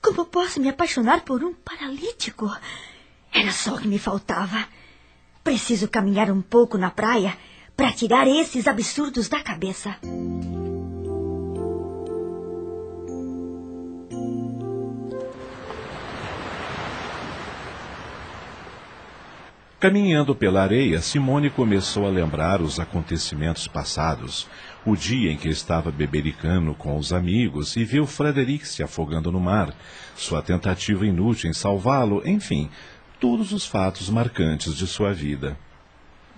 Como 0.00 0.24
posso 0.24 0.60
me 0.60 0.68
apaixonar 0.68 1.20
por 1.20 1.44
um 1.44 1.52
paralítico? 1.52 2.50
Era 3.32 3.52
só 3.52 3.74
o 3.74 3.78
que 3.78 3.88
me 3.88 3.98
faltava. 3.98 4.66
Preciso 5.42 5.88
caminhar 5.88 6.30
um 6.30 6.40
pouco 6.40 6.78
na 6.78 6.90
praia 6.90 7.36
para 7.76 7.92
tirar 7.92 8.26
esses 8.26 8.66
absurdos 8.66 9.28
da 9.28 9.42
cabeça. 9.42 9.98
Caminhando 19.84 20.34
pela 20.34 20.62
areia, 20.62 21.02
Simone 21.02 21.50
começou 21.50 22.06
a 22.06 22.10
lembrar 22.10 22.62
os 22.62 22.80
acontecimentos 22.80 23.68
passados. 23.68 24.48
O 24.86 24.94
dia 24.94 25.32
em 25.32 25.36
que 25.38 25.48
estava 25.48 25.90
bebericando 25.90 26.74
com 26.74 26.98
os 26.98 27.10
amigos 27.10 27.74
e 27.74 27.84
viu 27.84 28.06
Frederic 28.06 28.68
se 28.68 28.82
afogando 28.82 29.32
no 29.32 29.40
mar, 29.40 29.74
sua 30.14 30.42
tentativa 30.42 31.06
inútil 31.06 31.48
em 31.48 31.54
salvá-lo, 31.54 32.22
enfim, 32.28 32.70
todos 33.18 33.52
os 33.52 33.64
fatos 33.64 34.10
marcantes 34.10 34.76
de 34.76 34.86
sua 34.86 35.14
vida. 35.14 35.56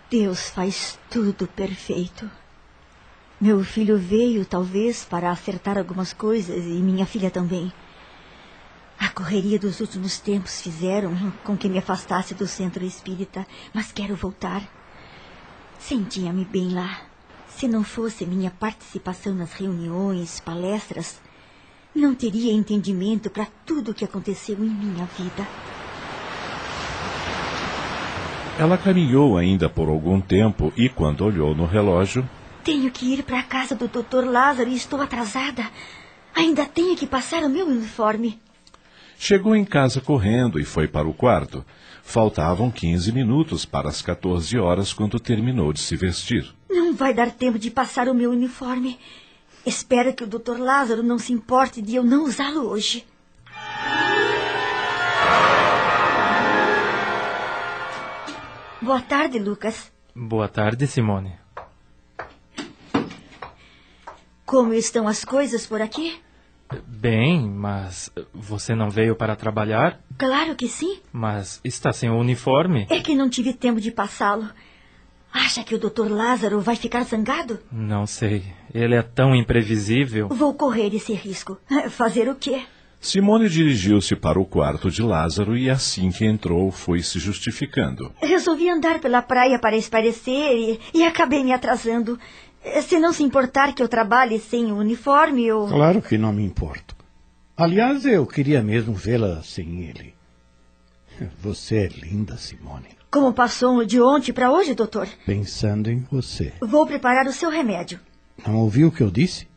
Deus 0.09 0.49
faz 0.49 0.97
tudo 1.11 1.49
perfeito. 1.49 2.31
Meu 3.41 3.65
filho 3.65 3.99
veio, 3.99 4.47
talvez, 4.47 5.05
para 5.05 5.33
acertar 5.33 5.77
algumas 5.77 6.13
coisas 6.13 6.65
e 6.65 6.81
minha 6.81 7.05
filha 7.05 7.33
também. 7.33 7.73
A 8.97 9.09
correria 9.09 9.59
dos 9.59 9.81
últimos 9.81 10.21
tempos 10.21 10.63
fizeram 10.63 11.33
com 11.43 11.57
que 11.57 11.69
me 11.69 11.79
afastasse 11.79 12.33
do 12.33 12.47
centro 12.47 12.85
espírita, 12.85 13.45
mas 13.75 13.91
quero 13.91 14.15
voltar. 14.15 14.63
Sentia-me 15.81 16.45
bem 16.45 16.73
lá. 16.73 17.16
Se 17.57 17.67
não 17.67 17.83
fosse 17.83 18.27
minha 18.27 18.51
participação 18.51 19.35
nas 19.35 19.55
reuniões, 19.55 20.41
palestras, 20.41 21.19
não 21.95 22.15
teria 22.15 22.53
entendimento 22.53 23.31
para 23.31 23.47
tudo 23.65 23.93
o 23.93 23.95
que 23.95 24.05
aconteceu 24.05 24.57
em 24.57 24.69
minha 24.69 25.07
vida. 25.19 25.49
Ela 28.59 28.77
caminhou 28.77 29.39
ainda 29.39 29.71
por 29.71 29.89
algum 29.89 30.21
tempo 30.21 30.71
e, 30.77 30.91
quando 30.91 31.25
olhou 31.25 31.55
no 31.55 31.65
relógio. 31.65 32.29
Tenho 32.63 32.91
que 32.91 33.15
ir 33.15 33.23
para 33.23 33.41
a 33.41 33.43
casa 33.43 33.75
do 33.75 33.89
Dr. 33.89 34.27
Lázaro 34.27 34.69
e 34.69 34.77
estou 34.77 35.01
atrasada. 35.01 35.65
Ainda 36.35 36.67
tenho 36.67 36.95
que 36.95 37.07
passar 37.07 37.43
o 37.43 37.49
meu 37.49 37.67
uniforme. 37.67 38.39
Chegou 39.19 39.57
em 39.57 39.65
casa 39.65 40.03
correndo 40.03 40.61
e 40.61 40.65
foi 40.65 40.87
para 40.87 41.09
o 41.09 41.15
quarto. 41.15 41.65
Faltavam 42.09 42.71
15 42.71 43.11
minutos 43.11 43.65
para 43.67 43.89
as 43.89 44.01
14 44.01 44.57
horas 44.57 44.93
quando 44.93 45.19
terminou 45.19 45.73
de 45.73 45.81
se 45.81 45.97
vestir. 45.97 46.55
Não 46.71 46.95
vai 46.95 47.13
dar 47.13 47.33
tempo 47.33 47.59
de 47.59 47.69
passar 47.69 48.09
o 48.09 48.15
meu 48.15 48.31
uniforme. 48.31 48.97
Espero 49.67 50.15
que 50.15 50.23
o 50.23 50.27
Dr. 50.27 50.57
Lázaro 50.57 51.03
não 51.03 51.19
se 51.19 51.33
importe 51.33 51.83
de 51.83 51.97
eu 51.97 52.05
não 52.05 52.25
usá-lo 52.25 52.69
hoje. 52.71 53.05
Boa 58.81 59.03
tarde, 59.03 59.41
Lucas. 59.41 59.93
Boa 60.15 60.49
tarde, 60.49 60.87
Simone. 60.87 61.33
Como 64.47 64.73
estão 64.73 65.09
as 65.09 65.25
coisas 65.25 65.67
por 65.67 65.83
aqui? 65.83 66.17
Bem, 66.87 67.49
mas 67.49 68.11
você 68.35 68.75
não 68.75 68.91
veio 68.91 69.15
para 69.15 69.37
trabalhar? 69.37 70.01
Claro 70.19 70.55
que 70.55 70.69
sim. 70.69 70.99
Mas 71.13 71.61
está 71.65 71.93
sem 71.93 72.11
o 72.11 72.19
uniforme? 72.19 72.87
É 72.91 73.01
que 73.01 73.15
não 73.15 73.29
tive 73.29 73.53
tempo 73.53 73.81
de 73.81 73.91
passá-lo. 73.91 74.49
Acha 75.33 75.63
que 75.63 75.75
o 75.75 75.79
Dr. 75.79 76.09
Lázaro 76.09 76.61
vai 76.61 76.77
ficar 76.77 77.05
zangado? 77.05 77.59
Não 77.71 78.07
sei. 78.07 78.43
Ele 78.73 78.95
é 78.95 79.03
tão 79.03 79.35
imprevisível. 79.35 80.29
Vou 80.29 80.55
correr 80.55 80.95
esse 80.95 81.13
risco. 81.13 81.59
Fazer 81.91 82.29
o 82.29 82.35
quê? 82.35 82.63
Simone 82.99 83.49
dirigiu-se 83.49 84.17
para 84.17 84.41
o 84.41 84.45
quarto 84.45 84.91
de 84.91 85.03
Lázaro 85.03 85.57
e, 85.57 85.69
assim 85.71 86.11
que 86.11 86.25
entrou, 86.25 86.73
foi 86.73 87.03
se 87.03 87.19
justificando. 87.19 88.11
Resolvi 88.21 88.69
andar 88.69 88.99
pela 88.99 89.23
praia 89.23 89.59
para 89.59 89.77
esparecer 89.77 90.57
e, 90.57 90.81
e 90.93 91.05
acabei 91.05 91.45
me 91.45 91.53
atrasando. 91.53 92.19
Se 92.83 92.99
não 92.99 93.13
se 93.13 93.23
importar 93.23 93.75
que 93.75 93.83
eu 93.83 93.89
trabalhe 93.89 94.39
sem 94.39 94.73
o 94.73 94.77
uniforme, 94.77 95.45
eu. 95.47 95.67
Claro 95.67 96.03
que 96.03 96.19
não 96.19 96.33
me 96.33 96.45
importo. 96.45 96.97
Aliás, 97.57 98.05
eu 98.05 98.27
queria 98.27 98.63
mesmo 98.63 98.93
vê-la 98.93 99.43
sem 99.43 99.83
ele. 99.83 100.15
Você 101.41 101.77
é 101.77 101.89
linda, 101.89 102.37
Simone. 102.37 102.89
Como 103.11 103.33
passou 103.33 103.85
de 103.85 104.01
ontem 104.01 104.33
para 104.33 104.51
hoje, 104.51 104.75
doutor? 104.75 105.09
Pensando 105.25 105.91
em 105.91 106.07
você. 106.11 106.53
Vou 106.61 106.87
preparar 106.87 107.27
o 107.27 107.33
seu 107.33 107.49
remédio. 107.49 107.99
Não 108.47 108.57
ouviu 108.57 108.89
o 108.89 108.93
que 108.93 109.03
eu 109.03 109.11
disse? 109.11 109.49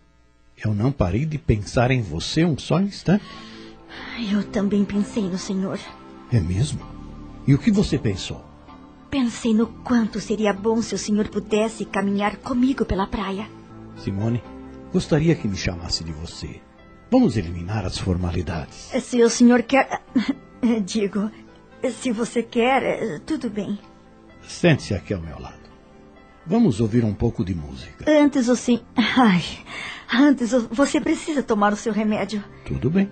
Eu 0.64 0.74
não 0.74 0.92
parei 0.92 1.26
de 1.26 1.38
pensar 1.38 1.92
em 1.92 2.02
você 2.02 2.46
um 2.46 2.58
só 2.58 2.80
instante. 2.80 3.26
Eu 4.32 4.44
também 4.44 4.86
pensei 4.86 5.24
no 5.24 5.38
senhor. 5.38 5.80
É 6.32 6.40
mesmo? 6.40 6.80
E 7.48 7.54
o 7.54 7.58
que 7.58 7.72
você 7.72 7.98
pensou? 7.98 8.49
Pensei 9.10 9.54
no 9.54 9.68
quanto 9.68 10.20
seria 10.20 10.54
bom 10.54 10.82
se 10.82 10.94
o 10.94 10.98
senhor 10.98 11.28
pudesse 11.30 11.84
caminhar 11.84 12.38
comigo 12.38 12.86
pela 12.86 13.08
praia. 13.08 13.50
Simone, 13.98 14.44
gostaria 14.94 15.36
que 15.36 15.48
me 15.48 15.58
chamasse 15.58 16.04
de 16.04 16.12
você. 16.12 16.62
Vamos 17.10 17.36
eliminar 17.36 17.86
as 17.86 17.98
formalidades. 17.98 18.92
Se 19.02 19.24
o 19.24 19.30
senhor 19.30 19.64
quer. 19.64 20.04
Digo, 20.86 21.32
se 21.92 22.12
você 22.12 22.44
quer, 22.44 23.20
tudo 23.22 23.50
bem. 23.50 23.80
Sente-se 24.44 24.94
aqui 24.94 25.14
ao 25.14 25.22
meu 25.22 25.40
lado. 25.40 25.58
Vamos 26.46 26.80
ouvir 26.80 27.04
um 27.04 27.14
pouco 27.14 27.44
de 27.44 27.56
música. 27.56 28.06
Antes 28.08 28.48
o 28.48 28.56
sim. 28.56 28.80
Ai. 28.96 29.44
Antes 30.14 30.52
você 30.72 31.02
precisa 31.02 31.42
tomar 31.42 31.74
o 31.74 31.76
seu 31.76 31.94
remédio. 31.94 32.44
Tudo 32.66 32.90
bem. 32.90 33.12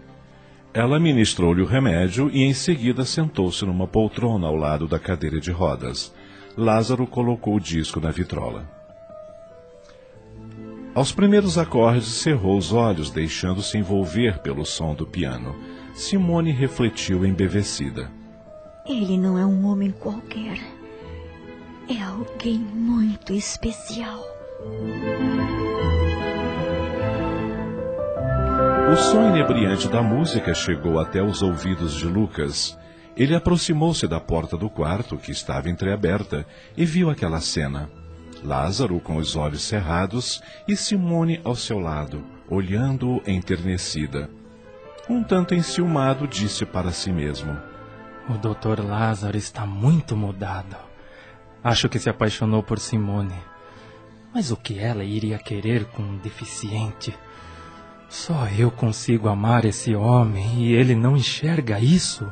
Ela 0.78 1.00
ministrou-lhe 1.00 1.64
o 1.64 1.66
remédio 1.66 2.30
e 2.32 2.44
em 2.44 2.54
seguida 2.54 3.04
sentou-se 3.04 3.66
numa 3.66 3.88
poltrona 3.88 4.46
ao 4.46 4.56
lado 4.56 4.88
da 4.88 5.00
cadeira 5.00 5.40
de 5.40 5.50
rodas. 5.50 6.14
Lázaro 6.56 7.08
colocou 7.08 7.56
o 7.56 7.60
disco 7.60 8.00
na 8.00 8.12
vitrola. 8.12 8.70
Aos 10.94 11.12
primeiros 11.12 11.58
acordes, 11.58 12.06
cerrou 12.06 12.56
os 12.56 12.72
olhos, 12.72 13.10
deixando-se 13.10 13.76
envolver 13.76 14.38
pelo 14.38 14.64
som 14.64 14.94
do 14.94 15.08
piano. 15.08 15.56
Simone 15.96 16.52
refletiu 16.52 17.26
embevecida. 17.26 18.12
Ele 18.86 19.18
não 19.18 19.36
é 19.36 19.44
um 19.44 19.66
homem 19.66 19.90
qualquer. 19.90 20.60
É 21.90 22.00
alguém 22.04 22.60
muito 22.60 23.34
especial. 23.34 24.22
O 28.90 28.96
som 28.96 29.30
inebriante 29.30 29.90
da 29.90 30.02
música 30.02 30.54
chegou 30.54 30.98
até 30.98 31.22
os 31.22 31.42
ouvidos 31.42 31.94
de 31.94 32.06
Lucas. 32.06 32.80
Ele 33.18 33.36
aproximou-se 33.36 34.08
da 34.08 34.18
porta 34.18 34.58
do 34.58 34.70
quarto, 34.70 35.18
que 35.18 35.30
estava 35.30 35.70
entreaberta, 35.70 36.48
e 36.76 36.86
viu 36.86 37.10
aquela 37.10 37.42
cena. 37.42 37.90
Lázaro 38.42 38.98
com 39.02 39.18
os 39.18 39.36
olhos 39.36 39.64
cerrados 39.64 40.42
e 40.66 40.76
Simone 40.76 41.42
ao 41.44 41.54
seu 41.54 41.80
lado, 41.80 42.24
olhando-o 42.50 43.22
enternecida. 43.28 44.30
Um 45.10 45.22
tanto 45.22 45.54
enciumado, 45.54 46.26
disse 46.26 46.66
para 46.66 46.92
si 46.92 47.12
mesmo: 47.12 47.58
O 48.30 48.38
doutor 48.38 48.80
Lázaro 48.80 49.36
está 49.36 49.66
muito 49.66 50.16
mudado. 50.16 50.78
Acho 51.62 51.90
que 51.90 52.00
se 52.00 52.10
apaixonou 52.10 52.64
por 52.64 52.80
Simone. 52.80 53.36
Mas 54.34 54.50
o 54.50 54.56
que 54.56 54.80
ela 54.80 55.04
iria 55.04 55.38
querer 55.38 55.86
com 55.86 56.04
um 56.04 56.18
deficiente? 56.18 57.14
Só 58.10 58.48
eu 58.58 58.72
consigo 58.72 59.28
amar 59.28 59.66
esse 59.66 59.94
homem 59.94 60.64
e 60.64 60.74
ele 60.74 60.96
não 60.96 61.18
enxerga 61.18 61.80
isso. 61.80 62.32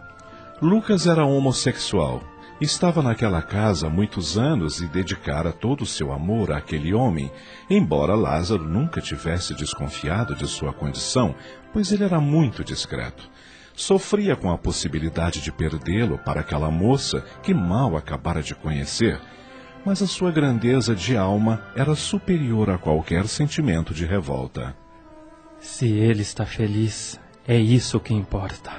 Lucas 0.62 1.06
era 1.06 1.26
homossexual. 1.26 2.24
Estava 2.62 3.02
naquela 3.02 3.42
casa 3.42 3.88
há 3.88 3.90
muitos 3.90 4.38
anos 4.38 4.80
e 4.80 4.88
dedicara 4.88 5.52
todo 5.52 5.82
o 5.82 5.86
seu 5.86 6.14
amor 6.14 6.54
àquele 6.54 6.94
homem, 6.94 7.30
embora 7.70 8.16
Lázaro 8.16 8.64
nunca 8.64 9.02
tivesse 9.02 9.54
desconfiado 9.54 10.34
de 10.34 10.48
sua 10.48 10.72
condição, 10.72 11.36
pois 11.74 11.92
ele 11.92 12.06
era 12.06 12.22
muito 12.22 12.64
discreto. 12.64 13.30
Sofria 13.76 14.38
com 14.38 14.50
a 14.50 14.58
possibilidade 14.58 15.42
de 15.42 15.52
perdê-lo 15.52 16.18
para 16.18 16.40
aquela 16.40 16.72
moça 16.72 17.26
que 17.44 17.54
mal 17.54 17.98
acabara 17.98 18.42
de 18.42 18.56
conhecer, 18.56 19.20
mas 19.86 20.02
a 20.02 20.08
sua 20.08 20.32
grandeza 20.32 20.96
de 20.96 21.18
alma 21.18 21.62
era 21.76 21.94
superior 21.94 22.70
a 22.70 22.78
qualquer 22.78 23.28
sentimento 23.28 23.94
de 23.94 24.06
revolta. 24.06 24.85
Se 25.66 25.88
ele 25.88 26.22
está 26.22 26.46
feliz, 26.46 27.20
é 27.46 27.58
isso 27.58 28.00
que 28.00 28.14
importa. 28.14 28.72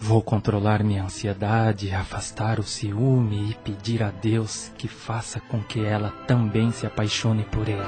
Vou 0.00 0.22
controlar 0.22 0.82
minha 0.82 1.02
ansiedade, 1.02 1.90
afastar 1.90 2.60
o 2.60 2.62
ciúme 2.62 3.50
e 3.50 3.54
pedir 3.56 4.02
a 4.02 4.10
Deus 4.10 4.70
que 4.78 4.88
faça 4.88 5.40
com 5.40 5.60
que 5.60 5.84
ela 5.84 6.10
também 6.26 6.70
se 6.70 6.86
apaixone 6.86 7.44
por 7.44 7.68
ele. 7.68 7.82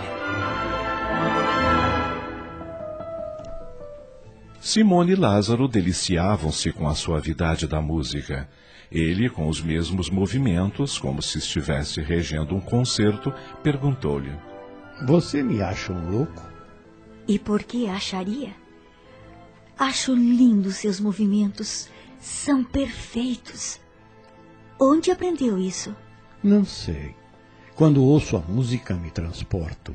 Simone 4.61 5.13
e 5.13 5.15
Lázaro 5.15 5.69
deliciavam-se 5.69 6.73
com 6.73 6.89
a 6.89 6.95
suavidade 6.95 7.67
da 7.67 7.81
música. 7.81 8.49
Ele, 8.91 9.31
com 9.31 9.49
os 9.49 9.63
mesmos 9.63 10.11
movimentos, 10.11 10.99
como 10.99 11.23
se 11.23 11.39
estivesse 11.39 12.03
regendo 12.03 12.55
um 12.57 12.61
concerto, 12.61 13.33
perguntou-lhe: 13.63 14.33
Você 15.07 15.43
me 15.45 15.63
acha 15.63 15.93
um 15.93 16.11
louco? 16.11 16.56
E 17.29 17.39
por 17.39 17.63
que 17.63 17.89
acharia? 17.89 18.55
Acho 19.79 20.15
lindos 20.15 20.77
seus 20.77 21.01
movimentos. 21.01 21.89
São 22.21 22.65
perfeitos. 22.65 23.81
Onde 24.79 25.11
aprendeu 25.11 25.59
isso? 25.59 25.95
Não 26.43 26.65
sei. 26.65 27.15
Quando 27.75 28.03
ouço 28.03 28.37
a 28.37 28.41
música, 28.41 28.95
me 28.95 29.11
transporto. 29.11 29.95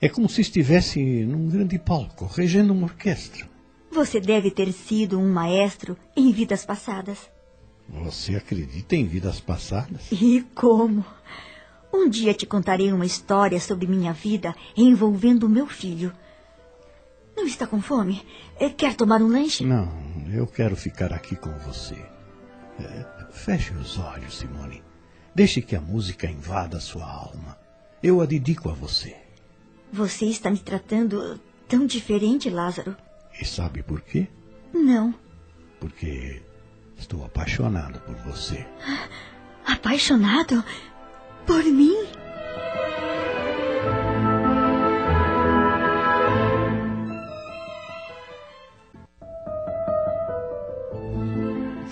É 0.00 0.08
como 0.08 0.28
se 0.28 0.40
estivesse 0.40 1.00
num 1.00 1.48
grande 1.48 1.78
palco, 1.78 2.26
regendo 2.26 2.72
uma 2.72 2.86
orquestra. 2.86 3.48
Você 3.90 4.20
deve 4.20 4.50
ter 4.50 4.72
sido 4.72 5.18
um 5.18 5.32
maestro 5.32 5.96
em 6.14 6.30
vidas 6.30 6.64
passadas. 6.64 7.30
Você 7.88 8.36
acredita 8.36 8.94
em 8.94 9.06
vidas 9.06 9.40
passadas? 9.40 10.12
E 10.12 10.44
como? 10.54 11.04
Um 11.92 12.08
dia 12.08 12.34
te 12.34 12.44
contarei 12.44 12.92
uma 12.92 13.06
história 13.06 13.58
sobre 13.58 13.86
minha 13.86 14.12
vida 14.12 14.54
envolvendo 14.76 15.48
meu 15.48 15.66
filho. 15.66 16.12
Não 17.38 17.46
está 17.46 17.68
com 17.68 17.80
fome? 17.80 18.26
É, 18.58 18.68
quer 18.68 18.96
tomar 18.96 19.22
um 19.22 19.28
lanche? 19.28 19.64
Não, 19.64 19.88
eu 20.28 20.44
quero 20.44 20.74
ficar 20.74 21.12
aqui 21.12 21.36
com 21.36 21.56
você. 21.60 21.94
É, 22.80 23.06
feche 23.30 23.72
os 23.74 23.96
olhos, 23.96 24.38
Simone. 24.38 24.82
Deixe 25.36 25.62
que 25.62 25.76
a 25.76 25.80
música 25.80 26.26
invada 26.26 26.80
sua 26.80 27.04
alma. 27.08 27.56
Eu 28.02 28.20
a 28.20 28.26
dedico 28.26 28.68
a 28.68 28.74
você. 28.74 29.16
Você 29.92 30.24
está 30.24 30.50
me 30.50 30.58
tratando 30.58 31.40
tão 31.68 31.86
diferente, 31.86 32.50
Lázaro. 32.50 32.96
E 33.40 33.44
sabe 33.44 33.84
por 33.84 34.00
quê? 34.00 34.26
Não. 34.74 35.14
Porque 35.78 36.42
estou 36.98 37.24
apaixonado 37.24 38.00
por 38.00 38.16
você. 38.16 38.66
Apaixonado? 39.64 40.64
Por 41.46 41.62
mim? 41.62 41.94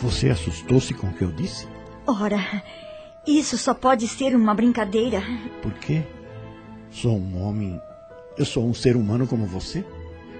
Você 0.06 0.30
assustou-se 0.30 0.94
com 0.94 1.08
o 1.08 1.12
que 1.12 1.24
eu 1.24 1.32
disse? 1.32 1.66
Ora, 2.06 2.62
isso 3.26 3.58
só 3.58 3.74
pode 3.74 4.06
ser 4.06 4.36
uma 4.36 4.54
brincadeira. 4.54 5.20
Por 5.60 5.74
quê? 5.74 6.04
Sou 6.92 7.18
um 7.18 7.42
homem. 7.42 7.80
Eu 8.38 8.44
sou 8.44 8.64
um 8.68 8.72
ser 8.72 8.94
humano 8.94 9.26
como 9.26 9.46
você. 9.46 9.84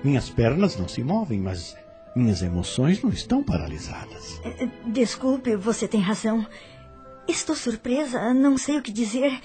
Minhas 0.05 0.31
pernas 0.31 0.77
não 0.77 0.87
se 0.87 1.03
movem, 1.03 1.41
mas 1.41 1.77
minhas 2.15 2.43
emoções 2.43 3.03
não 3.03 3.11
estão 3.11 3.43
paralisadas. 3.43 4.41
Eh, 4.45 4.69
Desculpe, 4.87 5.57
você 5.57 5.89
tem 5.89 6.01
razão. 6.01 6.47
Estou 7.27 7.57
surpresa, 7.57 8.33
não 8.33 8.57
sei 8.57 8.79
o 8.79 8.83
que 8.83 8.93
dizer. 8.93 9.37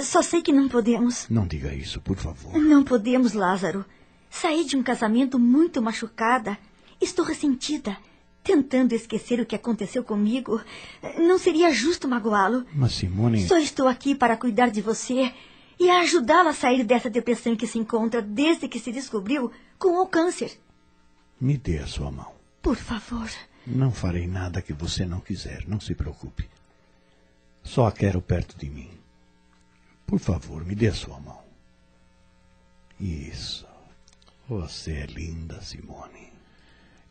Só 0.00 0.22
sei 0.22 0.42
que 0.42 0.50
não 0.50 0.68
podemos. 0.68 1.28
Não 1.30 1.46
diga 1.46 1.72
isso, 1.72 2.00
por 2.00 2.16
favor. 2.16 2.58
Não 2.58 2.82
podemos, 2.82 3.32
Lázaro. 3.32 3.84
Saí 4.28 4.64
de 4.64 4.76
um 4.76 4.82
casamento 4.82 5.38
muito 5.38 5.80
machucada. 5.80 6.58
Estou 7.00 7.24
ressentida. 7.24 7.96
Tentando 8.42 8.92
esquecer 8.92 9.40
o 9.40 9.46
que 9.46 9.54
aconteceu 9.54 10.02
comigo. 10.02 10.60
Não 11.18 11.38
seria 11.38 11.72
justo 11.72 12.08
magoá-lo. 12.08 12.66
Mas, 12.74 12.92
Simone. 12.92 13.46
Só 13.46 13.56
estou 13.56 13.86
aqui 13.86 14.14
para 14.14 14.36
cuidar 14.36 14.70
de 14.70 14.80
você 14.80 15.32
e 15.78 15.90
ajudá-la 15.90 16.50
a 16.50 16.54
sair 16.54 16.84
dessa 16.84 17.08
depressão 17.08 17.52
em 17.52 17.56
que 17.56 17.66
se 17.66 17.78
encontra 17.78 18.20
desde 18.20 18.68
que 18.68 18.78
se 18.78 18.92
descobriu 18.92 19.50
com 19.78 20.00
o 20.00 20.06
câncer. 20.06 20.58
Me 21.40 21.56
dê 21.56 21.78
a 21.78 21.86
sua 21.86 22.10
mão. 22.10 22.32
Por 22.60 22.76
favor. 22.76 23.28
Não 23.66 23.92
farei 23.92 24.26
nada 24.26 24.62
que 24.62 24.72
você 24.72 25.04
não 25.04 25.20
quiser, 25.20 25.66
não 25.68 25.80
se 25.80 25.94
preocupe. 25.94 26.48
Só 27.62 27.86
a 27.86 27.92
quero 27.92 28.20
perto 28.20 28.56
de 28.56 28.68
mim. 28.68 28.90
Por 30.06 30.18
favor, 30.18 30.64
me 30.64 30.74
dê 30.74 30.88
a 30.88 30.94
sua 30.94 31.18
mão. 31.20 31.40
Isso. 32.98 33.66
Você 34.48 34.92
é 34.92 35.06
linda, 35.06 35.60
Simone. 35.62 36.31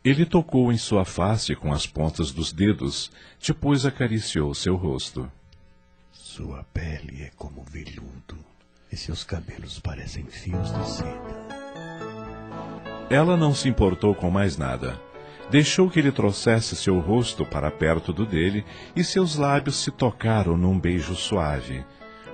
Ele 0.04 0.26
tocou 0.26 0.72
em 0.72 0.76
sua 0.76 1.04
face 1.04 1.54
com 1.54 1.72
as 1.72 1.86
pontas 1.86 2.32
dos 2.32 2.52
dedos, 2.52 3.08
depois 3.40 3.86
acariciou 3.86 4.52
seu 4.52 4.74
rosto. 4.74 5.30
Sua 6.10 6.64
pele 6.74 7.22
é 7.22 7.30
como 7.36 7.62
velhudo 7.62 8.36
e 8.90 8.96
seus 8.96 9.22
cabelos 9.22 9.78
parecem 9.78 10.24
fios 10.24 10.72
de 10.72 10.90
seda. 10.90 11.42
Ela 13.08 13.36
não 13.36 13.54
se 13.54 13.68
importou 13.68 14.12
com 14.12 14.28
mais 14.28 14.56
nada. 14.56 15.00
Deixou 15.50 15.88
que 15.88 16.00
ele 16.00 16.10
trouxesse 16.10 16.74
seu 16.74 16.98
rosto 16.98 17.46
para 17.46 17.70
perto 17.70 18.12
do 18.12 18.26
dele 18.26 18.64
e 18.96 19.04
seus 19.04 19.36
lábios 19.36 19.76
se 19.76 19.92
tocaram 19.92 20.56
num 20.56 20.80
beijo 20.80 21.14
suave. 21.14 21.84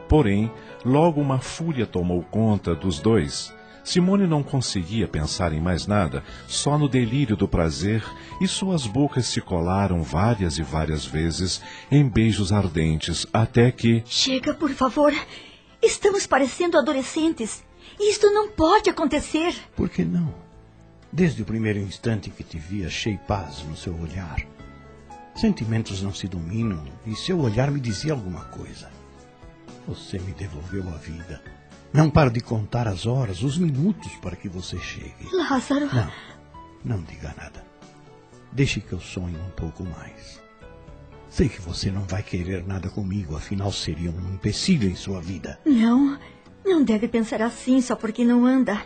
Porém, 0.09 0.51
logo 0.85 1.21
uma 1.21 1.39
fúria 1.39 1.87
tomou 1.87 2.23
conta 2.23 2.75
dos 2.75 2.99
dois. 2.99 3.55
Simone 3.89 4.27
não 4.27 4.43
conseguia 4.43 5.09
pensar 5.09 5.51
em 5.55 5.61
mais 5.63 5.87
nada, 5.87 6.23
só 6.47 6.77
no 6.77 6.91
delírio 6.91 7.35
do 7.35 7.49
prazer, 7.49 8.05
e 8.39 8.47
suas 8.47 8.87
bocas 8.87 9.25
se 9.29 9.41
colaram 9.41 10.03
várias 10.03 10.59
e 10.59 10.63
várias 10.63 11.07
vezes 11.07 11.63
em 11.91 12.07
beijos 12.07 12.53
ardentes, 12.53 13.27
até 13.33 13.73
que. 13.73 14.03
Chega, 14.05 14.53
por 14.53 14.69
favor. 14.73 15.11
Estamos 15.81 16.27
parecendo 16.27 16.77
adolescentes. 16.77 17.65
Isto 17.99 18.31
não 18.31 18.51
pode 18.51 18.91
acontecer. 18.91 19.55
Por 19.75 19.89
que 19.89 20.05
não? 20.05 20.35
Desde 21.11 21.41
o 21.41 21.47
primeiro 21.47 21.79
instante 21.79 22.29
que 22.29 22.45
te 22.45 22.59
vi, 22.59 22.85
achei 22.85 23.17
paz 23.17 23.63
no 23.63 23.75
seu 23.75 23.99
olhar. 23.99 24.37
Sentimentos 25.35 26.03
não 26.03 26.13
se 26.13 26.29
dominam 26.29 26.85
e 27.07 27.17
seu 27.17 27.41
olhar 27.41 27.71
me 27.71 27.81
dizia 27.81 28.13
alguma 28.13 28.45
coisa. 28.45 28.91
Você 29.87 30.19
me 30.19 30.33
devolveu 30.33 30.87
a 30.91 30.99
vida. 30.99 31.58
Não 31.93 32.11
paro 32.11 32.31
de 32.31 32.41
contar 32.41 32.87
as 32.87 33.07
horas, 33.07 33.43
os 33.43 33.57
minutos 33.57 34.13
para 34.21 34.37
que 34.37 34.49
você 34.49 34.79
chegue. 34.79 35.29
Lázaro. 35.33 35.89
Não, 35.95 36.13
não 36.85 37.03
diga 37.03 37.35
nada. 37.37 37.65
Deixe 38.53 38.81
que 38.81 38.93
eu 38.93 39.01
sonhe 39.01 39.37
um 39.37 39.51
pouco 39.51 39.85
mais. 39.85 40.41
Sei 41.31 41.49
que 41.49 41.61
você 41.61 41.91
não 41.91 42.03
vai 42.03 42.23
querer 42.23 42.67
nada 42.67 42.89
comigo, 42.89 43.37
afinal 43.37 43.71
seria 43.71 44.11
um 44.11 44.35
empecilho 44.35 44.89
em 44.89 44.97
sua 44.97 45.21
vida. 45.21 45.59
Não, 45.65 46.19
não 46.65 46.83
deve 46.83 47.09
pensar 47.09 47.43
assim 47.43 47.81
só 47.81 47.95
porque 47.95 48.25
não 48.25 48.47
anda. 48.47 48.81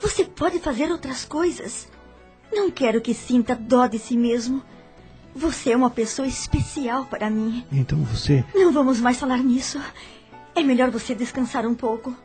Você 0.00 0.24
pode 0.24 0.58
fazer 0.58 0.90
outras 0.90 1.24
coisas. 1.24 1.88
Não 2.52 2.70
quero 2.70 3.00
que 3.00 3.14
sinta 3.14 3.54
dó 3.54 3.86
de 3.86 3.98
si 3.98 4.16
mesmo. 4.16 4.62
Você 5.34 5.72
é 5.72 5.76
uma 5.76 5.90
pessoa 5.90 6.26
especial 6.26 7.04
para 7.06 7.28
mim. 7.28 7.66
Então 7.70 8.02
você. 8.04 8.44
Não 8.54 8.72
vamos 8.72 9.00
mais 9.00 9.18
falar 9.18 9.38
nisso. 9.38 9.80
É 10.56 10.62
melhor 10.62 10.90
você 10.90 11.14
descansar 11.14 11.66
um 11.66 11.74
pouco. 11.74 12.16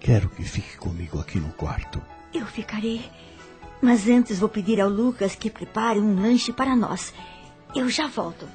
Quero 0.00 0.30
que 0.30 0.42
fique 0.42 0.78
comigo 0.78 1.20
aqui 1.20 1.38
no 1.38 1.52
quarto. 1.52 2.00
Eu 2.32 2.46
ficarei. 2.46 3.04
Mas 3.82 4.08
antes 4.08 4.38
vou 4.38 4.48
pedir 4.48 4.80
ao 4.80 4.88
Lucas 4.88 5.34
que 5.34 5.50
prepare 5.50 6.00
um 6.00 6.18
lanche 6.18 6.54
para 6.54 6.74
nós. 6.74 7.12
Eu 7.74 7.90
já 7.90 8.06
volto. 8.06 8.48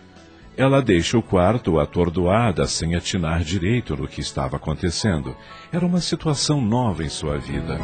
Ela 0.57 0.81
deixa 0.81 1.19
o 1.19 1.23
quarto 1.23 1.79
atordoada, 1.79 2.65
sem 2.65 2.95
atinar 2.95 3.43
direito 3.43 3.95
no 3.95 4.07
que 4.07 4.21
estava 4.21 4.57
acontecendo. 4.57 5.35
Era 5.71 5.85
uma 5.85 6.01
situação 6.01 6.59
nova 6.59 7.03
em 7.03 7.09
sua 7.09 7.37
vida. 7.37 7.79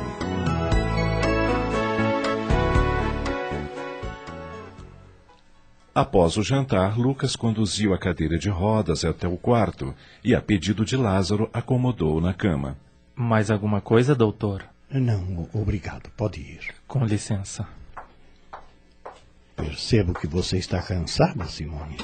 Após 5.98 6.38
o 6.38 6.44
jantar, 6.44 6.95
Lucas 6.95 7.36
conduziu 7.36 7.91
a 7.91 7.98
cadeira 7.98 8.38
de 8.38 8.49
rodas 8.49 9.03
até 9.03 9.28
o 9.28 9.36
quarto 9.36 9.95
e, 10.24 10.36
a 10.36 10.40
pedido 10.40 10.86
de 10.86 10.95
Lázaro, 10.95 11.49
acomodou-o 11.52 12.22
na 12.22 12.36
cama. 12.36 12.78
Mais 13.15 13.49
alguma 13.49 13.82
coisa, 13.82 14.14
doutor? 14.14 14.64
Não, 14.91 15.49
obrigado. 15.52 16.11
Pode 16.15 16.40
ir. 16.40 16.76
Com 16.88 17.03
licença. 17.03 17.68
Percebo 19.56 20.14
que 20.14 20.28
você 20.28 20.60
está 20.60 20.80
cansada, 20.84 21.48
Simone. 21.48 21.98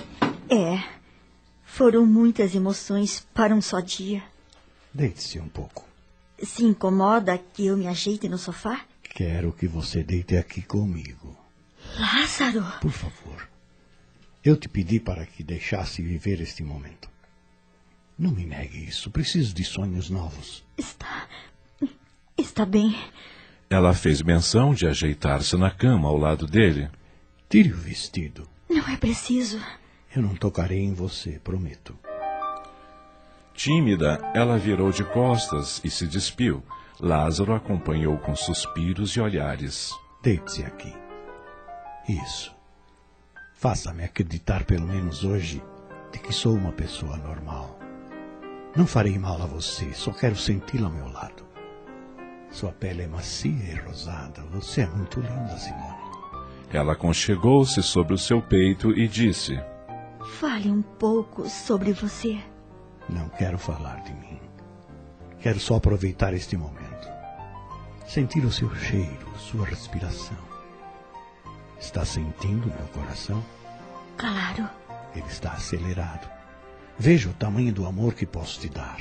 É. 0.50 0.84
Foram 1.64 2.04
muitas 2.04 2.56
emoções 2.56 3.28
para 3.32 3.54
um 3.54 3.62
só 3.62 3.80
dia. 3.80 4.24
Deite-se 4.92 5.40
um 5.40 5.48
pouco. 5.48 5.88
Se 6.42 6.66
incomoda 6.66 7.38
que 7.38 7.68
eu 7.68 7.78
me 7.78 7.88
ajeite 7.88 8.28
no 8.28 8.40
sofá? 8.40 8.82
Quero 9.04 9.54
que 9.54 9.68
você 9.68 10.02
deite 10.02 10.36
aqui 10.36 10.64
comigo. 10.64 11.38
Lázaro! 12.00 12.66
Por 12.82 12.92
favor. 12.92 13.53
Eu 14.44 14.58
te 14.58 14.68
pedi 14.68 15.00
para 15.00 15.26
que 15.26 15.42
deixasse 15.42 16.02
viver 16.02 16.42
este 16.42 16.64
momento. 16.64 17.10
Não 18.18 18.32
me 18.32 18.46
negue 18.46 18.86
isso. 18.86 19.10
Preciso 19.10 19.54
de 19.54 19.64
sonhos 19.64 20.10
novos. 20.10 20.66
Está. 20.78 21.28
Está 22.38 22.66
bem. 22.66 22.96
Ela 23.70 23.94
fez 23.94 24.22
menção 24.22 24.74
de 24.74 24.86
ajeitar-se 24.86 25.56
na 25.56 25.72
cama 25.72 26.10
ao 26.10 26.18
lado 26.18 26.46
dele. 26.46 26.90
Tire 27.50 27.72
o 27.72 27.78
vestido. 27.78 28.48
Não 28.70 28.84
Não 28.84 28.90
é 28.90 28.98
preciso. 28.98 29.62
Eu 30.16 30.22
não 30.22 30.36
tocarei 30.36 30.82
em 30.82 30.94
você, 30.94 31.40
prometo. 31.44 31.98
Tímida, 33.54 34.20
ela 34.34 34.58
virou 34.58 34.92
de 34.92 35.04
costas 35.04 35.80
e 35.84 35.90
se 35.90 36.06
despiu. 36.06 36.64
Lázaro 37.00 37.54
acompanhou 37.54 38.18
com 38.18 38.36
suspiros 38.36 39.16
e 39.16 39.22
olhares. 39.22 39.92
Deite-se 40.22 40.64
aqui. 40.64 40.94
Isso. 42.08 42.53
Faça-me 43.64 44.04
acreditar, 44.04 44.66
pelo 44.66 44.86
menos 44.86 45.24
hoje, 45.24 45.64
de 46.12 46.20
que 46.20 46.34
sou 46.34 46.54
uma 46.54 46.74
pessoa 46.74 47.16
normal. 47.16 47.80
Não 48.76 48.86
farei 48.86 49.18
mal 49.18 49.42
a 49.42 49.46
você, 49.46 49.94
só 49.94 50.12
quero 50.12 50.36
senti-la 50.36 50.88
ao 50.88 50.94
meu 50.94 51.08
lado. 51.08 51.46
Sua 52.52 52.74
pele 52.74 53.04
é 53.04 53.08
macia 53.08 53.72
e 53.72 53.76
rosada. 53.76 54.44
Você 54.52 54.82
é 54.82 54.88
muito 54.88 55.22
linda, 55.22 55.58
Simone. 55.58 55.96
Ela 56.74 56.92
aconchegou-se 56.92 57.82
sobre 57.82 58.14
o 58.14 58.18
seu 58.18 58.42
peito 58.42 58.92
e 58.92 59.08
disse: 59.08 59.58
Fale 60.42 60.70
um 60.70 60.82
pouco 60.82 61.48
sobre 61.48 61.94
você. 61.94 62.38
Não 63.08 63.30
quero 63.30 63.58
falar 63.58 64.02
de 64.02 64.14
mim. 64.14 64.42
Quero 65.40 65.62
só 65.62 65.78
aproveitar 65.78 66.34
este 66.34 66.58
momento. 66.58 67.08
Sentir 68.06 68.44
o 68.44 68.52
seu 68.52 68.76
cheiro, 68.76 69.26
sua 69.38 69.66
respiração. 69.66 70.53
Está 71.84 72.06
sentindo 72.06 72.68
meu 72.68 72.88
coração? 72.94 73.44
Claro. 74.18 74.70
Ele 75.14 75.28
está 75.28 75.52
acelerado. 75.52 76.30
Veja 76.98 77.30
o 77.30 77.34
tamanho 77.34 77.74
do 77.74 77.86
amor 77.86 78.14
que 78.14 78.26
posso 78.26 78.58
te 78.58 78.70
dar. 78.70 78.98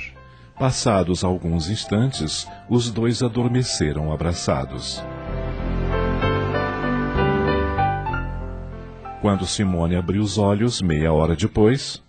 Passados 0.59 1.23
alguns 1.23 1.69
instantes, 1.69 2.45
os 2.69 2.91
dois 2.91 3.23
adormeceram 3.23 4.11
abraçados. 4.11 5.01
Quando 9.21 9.47
Simone 9.47 9.95
abriu 9.95 10.21
os 10.21 10.37
olhos, 10.37 10.81
meia 10.81 11.13
hora 11.13 11.37
depois. 11.37 12.03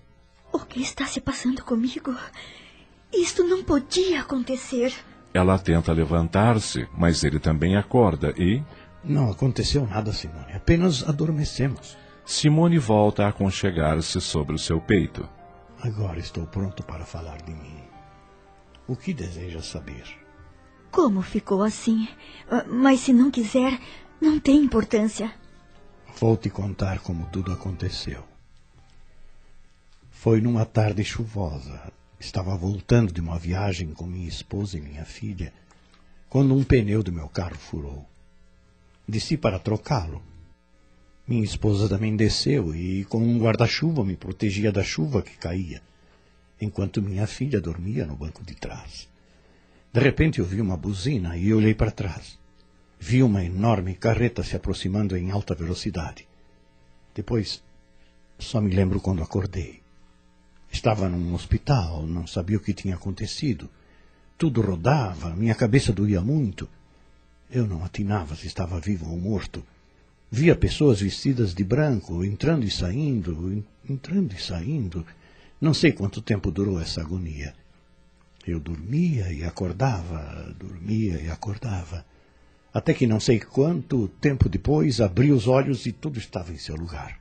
O 0.53 0.59
que 0.59 0.83
está 0.83 1.07
se 1.07 1.21
passando 1.21 1.63
comigo? 1.63 2.17
Isto 3.13 3.45
não 3.45 3.63
podia 3.63 4.23
acontecer. 4.23 4.93
Ela 5.33 5.57
tenta 5.57 5.93
levantar-se, 5.93 6.89
mas 6.99 7.23
ele 7.23 7.39
também 7.39 7.77
acorda 7.77 8.35
e. 8.37 8.61
Não 9.05 9.31
aconteceu 9.31 9.87
nada, 9.87 10.13
Simone. 10.13 10.55
Apenas 10.55 11.07
adormecemos. 11.07 11.97
Simone 12.25 12.79
volta 12.79 13.25
a 13.25 13.29
aconchegar-se 13.29 14.19
sobre 14.21 14.57
o 14.57 14.59
seu 14.59 14.81
peito. 14.81 15.29
Agora 15.83 16.19
estou 16.19 16.47
pronto 16.47 16.83
para 16.83 17.05
falar 17.05 17.43
de 17.43 17.53
mim. 17.53 17.83
O 18.89 18.97
que 18.97 19.13
deseja 19.13 19.61
saber? 19.61 20.05
Como 20.91 21.21
ficou 21.21 21.63
assim? 21.63 22.09
Ah, 22.51 22.65
mas 22.67 23.01
se 23.01 23.13
não 23.13 23.31
quiser, 23.31 23.79
não 24.19 24.41
tem 24.41 24.57
importância. 24.57 25.31
Vou 26.19 26.37
te 26.37 26.49
contar 26.49 27.01
como 27.01 27.27
tudo 27.27 27.53
aconteceu. 27.53 28.25
Foi 30.11 30.41
numa 30.41 30.65
tarde 30.65 31.05
chuvosa. 31.05 31.93
Estava 32.19 32.57
voltando 32.57 33.13
de 33.13 33.21
uma 33.21 33.39
viagem 33.39 33.93
com 33.93 34.07
minha 34.07 34.29
esposa 34.29 34.79
e 34.79 34.81
minha 34.81 35.05
filha, 35.05 35.53
quando 36.31 36.55
um 36.55 36.65
pneu 36.65 37.03
do 37.03 37.13
meu 37.13 37.29
carro 37.29 37.57
furou. 37.57 38.09
Desci 39.07 39.37
para 39.37 39.59
trocá-lo. 39.59 40.23
Minha 41.29 41.45
esposa 41.45 41.89
também 41.89 42.17
desceu 42.17 42.75
e, 42.75 43.05
com 43.05 43.19
um 43.19 43.39
guarda-chuva, 43.39 44.03
me 44.03 44.17
protegia 44.17 44.73
da 44.73 44.83
chuva 44.83 45.23
que 45.23 45.37
caía, 45.37 45.83
enquanto 46.59 47.03
minha 47.03 47.27
filha 47.27 47.61
dormia 47.61 48.07
no 48.07 48.17
banco 48.17 48.43
de 48.43 48.55
trás. 48.55 49.07
De 49.93 50.01
repente 50.01 50.41
ouvi 50.41 50.61
uma 50.61 50.77
buzina 50.77 51.37
e 51.37 51.53
olhei 51.53 51.75
para 51.75 51.91
trás. 51.91 52.39
Vi 52.99 53.23
uma 53.23 53.45
enorme 53.45 53.95
carreta 53.95 54.43
se 54.43 54.57
aproximando 54.57 55.17
em 55.17 55.31
alta 55.31 55.55
velocidade. 55.55 56.27
Depois, 57.15 57.63
só 58.39 58.61
me 58.61 58.75
lembro 58.75 59.01
quando 59.01 59.23
acordei. 59.23 59.83
Estava 60.73 61.11
num 61.11 61.35
hospital, 61.35 62.07
não 62.07 62.27
sabia 62.27 62.57
o 62.57 62.61
que 62.61 62.73
tinha 62.73 62.95
acontecido. 62.95 63.69
Tudo 64.39 64.63
rodava, 64.63 65.37
minha 65.37 65.55
cabeça 65.55 65.93
doía 65.93 66.23
muito. 66.23 66.69
Eu 67.55 67.67
não 67.67 67.85
atinava 67.85 68.35
se 68.35 68.47
estava 68.47 68.81
vivo 68.81 69.09
ou 69.09 69.17
morto. 69.17 69.65
Via 70.31 70.57
pessoas 70.57 71.01
vestidas 71.01 71.55
de 71.55 71.63
branco, 71.63 72.25
entrando 72.25 72.65
e 72.65 72.71
saindo, 72.71 73.65
entrando 73.89 74.35
e 74.35 74.43
saindo. 74.43 75.07
Não 75.61 75.73
sei 75.73 75.93
quanto 75.93 76.21
tempo 76.21 76.51
durou 76.51 76.81
essa 76.81 77.01
agonia. 77.01 77.55
Eu 78.47 78.59
dormia 78.59 79.33
e 79.33 79.45
acordava, 79.45 80.53
dormia 80.59 81.21
e 81.21 81.31
acordava 81.31 82.05
até 82.75 82.93
que 82.93 83.07
não 83.07 83.21
sei 83.21 83.39
quanto 83.39 84.09
tempo 84.21 84.49
depois 84.49 85.01
abri 85.01 85.31
os 85.31 85.47
olhos 85.47 85.87
e 85.87 85.93
tudo 85.93 86.19
estava 86.19 86.53
em 86.53 86.59
seu 86.59 86.75
lugar. 86.75 87.21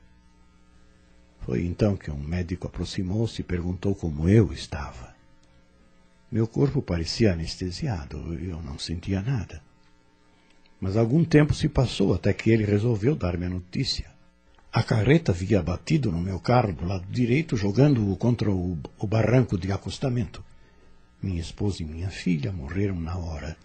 Foi 1.42 1.64
então 1.64 1.96
que 1.96 2.10
um 2.10 2.18
médico 2.18 2.66
aproximou-se 2.66 3.40
e 3.40 3.44
perguntou 3.44 3.94
como 3.94 4.28
eu 4.28 4.52
estava. 4.52 5.14
Meu 6.32 6.48
corpo 6.48 6.82
parecia 6.82 7.32
anestesiado, 7.32 8.34
eu 8.34 8.60
não 8.62 8.76
sentia 8.80 9.22
nada. 9.22 9.62
Mas 10.80 10.96
algum 10.96 11.24
tempo 11.24 11.54
se 11.54 11.68
passou 11.68 12.14
até 12.14 12.32
que 12.32 12.50
ele 12.50 12.64
resolveu 12.64 13.14
dar-me 13.14 13.46
a 13.46 13.50
notícia. 13.50 14.12
A 14.72 14.82
carreta 14.82 15.32
havia 15.32 15.62
batido 15.62 16.10
no 16.10 16.20
meu 16.20 16.40
carro 16.40 16.72
do 16.72 16.84
lado 16.84 17.06
direito, 17.08 17.56
jogando-o 17.56 18.16
contra 18.16 18.50
o, 18.50 18.78
o 18.98 19.06
barranco 19.06 19.56
de 19.56 19.70
acostamento. 19.70 20.44
Minha 21.22 21.40
esposa 21.40 21.82
e 21.82 21.86
minha 21.86 22.10
filha 22.10 22.52
morreram 22.52 23.00
na 23.00 23.16
hora 23.16 23.56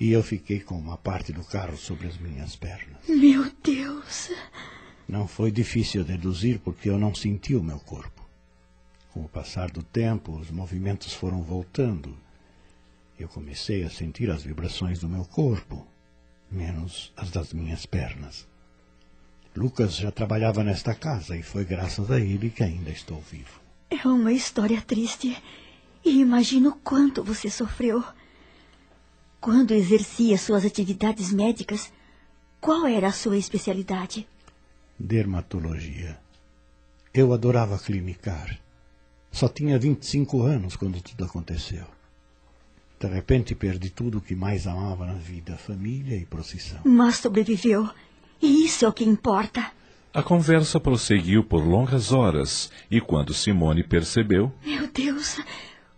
e 0.00 0.12
eu 0.12 0.22
fiquei 0.22 0.60
com 0.60 0.78
uma 0.78 0.96
parte 0.96 1.32
do 1.32 1.44
carro 1.44 1.76
sobre 1.76 2.06
as 2.06 2.16
minhas 2.18 2.54
pernas. 2.54 3.08
Meu 3.08 3.50
Deus! 3.62 4.30
Não 5.08 5.26
foi 5.26 5.50
difícil 5.50 6.04
deduzir 6.04 6.60
porque 6.60 6.88
eu 6.88 6.98
não 6.98 7.14
senti 7.14 7.54
o 7.54 7.62
meu 7.62 7.80
corpo. 7.80 8.26
Com 9.10 9.24
o 9.24 9.28
passar 9.28 9.70
do 9.70 9.82
tempo, 9.82 10.32
os 10.32 10.50
movimentos 10.50 11.12
foram 11.12 11.42
voltando. 11.42 12.16
Eu 13.18 13.26
comecei 13.28 13.82
a 13.82 13.90
sentir 13.90 14.30
as 14.30 14.44
vibrações 14.44 15.00
do 15.00 15.08
meu 15.08 15.24
corpo, 15.24 15.86
menos 16.50 17.12
as 17.16 17.30
das 17.30 17.52
minhas 17.52 17.86
pernas. 17.86 18.46
Lucas 19.56 19.96
já 19.96 20.10
trabalhava 20.10 20.62
nesta 20.62 20.94
casa 20.94 21.36
e 21.36 21.42
foi 21.42 21.64
graças 21.64 22.10
a 22.10 22.20
ele 22.20 22.50
que 22.50 22.62
ainda 22.62 22.90
estou 22.90 23.20
vivo. 23.20 23.60
É 23.90 24.06
uma 24.06 24.32
história 24.32 24.80
triste. 24.80 25.36
E 26.04 26.20
imagino 26.20 26.78
quanto 26.84 27.24
você 27.24 27.50
sofreu. 27.50 28.04
Quando 29.40 29.72
exercia 29.72 30.38
suas 30.38 30.64
atividades 30.64 31.32
médicas, 31.32 31.92
qual 32.60 32.86
era 32.86 33.08
a 33.08 33.12
sua 33.12 33.36
especialidade? 33.36 34.28
Dermatologia. 34.98 36.18
Eu 37.12 37.32
adorava 37.32 37.78
clinicar. 37.78 38.60
Só 39.32 39.48
tinha 39.48 39.78
25 39.78 40.42
anos 40.42 40.76
quando 40.76 41.00
tudo 41.00 41.24
aconteceu. 41.24 41.86
De 42.98 43.06
repente 43.06 43.54
perdi 43.54 43.90
tudo 43.90 44.18
o 44.18 44.20
que 44.20 44.34
mais 44.34 44.66
amava 44.66 45.06
na 45.06 45.14
vida, 45.14 45.56
família 45.56 46.16
e 46.16 46.24
procissão. 46.24 46.80
Mas 46.84 47.16
sobreviveu. 47.16 47.88
E 48.42 48.64
isso 48.64 48.84
é 48.84 48.88
o 48.88 48.92
que 48.92 49.04
importa. 49.04 49.70
A 50.12 50.22
conversa 50.22 50.80
prosseguiu 50.80 51.44
por 51.44 51.64
longas 51.64 52.12
horas 52.12 52.70
e 52.90 53.00
quando 53.00 53.34
Simone 53.34 53.84
percebeu. 53.84 54.52
Meu 54.64 54.88
Deus, 54.88 55.38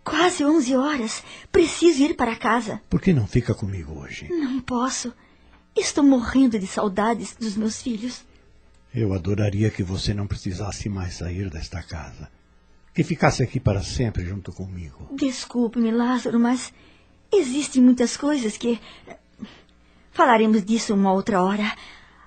Quase 0.03 0.43
onze 0.43 0.75
horas. 0.75 1.23
Preciso 1.51 2.03
ir 2.03 2.15
para 2.15 2.35
casa. 2.35 2.81
Por 2.89 2.99
que 2.99 3.13
não 3.13 3.27
fica 3.27 3.53
comigo 3.53 3.99
hoje? 3.99 4.27
Não 4.29 4.59
posso. 4.59 5.13
Estou 5.75 6.03
morrendo 6.03 6.59
de 6.59 6.67
saudades 6.67 7.35
dos 7.39 7.55
meus 7.55 7.81
filhos. 7.81 8.25
Eu 8.93 9.13
adoraria 9.13 9.69
que 9.69 9.83
você 9.83 10.13
não 10.13 10.27
precisasse 10.27 10.89
mais 10.89 11.13
sair 11.13 11.49
desta 11.49 11.81
casa. 11.81 12.29
Que 12.93 13.03
ficasse 13.03 13.41
aqui 13.41 13.59
para 13.59 13.81
sempre 13.81 14.25
junto 14.25 14.51
comigo. 14.51 15.07
Desculpe-me, 15.15 15.91
Lázaro, 15.91 16.39
mas 16.39 16.73
existem 17.31 17.81
muitas 17.81 18.17
coisas 18.17 18.57
que. 18.57 18.79
Falaremos 20.11 20.63
disso 20.63 20.93
uma 20.93 21.13
outra 21.13 21.41
hora. 21.41 21.75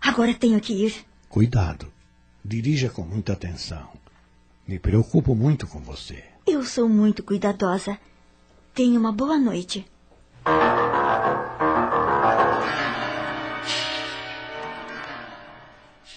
Agora 0.01 0.35
tenho 0.35 0.60
que 0.60 0.72
ir. 0.72 1.05
Cuidado. 1.28 1.93
Dirija 2.44 2.89
com 2.90 3.02
muita 3.02 3.32
atenção. 3.32 3.89
Me 4.66 4.78
preocupo 4.78 5.35
muito 5.35 5.66
com 5.66 5.81
você. 5.81 6.24
Eu 6.47 6.62
sou 6.64 6.89
muito 6.89 7.22
cuidadosa. 7.22 7.98
Tenha 8.74 8.98
uma 8.98 9.12
boa 9.12 9.39
noite. 9.39 9.86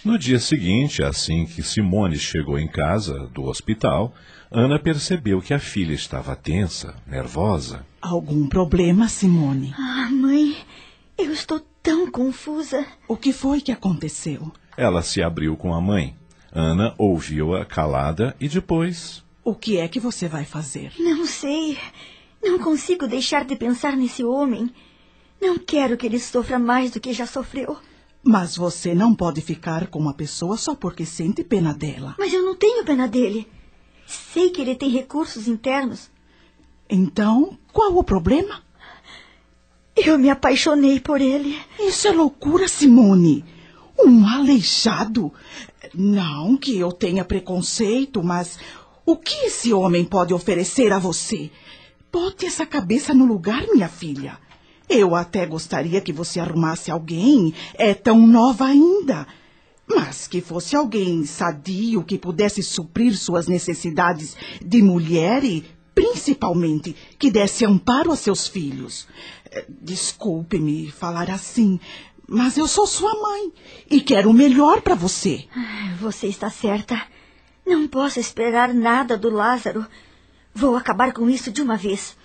No 0.08 0.18
dia 0.18 0.40
seguinte, 0.40 1.04
assim 1.04 1.46
que 1.46 1.62
Simone 1.62 2.18
chegou 2.18 2.58
em 2.58 2.66
casa 2.66 3.28
do 3.34 3.44
hospital, 3.44 4.16
Ana 4.50 4.80
percebeu 4.80 5.42
que 5.42 5.54
a 5.54 5.60
filha 5.60 5.94
estava 5.94 6.34
tensa, 6.34 6.96
nervosa. 7.06 7.86
Algum 8.02 8.48
problema, 8.48 9.10
Simone? 9.10 9.76
Ah, 9.78 10.08
mãe, 10.10 10.56
eu 11.18 11.34
estou 11.34 11.60
tão 11.84 12.10
confusa. 12.10 12.86
O 13.06 13.18
que 13.18 13.34
foi 13.34 13.60
que 13.60 13.70
aconteceu? 13.70 14.50
Ela 14.78 15.02
se 15.02 15.22
abriu 15.22 15.58
com 15.58 15.74
a 15.74 15.82
mãe. 15.82 16.16
Ana 16.54 16.96
ouviu-a 16.98 17.66
calada 17.66 18.34
e 18.40 18.48
depois 18.48 19.22
o 19.44 19.54
que 19.54 19.76
é 19.76 19.90
que 19.90 20.00
você 20.00 20.30
vai 20.30 20.46
fazer? 20.46 20.94
Não 20.98 21.26
sei. 21.26 21.78
Não 22.42 22.60
consigo 22.60 23.08
deixar 23.08 23.44
de 23.44 23.58
pensar 23.58 23.98
nesse 23.98 24.24
homem. 24.24 24.72
Não 25.42 25.58
quero 25.58 25.98
que 25.98 26.06
ele 26.06 26.18
sofra 26.18 26.58
mais 26.58 26.92
do 26.92 27.02
que 27.02 27.12
já 27.12 27.26
sofreu. 27.26 27.78
Mas 28.28 28.58
você 28.58 28.94
não 28.94 29.16
pode 29.16 29.40
ficar 29.40 29.88
com 29.88 30.00
uma 30.00 30.14
pessoa 30.14 30.58
só 30.58 30.76
porque 30.76 31.06
sente 31.06 31.46
pena 31.46 31.74
dela. 31.74 32.14
Mas 32.20 32.34
eu 32.34 32.44
não 32.44 32.56
tenho 32.56 32.84
pena 32.84 33.08
dele. 33.08 33.48
Sei 34.06 34.50
que 34.50 34.62
ele 34.62 34.76
tem 34.76 34.90
recursos 34.90 35.48
internos. 35.48 36.12
Então, 36.90 37.58
qual 37.72 37.96
o 37.96 38.04
problema? 38.04 38.62
Eu 39.96 40.20
me 40.20 40.30
apaixonei 40.30 41.00
por 41.00 41.22
ele. 41.22 41.58
Isso 41.80 42.06
é 42.10 42.12
loucura, 42.12 42.68
Simone. 42.68 43.46
Um 43.98 44.28
aleijado. 44.28 45.32
Não 45.94 46.58
que 46.58 46.78
eu 46.78 46.92
tenha 46.92 47.24
preconceito, 47.24 48.22
mas 48.22 48.60
o 49.06 49.16
que 49.16 49.46
esse 49.46 49.72
homem 49.72 50.04
pode 50.04 50.34
oferecer 50.34 50.92
a 50.92 51.00
você? 51.00 51.50
Bote 52.12 52.46
essa 52.46 52.66
cabeça 52.66 53.14
no 53.14 53.26
lugar, 53.26 53.66
minha 53.74 53.88
filha. 53.88 54.38
Eu 54.90 55.16
até 55.16 55.46
gostaria 55.46 56.00
que 56.02 56.14
você 56.14 56.40
arrumasse 56.40 56.90
alguém. 56.90 57.54
É 57.74 57.94
tão 57.94 58.26
nova 58.26 58.66
ainda. 58.66 59.28
Mas 59.88 60.28
que 60.28 60.42
fosse 60.42 60.76
alguém 60.76 61.26
sadio 61.26 62.04
que 62.04 62.18
pudesse 62.18 62.62
suprir 62.62 63.18
suas 63.18 63.48
necessidades 63.48 64.36
de 64.64 64.82
mulher 64.82 65.44
e, 65.44 65.66
principalmente, 65.96 66.96
que 67.18 67.32
desse 67.32 67.66
amparo 67.66 68.12
a 68.12 68.16
seus 68.16 68.48
filhos. 68.48 69.08
Eh, 69.50 69.66
desculpe-me 69.70 70.92
falar 70.92 71.30
assim, 71.30 71.80
mas 72.28 72.58
eu 72.58 72.68
sou 72.68 72.86
sua 72.86 73.14
mãe 73.14 73.54
e 73.90 74.02
quero 74.02 74.30
o 74.30 74.34
melhor 74.34 74.82
para 74.82 74.96
você. 74.96 75.46
Ah, 75.56 75.96
você 76.00 76.28
está 76.28 76.50
certa. 76.50 77.02
Não 77.66 77.88
posso 77.88 78.20
esperar 78.20 78.74
nada 78.74 79.18
do 79.18 79.30
Lázaro. 79.30 79.86
Vou 80.54 80.76
acabar 80.76 81.14
com 81.14 81.30
isso 81.30 81.52
de 81.52 81.62
uma 81.62 81.78
vez. 81.78 82.18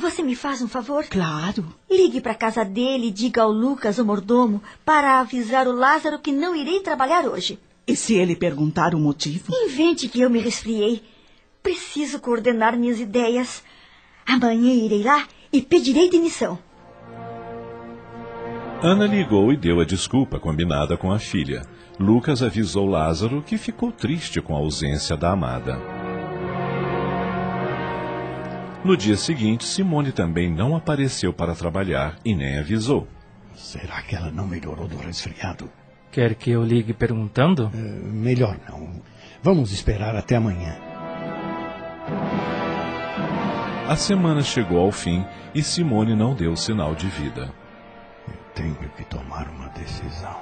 Você 0.00 0.22
me 0.22 0.36
faz 0.36 0.62
um 0.62 0.68
favor? 0.68 1.04
Claro. 1.06 1.74
Ligue 1.90 2.20
para 2.20 2.32
a 2.32 2.36
casa 2.36 2.64
dele 2.64 3.08
e 3.08 3.10
diga 3.10 3.42
ao 3.42 3.50
Lucas, 3.50 3.98
o 3.98 4.04
mordomo, 4.04 4.62
para 4.84 5.18
avisar 5.18 5.66
o 5.66 5.72
Lázaro 5.72 6.20
que 6.20 6.30
não 6.30 6.54
irei 6.54 6.80
trabalhar 6.80 7.24
hoje. 7.24 7.58
E 7.86 7.96
se 7.96 8.14
ele 8.14 8.36
perguntar 8.36 8.94
o 8.94 8.98
motivo? 8.98 9.52
Invente 9.52 10.08
que 10.08 10.20
eu 10.20 10.30
me 10.30 10.38
resfriei. 10.38 11.02
Preciso 11.62 12.20
coordenar 12.20 12.76
minhas 12.76 13.00
ideias. 13.00 13.62
Amanhã 14.24 14.72
irei 14.72 15.02
lá 15.02 15.26
e 15.52 15.60
pedirei 15.60 16.08
demissão. 16.08 16.58
Ana 18.80 19.06
ligou 19.06 19.52
e 19.52 19.56
deu 19.56 19.80
a 19.80 19.84
desculpa 19.84 20.38
combinada 20.38 20.96
com 20.96 21.10
a 21.10 21.18
filha. 21.18 21.62
Lucas 21.98 22.42
avisou 22.42 22.86
Lázaro 22.86 23.42
que 23.42 23.58
ficou 23.58 23.90
triste 23.90 24.40
com 24.40 24.54
a 24.54 24.58
ausência 24.58 25.16
da 25.16 25.32
amada. 25.32 25.97
No 28.84 28.96
dia 28.96 29.16
seguinte, 29.16 29.64
Simone 29.64 30.12
também 30.12 30.50
não 30.50 30.76
apareceu 30.76 31.32
para 31.32 31.54
trabalhar 31.54 32.16
e 32.24 32.34
nem 32.34 32.58
avisou. 32.58 33.08
Será 33.54 34.00
que 34.02 34.14
ela 34.14 34.30
não 34.30 34.46
melhorou 34.46 34.86
do 34.86 34.96
resfriado? 34.96 35.70
Quer 36.12 36.34
que 36.36 36.50
eu 36.50 36.64
ligue 36.64 36.92
perguntando? 36.92 37.66
Uh, 37.74 37.76
melhor 37.76 38.56
não. 38.68 39.02
Vamos 39.42 39.72
esperar 39.72 40.14
até 40.14 40.36
amanhã. 40.36 40.76
A 43.88 43.96
semana 43.96 44.42
chegou 44.42 44.78
ao 44.78 44.92
fim 44.92 45.24
e 45.54 45.62
Simone 45.62 46.14
não 46.14 46.34
deu 46.34 46.56
sinal 46.56 46.94
de 46.94 47.08
vida. 47.08 47.52
Tenho 48.54 48.76
que 48.96 49.04
tomar 49.04 49.48
uma 49.48 49.68
decisão. 49.70 50.40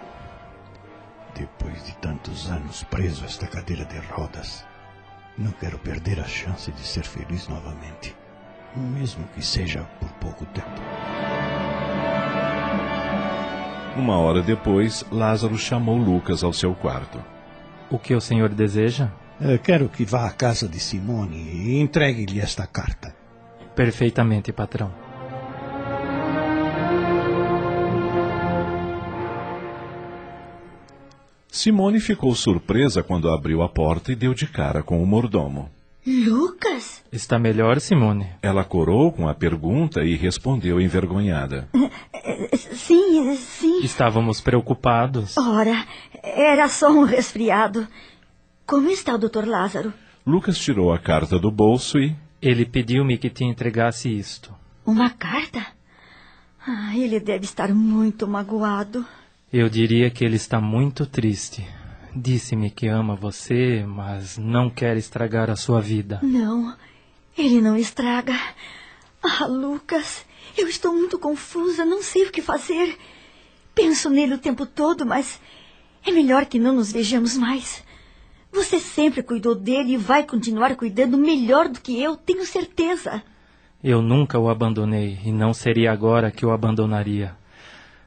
Depois 1.34 1.84
de 1.84 1.96
tantos 1.96 2.50
anos 2.50 2.84
preso 2.84 3.22
a 3.22 3.26
esta 3.26 3.46
cadeira 3.46 3.84
de 3.84 3.98
rodas, 3.98 4.66
não 5.38 5.52
quero 5.52 5.78
perder 5.78 6.18
a 6.20 6.24
chance 6.24 6.72
de 6.72 6.80
ser 6.80 7.04
feliz 7.04 7.46
novamente, 7.46 8.16
mesmo 8.81 9.24
que 9.35 9.44
seja 9.44 9.86
por 10.01 10.11
pouco 10.12 10.44
tempo. 10.47 10.81
Uma 13.97 14.19
hora 14.19 14.43
depois, 14.43 15.05
Lázaro 15.11 15.57
chamou 15.57 15.97
Lucas 15.97 16.44
ao 16.44 16.53
seu 16.53 16.74
quarto. 16.74 17.23
O 17.90 17.98
que 17.98 18.15
o 18.15 18.20
senhor 18.20 18.51
deseja? 18.51 19.11
Eu 19.40 19.59
quero 19.59 19.89
que 19.89 20.05
vá 20.05 20.27
à 20.27 20.31
casa 20.31 20.69
de 20.69 20.78
Simone 20.78 21.36
e 21.36 21.81
entregue-lhe 21.81 22.40
esta 22.40 22.66
carta. 22.66 23.15
Perfeitamente, 23.74 24.53
patrão. 24.53 24.93
Simone 31.48 32.01
ficou 32.01 32.35
surpresa 32.35 33.03
quando 33.03 33.31
abriu 33.31 33.62
a 33.62 33.69
porta 33.69 34.12
e 34.12 34.15
deu 34.15 34.35
de 34.35 34.47
cara 34.47 34.82
com 34.82 35.03
o 35.03 35.07
mordomo. 35.07 35.70
Lucas? 36.07 37.03
Está 37.11 37.37
melhor, 37.37 37.81
Simone? 37.81 38.28
Ela 38.41 38.65
corou 38.65 39.11
com 39.11 39.28
a 39.28 39.35
pergunta 39.35 40.05
e 40.05 40.15
respondeu 40.15 40.81
envergonhada. 40.81 41.69
Sim, 42.73 43.35
sim. 43.37 43.81
Estávamos 43.83 44.41
preocupados. 44.41 45.37
Ora, 45.37 45.85
era 46.23 46.69
só 46.69 46.91
um 46.91 47.05
resfriado. 47.05 47.89
Como 48.66 48.89
está 48.91 49.15
o 49.15 49.19
doutor 49.19 49.47
Lázaro? 49.47 49.93
Lucas 50.24 50.59
tirou 50.59 50.93
a 50.93 50.99
carta 50.99 51.39
do 51.39 51.51
bolso 51.51 51.99
e. 51.99 52.15
Ele 52.41 52.65
pediu-me 52.65 53.16
que 53.16 53.31
te 53.31 53.45
entregasse 53.45 54.09
isto. 54.09 54.55
Uma 54.85 55.11
carta? 55.11 55.66
Ah, 56.66 56.97
ele 56.97 57.19
deve 57.19 57.45
estar 57.45 57.73
muito 57.73 58.28
magoado. 58.28 59.05
Eu 59.53 59.69
diria 59.69 60.11
que 60.11 60.24
ele 60.24 60.37
está 60.37 60.61
muito 60.61 61.07
triste. 61.07 61.66
Disse-me 62.18 62.70
que 62.70 62.88
ama 62.88 63.14
você, 63.14 63.84
mas 63.86 64.38
não 64.38 64.70
quer 64.70 64.97
estragar 64.97 65.51
a 65.51 65.55
sua 65.55 65.82
vida. 65.82 66.18
Não, 66.22 66.74
ele 67.36 67.60
não 67.60 67.76
estraga. 67.76 68.32
Ah, 69.22 69.44
Lucas, 69.44 70.24
eu 70.56 70.66
estou 70.66 70.94
muito 70.94 71.18
confusa, 71.18 71.84
não 71.84 72.02
sei 72.02 72.24
o 72.24 72.32
que 72.32 72.40
fazer. 72.40 72.97
Penso 73.74 74.09
nele 74.09 74.32
o 74.32 74.38
tempo 74.38 74.64
todo, 74.64 75.05
mas 75.05 75.38
é 76.06 76.10
melhor 76.10 76.47
que 76.47 76.59
não 76.59 76.72
nos 76.72 76.90
vejamos 76.90 77.36
mais. 77.36 77.84
Você 78.51 78.80
sempre 78.80 79.22
cuidou 79.22 79.55
dele 79.55 79.93
e 79.93 79.98
vai 79.98 80.24
continuar 80.24 80.74
cuidando 80.74 81.18
melhor 81.18 81.68
do 81.68 81.82
que 81.82 82.01
eu, 82.02 82.16
tenho 82.16 82.47
certeza. 82.47 83.22
Eu 83.84 84.01
nunca 84.01 84.38
o 84.38 84.48
abandonei 84.48 85.18
e 85.22 85.30
não 85.30 85.52
seria 85.52 85.93
agora 85.93 86.30
que 86.30 86.47
o 86.47 86.51
abandonaria. 86.51 87.36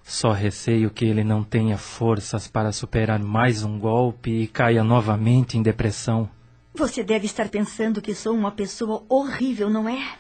Só 0.10 0.32
receio 0.32 0.90
que 0.90 1.06
ele 1.06 1.24
não 1.24 1.44
tenha 1.44 1.78
forças 1.78 2.48
para 2.48 2.72
superar 2.72 3.20
mais 3.20 3.64
um 3.64 3.78
golpe 3.78 4.32
e 4.32 4.48
caia 4.48 4.84
novamente 4.84 5.56
em 5.56 5.62
depressão. 5.62 6.28
Você 6.74 7.04
deve 7.04 7.28
estar 7.28 7.48
pensando 7.48 8.02
que 8.02 8.16
sou 8.16 8.34
uma 8.34 8.50
pessoa 8.50 9.04
horrível, 9.08 9.70
não 9.70 9.88
é? 9.88 10.18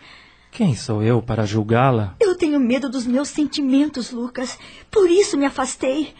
Quem 0.51 0.75
sou 0.75 1.01
eu 1.01 1.23
para 1.23 1.43
julgá-la? 1.43 2.15
Eu 2.19 2.37
tenho 2.37 2.59
medo 2.59 2.87
dos 2.87 3.07
meus 3.07 3.29
sentimentos, 3.29 4.11
Lucas. 4.11 4.59
Por 4.91 5.09
isso 5.09 5.35
me 5.35 5.47
afastei. 5.47 6.13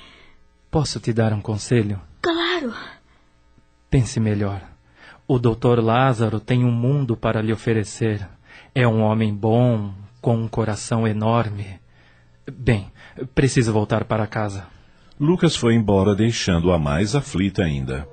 Posso 0.72 1.00
te 1.00 1.14
dar 1.14 1.32
um 1.32 1.40
conselho? 1.40 2.02
Claro. 2.24 2.74
Pense 3.88 4.20
melhor. 4.20 4.64
O 5.28 5.38
doutor 5.38 5.80
Lázaro 5.80 6.40
tem 6.40 6.66
um 6.66 6.72
mundo 6.72 7.16
para 7.16 7.40
lhe 7.40 7.54
oferecer. 7.54 8.28
É 8.74 8.88
um 8.88 9.02
homem 9.02 9.32
bom, 9.32 9.94
com 10.20 10.36
um 10.36 10.48
coração 10.48 11.08
enorme. 11.08 11.80
Bem, 12.52 12.92
preciso 13.34 13.72
voltar 13.74 14.04
para 14.06 14.28
casa. 14.28 14.68
Lucas 15.20 15.56
foi 15.56 15.76
embora, 15.76 16.16
deixando-a 16.16 16.80
mais 16.80 17.16
aflita 17.16 17.64
ainda. 17.64 18.08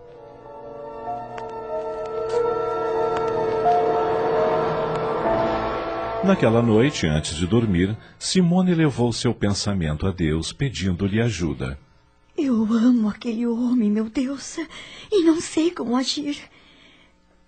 Naquela 6.25 6.61
noite, 6.61 7.07
antes 7.07 7.37
de 7.37 7.47
dormir, 7.47 7.97
Simone 8.19 8.75
levou 8.75 9.13
seu 9.13 9.33
pensamento 9.33 10.09
a 10.09 10.11
Deus, 10.11 10.53
pedindo-lhe 10.53 11.21
ajuda. 11.21 11.79
Eu 12.37 12.65
amo 12.65 13.09
aquele 13.09 13.47
homem, 13.47 13.91
meu 13.91 14.11
Deus, 14.11 14.59
e 15.13 15.23
não 15.23 15.41
sei 15.41 15.71
como 15.71 15.97
agir. 15.97 16.37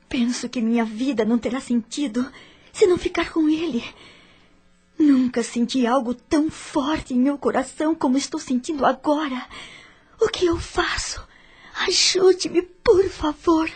Penso 0.08 0.48
que 0.48 0.60
minha 0.60 0.84
vida 0.84 1.24
não 1.24 1.38
terá 1.38 1.60
sentido 1.60 2.24
se 2.72 2.86
não 2.86 2.96
ficar 2.96 3.32
com 3.32 3.48
ele. 3.48 3.82
Nunca 4.98 5.42
senti 5.42 5.86
algo 5.86 6.12
tão 6.12 6.50
forte 6.50 7.14
em 7.14 7.18
meu 7.18 7.38
coração 7.38 7.94
como 7.94 8.18
estou 8.18 8.40
sentindo 8.40 8.84
agora. 8.84 9.46
O 10.20 10.28
que 10.28 10.46
eu 10.46 10.56
faço? 10.56 11.24
Ajude-me, 11.86 12.62
por 12.62 13.04
favor. 13.08 13.70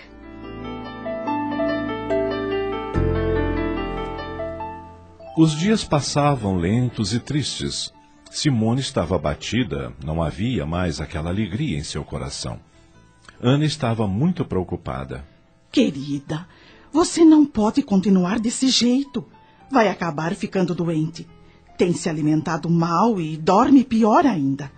Os 5.37 5.53
dias 5.53 5.85
passavam 5.85 6.57
lentos 6.57 7.15
e 7.15 7.21
tristes. 7.21 7.93
Simone 8.31 8.81
estava 8.81 9.17
abatida, 9.17 9.93
não 10.05 10.23
havia 10.23 10.67
mais 10.67 11.01
aquela 11.01 11.31
alegria 11.31 11.79
em 11.79 11.85
seu 11.85 12.05
coração. 12.05 12.61
Ana 13.41 13.65
estava 13.65 14.07
muito 14.07 14.45
preocupada. 14.45 15.25
Querida, 15.71 16.47
você 16.93 17.25
não 17.25 17.47
pode 17.47 17.83
continuar 17.83 18.39
desse 18.39 18.69
jeito. 18.69 19.27
Vai 19.73 19.89
acabar 19.89 20.35
ficando 20.35 20.75
doente. 20.75 21.27
Tem 21.79 21.95
se 21.95 22.07
alimentado 22.07 22.69
mal 22.69 23.19
e 23.19 23.39
dorme 23.39 23.83
pior 23.83 24.27
ainda. 24.27 24.71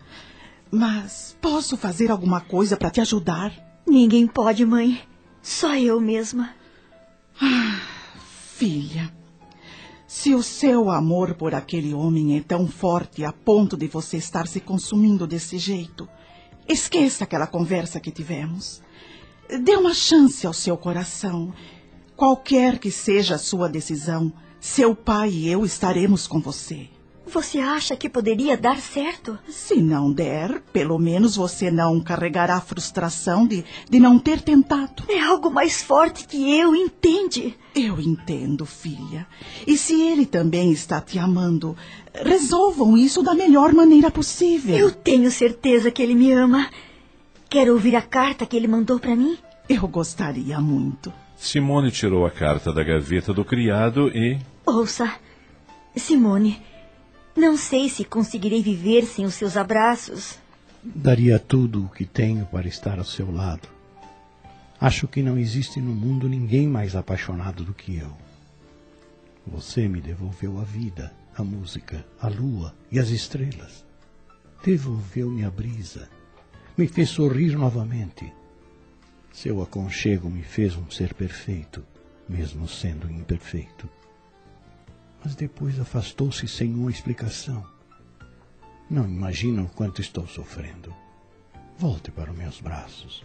Mas 0.71 1.37
posso 1.43 1.77
fazer 1.77 2.12
alguma 2.12 2.41
coisa 2.41 2.77
para 2.77 2.91
te 2.91 3.01
ajudar? 3.01 3.53
Ninguém 3.85 4.25
pode, 4.25 4.65
mãe. 4.65 5.01
Só 5.43 5.75
eu 5.75 6.01
mesma. 6.01 6.55
Ah, 7.43 7.81
filha. 8.55 9.12
Se 10.07 10.33
o 10.33 10.45
seu 10.45 10.89
amor 10.89 11.35
por 11.35 11.57
aquele 11.57 11.93
homem 11.93 12.37
é 12.37 12.41
tão 12.41 12.69
forte 12.69 13.25
a 13.25 13.33
ponto 13.33 13.77
de 13.77 13.89
você 13.89 14.19
estar 14.19 14.47
se 14.47 14.61
consumindo 14.61 15.27
desse 15.27 15.59
jeito, 15.59 16.09
esqueça 16.69 17.25
aquela 17.25 17.49
conversa 17.49 17.99
que 17.99 18.12
tivemos. 18.12 18.81
Dê 19.61 19.75
uma 19.75 19.93
chance 19.93 20.47
ao 20.47 20.53
seu 20.53 20.77
coração. 20.77 21.53
Qualquer 22.15 22.79
que 22.79 22.93
seja 22.93 23.35
a 23.35 23.39
sua 23.39 23.69
decisão, 23.69 24.33
seu 24.65 24.97
pai 24.97 25.28
e 25.28 25.49
eu 25.51 25.62
estaremos 25.62 26.27
com 26.27 26.41
você. 26.41 26.89
Você 27.27 27.59
acha 27.59 27.95
que 27.95 28.09
poderia 28.09 28.57
dar 28.57 28.81
certo? 28.81 29.39
Se 29.47 29.77
não 29.77 30.11
der, 30.11 30.62
pelo 30.73 30.99
menos 30.99 31.36
você 31.36 31.70
não 31.70 32.01
carregará 32.01 32.55
a 32.57 32.61
frustração 32.62 33.47
de, 33.47 33.62
de 33.91 34.01
não 34.01 34.19
ter 34.19 34.41
tentado. 34.41 35.05
É 35.07 35.20
algo 35.20 35.51
mais 35.51 35.82
forte 35.82 36.27
que 36.27 36.59
eu, 36.59 36.74
entende? 36.74 37.55
Eu 37.74 38.01
entendo, 38.01 38.65
filha. 38.65 39.27
E 39.66 39.77
se 39.77 40.01
ele 40.01 40.24
também 40.24 40.73
está 40.73 40.99
te 40.99 41.19
amando, 41.19 41.77
resolvam 42.15 42.97
isso 42.97 43.23
da 43.23 43.35
melhor 43.35 43.74
maneira 43.74 44.11
possível. 44.11 44.77
Eu 44.77 44.91
tenho 44.91 45.31
certeza 45.31 45.91
que 45.91 46.03
ele 46.03 46.15
me 46.15 46.32
ama. 46.32 46.70
Quer 47.51 47.70
ouvir 47.70 47.97
a 47.97 48.03
carta 48.03 48.47
que 48.47 48.57
ele 48.57 48.66
mandou 48.66 48.99
para 48.99 49.15
mim? 49.15 49.36
Eu 49.69 49.86
gostaria 49.86 50.59
muito. 50.59 51.12
Simone 51.36 51.90
tirou 51.90 52.24
a 52.24 52.31
carta 52.31 52.73
da 52.73 52.82
gaveta 52.82 53.32
do 53.32 53.44
criado 53.44 54.09
e. 54.09 54.39
Ouça, 54.65 55.15
Simone. 55.97 56.62
Não 57.36 57.56
sei 57.56 57.89
se 57.89 58.05
conseguirei 58.05 58.62
viver 58.62 59.05
sem 59.05 59.24
os 59.24 59.35
seus 59.35 59.56
abraços. 59.56 60.39
Daria 60.82 61.39
tudo 61.39 61.85
o 61.85 61.89
que 61.89 62.05
tenho 62.05 62.47
para 62.47 62.69
estar 62.69 62.98
ao 62.98 63.05
seu 63.05 63.31
lado. 63.31 63.69
Acho 64.81 65.09
que 65.09 65.23
não 65.23 65.39
existe 65.39 65.81
no 65.81 65.93
mundo 65.94 66.28
ninguém 66.28 66.69
mais 66.69 66.94
apaixonado 66.94 67.65
do 67.65 67.74
que 67.74 67.97
eu. 67.97 68.15
Você 69.47 69.89
me 69.89 70.01
devolveu 70.01 70.59
a 70.61 70.65
vida, 70.65 71.12
a 71.36 71.43
música, 71.43 72.05
a 72.20 72.28
lua 72.28 72.74
e 72.90 72.98
as 72.98 73.09
estrelas. 73.09 73.85
Devolveu-me 74.65 75.44
a 75.44 75.51
brisa. 75.51 76.09
Me 76.77 76.86
fez 76.86 77.11
sorrir 77.11 77.56
novamente. 77.56 78.32
Seu 79.35 79.61
aconchego 79.61 80.31
me 80.31 80.43
fez 80.43 80.74
um 80.74 80.90
ser 80.90 81.12
perfeito, 81.12 81.85
mesmo 82.27 82.66
sendo 82.66 83.11
imperfeito 83.11 83.86
mas 85.24 85.35
depois 85.35 85.81
afastou-se 85.81 86.47
sem 86.47 86.74
uma 86.74 86.90
explicação. 86.90 87.65
Não 88.90 89.05
imagina 89.05 89.62
o 89.62 89.69
quanto 89.69 90.02
estou 90.02 90.28
sofrendo. 90.28 90.94
Volte 91.78 92.11
para 92.11 92.31
os 92.31 92.36
meus 92.36 92.61
braços. 92.61 93.24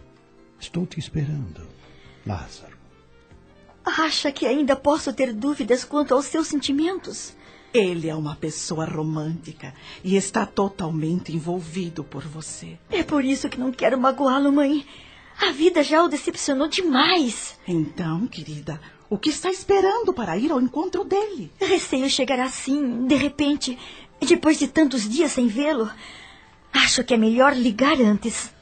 Estou 0.58 0.86
te 0.86 0.98
esperando, 0.98 1.68
Lázaro. 2.26 2.78
Acha 3.84 4.32
que 4.32 4.46
ainda 4.46 4.74
posso 4.74 5.12
ter 5.12 5.34
dúvidas 5.34 5.84
quanto 5.84 6.14
aos 6.14 6.24
seus 6.24 6.46
sentimentos? 6.46 7.36
Ele 7.72 8.08
é 8.08 8.14
uma 8.14 8.34
pessoa 8.34 8.84
romântica 8.84 9.74
e 10.02 10.16
está 10.16 10.44
totalmente 10.46 11.32
envolvido 11.32 12.02
por 12.02 12.22
você. 12.22 12.78
É 12.90 13.02
por 13.02 13.24
isso 13.24 13.48
que 13.48 13.60
não 13.60 13.70
quero 13.70 14.00
magoá-lo, 14.00 14.50
mãe. 14.50 14.84
A 15.40 15.52
vida 15.52 15.82
já 15.82 16.02
o 16.02 16.08
decepcionou 16.08 16.68
demais. 16.68 17.58
Então, 17.66 18.26
querida, 18.26 18.80
o 19.08 19.16
que 19.16 19.30
está 19.30 19.50
esperando 19.50 20.12
para 20.12 20.36
ir 20.36 20.52
ao 20.52 20.60
encontro 20.60 21.02
dele? 21.02 21.50
Receio 21.58 22.08
chegar 22.10 22.38
assim, 22.40 23.06
de 23.06 23.14
repente, 23.14 23.78
depois 24.20 24.58
de 24.58 24.68
tantos 24.68 25.08
dias 25.08 25.32
sem 25.32 25.46
vê-lo. 25.48 25.90
Acho 26.72 27.02
que 27.02 27.14
é 27.14 27.16
melhor 27.16 27.56
ligar 27.56 28.00
antes. 28.00 28.54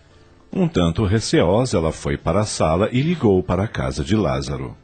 Um 0.52 0.66
tanto 0.68 1.04
receosa, 1.04 1.76
ela 1.76 1.92
foi 1.92 2.16
para 2.16 2.40
a 2.40 2.46
sala 2.46 2.88
e 2.92 3.02
ligou 3.02 3.42
para 3.42 3.64
a 3.64 3.68
casa 3.68 4.02
de 4.02 4.16
Lázaro. 4.16 4.76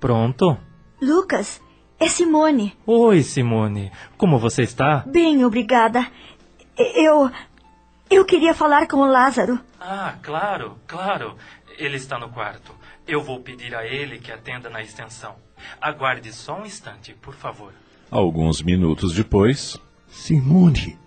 Pronto? 0.00 0.56
Lucas, 1.00 1.60
é 2.00 2.08
Simone. 2.08 2.74
Oi, 2.86 3.22
Simone. 3.22 3.92
Como 4.16 4.38
você 4.38 4.62
está? 4.62 5.04
Bem, 5.06 5.44
obrigada. 5.44 6.06
Eu. 6.76 7.30
Eu 8.08 8.24
queria 8.24 8.54
falar 8.54 8.86
com 8.86 8.98
o 8.98 9.06
Lázaro. 9.06 9.58
Ah, 9.80 10.14
claro, 10.22 10.78
claro. 10.86 11.36
Ele 11.78 11.96
está 11.96 12.18
no 12.18 12.28
quarto. 12.28 12.72
Eu 13.06 13.22
vou 13.22 13.40
pedir 13.40 13.74
a 13.74 13.84
ele 13.84 14.18
que 14.18 14.32
atenda 14.32 14.70
na 14.70 14.80
extensão. 14.82 15.36
Aguarde 15.80 16.32
só 16.32 16.60
um 16.60 16.66
instante, 16.66 17.12
por 17.14 17.34
favor. 17.34 17.72
Alguns 18.10 18.62
minutos 18.62 19.12
depois. 19.14 19.76
Simone, 20.08 20.98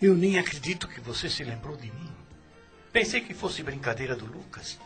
eu 0.00 0.14
nem 0.14 0.38
acredito 0.38 0.88
que 0.88 1.00
você 1.00 1.28
se 1.28 1.42
lembrou 1.42 1.76
de 1.76 1.90
mim. 1.90 2.10
Pensei 2.92 3.20
que 3.20 3.34
fosse 3.34 3.62
brincadeira 3.62 4.14
do 4.14 4.24
Lucas. 4.24 4.78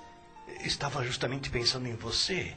Estava 0.65 1.05
justamente 1.05 1.51
pensando 1.51 1.87
em 1.87 1.95
você. 1.95 2.57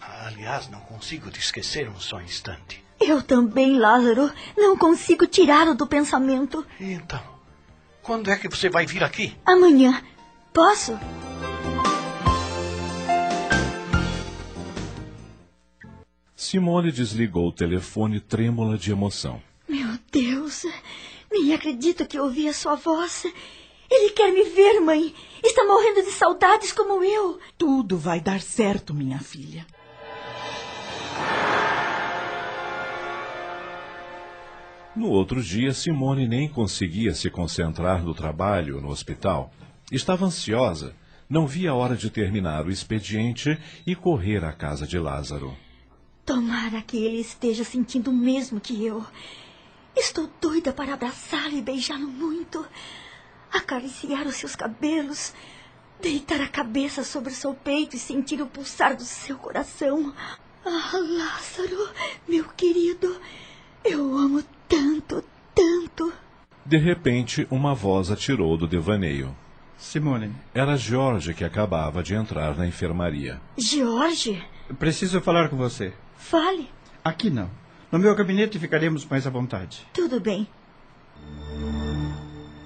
Aliás, 0.00 0.68
não 0.68 0.80
consigo 0.80 1.30
te 1.30 1.38
esquecer 1.40 1.88
um 1.88 1.98
só 2.00 2.20
instante. 2.20 2.84
Eu 3.00 3.22
também, 3.22 3.78
Lázaro. 3.78 4.30
Não 4.56 4.76
consigo 4.76 5.26
tirá-lo 5.26 5.74
do 5.74 5.86
pensamento. 5.86 6.66
Então, 6.78 7.22
quando 8.02 8.30
é 8.30 8.36
que 8.36 8.48
você 8.48 8.68
vai 8.68 8.86
vir 8.86 9.02
aqui? 9.02 9.36
Amanhã. 9.44 10.02
Posso? 10.52 10.98
Simone 16.34 16.90
desligou 16.90 17.48
o 17.48 17.52
telefone 17.52 18.18
trêmula 18.18 18.76
de 18.76 18.90
emoção. 18.90 19.40
Meu 19.68 19.98
Deus, 20.10 20.64
nem 21.30 21.54
acredito 21.54 22.06
que 22.06 22.18
ouvi 22.18 22.48
a 22.48 22.52
sua 22.52 22.74
voz. 22.74 23.24
Ele 23.88 24.10
quer 24.10 24.32
me 24.32 24.44
ver, 24.44 24.80
mãe. 24.80 25.14
Está 25.44 25.64
morrendo 25.64 26.02
de 26.02 26.10
saudades 26.10 26.72
como 26.72 27.04
eu. 27.04 27.38
Tudo 27.56 27.96
vai 27.98 28.20
dar 28.20 28.40
certo, 28.40 28.94
minha 28.94 29.18
filha. 29.18 29.66
No 34.94 35.08
outro 35.08 35.40
dia, 35.40 35.72
Simone 35.72 36.26
nem 36.26 36.48
conseguia 36.48 37.14
se 37.14 37.30
concentrar 37.30 38.02
no 38.02 38.12
trabalho 38.12 38.80
no 38.80 38.88
hospital. 38.88 39.52
Estava 39.90 40.26
ansiosa, 40.26 40.96
não 41.28 41.46
via 41.46 41.70
a 41.70 41.74
hora 41.74 41.96
de 41.96 42.10
terminar 42.10 42.66
o 42.66 42.70
expediente 42.70 43.56
e 43.86 43.94
correr 43.94 44.44
à 44.44 44.52
casa 44.52 44.88
de 44.88 44.98
Lázaro. 44.98 45.56
Tomara 46.26 46.82
que 46.82 46.96
ele 46.96 47.20
esteja 47.20 47.62
sentindo 47.62 48.10
o 48.10 48.14
mesmo 48.14 48.60
que 48.60 48.84
eu. 48.84 49.06
Estou 49.96 50.28
doida 50.40 50.72
para 50.72 50.94
abraçá-lo 50.94 51.56
e 51.56 51.62
beijá-lo 51.62 52.08
muito. 52.08 52.66
Acariciar 53.52 54.26
os 54.26 54.34
seus 54.36 54.56
cabelos. 54.56 55.32
Deitar 56.02 56.40
a 56.40 56.48
cabeça 56.48 57.04
sobre 57.04 57.32
o 57.32 57.36
seu 57.36 57.54
peito 57.54 57.94
e 57.94 57.98
sentir 57.98 58.42
o 58.42 58.46
pulsar 58.46 58.96
do 58.96 59.04
seu 59.04 59.36
coração. 59.36 60.12
Ah, 60.64 60.90
Lázaro, 60.94 61.90
meu 62.26 62.44
querido, 62.50 63.20
eu 63.84 64.16
amo 64.16 64.42
tanto, 64.70 65.24
tanto. 65.52 66.12
De 66.64 66.76
repente, 66.76 67.46
uma 67.50 67.74
voz 67.74 68.10
atirou 68.10 68.56
do 68.56 68.68
devaneio. 68.68 69.34
Simone. 69.76 70.32
Era 70.54 70.76
Jorge 70.76 71.34
que 71.34 71.42
acabava 71.42 72.02
de 72.02 72.14
entrar 72.14 72.56
na 72.56 72.66
enfermaria. 72.66 73.40
Jorge? 73.58 74.40
Preciso 74.78 75.20
falar 75.20 75.48
com 75.48 75.56
você. 75.56 75.92
Fale. 76.16 76.70
Aqui 77.02 77.28
não. 77.28 77.50
No 77.90 77.98
meu 77.98 78.14
gabinete 78.14 78.58
ficaremos 78.58 79.04
mais 79.04 79.26
à 79.26 79.30
vontade. 79.30 79.84
Tudo 79.92 80.20
bem. 80.20 80.46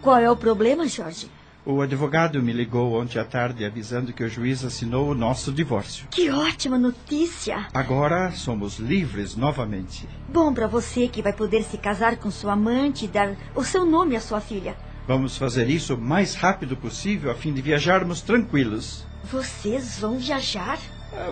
Qual 0.03 0.19
é 0.19 0.31
o 0.31 0.37
problema, 0.37 0.87
Jorge? 0.87 1.31
O 1.67 1.81
advogado 1.81 2.43
me 2.43 2.53
ligou 2.53 3.01
ontem 3.01 3.19
à 3.19 3.25
tarde 3.25 3.65
avisando 3.65 4.13
que 4.13 4.23
o 4.23 4.29
juiz 4.29 4.63
assinou 4.63 5.09
o 5.09 5.15
nosso 5.15 5.51
divórcio. 5.51 6.07
Que 6.11 6.31
ótima 6.31 6.79
notícia! 6.79 7.69
Agora 7.73 8.31
somos 8.33 8.79
livres 8.79 9.35
novamente. 9.35 10.07
Bom 10.29 10.53
para 10.53 10.67
você 10.67 11.09
que 11.09 11.23
vai 11.23 11.33
poder 11.33 11.63
se 11.63 11.79
casar 11.79 12.17
com 12.19 12.31
sua 12.31 12.53
amante 12.53 13.07
e 13.07 13.09
dar 13.09 13.35
o 13.55 13.65
seu 13.65 13.87
nome 13.87 14.15
à 14.15 14.21
sua 14.21 14.43
filha. 14.43 14.77
Vamos 15.09 15.39
fazer 15.39 15.71
isso 15.71 15.95
o 15.95 15.99
mais 15.99 16.35
rápido 16.35 16.77
possível 16.77 17.31
a 17.31 17.35
fim 17.35 17.55
de 17.55 17.63
viajarmos 17.63 18.21
tranquilos. 18.21 19.07
Vocês 19.25 19.99
vão 19.99 20.19
viajar? 20.19 20.79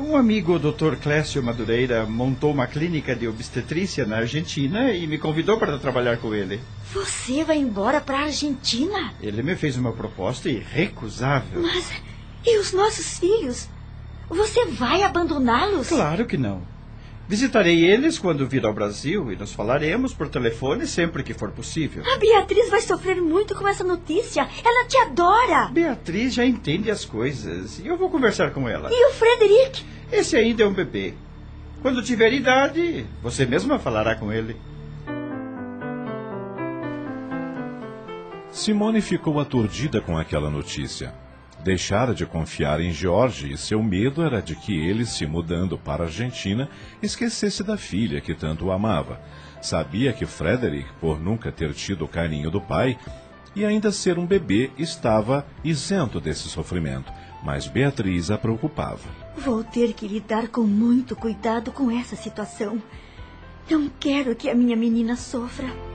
Um 0.01 0.17
amigo, 0.17 0.55
o 0.55 0.59
Dr. 0.59 0.97
Clécio 0.97 1.43
Madureira, 1.43 2.07
montou 2.07 2.53
uma 2.53 2.67
clínica 2.67 3.17
de 3.17 3.27
obstetrícia 3.27 4.07
na 4.07 4.19
Argentina 4.19 4.93
e 4.93 5.07
me 5.07 5.19
convidou 5.19 5.59
para 5.59 5.79
trabalhar 5.79 6.19
com 6.19 6.35
ele. 6.35 6.61
Você 6.93 7.43
vai 7.45 7.59
embora 7.59 8.01
para 8.01 8.19
a 8.19 8.23
Argentina? 8.25 9.13
Ele 9.21 9.43
me 9.43 9.57
fez 9.57 9.77
uma 9.77 9.93
proposta 9.93 10.49
irrecusável. 10.49 11.61
Mas 11.61 11.91
e 12.45 12.59
os 12.59 12.73
nossos 12.73 13.19
filhos? 13.19 13.69
Você 14.29 14.67
vai 14.67 15.03
abandoná-los? 15.03 15.89
Claro 15.89 16.27
que 16.27 16.37
não. 16.37 16.63
Visitarei 17.33 17.87
eles 17.87 18.19
quando 18.19 18.47
vir 18.47 18.63
ao 18.67 18.75
Brasil 18.75 19.33
e 19.33 19.37
nos 19.37 19.55
falaremos 19.55 20.13
por 20.13 20.29
telefone 20.29 20.87
sempre 20.87 21.23
que 21.23 21.33
for 21.33 21.51
possível. 21.51 22.05
A 22.07 22.19
Beatriz 22.19 22.69
vai 22.69 22.83
sofrer 22.83 23.23
muito 23.23 23.55
com 23.55 23.67
essa 23.67 23.83
notícia. 23.83 24.47
Ela 24.63 24.87
te 24.87 24.99
adora. 24.99 25.71
Beatriz 25.73 26.35
já 26.35 26.45
entende 26.45 26.91
as 26.91 27.07
coisas 27.07 27.79
e 27.79 27.87
eu 27.87 27.97
vou 27.97 28.11
conversar 28.11 28.51
com 28.51 28.69
ela. 28.69 28.91
E 28.93 29.07
o 29.07 29.15
Frederic? 29.15 29.83
Esse 30.13 30.37
ainda 30.37 30.65
é 30.65 30.67
um 30.67 30.75
bebê. 30.75 31.15
Quando 31.81 32.03
tiver 32.03 32.35
idade, 32.35 33.07
você 33.23 33.47
mesma 33.47 33.79
falará 33.79 34.15
com 34.15 34.31
ele. 34.31 34.55
Simone 38.51 39.01
ficou 39.01 39.41
aturdida 39.41 40.03
com 40.03 40.19
aquela 40.19 40.51
notícia. 40.51 41.15
Deixara 41.65 42.13
de 42.13 42.27
confiar 42.27 42.81
em 42.81 42.93
Jorge 42.93 43.53
e 43.53 43.57
seu 43.57 43.81
medo 43.83 44.23
era 44.23 44.43
de 44.43 44.57
que 44.57 44.75
ele, 44.75 45.07
se 45.07 45.25
mudando 45.27 45.79
para 45.79 46.03
a 46.03 46.07
Argentina, 46.07 46.69
esquecesse 47.01 47.63
da 47.63 47.77
filha 47.77 48.21
que 48.21 48.35
tanto 48.35 48.67
o 48.67 48.73
amava. 48.73 49.21
Sabia 49.61 50.13
que 50.13 50.27
Frederick, 50.27 50.89
por 51.01 51.21
nunca 51.21 51.53
ter 51.53 51.73
tido 51.73 52.05
o 52.05 52.09
carinho 52.09 52.51
do 52.51 52.61
pai 52.61 52.99
e 53.55 53.65
ainda 53.65 53.93
ser 53.93 54.19
um 54.19 54.27
bebê, 54.27 54.73
estava 54.77 55.47
isento 55.63 56.21
desse 56.21 56.49
sofrimento, 56.49 57.13
mas 57.45 57.69
Beatriz 57.69 58.29
a 58.31 58.37
preocupava. 58.37 59.09
Vou 59.37 59.63
ter 59.63 59.93
que 59.93 60.09
lidar 60.09 60.49
com 60.49 60.63
muito 60.63 61.15
cuidado 61.15 61.71
com 61.71 61.91
essa 61.91 62.17
situação. 62.17 62.83
Não 63.71 63.89
quero 64.01 64.35
que 64.35 64.51
a 64.51 64.55
minha 64.55 64.77
menina 64.77 65.15
sofra. 65.15 65.91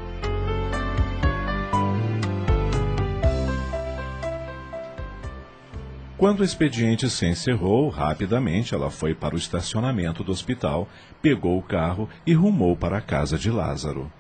Quando 6.18 6.40
o 6.40 6.44
expediente 6.44 7.08
se 7.12 7.28
encerrou, 7.28 7.90
rapidamente 7.90 8.74
ela 8.74 8.90
foi 8.90 9.14
para 9.14 9.36
o 9.36 9.38
estacionamento 9.38 10.24
do 10.24 10.32
hospital, 10.32 10.90
pegou 11.22 11.60
o 11.60 11.62
carro 11.62 12.10
e 12.26 12.34
rumou 12.34 12.76
para 12.76 12.98
a 12.98 13.02
casa 13.02 13.38
de 13.38 13.52
Lázaro. 13.52 14.12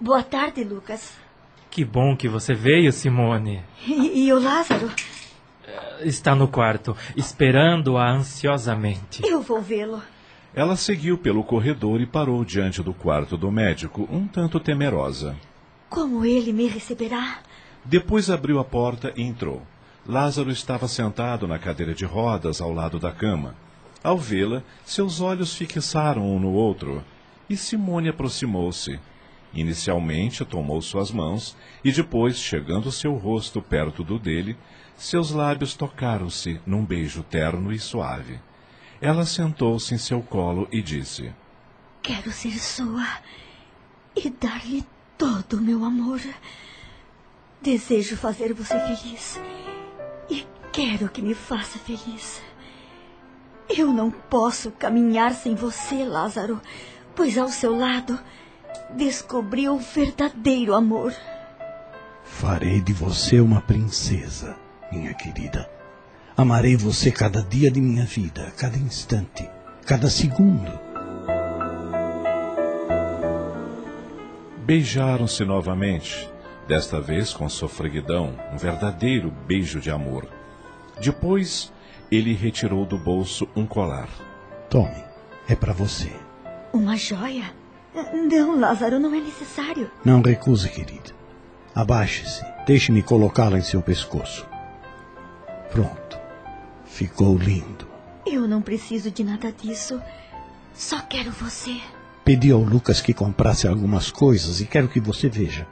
Boa 0.00 0.22
tarde, 0.22 0.62
Lucas. 0.62 1.14
Que 1.68 1.84
bom 1.84 2.16
que 2.16 2.28
você 2.28 2.54
veio, 2.54 2.92
Simone. 2.92 3.60
E, 3.84 4.26
e 4.26 4.32
o 4.32 4.38
Lázaro? 4.38 4.92
Está 6.02 6.36
no 6.36 6.46
quarto, 6.46 6.96
esperando-a 7.16 8.08
ansiosamente. 8.08 9.22
Eu 9.26 9.42
vou 9.42 9.60
vê-lo. 9.60 10.00
Ela 10.54 10.76
seguiu 10.76 11.18
pelo 11.18 11.42
corredor 11.42 12.00
e 12.00 12.06
parou 12.06 12.44
diante 12.44 12.80
do 12.80 12.94
quarto 12.94 13.36
do 13.36 13.50
médico, 13.50 14.08
um 14.10 14.24
tanto 14.28 14.60
temerosa. 14.60 15.36
Como 15.88 16.24
ele 16.24 16.52
me 16.52 16.68
receberá? 16.68 17.38
Depois 17.84 18.30
abriu 18.30 18.60
a 18.60 18.64
porta 18.64 19.12
e 19.16 19.22
entrou. 19.22 19.62
Lázaro 20.06 20.50
estava 20.50 20.88
sentado 20.88 21.46
na 21.46 21.58
cadeira 21.58 21.94
de 21.94 22.04
rodas 22.04 22.60
ao 22.60 22.72
lado 22.72 22.98
da 22.98 23.12
cama. 23.12 23.54
Ao 24.02 24.16
vê-la, 24.16 24.62
seus 24.84 25.20
olhos 25.20 25.54
fixaram 25.54 26.26
um 26.34 26.40
no 26.40 26.52
outro, 26.52 27.04
e 27.48 27.56
Simone 27.56 28.08
aproximou-se. 28.08 28.98
Inicialmente 29.52 30.44
tomou 30.44 30.80
suas 30.80 31.10
mãos 31.10 31.56
e 31.84 31.92
depois, 31.92 32.38
chegando 32.38 32.90
seu 32.90 33.14
rosto 33.14 33.60
perto 33.60 34.02
do 34.02 34.18
dele, 34.18 34.56
seus 34.96 35.32
lábios 35.32 35.74
tocaram-se 35.74 36.60
num 36.64 36.84
beijo 36.84 37.22
terno 37.22 37.72
e 37.72 37.78
suave. 37.78 38.40
Ela 39.00 39.26
sentou-se 39.26 39.94
em 39.94 39.98
seu 39.98 40.22
colo 40.22 40.68
e 40.70 40.80
disse: 40.80 41.32
Quero 42.02 42.30
ser 42.30 42.58
sua 42.58 43.06
e 44.14 44.30
dar-lhe 44.30 44.84
todo 45.18 45.54
o 45.54 45.60
meu 45.60 45.84
amor. 45.84 46.20
Desejo 47.60 48.16
fazer 48.16 48.54
você 48.54 48.78
feliz 48.78 49.38
quero 50.72 51.08
que 51.08 51.22
me 51.22 51.34
faça 51.34 51.78
feliz. 51.78 52.40
Eu 53.68 53.92
não 53.92 54.10
posso 54.10 54.70
caminhar 54.72 55.32
sem 55.32 55.54
você, 55.54 56.04
Lázaro, 56.04 56.60
pois 57.14 57.38
ao 57.38 57.48
seu 57.48 57.76
lado 57.76 58.18
descobri 58.96 59.68
o 59.68 59.78
verdadeiro 59.78 60.74
amor. 60.74 61.14
Farei 62.24 62.80
de 62.80 62.92
você 62.92 63.40
uma 63.40 63.60
princesa, 63.60 64.56
minha 64.90 65.14
querida. 65.14 65.70
Amarei 66.36 66.76
você 66.76 67.10
cada 67.10 67.42
dia 67.42 67.70
de 67.70 67.80
minha 67.80 68.04
vida, 68.04 68.52
cada 68.56 68.76
instante, 68.76 69.48
cada 69.84 70.08
segundo. 70.08 70.70
Beijaram-se 74.64 75.44
novamente, 75.44 76.30
desta 76.66 77.00
vez 77.00 77.32
com 77.32 77.48
sofreguidão, 77.48 78.38
um 78.52 78.56
verdadeiro 78.56 79.30
beijo 79.30 79.80
de 79.80 79.90
amor. 79.90 80.39
Depois, 81.00 81.72
ele 82.10 82.34
retirou 82.34 82.84
do 82.84 82.98
bolso 82.98 83.48
um 83.56 83.66
colar. 83.66 84.08
Tome, 84.68 85.02
é 85.48 85.56
para 85.56 85.72
você. 85.72 86.12
Uma 86.72 86.96
joia? 86.96 87.52
Não, 88.12 88.58
Lázaro, 88.58 89.00
não 89.00 89.14
é 89.14 89.20
necessário. 89.20 89.90
Não 90.04 90.22
recuse, 90.22 90.68
querida. 90.68 91.10
Abaixe-se. 91.74 92.44
Deixe-me 92.66 93.02
colocá-la 93.02 93.58
em 93.58 93.62
seu 93.62 93.82
pescoço. 93.82 94.46
Pronto. 95.70 96.18
Ficou 96.84 97.36
lindo. 97.36 97.88
Eu 98.26 98.46
não 98.46 98.60
preciso 98.60 99.10
de 99.10 99.24
nada 99.24 99.50
disso. 99.50 100.00
Só 100.74 101.00
quero 101.00 101.30
você. 101.32 101.76
Pedi 102.24 102.50
ao 102.50 102.60
Lucas 102.60 103.00
que 103.00 103.14
comprasse 103.14 103.66
algumas 103.66 104.10
coisas 104.10 104.60
e 104.60 104.66
quero 104.66 104.88
que 104.88 105.00
você 105.00 105.28
veja. 105.28 105.66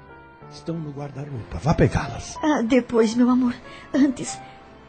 Estão 0.51 0.77
no 0.77 0.91
guarda-roupa. 0.91 1.59
Vá 1.59 1.75
pegá-las. 1.75 2.37
Ah, 2.43 2.63
depois, 2.63 3.15
meu 3.15 3.29
amor. 3.29 3.55
Antes, 3.95 4.39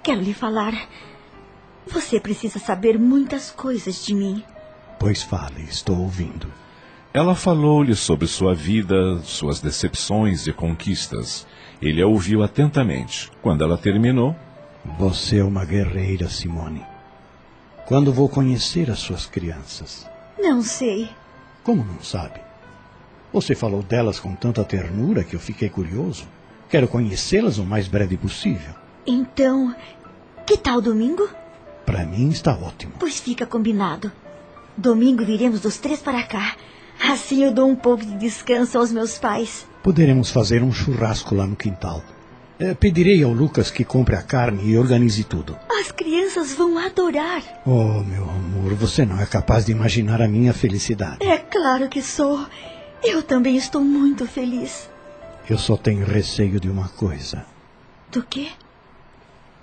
quero 0.04 0.22
lhe 0.22 0.34
falar. 0.34 0.74
Você 1.88 2.20
precisa 2.20 2.60
saber 2.60 3.00
muitas 3.00 3.52
coisas 3.52 4.06
de 4.06 4.14
mim. 4.14 4.44
Pois 5.00 5.24
fale, 5.24 5.64
estou 5.64 5.98
ouvindo. 5.98 6.48
Ela 7.14 7.34
falou-lhe 7.34 7.96
sobre 7.96 8.28
sua 8.28 8.54
vida, 8.54 9.20
suas 9.24 9.60
decepções 9.60 10.46
e 10.46 10.54
conquistas. 10.54 11.48
Ele 11.82 12.02
a 12.02 12.08
ouviu 12.08 12.44
atentamente. 12.44 13.32
Quando 13.42 13.64
ela 13.64 13.78
terminou, 13.78 14.36
Você 14.98 15.40
é 15.40 15.44
uma 15.44 15.66
guerreira, 15.66 16.30
Simone. 16.30 16.86
Quando 17.86 18.14
vou 18.14 18.30
conhecer 18.30 18.90
as 18.90 19.00
suas 19.00 19.26
crianças? 19.26 20.08
Não 20.40 20.62
sei. 20.62 21.10
Como 21.64 21.84
não 21.84 22.02
sabe? 22.02 22.40
Você 23.34 23.56
falou 23.56 23.84
delas 23.84 24.20
com 24.20 24.36
tanta 24.36 24.64
ternura 24.64 25.24
que 25.24 25.36
eu 25.36 25.40
fiquei 25.40 25.70
curioso. 25.70 26.28
Quero 26.70 26.88
conhecê-las 26.88 27.58
o 27.58 27.66
mais 27.66 27.88
breve 27.88 28.16
possível. 28.16 28.74
Então, 29.12 29.76
que 30.46 30.56
tal 30.56 30.80
domingo? 30.80 31.28
Para 31.84 32.06
mim 32.06 32.30
está 32.30 32.54
ótimo. 32.54 32.94
Pois 33.00 33.20
fica 33.20 33.44
combinado. 33.44 34.12
Domingo 34.78 35.26
viremos 35.26 35.66
os 35.66 35.78
três 35.78 36.00
para 36.00 36.22
cá. 36.22 36.56
Assim 37.04 37.44
eu 37.44 37.52
dou 37.52 37.68
um 37.68 37.76
pouco 37.76 38.06
de 38.06 38.16
descanso 38.20 38.78
aos 38.78 38.92
meus 38.92 39.18
pais. 39.18 39.66
Poderemos 39.82 40.30
fazer 40.30 40.62
um 40.62 40.72
churrasco 40.72 41.34
lá 41.34 41.48
no 41.48 41.56
quintal. 41.56 42.04
Eh, 42.60 42.76
pedirei 42.76 43.24
ao 43.24 43.32
Lucas 43.32 43.72
que 43.72 43.84
compre 43.84 44.16
a 44.16 44.22
carne 44.22 44.64
e 44.70 44.78
organize 44.78 45.24
tudo. 45.24 45.58
As 45.80 45.92
crianças 45.92 46.54
vão 46.54 46.78
adorar. 46.78 47.42
Oh, 47.66 48.04
meu 48.04 48.30
amor, 48.30 48.76
você 48.76 49.08
não 49.08 49.20
é 49.20 49.26
capaz 49.26 49.66
de 49.66 49.72
imaginar 49.72 50.22
a 50.22 50.28
minha 50.28 50.54
felicidade. 50.54 51.26
É 51.26 51.40
claro 51.40 51.90
que 51.90 52.04
sou. 52.04 52.46
Eu 53.04 53.24
também 53.24 53.58
estou 53.58 53.82
muito 53.82 54.28
feliz. 54.28 54.88
Eu 55.50 55.58
só 55.58 55.76
tenho 55.76 56.06
receio 56.06 56.60
de 56.60 56.70
uma 56.70 56.90
coisa: 56.90 57.44
Do 58.12 58.22
quê? 58.22 58.50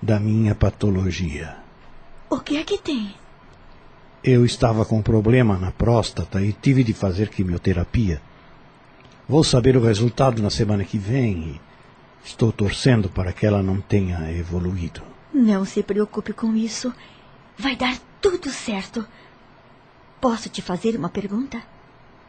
Da 0.06 0.20
minha 0.20 0.54
patologia. 0.54 1.56
O 2.30 2.38
que 2.38 2.56
é 2.56 2.62
que 2.62 2.78
tem? 2.78 3.12
Eu 4.22 4.46
estava 4.46 4.84
com 4.84 5.02
problema 5.02 5.58
na 5.58 5.72
próstata 5.72 6.40
e 6.40 6.52
tive 6.52 6.84
de 6.84 6.94
fazer 6.94 7.28
quimioterapia. 7.28 8.22
Vou 9.28 9.42
saber 9.42 9.76
o 9.76 9.82
resultado 9.82 10.40
na 10.40 10.48
semana 10.48 10.84
que 10.84 10.96
vem 10.96 11.32
e 11.38 11.60
estou 12.24 12.52
torcendo 12.52 13.08
para 13.08 13.32
que 13.32 13.44
ela 13.44 13.64
não 13.64 13.80
tenha 13.80 14.30
evoluído. 14.30 15.02
Não 15.34 15.64
se 15.64 15.82
preocupe 15.82 16.32
com 16.32 16.54
isso. 16.54 16.94
Vai 17.58 17.74
dar 17.74 17.98
tudo 18.20 18.48
certo. 18.48 19.04
Posso 20.20 20.48
te 20.48 20.62
fazer 20.62 20.94
uma 20.94 21.08
pergunta? 21.08 21.60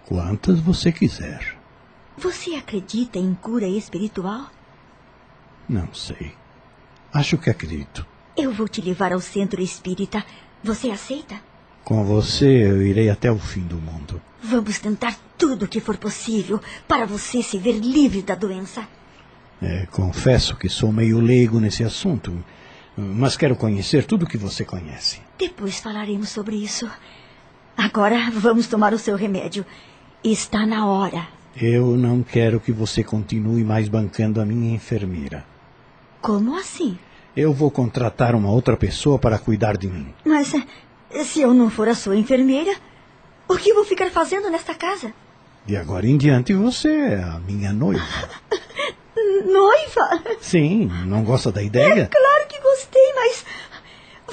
Quantas 0.08 0.60
você 0.60 0.92
quiser. 0.92 1.56
Você 2.18 2.56
acredita 2.56 3.20
em 3.20 3.36
cura 3.36 3.68
espiritual? 3.68 4.50
Não 5.70 5.94
sei. 5.94 6.34
Acho 7.18 7.36
que 7.36 7.50
acredito. 7.50 8.06
Eu 8.38 8.52
vou 8.52 8.68
te 8.68 8.80
levar 8.80 9.12
ao 9.12 9.20
centro 9.20 9.60
espírita. 9.60 10.24
Você 10.64 10.92
aceita? 10.92 11.34
Com 11.84 12.06
você 12.06 12.46
eu 12.46 12.86
irei 12.86 13.10
até 13.10 13.32
o 13.32 13.40
fim 13.40 13.62
do 13.62 13.78
mundo. 13.78 14.22
Vamos 14.44 14.78
tentar 14.78 15.18
tudo 15.36 15.66
o 15.66 15.68
que 15.68 15.80
for 15.80 15.98
possível 15.98 16.62
para 16.88 17.08
você 17.08 17.42
se 17.42 17.58
ver 17.58 17.72
livre 17.72 18.22
da 18.22 18.36
doença. 18.36 18.88
É, 19.60 19.88
confesso 19.88 20.56
que 20.56 20.70
sou 20.70 20.92
meio 20.92 21.20
leigo 21.20 21.60
nesse 21.60 21.84
assunto, 21.84 22.32
mas 22.96 23.36
quero 23.36 23.56
conhecer 23.56 24.06
tudo 24.06 24.26
o 24.26 24.30
que 24.30 24.38
você 24.38 24.64
conhece. 24.64 25.20
Depois 25.40 25.80
falaremos 25.80 26.30
sobre 26.30 26.56
isso. 26.56 26.88
Agora 27.76 28.30
vamos 28.32 28.68
tomar 28.68 28.94
o 28.94 29.00
seu 29.00 29.16
remédio. 29.16 29.66
Está 30.24 30.68
na 30.68 30.86
hora. 30.86 31.28
Eu 31.60 31.98
não 31.98 32.22
quero 32.22 32.60
que 32.60 32.72
você 32.72 33.04
continue 33.04 33.64
mais 33.64 33.90
bancando 33.90 34.40
a 34.40 34.46
minha 34.46 34.76
enfermeira. 34.76 35.44
Como 36.22 36.56
assim? 36.56 37.00
Eu 37.38 37.54
vou 37.54 37.70
contratar 37.70 38.34
uma 38.34 38.50
outra 38.50 38.76
pessoa 38.76 39.20
para 39.20 39.38
cuidar 39.38 39.78
de 39.78 39.88
mim. 39.88 40.12
Mas 40.26 40.56
eh, 40.56 41.24
se 41.24 41.40
eu 41.40 41.54
não 41.54 41.70
for 41.70 41.88
a 41.88 41.94
sua 41.94 42.16
enfermeira, 42.18 42.76
o 43.48 43.56
que 43.56 43.76
vou 43.76 43.86
ficar 43.86 44.10
fazendo 44.10 44.50
nesta 44.50 44.74
casa? 44.74 45.14
De 45.64 45.78
agora 45.78 46.08
em 46.08 46.18
diante 46.18 46.52
você 46.56 46.90
é 46.90 47.22
a 47.22 47.40
minha 47.40 47.72
noiva. 47.72 48.04
Noiva? 49.46 50.24
Sim, 50.42 50.90
não 51.06 51.24
gosta 51.24 51.52
da 51.52 51.62
ideia? 51.62 52.10
Claro 52.12 52.48
que 52.50 52.60
gostei, 52.60 53.14
mas 53.14 53.46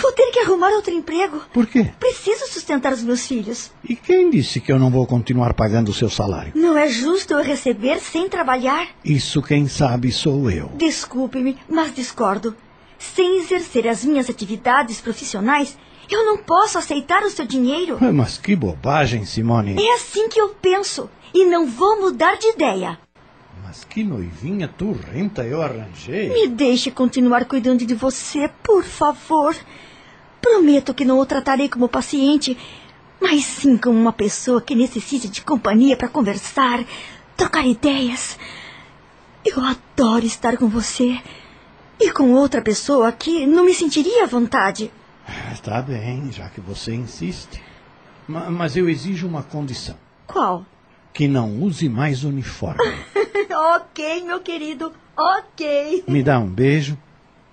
vou 0.01 0.13
ter 0.13 0.31
que 0.31 0.39
arrumar 0.39 0.71
outro 0.71 0.91
emprego. 0.91 1.43
Por 1.53 1.67
quê? 1.67 1.91
Preciso 2.01 2.47
sustentar 2.47 2.91
os 2.95 3.03
meus 3.03 3.27
filhos. 3.27 3.71
E 3.87 3.95
quem 3.95 4.31
disse 4.31 4.63
que 4.63 4.73
eu 4.73 4.79
não 4.79 4.91
vou 4.91 5.07
continuar 5.07 5.53
pagando 5.53 5.91
o 5.91 5.95
seu 5.95 6.09
salário? 6.09 6.53
Não 6.55 6.75
é 6.75 6.89
justo 6.89 7.35
eu 7.35 7.43
receber 7.43 8.01
sem 8.01 8.31
trabalhar? 8.31 8.89
Isso 9.05 9.43
quem 9.43 9.69
sabe 9.69 10.11
sou 10.11 10.51
eu. 10.51 10.71
Desculpe-me, 10.77 11.59
mas 11.69 11.95
discordo. 11.95 12.57
Sem 13.13 13.39
exercer 13.39 13.87
as 13.87 14.05
minhas 14.05 14.31
atividades 14.31 15.01
profissionais, 15.01 15.77
eu 16.11 16.25
não 16.25 16.39
posso 16.39 16.79
aceitar 16.79 17.23
o 17.23 17.31
seu 17.31 17.47
dinheiro. 17.47 17.99
Mas 18.13 18.39
que 18.39 18.57
bobagem, 18.57 19.25
Simone. 19.25 19.77
É 19.79 19.95
assim 19.95 20.29
que 20.29 20.41
eu 20.41 20.49
penso. 20.51 21.11
E 21.33 21.45
não 21.45 21.67
vou 21.67 22.01
mudar 22.01 22.37
de 22.37 22.49
ideia. 22.49 22.99
Mas 23.63 23.85
que 23.85 24.05
noivinha 24.05 24.69
turrenta 24.69 25.45
eu 25.45 25.63
arranjei. 25.63 26.29
Me 26.29 26.49
deixe 26.49 26.91
continuar 26.91 27.45
cuidando 27.45 27.85
de 27.85 27.95
você, 27.95 28.49
por 28.63 28.85
favor. 28.85 29.55
Prometo 30.41 30.95
que 30.95 31.05
não 31.05 31.19
o 31.19 31.27
tratarei 31.27 31.69
como 31.69 31.89
paciente, 31.89 32.57
mas 33.21 33.45
sim 33.45 33.77
como 33.77 33.99
uma 33.99 34.13
pessoa 34.13 34.61
que 34.61 34.75
necessita 34.75 35.27
de 35.27 35.41
companhia 35.41 35.97
para 35.97 36.09
conversar, 36.09 36.85
trocar 37.37 37.67
ideias. 37.67 38.39
Eu 39.45 39.61
adoro 39.63 40.25
estar 40.25 40.57
com 40.57 40.69
você. 40.69 41.19
E 42.01 42.11
com 42.13 42.33
outra 42.33 42.61
pessoa 42.61 43.09
aqui 43.09 43.47
não 43.47 43.65
me 43.65 43.73
sentiria 43.75 44.25
à 44.25 44.27
vontade. 44.27 44.91
Está 45.53 45.81
bem, 45.81 46.31
já 46.33 46.49
que 46.49 46.61
você 46.61 46.95
insiste. 46.95 47.63
Ma- 48.29 48.51
Mas 48.51 48.77
eu 48.77 48.89
exijo 48.89 49.27
uma 49.27 49.43
condição: 49.43 49.97
Qual? 50.27 50.65
que 51.13 51.29
não 51.29 51.63
use 51.63 51.89
mais 51.89 52.25
uniforme. 52.25 52.81
ok, 53.77 54.25
meu 54.25 54.41
querido, 54.41 54.93
ok. 55.17 56.05
Me 56.09 56.23
dá 56.23 56.39
um 56.39 56.49
beijo. 56.51 56.99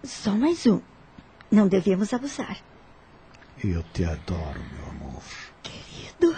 Só 0.04 0.32
mais 0.32 0.66
um. 0.66 0.82
Não 1.52 1.68
devemos 1.68 2.12
abusar. 2.14 2.58
Eu 3.64 3.84
te 3.94 4.04
adoro, 4.04 4.60
meu 4.74 4.90
amor. 4.90 5.22
Querido, 5.62 6.36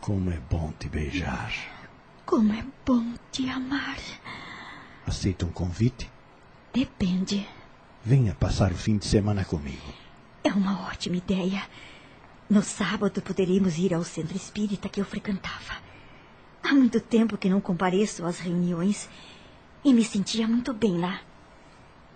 Como 0.00 0.30
é 0.30 0.38
bom 0.50 0.72
te 0.78 0.88
beijar. 0.88 1.52
como 2.26 2.52
é 2.52 2.64
bom 2.84 3.12
te 3.30 3.48
amar. 3.48 3.98
Aceita 5.08 5.46
um 5.46 5.50
convite? 5.50 6.10
Depende. 6.70 7.48
Venha 8.04 8.34
passar 8.34 8.72
o 8.72 8.76
fim 8.76 8.98
de 8.98 9.06
semana 9.06 9.42
comigo. 9.42 9.94
É 10.44 10.52
uma 10.52 10.86
ótima 10.86 11.16
ideia. 11.16 11.62
No 12.48 12.62
sábado 12.62 13.22
poderíamos 13.22 13.78
ir 13.78 13.94
ao 13.94 14.04
centro 14.04 14.36
espírita 14.36 14.86
que 14.86 15.00
eu 15.00 15.06
frequentava. 15.06 15.78
Há 16.62 16.74
muito 16.74 17.00
tempo 17.00 17.38
que 17.38 17.48
não 17.48 17.58
compareço 17.58 18.26
às 18.26 18.38
reuniões 18.38 19.08
e 19.82 19.94
me 19.94 20.04
sentia 20.04 20.46
muito 20.46 20.74
bem 20.74 20.98
lá. 20.98 21.22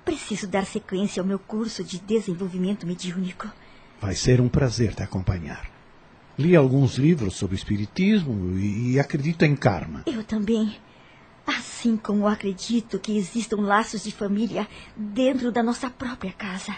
Preciso 0.05 0.47
dar 0.47 0.67
sequência 0.67 1.23
ao 1.23 1.27
meu 1.27 1.39
curso 1.39 1.83
de 1.83 1.99
desenvolvimento 1.99 2.87
mediúnico. 2.87 3.51
Vai 4.03 4.15
ser 4.15 4.39
um 4.39 4.51
prazer 4.51 4.95
te 4.95 5.03
acompanhar. 5.03 5.71
Li 6.39 6.55
alguns 6.55 6.97
livros 6.97 7.37
sobre 7.37 7.57
espiritismo 7.57 8.59
e, 8.59 8.93
e 8.93 9.01
acredito 9.01 9.47
em 9.47 9.57
karma. 9.57 10.03
Eu 10.05 10.23
também. 10.23 10.77
Assim 11.47 11.97
como 11.97 12.27
acredito 12.29 12.99
que 12.99 13.17
existam 13.17 13.57
laços 13.63 14.05
de 14.05 14.13
família 14.13 14.67
dentro 14.97 15.51
da 15.51 15.63
nossa 15.63 15.91
própria 15.91 16.33
casa. 16.33 16.75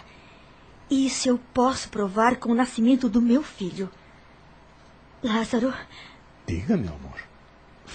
Isso 0.91 1.29
eu 1.29 1.39
posso 1.53 1.89
provar 1.89 2.37
com 2.37 2.51
o 2.51 2.55
nascimento 2.55 3.09
do 3.09 3.21
meu 3.21 3.43
filho. 3.43 3.91
Lázaro, 5.23 5.73
Diga, 6.47 6.77
meu 6.77 6.95
amor. 6.95 7.19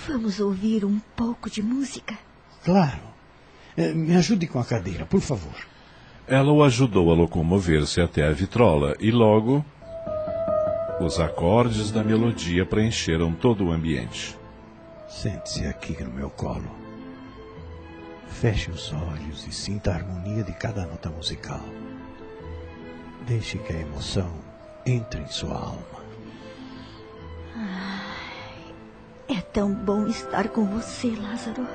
vamos 0.07 0.39
ouvir 0.39 0.83
um 0.85 0.99
pouco 1.15 1.49
de 1.49 1.61
música? 1.61 2.17
Claro. 2.63 2.99
Eh, 3.77 3.93
Me 3.93 4.15
ajude 4.15 4.47
com 4.47 4.59
a 4.59 4.65
cadeira, 4.65 5.05
por 5.05 5.21
favor. 5.21 5.53
Ela 6.27 6.51
o 6.51 6.63
ajudou 6.63 7.11
a 7.11 7.15
locomover-se 7.15 8.01
até 8.01 8.27
a 8.27 8.31
vitrola 8.31 8.95
e 8.99 9.11
logo 9.11 9.63
os 10.99 11.19
acordes 11.19 11.91
da 11.91 12.03
melodia 12.03 12.65
preencheram 12.65 13.31
todo 13.33 13.65
o 13.65 13.71
ambiente. 13.71 14.35
Sente-se 15.09 15.65
aqui 15.65 16.01
no 16.03 16.11
meu 16.11 16.29
colo. 16.29 16.69
Feche 18.29 18.69
os 18.69 18.93
olhos 18.93 19.45
e 19.47 19.51
sinta 19.51 19.91
a 19.91 19.95
harmonia 19.95 20.43
de 20.43 20.53
cada 20.53 20.85
nota 20.85 21.09
musical. 21.09 21.63
Deixe 23.25 23.57
que 23.57 23.73
a 23.73 23.79
emoção 23.79 24.31
entre 24.85 25.21
em 25.21 25.27
sua 25.27 25.55
alma. 25.55 25.99
É 29.27 29.41
tão 29.41 29.73
bom 29.73 30.05
estar 30.05 30.47
com 30.49 30.65
você, 30.65 31.09
Lázaro. 31.15 31.67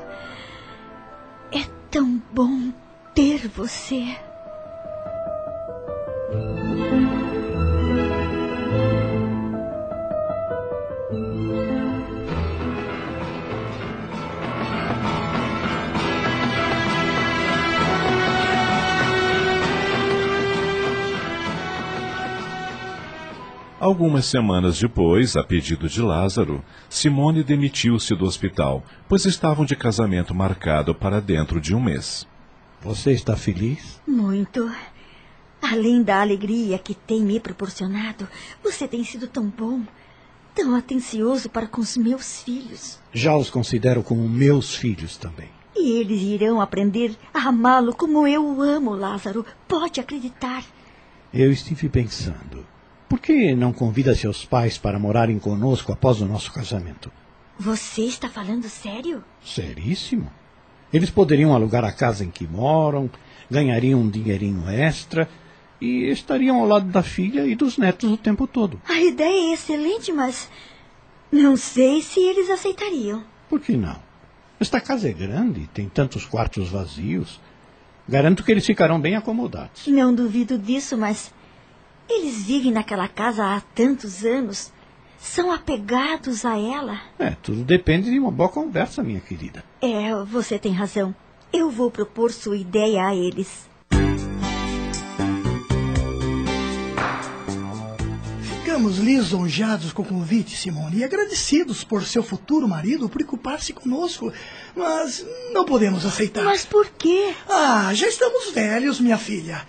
É 1.52 1.64
tão 1.90 2.22
bom 2.32 2.72
ter 3.14 3.48
você. 3.48 4.16
Algumas 23.84 24.24
semanas 24.24 24.78
depois, 24.78 25.36
a 25.36 25.44
pedido 25.44 25.90
de 25.90 26.00
Lázaro, 26.00 26.64
Simone 26.88 27.42
demitiu-se 27.44 28.14
do 28.14 28.24
hospital, 28.24 28.82
pois 29.06 29.26
estavam 29.26 29.66
de 29.66 29.76
casamento 29.76 30.34
marcado 30.34 30.94
para 30.94 31.20
dentro 31.20 31.60
de 31.60 31.74
um 31.74 31.80
mês. 31.80 32.26
Você 32.80 33.12
está 33.12 33.36
feliz? 33.36 34.00
Muito. 34.06 34.72
Além 35.60 36.02
da 36.02 36.22
alegria 36.22 36.78
que 36.78 36.94
tem 36.94 37.20
me 37.20 37.38
proporcionado, 37.38 38.26
você 38.62 38.88
tem 38.88 39.04
sido 39.04 39.28
tão 39.28 39.48
bom, 39.50 39.82
tão 40.54 40.74
atencioso 40.74 41.50
para 41.50 41.66
com 41.66 41.82
os 41.82 41.94
meus 41.94 42.42
filhos. 42.42 42.98
Já 43.12 43.36
os 43.36 43.50
considero 43.50 44.02
como 44.02 44.26
meus 44.26 44.74
filhos 44.74 45.18
também. 45.18 45.50
E 45.76 46.00
eles 46.00 46.22
irão 46.22 46.58
aprender 46.58 47.14
a 47.34 47.48
amá-lo 47.48 47.94
como 47.94 48.26
eu 48.26 48.46
o 48.46 48.62
amo, 48.62 48.94
Lázaro. 48.94 49.44
Pode 49.68 50.00
acreditar. 50.00 50.64
Eu 51.34 51.52
estive 51.52 51.90
pensando. 51.90 52.72
Por 53.08 53.20
que 53.20 53.54
não 53.54 53.72
convida 53.72 54.14
seus 54.14 54.44
pais 54.44 54.78
para 54.78 54.98
morarem 54.98 55.38
conosco 55.38 55.92
após 55.92 56.20
o 56.20 56.26
nosso 56.26 56.52
casamento? 56.52 57.10
Você 57.58 58.02
está 58.02 58.28
falando 58.28 58.68
sério? 58.68 59.22
Seríssimo. 59.44 60.30
Eles 60.92 61.10
poderiam 61.10 61.54
alugar 61.54 61.84
a 61.84 61.92
casa 61.92 62.24
em 62.24 62.30
que 62.30 62.46
moram, 62.46 63.10
ganhariam 63.50 64.00
um 64.00 64.08
dinheirinho 64.08 64.68
extra 64.68 65.28
e 65.80 66.04
estariam 66.10 66.60
ao 66.60 66.66
lado 66.66 66.86
da 66.86 67.02
filha 67.02 67.46
e 67.46 67.54
dos 67.54 67.76
netos 67.78 68.10
o 68.10 68.16
tempo 68.16 68.46
todo. 68.46 68.80
A 68.88 69.00
ideia 69.00 69.50
é 69.50 69.54
excelente, 69.54 70.12
mas 70.12 70.48
não 71.30 71.56
sei 71.56 72.00
se 72.00 72.20
eles 72.20 72.48
aceitariam. 72.48 73.22
Por 73.48 73.60
que 73.60 73.76
não? 73.76 74.00
Esta 74.58 74.80
casa 74.80 75.08
é 75.08 75.12
grande, 75.12 75.68
tem 75.74 75.88
tantos 75.88 76.24
quartos 76.24 76.70
vazios. 76.70 77.40
Garanto 78.08 78.42
que 78.44 78.50
eles 78.50 78.64
ficarão 78.66 79.00
bem 79.00 79.16
acomodados. 79.16 79.86
Não 79.86 80.14
duvido 80.14 80.58
disso, 80.58 80.96
mas 80.96 81.32
eles 82.08 82.42
vivem 82.42 82.72
naquela 82.72 83.08
casa 83.08 83.44
há 83.44 83.60
tantos 83.60 84.24
anos. 84.24 84.72
São 85.18 85.50
apegados 85.50 86.44
a 86.44 86.58
ela. 86.58 87.00
É, 87.18 87.30
tudo 87.30 87.64
depende 87.64 88.10
de 88.10 88.18
uma 88.18 88.30
boa 88.30 88.48
conversa, 88.48 89.02
minha 89.02 89.20
querida. 89.20 89.64
É, 89.80 90.14
você 90.24 90.58
tem 90.58 90.72
razão. 90.72 91.14
Eu 91.52 91.70
vou 91.70 91.90
propor 91.90 92.30
sua 92.30 92.56
ideia 92.56 93.06
a 93.06 93.14
eles. 93.14 93.68
Ficamos 98.42 98.98
lisonjeados 98.98 99.92
com 99.92 100.02
o 100.02 100.04
convite, 100.04 100.56
Simone, 100.56 100.98
e 100.98 101.04
agradecidos 101.04 101.84
por 101.84 102.02
seu 102.04 102.24
futuro 102.24 102.68
marido 102.68 103.08
preocupar-se 103.08 103.72
conosco. 103.72 104.32
Mas 104.76 105.24
não 105.52 105.64
podemos 105.64 106.04
aceitar. 106.04 106.44
Mas 106.44 106.66
por 106.66 106.90
quê? 106.90 107.32
Ah, 107.48 107.94
já 107.94 108.08
estamos 108.08 108.50
velhos, 108.50 109.00
minha 109.00 109.16
filha. 109.16 109.64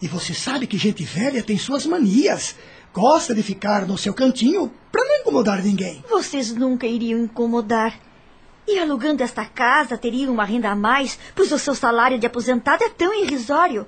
E 0.00 0.08
você 0.08 0.34
sabe 0.34 0.66
que 0.66 0.76
gente 0.76 1.04
velha 1.04 1.42
tem 1.42 1.58
suas 1.58 1.86
manias. 1.86 2.54
Gosta 2.92 3.34
de 3.34 3.42
ficar 3.42 3.86
no 3.86 3.96
seu 3.96 4.12
cantinho 4.14 4.72
para 4.92 5.04
não 5.04 5.20
incomodar 5.20 5.62
ninguém. 5.62 6.04
Vocês 6.08 6.52
nunca 6.52 6.86
iriam 6.86 7.20
incomodar. 7.20 7.98
E 8.68 8.78
alugando 8.78 9.22
esta 9.22 9.44
casa 9.44 9.96
teriam 9.96 10.32
uma 10.32 10.44
renda 10.44 10.70
a 10.70 10.76
mais, 10.76 11.18
pois 11.34 11.52
o 11.52 11.58
seu 11.58 11.74
salário 11.74 12.18
de 12.18 12.26
aposentado 12.26 12.82
é 12.82 12.88
tão 12.88 13.14
irrisório. 13.14 13.86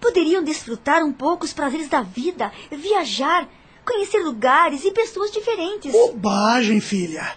Poderiam 0.00 0.42
desfrutar 0.42 1.04
um 1.04 1.12
pouco 1.12 1.44
os 1.44 1.52
prazeres 1.52 1.88
da 1.88 2.02
vida, 2.02 2.50
viajar, 2.70 3.48
conhecer 3.84 4.18
lugares 4.18 4.84
e 4.84 4.90
pessoas 4.90 5.30
diferentes. 5.30 5.92
Bobagem, 5.92 6.80
filha. 6.80 7.36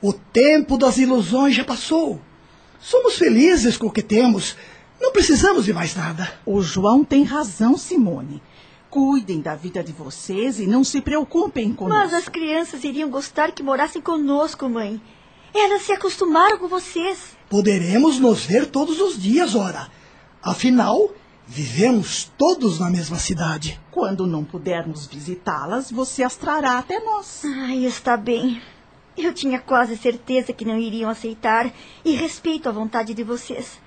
O 0.00 0.12
tempo 0.12 0.76
das 0.76 0.98
ilusões 0.98 1.54
já 1.54 1.64
passou. 1.64 2.20
Somos 2.80 3.16
felizes 3.16 3.76
com 3.76 3.86
o 3.86 3.92
que 3.92 4.02
temos. 4.02 4.56
Não 5.02 5.10
precisamos 5.10 5.64
de 5.64 5.72
mais 5.72 5.96
nada. 5.96 6.32
O 6.46 6.62
João 6.62 7.02
tem 7.02 7.24
razão, 7.24 7.76
Simone. 7.76 8.40
Cuidem 8.88 9.40
da 9.40 9.56
vida 9.56 9.82
de 9.82 9.90
vocês 9.90 10.60
e 10.60 10.66
não 10.66 10.84
se 10.84 11.00
preocupem 11.00 11.74
com 11.74 11.88
Mas 11.88 12.10
isso. 12.10 12.16
as 12.18 12.28
crianças 12.28 12.84
iriam 12.84 13.10
gostar 13.10 13.50
que 13.50 13.64
morassem 13.64 14.00
conosco, 14.00 14.68
mãe. 14.68 15.02
Elas 15.52 15.82
se 15.82 15.92
acostumaram 15.92 16.56
com 16.56 16.68
vocês. 16.68 17.36
Poderemos 17.50 18.20
nos 18.20 18.44
ver 18.44 18.66
todos 18.66 19.00
os 19.00 19.20
dias, 19.20 19.56
ora. 19.56 19.88
Afinal, 20.40 21.10
vivemos 21.48 22.30
todos 22.38 22.78
na 22.78 22.88
mesma 22.88 23.18
cidade. 23.18 23.80
Quando 23.90 24.24
não 24.24 24.44
pudermos 24.44 25.06
visitá-las, 25.06 25.90
você 25.90 26.22
as 26.22 26.36
trará 26.36 26.78
até 26.78 27.00
nós. 27.00 27.42
Ai, 27.44 27.84
está 27.84 28.16
bem. 28.16 28.62
Eu 29.16 29.34
tinha 29.34 29.58
quase 29.58 29.96
certeza 29.96 30.52
que 30.52 30.64
não 30.64 30.78
iriam 30.78 31.10
aceitar 31.10 31.72
e 32.04 32.12
respeito 32.14 32.68
a 32.68 32.72
vontade 32.72 33.12
de 33.14 33.24
vocês. 33.24 33.81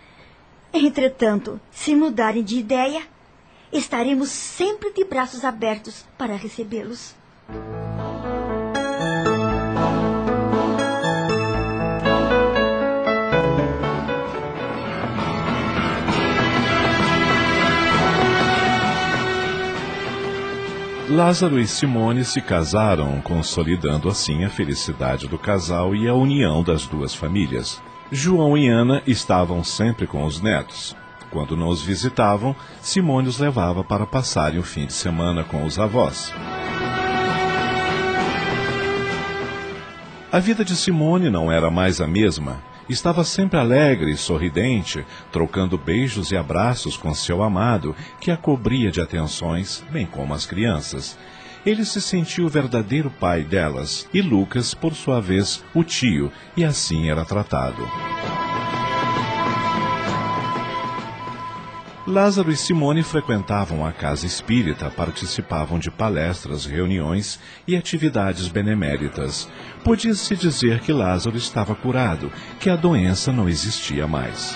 Entretanto, 0.78 1.58
se 1.72 1.96
mudarem 1.96 2.44
de 2.44 2.58
ideia, 2.58 3.02
estaremos 3.72 4.30
sempre 4.30 4.92
de 4.92 5.06
braços 5.06 5.46
abertos 5.46 6.06
para 6.18 6.36
recebê-los. 6.36 7.16
Lázaro 21.10 21.58
e 21.58 21.66
Simone 21.66 22.26
se 22.26 22.42
casaram, 22.42 23.22
consolidando 23.22 24.10
assim 24.10 24.44
a 24.44 24.50
felicidade 24.50 25.26
do 25.30 25.40
casal 25.40 25.96
e 25.96 26.10
a 26.10 26.14
união 26.14 26.62
das 26.62 26.86
duas 26.86 27.16
famílias. 27.16 27.82
João 28.12 28.56
e 28.56 28.68
Ana 28.68 29.02
estavam 29.08 29.64
sempre 29.64 30.06
com 30.06 30.24
os 30.26 30.40
netos. 30.40 30.96
Quando 31.32 31.58
não 31.58 31.70
os 31.70 31.82
visitavam, 31.82 32.56
Simone 32.80 33.28
os 33.28 33.40
levava 33.40 33.84
para 33.84 34.06
passarem 34.06 34.60
o 34.60 34.64
fim 34.64 34.86
de 34.86 34.94
semana 34.94 35.44
com 35.44 35.66
os 35.66 35.80
avós. 35.80 36.32
A 40.32 40.40
vida 40.40 40.64
de 40.64 40.76
Simone 40.76 41.30
não 41.30 41.52
era 41.52 41.72
mais 41.72 42.00
a 42.00 42.06
mesma. 42.06 42.62
Estava 42.88 43.24
sempre 43.24 43.58
alegre 43.58 44.12
e 44.12 44.18
sorridente, 44.18 45.04
trocando 45.32 45.76
beijos 45.76 46.32
e 46.32 46.38
abraços 46.38 46.96
com 46.96 47.12
seu 47.16 47.42
amado, 47.42 47.96
que 48.20 48.30
a 48.30 48.38
cobria 48.38 48.92
de 48.92 49.02
atenções, 49.02 49.84
bem 49.90 50.06
como 50.06 50.36
as 50.36 50.46
crianças. 50.46 51.18
Ele 51.66 51.84
se 51.84 52.00
sentiu 52.00 52.46
o 52.46 52.50
verdadeiro 52.50 53.10
pai 53.10 53.44
delas, 53.44 54.08
e 54.14 54.22
Lucas, 54.22 54.74
por 54.74 54.94
sua 54.94 55.20
vez, 55.20 55.64
o 55.74 55.84
tio, 55.84 56.32
e 56.56 56.64
assim 56.64 57.10
era 57.10 57.26
tratado. 57.26 57.82
Lázaro 62.08 62.52
e 62.52 62.56
Simone 62.56 63.02
frequentavam 63.02 63.84
a 63.84 63.92
casa 63.92 64.28
espírita, 64.28 64.92
participavam 64.92 65.80
de 65.80 65.90
palestras, 65.90 66.64
reuniões 66.64 67.40
e 67.68 67.76
atividades 67.76 68.48
beneméritas. 68.48 69.50
Podia-se 69.84 70.36
dizer 70.36 70.82
que 70.82 70.94
Lázaro 70.94 71.36
estava 71.36 71.74
curado, 71.74 72.32
que 72.60 72.70
a 72.70 72.76
doença 72.76 73.32
não 73.32 73.50
existia 73.50 74.06
mais. 74.06 74.56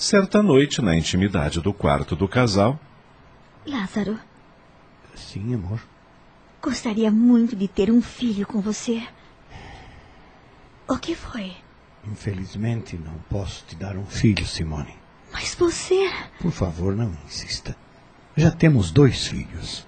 Certa 0.00 0.42
noite, 0.42 0.80
na 0.80 0.96
intimidade 0.96 1.60
do 1.60 1.74
quarto 1.74 2.16
do 2.16 2.26
casal. 2.26 2.80
Lázaro. 3.66 4.18
Sim, 5.14 5.52
amor. 5.52 5.78
Gostaria 6.62 7.10
muito 7.10 7.54
de 7.54 7.68
ter 7.68 7.90
um 7.90 8.00
filho 8.00 8.46
com 8.46 8.62
você. 8.62 9.06
O 10.88 10.96
que 10.96 11.14
foi? 11.14 11.52
Infelizmente, 12.10 12.96
não 12.96 13.12
posso 13.28 13.62
te 13.66 13.76
dar 13.76 13.94
um 13.98 14.06
filho, 14.06 14.46
Simone. 14.46 14.96
Mas 15.30 15.54
você. 15.54 16.10
Por 16.40 16.50
favor, 16.50 16.96
não 16.96 17.14
insista. 17.26 17.76
Já 18.34 18.50
temos 18.50 18.90
dois 18.90 19.26
filhos. 19.26 19.86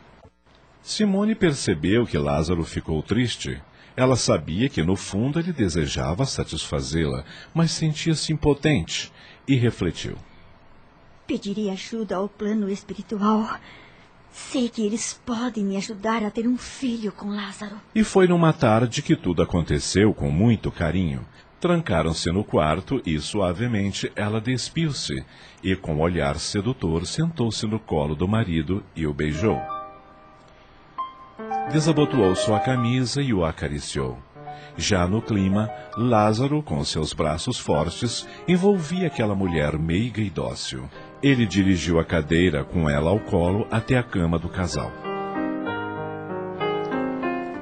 Simone 0.82 1.34
percebeu 1.34 2.04
que 2.04 2.18
Lázaro 2.18 2.66
ficou 2.66 3.02
triste. 3.02 3.62
Ela 3.96 4.16
sabia 4.16 4.68
que, 4.68 4.82
no 4.82 4.94
fundo, 4.94 5.38
ele 5.38 5.54
desejava 5.54 6.26
satisfazê-la, 6.26 7.24
mas 7.54 7.70
sentia-se 7.70 8.30
impotente 8.30 9.10
e 9.46 9.56
refletiu. 9.56 10.16
Pediria 11.26 11.72
ajuda 11.72 12.16
ao 12.16 12.28
plano 12.28 12.68
espiritual. 12.68 13.58
Sei 14.30 14.68
que 14.68 14.84
eles 14.84 15.20
podem 15.26 15.64
me 15.64 15.76
ajudar 15.76 16.24
a 16.24 16.30
ter 16.30 16.46
um 16.46 16.56
filho 16.56 17.12
com 17.12 17.28
Lázaro. 17.28 17.76
E 17.94 18.02
foi 18.02 18.26
numa 18.26 18.52
tarde 18.52 19.02
que 19.02 19.14
tudo 19.14 19.42
aconteceu 19.42 20.12
com 20.14 20.30
muito 20.30 20.70
carinho. 20.70 21.26
Trancaram-se 21.60 22.30
no 22.32 22.42
quarto 22.42 23.00
e, 23.06 23.20
suavemente, 23.20 24.10
ela 24.16 24.40
despiu-se 24.40 25.24
e, 25.62 25.76
com 25.76 26.00
olhar 26.00 26.36
sedutor, 26.38 27.06
sentou-se 27.06 27.64
no 27.66 27.78
colo 27.78 28.16
do 28.16 28.26
marido 28.26 28.82
e 28.96 29.06
o 29.06 29.14
beijou. 29.14 29.60
Desabotoou 31.70 32.34
sua 32.34 32.58
camisa 32.58 33.22
e 33.22 33.32
o 33.32 33.44
acariciou. 33.44 34.18
Já 34.76 35.06
no 35.06 35.20
clima, 35.20 35.70
Lázaro, 35.96 36.62
com 36.62 36.82
seus 36.84 37.12
braços 37.12 37.58
fortes, 37.58 38.26
envolvia 38.48 39.06
aquela 39.06 39.34
mulher 39.34 39.78
meiga 39.78 40.20
e 40.20 40.30
dócil. 40.30 40.88
Ele 41.22 41.46
dirigiu 41.46 42.00
a 42.00 42.04
cadeira 42.04 42.64
com 42.64 42.88
ela 42.88 43.10
ao 43.10 43.20
colo 43.20 43.66
até 43.70 43.98
a 43.98 44.02
cama 44.02 44.38
do 44.38 44.48
casal. 44.48 44.90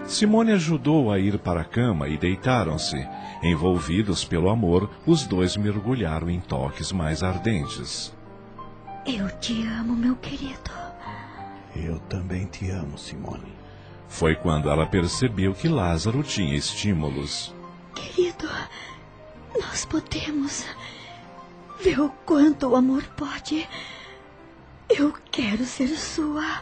Simone 0.05 0.51
ajudou 0.53 1.13
a 1.13 1.21
ir 1.21 1.39
para 1.39 1.61
a 1.61 1.65
cama 1.65 2.09
e 2.09 2.19
deitaram-se. 2.19 3.07
Envolvidos 3.43 4.25
pelo 4.25 4.51
amor, 4.51 4.91
os 5.07 5.25
dois 5.25 5.57
mergulharam 5.57 6.29
em 6.29 6.41
toques 6.41 6.91
mais 6.91 7.23
ardentes. 7.23 8.13
Eu 9.07 9.31
te 9.39 9.63
amo, 9.67 9.95
meu 9.95 10.17
querido. 10.17 10.71
Eu 11.77 11.99
também 12.01 12.47
te 12.47 12.69
amo, 12.71 12.99
Simone. 12.99 13.60
Foi 14.11 14.35
quando 14.35 14.69
ela 14.69 14.87
percebeu 14.87 15.55
que 15.55 15.69
Lázaro 15.69 16.23
tinha 16.23 16.55
estímulos. 16.55 17.55
Querido, 17.95 18.47
nós 19.59 19.87
podemos 19.87 20.67
ver 21.83 22.01
o 22.01 22.11
quanto 22.27 22.69
o 22.69 22.77
amor 22.77 23.03
pode. 23.17 23.67
Eu 24.91 25.15
quero 25.31 25.65
ser 25.65 25.89
sua. 25.97 26.61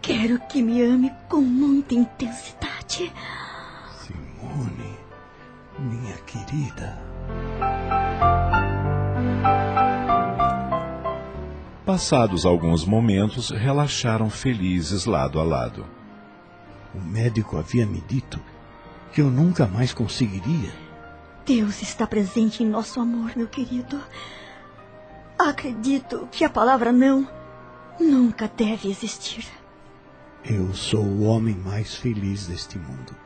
Quero 0.00 0.40
que 0.48 0.60
me 0.62 0.82
ame 0.82 1.12
com 1.28 1.40
muita 1.42 1.94
intensidade. 1.94 3.12
Simone, 3.98 4.98
minha 5.78 6.16
querida. 6.26 6.98
Passados 11.84 12.46
alguns 12.46 12.84
momentos, 12.84 13.50
relaxaram 13.50 14.30
felizes 14.30 15.04
lado 15.04 15.38
a 15.38 15.44
lado. 15.44 15.86
O 16.94 17.00
médico 17.00 17.56
havia 17.56 17.84
me 17.84 18.00
dito 18.06 18.40
que 19.12 19.20
eu 19.20 19.30
nunca 19.30 19.66
mais 19.66 19.92
conseguiria. 19.92 20.72
Deus 21.44 21.82
está 21.82 22.06
presente 22.06 22.62
em 22.62 22.66
nosso 22.66 23.00
amor, 23.00 23.32
meu 23.36 23.48
querido. 23.48 24.00
Acredito 25.38 26.28
que 26.30 26.44
a 26.44 26.50
palavra 26.50 26.92
não 26.92 27.28
nunca 28.00 28.48
deve 28.48 28.88
existir. 28.88 29.46
Eu 30.44 30.72
sou 30.74 31.04
o 31.04 31.24
homem 31.24 31.54
mais 31.54 31.94
feliz 31.94 32.46
deste 32.46 32.78
mundo. 32.78 33.16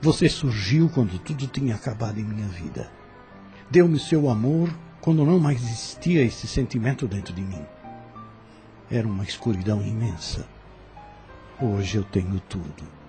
Você 0.00 0.28
surgiu 0.28 0.88
quando 0.88 1.18
tudo 1.18 1.46
tinha 1.46 1.74
acabado 1.74 2.18
em 2.18 2.24
minha 2.24 2.48
vida. 2.48 2.90
Deu-me 3.70 3.98
seu 3.98 4.28
amor 4.28 4.70
quando 5.00 5.24
não 5.24 5.38
mais 5.38 5.62
existia 5.62 6.22
esse 6.22 6.46
sentimento 6.46 7.06
dentro 7.06 7.32
de 7.32 7.42
mim. 7.42 7.64
Era 8.90 9.06
uma 9.06 9.24
escuridão 9.24 9.80
imensa. 9.82 10.46
Hoje 11.60 11.96
eu 11.96 12.04
tenho 12.04 12.40
tudo. 12.40 13.03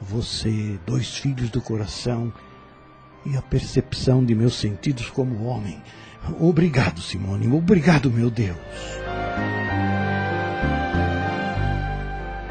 Você, 0.00 0.78
dois 0.86 1.16
filhos 1.16 1.50
do 1.50 1.60
coração 1.60 2.32
e 3.24 3.36
a 3.36 3.42
percepção 3.42 4.24
de 4.24 4.34
meus 4.34 4.54
sentidos 4.54 5.10
como 5.10 5.44
homem. 5.44 5.82
Obrigado, 6.40 7.00
Simone. 7.00 7.48
Obrigado, 7.52 8.10
meu 8.10 8.30
Deus. 8.30 8.56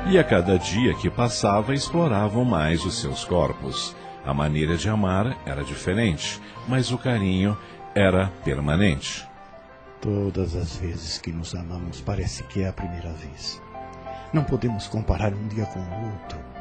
E 0.08 0.20
a 0.20 0.24
cada 0.24 0.58
dia 0.60 0.94
que 0.94 1.10
passava, 1.10 1.74
exploravam 1.74 2.46
mais 2.46 2.86
os 2.86 3.00
seus 3.00 3.24
corpos. 3.24 3.96
A 4.24 4.34
maneira 4.34 4.78
de 4.78 4.88
amar 4.90 5.38
era 5.46 5.64
diferente, 5.64 6.40
mas 6.68 6.92
o 6.92 6.98
carinho 6.98 7.58
era 7.94 8.28
permanente. 8.44 9.28
Todas 10.02 10.56
as 10.56 10.76
vezes 10.78 11.18
que 11.18 11.32
nos 11.32 11.56
amamos 11.56 12.02
parece 12.02 12.44
que 12.44 12.62
é 12.62 12.68
a 12.68 12.74
primeira 12.74 13.12
vez. 13.14 13.62
Não 14.32 14.44
podemos 14.44 14.88
comparar 14.88 15.34
um 15.34 15.48
dia 15.48 15.66
com 15.66 15.80
o 15.80 16.06
outro. 16.12 16.55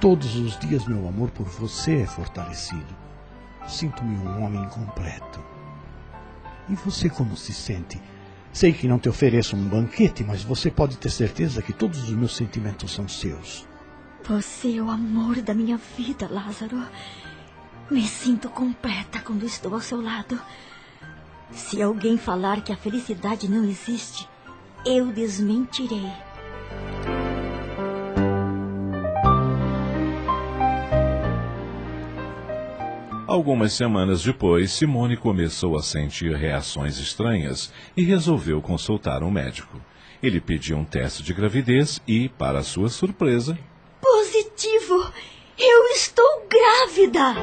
Todos 0.00 0.36
os 0.36 0.56
dias 0.60 0.86
meu 0.86 1.08
amor 1.08 1.28
por 1.30 1.46
você 1.46 2.02
é 2.02 2.06
fortalecido. 2.06 2.96
Sinto-me 3.66 4.16
um 4.16 4.44
homem 4.44 4.64
completo. 4.68 5.44
E 6.68 6.74
você 6.76 7.10
como 7.10 7.36
se 7.36 7.52
sente? 7.52 8.00
Sei 8.52 8.72
que 8.72 8.86
não 8.86 9.00
te 9.00 9.08
ofereço 9.08 9.56
um 9.56 9.64
banquete, 9.68 10.22
mas 10.22 10.44
você 10.44 10.70
pode 10.70 10.96
ter 10.98 11.10
certeza 11.10 11.60
que 11.62 11.72
todos 11.72 12.04
os 12.04 12.10
meus 12.10 12.36
sentimentos 12.36 12.92
são 12.92 13.08
seus. 13.08 13.66
Você 14.22 14.76
é 14.76 14.82
o 14.82 14.88
amor 14.88 15.42
da 15.42 15.52
minha 15.52 15.80
vida, 15.96 16.28
Lázaro. 16.30 16.80
Me 17.90 18.06
sinto 18.06 18.48
completa 18.48 19.20
quando 19.20 19.44
estou 19.44 19.74
ao 19.74 19.80
seu 19.80 20.00
lado. 20.00 20.40
Se 21.50 21.82
alguém 21.82 22.16
falar 22.16 22.60
que 22.60 22.72
a 22.72 22.76
felicidade 22.76 23.48
não 23.48 23.64
existe, 23.64 24.28
eu 24.86 25.10
desmentirei. 25.10 26.06
Algumas 33.28 33.74
semanas 33.74 34.22
depois, 34.22 34.72
Simone 34.72 35.14
começou 35.14 35.76
a 35.76 35.82
sentir 35.82 36.34
reações 36.34 36.96
estranhas 36.96 37.70
e 37.94 38.02
resolveu 38.02 38.62
consultar 38.62 39.22
um 39.22 39.30
médico. 39.30 39.78
Ele 40.22 40.40
pediu 40.40 40.78
um 40.78 40.84
teste 40.84 41.22
de 41.22 41.34
gravidez 41.34 42.00
e, 42.08 42.30
para 42.30 42.62
sua 42.62 42.88
surpresa, 42.88 43.58
Positivo! 44.00 45.12
Eu 45.58 45.84
estou 45.88 46.24
grávida! 46.48 47.34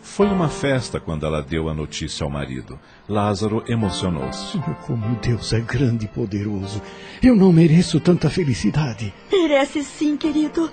Foi 0.00 0.28
uma 0.28 0.48
festa 0.48 1.00
quando 1.00 1.26
ela 1.26 1.42
deu 1.42 1.68
a 1.68 1.74
notícia 1.74 2.22
ao 2.22 2.30
marido. 2.30 2.78
Lázaro 3.08 3.64
emocionou-se. 3.66 4.56
Como 4.86 5.16
Deus 5.16 5.52
é 5.52 5.60
grande 5.60 6.04
e 6.04 6.08
poderoso. 6.08 6.80
Eu 7.20 7.34
não 7.34 7.52
mereço 7.52 7.98
tanta 7.98 8.30
felicidade. 8.30 9.12
Merece 9.32 9.82
sim, 9.82 10.16
querido. 10.16 10.70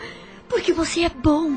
Porque 0.47 0.71
você 0.71 1.05
é 1.05 1.09
bom. 1.09 1.49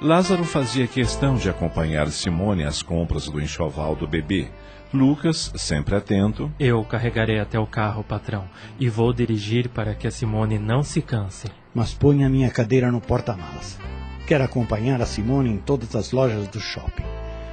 Lázaro 0.00 0.44
fazia 0.44 0.86
questão 0.86 1.36
de 1.36 1.48
acompanhar 1.48 2.10
Simone 2.10 2.64
às 2.64 2.82
compras 2.82 3.30
do 3.30 3.40
enxoval 3.40 3.96
do 3.96 4.06
bebê. 4.06 4.48
Lucas, 4.92 5.50
sempre 5.56 5.96
atento. 5.96 6.52
Eu 6.60 6.84
carregarei 6.84 7.40
até 7.40 7.58
o 7.58 7.66
carro, 7.66 8.04
patrão, 8.04 8.44
e 8.78 8.90
vou 8.90 9.10
dirigir 9.14 9.70
para 9.70 9.94
que 9.94 10.06
a 10.06 10.10
Simone 10.10 10.58
não 10.58 10.82
se 10.82 11.00
canse. 11.00 11.48
Mas 11.74 11.94
ponha 11.94 12.28
minha 12.28 12.50
cadeira 12.50 12.92
no 12.92 13.00
porta-malas. 13.00 13.78
Quero 14.26 14.44
acompanhar 14.44 15.00
a 15.00 15.06
Simone 15.06 15.48
em 15.48 15.56
todas 15.56 15.96
as 15.96 16.12
lojas 16.12 16.46
do 16.48 16.60
shopping. 16.60 17.04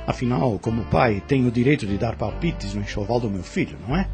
Afinal, 0.06 0.60
como 0.60 0.84
pai, 0.84 1.24
tenho 1.26 1.48
o 1.48 1.52
direito 1.52 1.88
de 1.88 1.98
dar 1.98 2.18
palpites 2.18 2.74
no 2.74 2.82
enxoval 2.82 3.22
do 3.22 3.30
meu 3.30 3.44
filho, 3.44 3.78
não 3.88 3.96
é? 3.96 4.10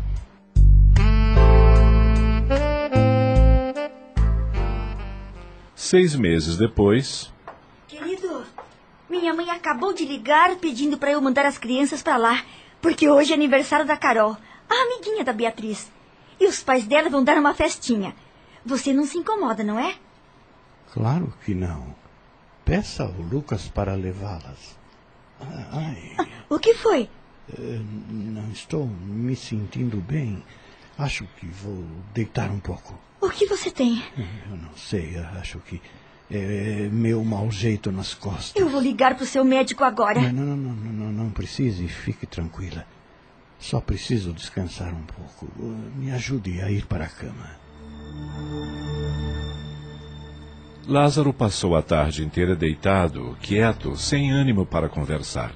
Seis 5.74 6.16
meses 6.16 6.58
depois. 6.58 7.34
Minha 9.10 9.34
mãe 9.34 9.50
acabou 9.50 9.92
de 9.92 10.06
ligar 10.06 10.56
pedindo 10.58 10.96
para 10.98 11.12
eu 11.12 11.20
mandar 11.20 11.46
as 11.46 11.58
crianças 11.58 12.04
para 12.04 12.16
lá, 12.16 12.46
porque 12.80 13.10
hoje 13.10 13.32
é 13.32 13.36
aniversário 13.36 13.86
da 13.86 13.98
Carol, 13.98 14.38
a 14.70 14.74
amiguinha 14.84 15.24
da 15.24 15.34
Beatriz. 15.34 15.92
E 16.40 16.46
os 16.46 16.62
pais 16.62 16.86
dela 16.86 17.10
vão 17.10 17.24
dar 17.24 17.38
uma 17.38 17.56
festinha. 17.56 18.16
Você 18.64 18.94
não 18.94 19.06
se 19.06 19.18
incomoda, 19.18 19.64
não 19.64 19.80
é? 19.80 19.96
Claro 20.94 21.34
que 21.44 21.56
não. 21.56 21.96
Peça 22.64 23.04
ao 23.04 23.12
Lucas 23.12 23.68
para 23.68 23.96
levá-las. 23.96 24.78
Ai. 25.72 26.16
Ah, 26.20 26.28
o 26.48 26.60
que 26.60 26.76
foi? 26.76 27.10
Eh, 27.58 27.80
não 28.10 28.52
estou 28.52 28.86
me 28.86 29.36
sentindo 29.36 29.98
bem. 29.98 30.44
Acho 30.98 31.26
que 31.40 31.48
vou 31.48 31.84
deitar 32.14 32.52
um 32.52 32.60
pouco. 32.60 33.00
O 33.20 33.30
que 33.30 33.48
você 33.48 33.72
tem? 33.72 34.04
Eu 34.50 34.56
não 34.56 34.76
sei, 34.78 35.18
acho 35.40 35.60
que 35.60 35.82
é 36.32 36.90
meu 36.92 37.24
mau 37.24 37.50
jeito 37.52 37.92
nas 37.92 38.14
costas. 38.14 38.54
Eu 38.56 38.70
vou 38.70 38.82
ligar 38.82 39.16
para 39.16 39.24
o 39.24 39.28
seu 39.28 39.44
médico 39.44 39.84
agora. 39.84 40.22
Não, 40.32 40.32
não, 40.32 40.58
não, 40.58 40.74
não, 40.74 40.92
não, 40.92 41.12
não 41.12 41.30
precise, 41.32 41.88
fique 41.88 42.26
tranquila. 42.26 42.86
Só 43.58 43.82
preciso 43.82 44.32
descansar 44.32 44.94
um 44.94 45.04
pouco. 45.04 45.48
Me 45.96 46.12
ajude 46.12 46.62
a 46.62 46.72
ir 46.72 46.86
para 46.86 47.06
a 47.06 47.10
cama. 47.10 47.60
Lázaro 50.88 51.34
passou 51.34 51.76
a 51.76 51.82
tarde 51.82 52.24
inteira 52.24 52.56
deitado, 52.56 53.38
quieto, 53.42 53.96
sem 53.96 54.32
ânimo 54.32 54.66
para 54.66 54.90
conversar. 54.90 55.52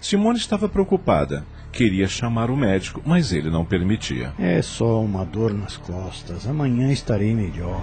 Simone 0.00 0.38
estava 0.38 0.68
preocupada. 0.68 1.44
Queria 1.72 2.08
chamar 2.08 2.50
o 2.50 2.56
médico, 2.56 3.02
mas 3.04 3.32
ele 3.32 3.50
não 3.50 3.64
permitia. 3.64 4.32
É 4.38 4.62
só 4.62 5.02
uma 5.02 5.24
dor 5.24 5.52
nas 5.52 5.76
costas. 5.76 6.46
Amanhã 6.46 6.90
estarei 6.90 7.34
melhor. 7.34 7.82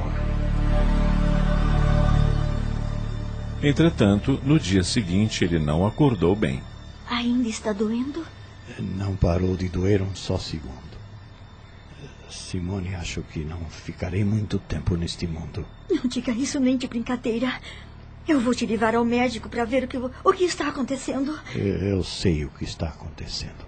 Entretanto, 3.66 4.40
no 4.44 4.60
dia 4.60 4.84
seguinte 4.84 5.44
ele 5.44 5.58
não 5.58 5.88
acordou 5.88 6.36
bem. 6.36 6.62
Ainda 7.10 7.50
está 7.50 7.74
doendo? 7.74 8.24
Não 8.78 9.16
parou 9.16 9.58
de 9.58 9.68
doer 9.68 10.04
um 10.04 10.14
só 10.14 10.38
segundo. 10.38 10.76
Simone, 12.30 12.94
acho 12.94 13.24
que 13.24 13.44
não 13.44 13.66
ficarei 13.66 14.24
muito 14.24 14.60
tempo 14.60 14.96
neste 14.96 15.26
mundo. 15.26 15.66
Não 15.90 16.04
diga 16.08 16.32
isso 16.32 16.60
nem 16.60 16.78
de 16.78 16.88
brincadeira. 16.88 17.60
Eu 18.28 18.40
vou 18.40 18.54
te 18.54 18.68
levar 18.68 18.94
ao 18.94 19.04
médico 19.04 19.50
para 19.50 19.66
ver 19.66 19.86
o 19.86 19.88
que, 19.88 19.98
o 19.98 20.34
que 20.34 20.44
está 20.44 20.68
acontecendo. 20.68 21.36
Eu 21.56 22.04
sei 22.04 22.46
o 22.46 22.52
que 22.52 22.66
está 22.66 22.90
acontecendo. 22.90 23.66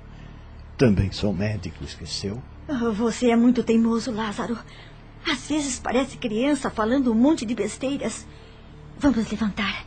Também 0.78 1.12
sou 1.12 1.34
médico, 1.34 1.84
esqueceu? 1.84 2.40
Oh, 2.68 2.92
você 2.92 3.32
é 3.32 3.36
muito 3.36 3.64
teimoso, 3.64 4.12
Lázaro. 4.12 4.60
Às 5.28 5.48
vezes 5.48 5.80
parece 5.80 6.18
criança 6.18 6.70
falando 6.70 7.12
um 7.12 7.16
monte 7.16 7.48
de 7.48 7.56
besteiras. 7.56 8.28
Vamos 9.00 9.30
levantar. 9.30 9.86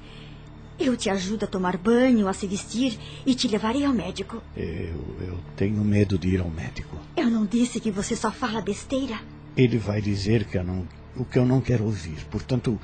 Eu 0.78 0.96
te 0.96 1.10
ajudo 1.10 1.44
a 1.44 1.48
tomar 1.48 1.76
banho, 1.76 2.28
a 2.28 2.32
se 2.32 2.46
vestir 2.46 2.98
e 3.26 3.34
te 3.34 3.48
levarei 3.48 3.84
ao 3.84 3.92
médico. 3.92 4.42
Eu, 4.56 5.16
eu 5.20 5.38
tenho 5.56 5.84
medo 5.84 6.16
de 6.16 6.28
ir 6.28 6.40
ao 6.40 6.48
médico. 6.48 6.96
Eu 7.16 7.28
não 7.28 7.44
disse 7.44 7.80
que 7.80 7.90
você 7.90 8.16
só 8.16 8.30
fala 8.30 8.62
besteira? 8.62 9.20
Ele 9.56 9.76
vai 9.78 10.00
dizer 10.00 10.44
que 10.44 10.56
eu 10.56 10.64
não, 10.64 10.88
o 11.16 11.24
que 11.24 11.38
eu 11.38 11.44
não 11.44 11.60
quero 11.60 11.84
ouvir. 11.84 12.24
Portanto, 12.30 12.80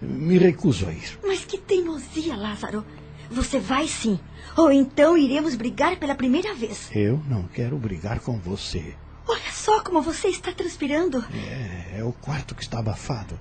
me 0.00 0.38
recuso 0.38 0.88
a 0.88 0.92
ir. 0.92 1.18
Mas 1.24 1.44
que 1.44 1.58
teimosia, 1.58 2.34
Lázaro. 2.34 2.84
Você 3.30 3.60
vai 3.60 3.86
sim. 3.86 4.18
Ou 4.56 4.72
então 4.72 5.16
iremos 5.16 5.54
brigar 5.54 5.96
pela 5.98 6.14
primeira 6.14 6.54
vez. 6.54 6.90
Eu 6.94 7.20
não 7.28 7.44
quero 7.44 7.76
brigar 7.76 8.18
com 8.20 8.38
você. 8.38 8.94
Olha 9.28 9.52
só 9.52 9.80
como 9.82 10.00
você 10.00 10.28
está 10.28 10.52
transpirando. 10.52 11.24
É, 11.32 11.98
é 11.98 12.04
o 12.04 12.12
quarto 12.12 12.54
que 12.54 12.62
está 12.62 12.78
abafado. 12.78 13.38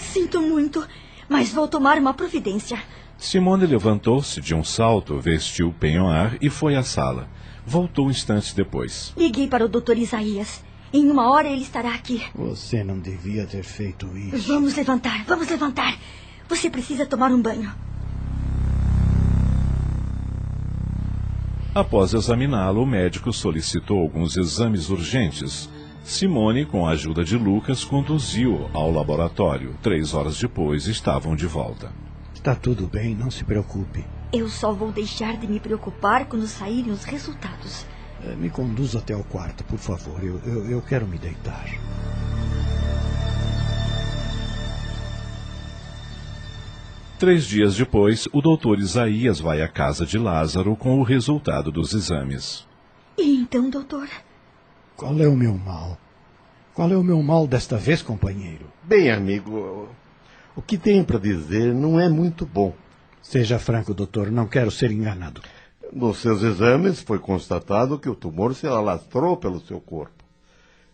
Sinto 0.00 0.40
muito, 0.40 0.86
mas 1.28 1.52
vou 1.52 1.66
tomar 1.66 1.98
uma 1.98 2.14
providência. 2.14 2.78
Simone 3.16 3.66
levantou-se 3.66 4.40
de 4.40 4.54
um 4.54 4.64
salto, 4.64 5.18
vestiu 5.18 5.68
o 5.68 5.72
penhoar 5.72 6.36
e 6.40 6.50
foi 6.50 6.76
à 6.76 6.82
sala. 6.82 7.28
Voltou 7.66 8.10
instantes 8.10 8.52
depois. 8.52 9.12
Liguei 9.16 9.48
para 9.48 9.64
o 9.64 9.68
doutor 9.68 9.96
Isaías. 9.96 10.62
Em 10.92 11.10
uma 11.10 11.30
hora 11.30 11.48
ele 11.48 11.62
estará 11.62 11.94
aqui. 11.94 12.22
Você 12.34 12.84
não 12.84 12.98
devia 12.98 13.46
ter 13.46 13.62
feito 13.64 14.06
isso. 14.16 14.48
Vamos 14.48 14.76
levantar, 14.76 15.24
vamos 15.24 15.48
levantar. 15.48 15.98
Você 16.48 16.68
precisa 16.68 17.06
tomar 17.06 17.32
um 17.32 17.40
banho. 17.40 17.72
Após 21.74 22.14
examiná-lo, 22.14 22.82
o 22.82 22.86
médico 22.86 23.32
solicitou 23.32 23.98
alguns 23.98 24.36
exames 24.36 24.90
urgentes. 24.90 25.68
Simone, 26.04 26.66
com 26.66 26.86
a 26.86 26.90
ajuda 26.90 27.24
de 27.24 27.36
Lucas, 27.36 27.82
conduziu 27.82 28.68
ao 28.74 28.92
laboratório. 28.92 29.74
Três 29.82 30.12
horas 30.12 30.38
depois, 30.38 30.86
estavam 30.86 31.34
de 31.34 31.46
volta. 31.46 31.90
Está 32.34 32.54
tudo 32.54 32.86
bem, 32.86 33.14
não 33.14 33.30
se 33.30 33.42
preocupe. 33.42 34.04
Eu 34.30 34.50
só 34.50 34.70
vou 34.70 34.92
deixar 34.92 35.38
de 35.38 35.46
me 35.46 35.58
preocupar 35.58 36.26
quando 36.26 36.46
saírem 36.46 36.92
os 36.92 37.04
resultados. 37.04 37.86
Me 38.38 38.50
conduza 38.50 38.98
até 38.98 39.16
o 39.16 39.24
quarto, 39.24 39.64
por 39.64 39.78
favor. 39.78 40.22
Eu, 40.22 40.38
eu, 40.44 40.70
eu 40.70 40.82
quero 40.82 41.06
me 41.06 41.16
deitar. 41.16 41.64
Três 47.18 47.46
dias 47.46 47.76
depois, 47.76 48.28
o 48.30 48.42
doutor 48.42 48.78
Isaías 48.78 49.40
vai 49.40 49.62
à 49.62 49.68
casa 49.68 50.04
de 50.04 50.18
Lázaro 50.18 50.76
com 50.76 51.00
o 51.00 51.02
resultado 51.02 51.72
dos 51.72 51.94
exames. 51.94 52.66
E 53.16 53.36
então, 53.36 53.70
doutor? 53.70 54.06
Qual 54.96 55.18
é 55.20 55.26
o 55.26 55.36
meu 55.36 55.54
mal? 55.54 55.98
Qual 56.72 56.90
é 56.90 56.96
o 56.96 57.02
meu 57.02 57.20
mal 57.22 57.46
desta 57.46 57.76
vez, 57.76 58.00
companheiro? 58.00 58.66
Bem, 58.82 59.10
amigo, 59.10 59.88
o 60.54 60.62
que 60.62 60.78
tenho 60.78 61.04
para 61.04 61.18
dizer 61.18 61.74
não 61.74 61.98
é 61.98 62.08
muito 62.08 62.46
bom. 62.46 62.72
Seja 63.20 63.58
franco, 63.58 63.92
doutor, 63.92 64.30
não 64.30 64.46
quero 64.46 64.70
ser 64.70 64.92
enganado. 64.92 65.40
Nos 65.92 66.18
seus 66.18 66.42
exames 66.42 67.00
foi 67.00 67.18
constatado 67.18 67.98
que 67.98 68.08
o 68.08 68.14
tumor 68.14 68.54
se 68.54 68.66
alastrou 68.66 69.36
pelo 69.36 69.60
seu 69.60 69.80
corpo. 69.80 70.24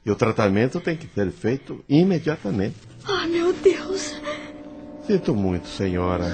E 0.05 0.11
o 0.11 0.17
tratamento 0.17 0.81
tem 0.81 0.97
que 0.97 1.07
ser 1.07 1.31
feito 1.31 1.85
imediatamente. 1.89 2.77
Ah, 3.05 3.25
oh, 3.25 3.29
meu 3.29 3.53
Deus! 3.53 4.15
Sinto 5.07 5.35
muito, 5.35 5.69
senhora. 5.69 6.25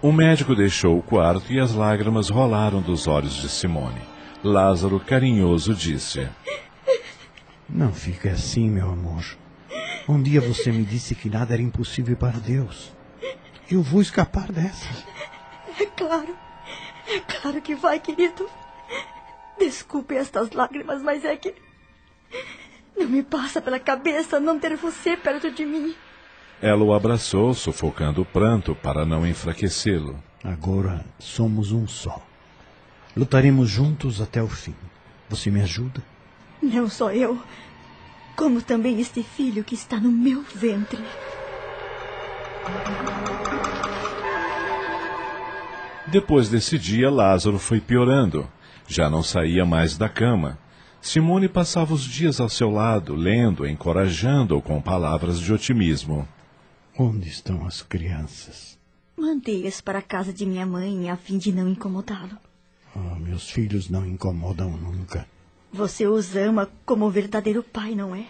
O 0.00 0.12
médico 0.12 0.54
deixou 0.54 0.98
o 0.98 1.02
quarto 1.02 1.52
e 1.52 1.60
as 1.60 1.74
lágrimas 1.74 2.30
rolaram 2.30 2.80
dos 2.80 3.06
olhos 3.06 3.34
de 3.34 3.50
Simone. 3.50 4.09
Lázaro, 4.42 4.98
carinhoso, 4.98 5.74
disse: 5.74 6.26
Não 7.68 7.92
fique 7.92 8.28
assim, 8.28 8.70
meu 8.70 8.90
amor. 8.90 9.22
Um 10.08 10.22
dia 10.22 10.40
você 10.40 10.72
me 10.72 10.82
disse 10.82 11.14
que 11.14 11.28
nada 11.28 11.52
era 11.52 11.62
impossível 11.62 12.16
para 12.16 12.38
Deus. 12.38 12.92
Eu 13.70 13.82
vou 13.82 14.00
escapar 14.00 14.50
dessa. 14.50 14.88
É 15.78 15.84
claro. 15.84 16.34
É 17.06 17.20
claro 17.20 17.60
que 17.60 17.74
vai, 17.74 18.00
querido. 18.00 18.48
Desculpe 19.58 20.14
estas 20.14 20.50
lágrimas, 20.52 21.02
mas 21.02 21.24
é 21.24 21.36
que. 21.36 21.54
Não 22.96 23.08
me 23.08 23.22
passa 23.22 23.60
pela 23.60 23.78
cabeça 23.78 24.40
não 24.40 24.58
ter 24.58 24.74
você 24.76 25.16
perto 25.16 25.50
de 25.50 25.66
mim. 25.66 25.94
Ela 26.62 26.82
o 26.82 26.94
abraçou, 26.94 27.52
sufocando 27.52 28.22
o 28.22 28.26
pranto 28.26 28.74
para 28.74 29.04
não 29.04 29.26
enfraquecê-lo. 29.26 30.22
Agora 30.42 31.04
somos 31.18 31.72
um 31.72 31.86
só. 31.86 32.29
Lutaremos 33.20 33.68
juntos 33.68 34.18
até 34.18 34.42
o 34.42 34.48
fim. 34.48 34.74
Você 35.28 35.50
me 35.50 35.60
ajuda? 35.60 36.02
Não 36.62 36.88
só 36.88 37.12
eu, 37.12 37.38
como 38.34 38.62
também 38.62 38.98
este 38.98 39.22
filho 39.22 39.62
que 39.62 39.74
está 39.74 40.00
no 40.00 40.10
meu 40.10 40.42
ventre. 40.54 40.98
Depois 46.06 46.48
desse 46.48 46.78
dia, 46.78 47.10
Lázaro 47.10 47.58
foi 47.58 47.78
piorando. 47.78 48.48
Já 48.88 49.10
não 49.10 49.22
saía 49.22 49.66
mais 49.66 49.98
da 49.98 50.08
cama. 50.08 50.58
Simone 50.98 51.46
passava 51.46 51.92
os 51.92 52.02
dias 52.02 52.40
ao 52.40 52.48
seu 52.48 52.70
lado, 52.70 53.14
lendo, 53.14 53.66
encorajando-o 53.66 54.62
com 54.62 54.80
palavras 54.80 55.38
de 55.38 55.52
otimismo. 55.52 56.26
Onde 56.98 57.28
estão 57.28 57.66
as 57.66 57.82
crianças? 57.82 58.78
Mandei-as 59.14 59.82
para 59.82 59.98
a 59.98 60.02
casa 60.02 60.32
de 60.32 60.46
minha 60.46 60.64
mãe 60.64 61.10
a 61.10 61.18
fim 61.18 61.36
de 61.36 61.52
não 61.52 61.68
incomodá-lo. 61.68 62.38
Ah, 62.94 63.16
meus 63.18 63.50
filhos 63.50 63.88
não 63.88 64.06
incomodam 64.06 64.70
nunca. 64.70 65.26
Você 65.72 66.06
os 66.06 66.34
ama 66.34 66.68
como 66.84 67.06
o 67.06 67.10
verdadeiro 67.10 67.62
pai, 67.62 67.94
não 67.94 68.14
é? 68.14 68.26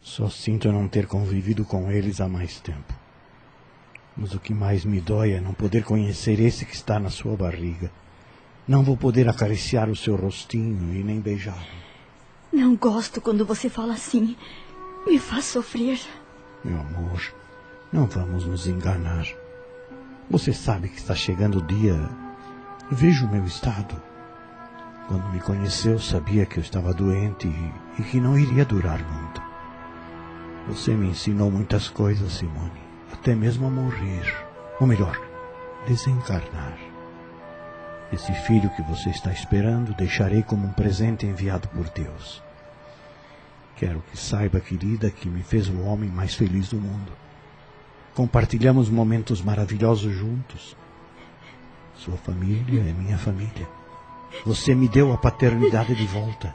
Só 0.00 0.28
sinto 0.28 0.72
não 0.72 0.88
ter 0.88 1.06
convivido 1.06 1.64
com 1.64 1.90
eles 1.90 2.20
há 2.20 2.28
mais 2.28 2.58
tempo. 2.60 2.94
Mas 4.16 4.34
o 4.34 4.40
que 4.40 4.52
mais 4.52 4.84
me 4.84 5.00
dói 5.00 5.32
é 5.32 5.40
não 5.40 5.54
poder 5.54 5.84
conhecer 5.84 6.40
esse 6.40 6.64
que 6.66 6.74
está 6.74 6.98
na 6.98 7.10
sua 7.10 7.36
barriga. 7.36 7.90
Não 8.66 8.82
vou 8.82 8.96
poder 8.96 9.28
acariciar 9.28 9.88
o 9.88 9.96
seu 9.96 10.16
rostinho 10.16 10.94
e 10.94 11.02
nem 11.02 11.20
beijá-lo. 11.20 11.60
Não 12.52 12.76
gosto 12.76 13.20
quando 13.20 13.44
você 13.44 13.68
fala 13.68 13.94
assim. 13.94 14.36
Me 15.06 15.18
faz 15.18 15.46
sofrer. 15.46 16.00
Meu 16.64 16.78
amor, 16.80 17.34
não 17.92 18.06
vamos 18.06 18.44
nos 18.46 18.66
enganar. 18.66 19.26
Você 20.30 20.52
sabe 20.52 20.88
que 20.88 20.98
está 20.98 21.14
chegando 21.14 21.58
o 21.58 21.66
dia. 21.66 22.21
Veja 22.90 23.24
o 23.24 23.28
meu 23.28 23.44
estado. 23.44 23.94
Quando 25.08 25.28
me 25.30 25.40
conheceu, 25.40 25.98
sabia 25.98 26.44
que 26.44 26.58
eu 26.58 26.62
estava 26.62 26.92
doente 26.92 27.48
e, 27.48 28.00
e 28.00 28.04
que 28.04 28.20
não 28.20 28.38
iria 28.38 28.64
durar 28.64 28.98
muito. 28.98 29.42
Você 30.68 30.92
me 30.92 31.08
ensinou 31.08 31.50
muitas 31.50 31.88
coisas, 31.88 32.32
Simone, 32.32 32.80
até 33.12 33.34
mesmo 33.34 33.66
a 33.66 33.70
morrer. 33.70 34.24
Ou 34.80 34.86
melhor, 34.86 35.18
desencarnar. 35.86 36.76
Esse 38.12 38.32
filho 38.32 38.68
que 38.70 38.82
você 38.82 39.10
está 39.10 39.32
esperando 39.32 39.94
deixarei 39.94 40.42
como 40.42 40.66
um 40.66 40.72
presente 40.72 41.24
enviado 41.24 41.68
por 41.68 41.88
Deus. 41.88 42.42
Quero 43.76 44.02
que 44.10 44.18
saiba, 44.18 44.60
querida, 44.60 45.10
que 45.10 45.28
me 45.28 45.42
fez 45.42 45.68
o 45.68 45.80
homem 45.80 46.10
mais 46.10 46.34
feliz 46.34 46.68
do 46.68 46.76
mundo. 46.76 47.12
Compartilhamos 48.14 48.90
momentos 48.90 49.40
maravilhosos 49.40 50.12
juntos. 50.12 50.76
Sua 52.04 52.16
família 52.16 52.80
é 52.80 52.92
minha 52.92 53.16
família. 53.16 53.68
Você 54.44 54.74
me 54.74 54.88
deu 54.88 55.12
a 55.12 55.16
paternidade 55.16 55.94
de 55.94 56.04
volta. 56.04 56.52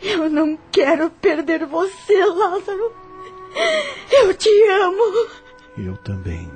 Eu 0.00 0.30
não 0.30 0.58
quero 0.72 1.10
perder 1.10 1.66
você, 1.66 2.24
Lázaro. 2.24 2.94
Eu 4.10 4.32
te 4.32 4.48
amo. 4.70 5.28
Eu 5.76 5.98
também. 5.98 6.50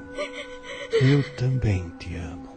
Eu 1.03 1.23
também 1.37 1.93
te 1.99 2.17
amo. 2.17 2.49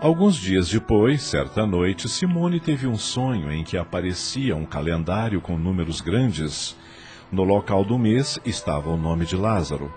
Alguns 0.00 0.36
dias 0.36 0.68
depois, 0.68 1.24
certa 1.24 1.66
noite, 1.66 2.08
Simone 2.08 2.60
teve 2.60 2.86
um 2.86 2.96
sonho 2.96 3.50
em 3.50 3.64
que 3.64 3.76
aparecia 3.76 4.54
um 4.54 4.64
calendário 4.64 5.40
com 5.40 5.58
números 5.58 6.00
grandes. 6.00 6.76
No 7.34 7.42
local 7.42 7.84
do 7.84 7.98
mês 7.98 8.38
estava 8.44 8.88
o 8.88 8.96
nome 8.96 9.26
de 9.26 9.36
Lázaro. 9.36 9.92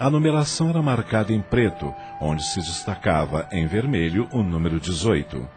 A 0.00 0.10
numeração 0.10 0.68
era 0.68 0.82
marcada 0.82 1.32
em 1.32 1.40
preto, 1.40 1.94
onde 2.20 2.42
se 2.42 2.58
destacava 2.58 3.48
em 3.52 3.68
vermelho 3.68 4.28
o 4.32 4.42
número 4.42 4.80
18. 4.80 5.48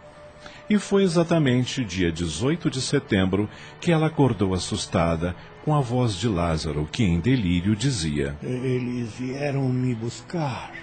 E 0.69 0.77
foi 0.77 1.01
exatamente 1.01 1.83
dia 1.83 2.11
18 2.11 2.69
de 2.69 2.79
setembro 2.79 3.49
que 3.81 3.91
ela 3.91 4.05
acordou 4.05 4.53
assustada 4.53 5.35
com 5.63 5.73
a 5.73 5.81
voz 5.81 6.13
de 6.13 6.27
Lázaro, 6.27 6.87
que 6.91 7.03
em 7.03 7.19
delírio 7.19 7.75
dizia: 7.75 8.37
Eles 8.43 9.13
vieram 9.13 9.67
me 9.67 9.95
buscar. 9.95 10.73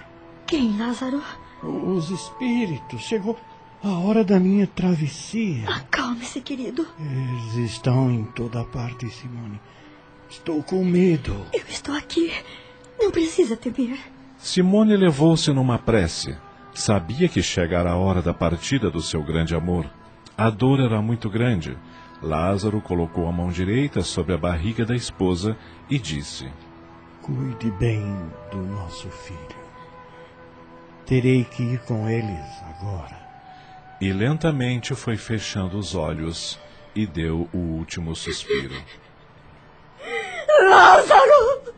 Quem, 0.45 0.77
Lázaro? 0.77 1.23
Os 1.63 2.09
espíritos. 2.09 3.01
Chegou 3.03 3.39
a 3.81 3.91
hora 3.91 4.25
da 4.25 4.41
minha 4.41 4.67
travessia. 4.67 5.69
Acalme-se, 5.69 6.41
querido. 6.41 6.85
Eles 6.99 7.71
estão 7.71 8.11
em 8.11 8.25
toda 8.25 8.65
parte, 8.65 9.09
Simone. 9.09 9.57
Estou 10.29 10.63
com 10.63 10.83
medo. 10.83 11.45
Eu 11.53 11.63
estou 11.69 11.95
aqui. 11.95 12.31
Não 12.99 13.11
precisa 13.11 13.55
temer. 13.55 13.99
Simone 14.37 14.95
levou-se 14.97 15.51
numa 15.51 15.77
prece. 15.77 16.35
Sabia 16.73 17.29
que 17.29 17.41
chegara 17.41 17.91
a 17.91 17.95
hora 17.95 18.21
da 18.21 18.33
partida 18.33 18.89
do 18.89 19.01
seu 19.01 19.23
grande 19.23 19.55
amor. 19.55 19.89
A 20.37 20.49
dor 20.49 20.79
era 20.79 21.01
muito 21.01 21.29
grande. 21.29 21.77
Lázaro 22.21 22.81
colocou 22.81 23.27
a 23.27 23.31
mão 23.31 23.51
direita 23.51 24.01
sobre 24.01 24.33
a 24.33 24.37
barriga 24.37 24.85
da 24.85 24.95
esposa 24.95 25.55
e 25.89 25.99
disse: 25.99 26.49
Cuide 27.21 27.69
bem 27.71 28.03
do 28.51 28.57
nosso 28.57 29.09
filho. 29.09 29.63
Terei 31.05 31.43
que 31.43 31.61
ir 31.63 31.79
com 31.81 32.09
eles 32.09 32.63
agora. 32.69 33.21
E 34.01 34.11
lentamente 34.11 34.95
foi 34.95 35.15
fechando 35.15 35.77
os 35.77 35.95
olhos 35.95 36.59
e 36.95 37.05
deu 37.05 37.47
o 37.53 37.57
último 37.57 38.15
suspiro. 38.15 38.73
Lázaro! 40.61 41.73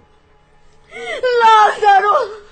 Lázaro! 1.39 2.45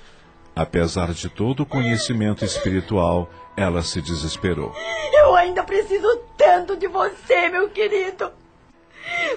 Apesar 0.55 1.13
de 1.13 1.29
todo 1.29 1.63
o 1.63 1.65
conhecimento 1.65 2.45
espiritual, 2.45 3.29
ela 3.57 3.81
se 3.81 4.01
desesperou. 4.01 4.73
Eu 5.13 5.35
ainda 5.35 5.63
preciso 5.63 6.17
tanto 6.37 6.75
de 6.75 6.87
você, 6.87 7.49
meu 7.49 7.69
querido. 7.69 8.31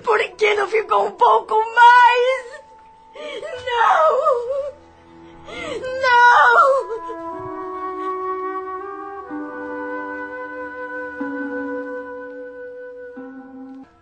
Por 0.05 0.19
que 0.37 0.55
não 0.55 0.69
ficou 0.69 1.07
um 1.07 1.13
pouco 1.13 1.55
mais? 1.55 2.61
Não! 3.65 4.37
Não! 6.03 7.46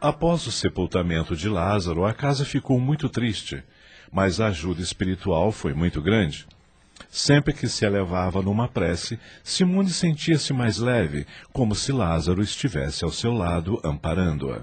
Após 0.04 0.46
o 0.46 0.52
sepultamento 0.52 1.34
de 1.34 1.48
Lázaro, 1.48 2.04
a 2.04 2.12
casa 2.12 2.44
ficou 2.44 2.78
muito 2.78 3.08
triste, 3.08 3.64
mas 4.12 4.38
a 4.38 4.48
ajuda 4.48 4.82
espiritual 4.82 5.50
foi 5.50 5.72
muito 5.72 6.02
grande. 6.02 6.46
Sempre 7.08 7.54
que 7.54 7.66
se 7.66 7.86
elevava 7.86 8.42
numa 8.42 8.68
prece, 8.68 9.18
Simone 9.42 9.88
sentia-se 9.88 10.52
mais 10.52 10.76
leve, 10.76 11.26
como 11.54 11.74
se 11.74 11.90
Lázaro 11.90 12.42
estivesse 12.42 13.02
ao 13.02 13.10
seu 13.10 13.32
lado, 13.32 13.80
amparando-a. 13.82 14.60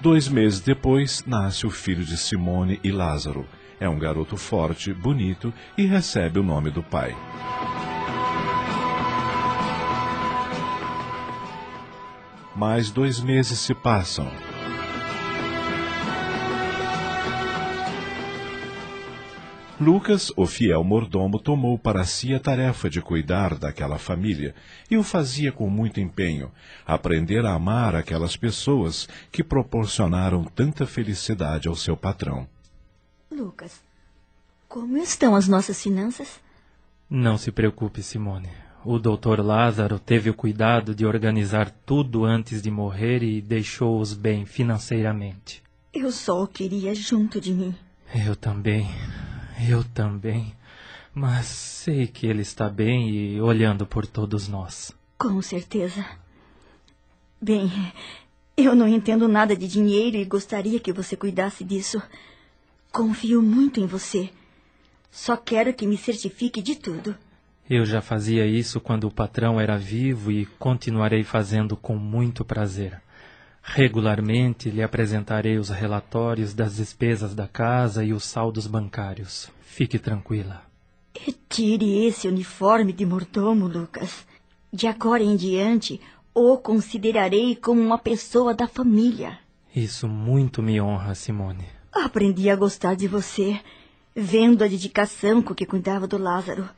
Dois 0.00 0.26
meses 0.26 0.60
depois, 0.60 1.22
nasce 1.26 1.66
o 1.66 1.70
filho 1.70 2.02
de 2.02 2.16
Simone 2.16 2.80
e 2.82 2.90
Lázaro. 2.90 3.46
É 3.78 3.86
um 3.86 3.98
garoto 3.98 4.38
forte, 4.38 4.94
bonito 4.94 5.52
e 5.76 5.84
recebe 5.84 6.38
o 6.38 6.42
nome 6.42 6.70
do 6.70 6.82
pai. 6.82 7.14
Mais 12.54 12.90
dois 12.90 13.20
meses 13.20 13.58
se 13.58 13.74
passam. 13.74 14.30
Lucas, 19.80 20.32
o 20.36 20.46
fiel 20.46 20.84
mordomo, 20.84 21.38
tomou 21.40 21.76
para 21.76 22.04
si 22.04 22.32
a 22.32 22.38
tarefa 22.38 22.88
de 22.88 23.02
cuidar 23.02 23.56
daquela 23.56 23.98
família 23.98 24.54
e 24.88 24.96
o 24.96 25.02
fazia 25.02 25.50
com 25.50 25.68
muito 25.68 25.98
empenho, 25.98 26.52
aprender 26.86 27.44
a 27.44 27.54
amar 27.54 27.96
aquelas 27.96 28.36
pessoas 28.36 29.08
que 29.32 29.42
proporcionaram 29.42 30.44
tanta 30.44 30.86
felicidade 30.86 31.66
ao 31.66 31.74
seu 31.74 31.96
patrão. 31.96 32.48
Lucas, 33.30 33.82
como 34.68 34.96
estão 34.96 35.34
as 35.34 35.48
nossas 35.48 35.82
finanças? 35.82 36.40
Não 37.10 37.36
se 37.36 37.50
preocupe, 37.50 38.00
Simone. 38.00 38.63
O 38.86 38.98
doutor 38.98 39.40
Lázaro 39.40 39.98
teve 39.98 40.28
o 40.28 40.34
cuidado 40.34 40.94
de 40.94 41.06
organizar 41.06 41.70
tudo 41.86 42.26
antes 42.26 42.60
de 42.60 42.70
morrer 42.70 43.22
e 43.22 43.40
deixou-os 43.40 44.12
bem 44.12 44.44
financeiramente. 44.44 45.62
Eu 45.90 46.12
só 46.12 46.42
o 46.42 46.46
queria 46.46 46.94
junto 46.94 47.40
de 47.40 47.54
mim. 47.54 47.74
Eu 48.26 48.36
também. 48.36 48.86
Eu 49.66 49.82
também. 49.82 50.54
Mas 51.14 51.46
sei 51.46 52.06
que 52.06 52.26
ele 52.26 52.42
está 52.42 52.68
bem 52.68 53.08
e 53.08 53.40
olhando 53.40 53.86
por 53.86 54.06
todos 54.06 54.48
nós. 54.48 54.92
Com 55.16 55.40
certeza. 55.40 56.04
Bem, 57.40 57.72
eu 58.54 58.74
não 58.74 58.86
entendo 58.86 59.26
nada 59.26 59.56
de 59.56 59.66
dinheiro 59.66 60.18
e 60.18 60.26
gostaria 60.26 60.78
que 60.78 60.92
você 60.92 61.16
cuidasse 61.16 61.64
disso. 61.64 62.02
Confio 62.92 63.40
muito 63.40 63.80
em 63.80 63.86
você. 63.86 64.28
Só 65.10 65.38
quero 65.38 65.72
que 65.72 65.86
me 65.86 65.96
certifique 65.96 66.60
de 66.60 66.74
tudo. 66.74 67.16
Eu 67.68 67.86
já 67.86 68.02
fazia 68.02 68.46
isso 68.46 68.78
quando 68.78 69.04
o 69.04 69.10
patrão 69.10 69.58
era 69.58 69.78
vivo 69.78 70.30
e 70.30 70.44
continuarei 70.44 71.24
fazendo 71.24 71.76
com 71.76 71.96
muito 71.96 72.44
prazer. 72.44 73.00
Regularmente 73.62 74.68
lhe 74.68 74.82
apresentarei 74.82 75.56
os 75.56 75.70
relatórios 75.70 76.52
das 76.52 76.76
despesas 76.76 77.34
da 77.34 77.48
casa 77.48 78.04
e 78.04 78.12
os 78.12 78.24
saldos 78.24 78.66
bancários. 78.66 79.50
Fique 79.62 79.98
tranquila. 79.98 80.62
Retire 81.18 82.06
esse 82.06 82.28
uniforme 82.28 82.92
de 82.92 83.06
mordomo, 83.06 83.66
Lucas. 83.66 84.26
De 84.70 84.86
agora 84.86 85.22
em 85.22 85.34
diante, 85.34 85.98
o 86.34 86.58
considerarei 86.58 87.56
como 87.56 87.80
uma 87.80 87.96
pessoa 87.96 88.52
da 88.52 88.68
família. 88.68 89.38
Isso 89.74 90.06
muito 90.06 90.62
me 90.62 90.78
honra, 90.80 91.14
Simone. 91.14 91.64
Aprendi 91.90 92.50
a 92.50 92.56
gostar 92.56 92.94
de 92.94 93.08
você, 93.08 93.58
vendo 94.14 94.62
a 94.62 94.68
dedicação 94.68 95.40
com 95.40 95.54
que 95.54 95.64
cuidava 95.64 96.06
do 96.06 96.18
Lázaro. 96.18 96.68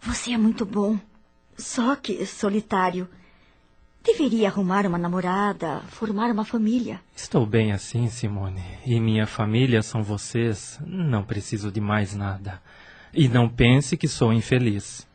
Você 0.00 0.32
é 0.32 0.38
muito 0.38 0.64
bom, 0.64 0.98
só 1.56 1.96
que 1.96 2.24
solitário. 2.24 3.08
Deveria 4.02 4.48
arrumar 4.48 4.86
uma 4.86 4.96
namorada, 4.96 5.80
formar 5.88 6.30
uma 6.30 6.44
família. 6.44 7.00
Estou 7.14 7.44
bem 7.44 7.72
assim, 7.72 8.08
Simone. 8.08 8.62
E 8.86 8.98
minha 9.00 9.26
família 9.26 9.82
são 9.82 10.02
vocês. 10.02 10.78
Não 10.86 11.24
preciso 11.24 11.70
de 11.70 11.80
mais 11.80 12.14
nada. 12.14 12.62
E 13.12 13.28
não 13.28 13.48
pense 13.48 13.96
que 13.96 14.06
sou 14.06 14.32
infeliz. 14.32 15.06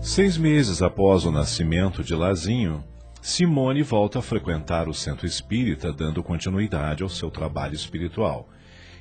Seis 0.00 0.36
meses 0.36 0.82
após 0.82 1.24
o 1.24 1.32
nascimento 1.32 2.04
de 2.04 2.14
Lazinho, 2.14 2.84
Simone 3.22 3.82
volta 3.82 4.18
a 4.18 4.22
frequentar 4.22 4.88
o 4.88 4.94
centro 4.94 5.26
espírita, 5.26 5.92
dando 5.92 6.22
continuidade 6.22 7.02
ao 7.02 7.08
seu 7.08 7.30
trabalho 7.30 7.74
espiritual. 7.74 8.48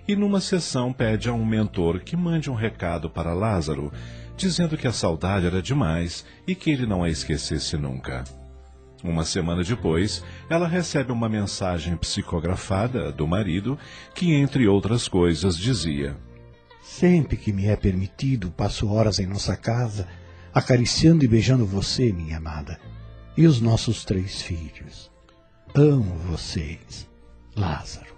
E 0.10 0.16
numa 0.16 0.42
sessão 0.42 0.92
pede 0.92 1.30
a 1.30 1.34
um 1.34 1.46
mentor 1.46 2.00
que 2.00 2.18
mande 2.18 2.50
um 2.50 2.56
recado 2.56 3.12
para 3.12 3.32
Lázaro, 3.32 3.94
dizendo 4.36 4.76
que 4.76 4.88
a 4.88 4.92
saudade 4.92 5.46
era 5.46 5.62
demais 5.62 6.26
e 6.48 6.56
que 6.56 6.72
ele 6.72 6.88
não 6.88 7.04
a 7.04 7.10
esquecesse 7.12 7.78
nunca. 7.78 8.24
Uma 9.04 9.24
semana 9.24 9.64
depois, 9.64 10.24
ela 10.50 10.68
recebe 10.68 11.12
uma 11.12 11.30
mensagem 11.30 11.96
psicografada 11.96 13.12
do 13.12 13.28
marido 13.28 13.78
que, 14.16 14.34
entre 14.34 14.68
outras 14.68 15.08
coisas, 15.08 15.56
dizia: 15.56 16.18
Sempre 16.82 17.38
que 17.38 17.54
me 17.54 17.68
é 17.68 17.76
permitido, 17.76 18.50
passo 18.50 18.92
horas 18.92 19.20
em 19.20 19.28
nossa 19.28 19.56
casa, 19.56 20.08
acariciando 20.52 21.24
e 21.24 21.28
beijando 21.28 21.68
você, 21.68 22.12
minha 22.12 22.38
amada, 22.38 22.80
e 23.38 23.46
os 23.46 23.62
nossos 23.62 24.04
três 24.04 24.42
filhos. 24.42 25.12
Amo 25.76 26.16
vocês, 26.32 27.08
Lázaro. 27.56 28.10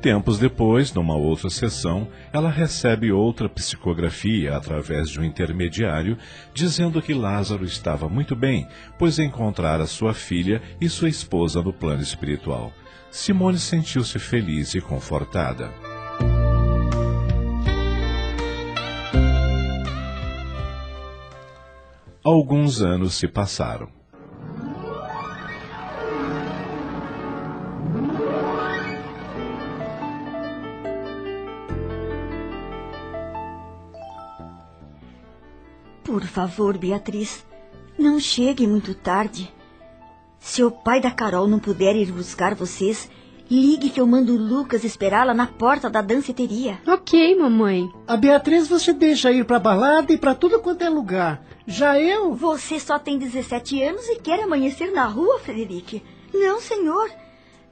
Tempos 0.00 0.38
depois, 0.38 0.94
numa 0.94 1.14
outra 1.14 1.50
sessão, 1.50 2.08
ela 2.32 2.48
recebe 2.48 3.12
outra 3.12 3.50
psicografia 3.50 4.56
através 4.56 5.10
de 5.10 5.20
um 5.20 5.24
intermediário, 5.24 6.16
dizendo 6.54 7.02
que 7.02 7.12
Lázaro 7.12 7.66
estava 7.66 8.08
muito 8.08 8.34
bem, 8.34 8.66
pois 8.98 9.18
encontrara 9.18 9.86
sua 9.86 10.14
filha 10.14 10.62
e 10.80 10.88
sua 10.88 11.10
esposa 11.10 11.60
no 11.60 11.70
plano 11.70 12.00
espiritual. 12.00 12.72
Simone 13.10 13.58
sentiu-se 13.58 14.18
feliz 14.18 14.74
e 14.74 14.80
confortada. 14.80 15.70
Alguns 22.24 22.80
anos 22.80 23.14
se 23.14 23.28
passaram. 23.28 23.99
Por 36.10 36.24
favor, 36.24 36.76
Beatriz, 36.76 37.46
não 37.96 38.18
chegue 38.18 38.66
muito 38.66 38.96
tarde. 38.96 39.48
Se 40.40 40.60
o 40.60 40.68
pai 40.68 41.00
da 41.00 41.08
Carol 41.08 41.46
não 41.46 41.60
puder 41.60 41.94
ir 41.94 42.10
buscar 42.10 42.52
vocês, 42.52 43.08
ligue 43.48 43.90
que 43.90 44.00
eu 44.00 44.08
mando 44.08 44.34
o 44.34 44.36
Lucas 44.36 44.82
esperá-la 44.82 45.32
na 45.32 45.46
porta 45.46 45.88
da 45.88 46.02
danceteria. 46.02 46.80
Ok, 46.84 47.38
mamãe. 47.38 47.88
A 48.08 48.16
Beatriz 48.16 48.66
você 48.66 48.92
deixa 48.92 49.30
ir 49.30 49.44
pra 49.44 49.60
balada 49.60 50.12
e 50.12 50.18
pra 50.18 50.34
tudo 50.34 50.58
quanto 50.58 50.82
é 50.82 50.88
lugar. 50.88 51.46
Já 51.64 51.96
eu. 52.00 52.34
Você 52.34 52.80
só 52.80 52.98
tem 52.98 53.16
17 53.16 53.80
anos 53.80 54.04
e 54.08 54.16
quer 54.16 54.42
amanhecer 54.42 54.90
na 54.90 55.04
rua, 55.04 55.38
Frederique. 55.38 56.02
Não, 56.34 56.60
senhor. 56.60 57.08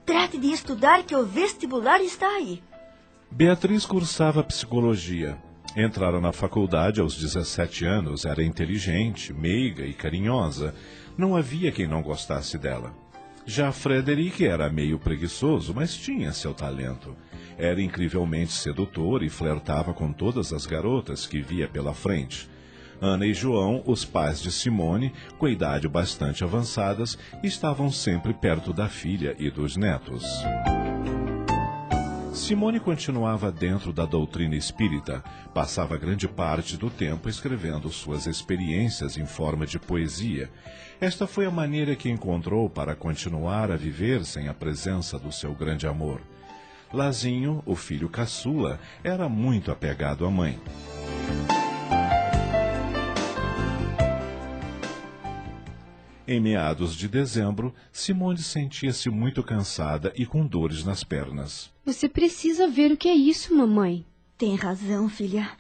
Trate 0.07 0.39
de 0.39 0.53
estudar 0.53 1.03
que 1.03 1.17
o 1.17 1.27
vestibular 1.27 2.01
está 2.01 2.29
aí. 2.37 2.63
Beatriz 3.33 3.85
cursava 3.85 4.45
psicologia. 4.45 5.43
Entrara 5.77 6.21
na 6.21 6.33
faculdade 6.33 7.01
aos 7.01 7.17
17 7.17 7.85
anos, 7.85 8.25
era 8.25 8.43
inteligente, 8.43 9.33
meiga 9.33 9.85
e 9.85 9.93
carinhosa. 9.93 10.75
Não 11.17 11.37
havia 11.37 11.71
quem 11.71 11.87
não 11.87 12.03
gostasse 12.03 12.59
dela. 12.59 12.93
Já 13.45 13.73
Frederic 13.73 14.45
era 14.45 14.69
meio 14.71 14.99
preguiçoso, 14.99 15.73
mas 15.75 15.97
tinha 15.97 16.33
seu 16.33 16.53
talento. 16.53 17.17
Era 17.57 17.81
incrivelmente 17.81 18.53
sedutor 18.53 19.23
e 19.23 19.29
flertava 19.29 19.95
com 19.95 20.13
todas 20.13 20.53
as 20.53 20.67
garotas 20.67 21.27
que 21.27 21.41
via 21.41 21.67
pela 21.67 21.95
frente. 21.95 22.49
Ana 23.01 23.27
e 23.27 23.33
João, 23.33 23.83
os 23.87 24.05
pais 24.05 24.43
de 24.43 24.51
Simone, 24.51 25.13
com 25.39 25.49
idade 25.49 25.89
bastante 25.89 26.43
avançadas, 26.43 27.17
estavam 27.43 27.91
sempre 27.91 28.35
perto 28.35 28.73
da 28.73 28.89
filha 28.89 29.37
e 29.39 29.51
dos 29.51 29.77
netos. 29.77 30.25
Simone 32.39 32.79
continuava 32.79 33.51
dentro 33.51 33.93
da 33.93 34.07
doutrina 34.07 34.55
espírita, 34.55 35.23
passava 35.53 35.99
grande 35.99 36.29
parte 36.29 36.77
do 36.77 36.89
tempo 36.89 37.29
escrevendo 37.29 37.91
suas 37.91 38.27
experiências 38.27 39.19
em 39.19 39.27
forma 39.27 39.67
de 39.67 39.77
poesia. 39.79 40.49
Esta 41.01 41.27
foi 41.27 41.47
a 41.47 41.51
maneira 41.51 41.97
que 41.97 42.09
encontrou 42.09 42.71
para 42.71 42.95
continuar 42.95 43.73
a 43.73 43.77
viver 43.77 44.25
sem 44.25 44.49
a 44.49 44.55
presença 44.55 45.19
do 45.19 45.33
seu 45.33 45.53
grande 45.53 45.87
amor. 45.87 46.23
Lazinho, 46.93 47.61
o 47.67 47.75
filho 47.75 48.09
caçula, 48.09 48.79
era 49.03 49.29
muito 49.29 49.73
apegado 49.73 50.25
à 50.25 50.31
mãe. 50.31 50.59
Em 56.27 56.41
meados 56.41 56.95
de 56.95 57.09
dezembro, 57.09 57.75
Simone 57.91 58.39
sentia-se 58.39 59.11
muito 59.11 59.43
cansada 59.43 60.13
e 60.15 60.25
com 60.25 60.47
dores 60.47 60.85
nas 60.85 61.03
pernas. 61.03 61.77
Você 61.89 62.07
precisa 62.07 62.69
ver 62.69 62.93
o 62.93 62.99
que 62.99 63.09
é 63.09 63.15
isso, 63.15 63.57
mamãe. 63.57 64.05
Tem 64.37 64.55
razão, 64.55 65.09
filha. 65.09 65.51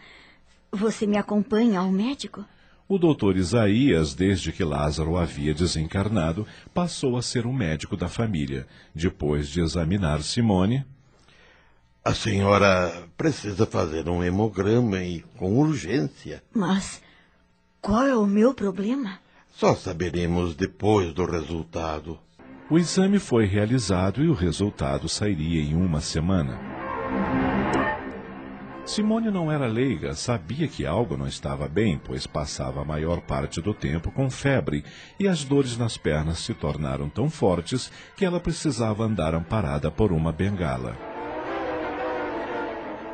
Você 0.70 1.06
me 1.06 1.16
acompanha 1.16 1.80
ao 1.80 1.90
médico? 1.90 2.44
O 2.86 2.98
doutor 2.98 3.34
Isaías, 3.34 4.12
desde 4.12 4.52
que 4.52 4.62
Lázaro 4.62 5.16
havia 5.16 5.54
desencarnado, 5.54 6.46
passou 6.74 7.16
a 7.16 7.22
ser 7.22 7.46
o 7.46 7.52
médico 7.52 7.96
da 7.96 8.08
família. 8.08 8.66
Depois 8.94 9.48
de 9.48 9.62
examinar 9.62 10.22
Simone. 10.22 10.84
A 12.04 12.12
senhora 12.12 13.08
precisa 13.16 13.64
fazer 13.64 14.06
um 14.06 14.22
hemograma 14.22 15.02
e 15.02 15.20
com 15.38 15.58
urgência. 15.58 16.44
Mas 16.52 17.00
qual 17.80 18.02
é 18.02 18.14
o 18.14 18.26
meu 18.26 18.52
problema? 18.52 19.18
Só 19.50 19.74
saberemos 19.74 20.54
depois 20.54 21.14
do 21.14 21.24
resultado. 21.24 22.20
O 22.70 22.76
exame 22.76 23.18
foi 23.18 23.46
realizado 23.46 24.22
e 24.22 24.28
o 24.28 24.34
resultado 24.34 25.08
sairia 25.08 25.62
em 25.62 25.74
uma 25.74 26.02
semana. 26.02 26.58
Simone 28.84 29.30
não 29.30 29.50
era 29.50 29.66
leiga, 29.66 30.12
sabia 30.12 30.68
que 30.68 30.84
algo 30.84 31.16
não 31.16 31.26
estava 31.26 31.66
bem, 31.66 31.98
pois 31.98 32.26
passava 32.26 32.82
a 32.82 32.84
maior 32.84 33.22
parte 33.22 33.62
do 33.62 33.72
tempo 33.72 34.10
com 34.10 34.28
febre 34.28 34.84
e 35.18 35.26
as 35.26 35.44
dores 35.44 35.78
nas 35.78 35.96
pernas 35.96 36.40
se 36.40 36.52
tornaram 36.52 37.08
tão 37.08 37.30
fortes 37.30 37.90
que 38.14 38.22
ela 38.22 38.38
precisava 38.38 39.02
andar 39.02 39.34
amparada 39.34 39.90
por 39.90 40.12
uma 40.12 40.30
bengala. 40.30 40.94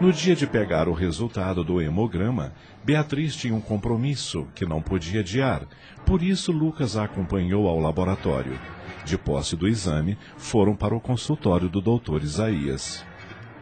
No 0.00 0.12
dia 0.12 0.34
de 0.34 0.48
pegar 0.48 0.88
o 0.88 0.92
resultado 0.92 1.62
do 1.62 1.80
hemograma, 1.80 2.52
Beatriz 2.82 3.36
tinha 3.36 3.54
um 3.54 3.60
compromisso 3.60 4.48
que 4.52 4.66
não 4.66 4.82
podia 4.82 5.20
adiar, 5.20 5.62
por 6.04 6.22
isso 6.22 6.50
Lucas 6.50 6.96
a 6.96 7.04
acompanhou 7.04 7.68
ao 7.68 7.78
laboratório. 7.78 8.58
De 9.04 9.18
posse 9.18 9.54
do 9.54 9.68
exame, 9.68 10.16
foram 10.36 10.74
para 10.74 10.94
o 10.94 11.00
consultório 11.00 11.68
do 11.68 11.80
doutor 11.80 12.22
Isaías. 12.22 13.04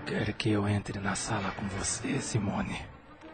Quer 0.06 0.32
que 0.32 0.50
eu 0.50 0.68
entre 0.68 0.98
na 1.00 1.14
sala 1.14 1.50
com 1.52 1.66
você, 1.68 2.20
Simone? 2.20 2.76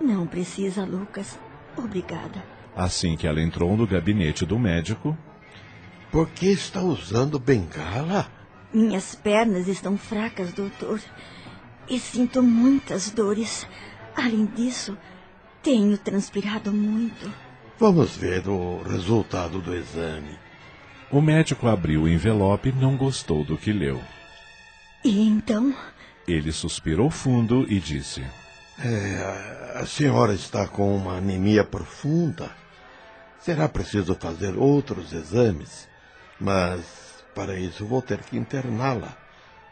Não 0.00 0.26
precisa, 0.26 0.84
Lucas. 0.84 1.38
Obrigada. 1.76 2.42
Assim 2.74 3.16
que 3.16 3.26
ela 3.26 3.42
entrou 3.42 3.76
no 3.76 3.86
gabinete 3.86 4.46
do 4.46 4.58
médico. 4.58 5.16
Por 6.10 6.28
que 6.30 6.46
está 6.46 6.80
usando 6.80 7.38
bengala? 7.38 8.30
Minhas 8.72 9.14
pernas 9.14 9.68
estão 9.68 9.98
fracas, 9.98 10.52
doutor. 10.52 11.00
E 11.88 11.98
sinto 11.98 12.42
muitas 12.42 13.10
dores. 13.10 13.66
Além 14.14 14.46
disso, 14.46 14.96
tenho 15.62 15.96
transpirado 15.98 16.72
muito. 16.72 17.30
Vamos 17.78 18.16
ver 18.16 18.48
o 18.48 18.82
resultado 18.82 19.60
do 19.60 19.74
exame. 19.74 20.38
O 21.10 21.20
médico 21.20 21.66
abriu 21.66 22.02
o 22.02 22.08
envelope 22.08 22.68
e 22.68 22.72
não 22.72 22.96
gostou 22.96 23.44
do 23.44 23.56
que 23.56 23.72
leu. 23.72 24.00
E 25.04 25.26
então? 25.26 25.74
Ele 26.26 26.52
suspirou 26.52 27.10
fundo 27.10 27.66
e 27.68 27.80
disse: 27.80 28.22
é, 28.78 29.78
A 29.80 29.86
senhora 29.86 30.34
está 30.34 30.66
com 30.66 30.94
uma 30.94 31.16
anemia 31.16 31.64
profunda. 31.64 32.50
Será 33.38 33.68
preciso 33.68 34.14
fazer 34.14 34.56
outros 34.56 35.12
exames, 35.12 35.88
mas 36.40 37.24
para 37.34 37.58
isso 37.58 37.86
vou 37.86 38.02
ter 38.02 38.18
que 38.18 38.36
interná-la 38.36 39.16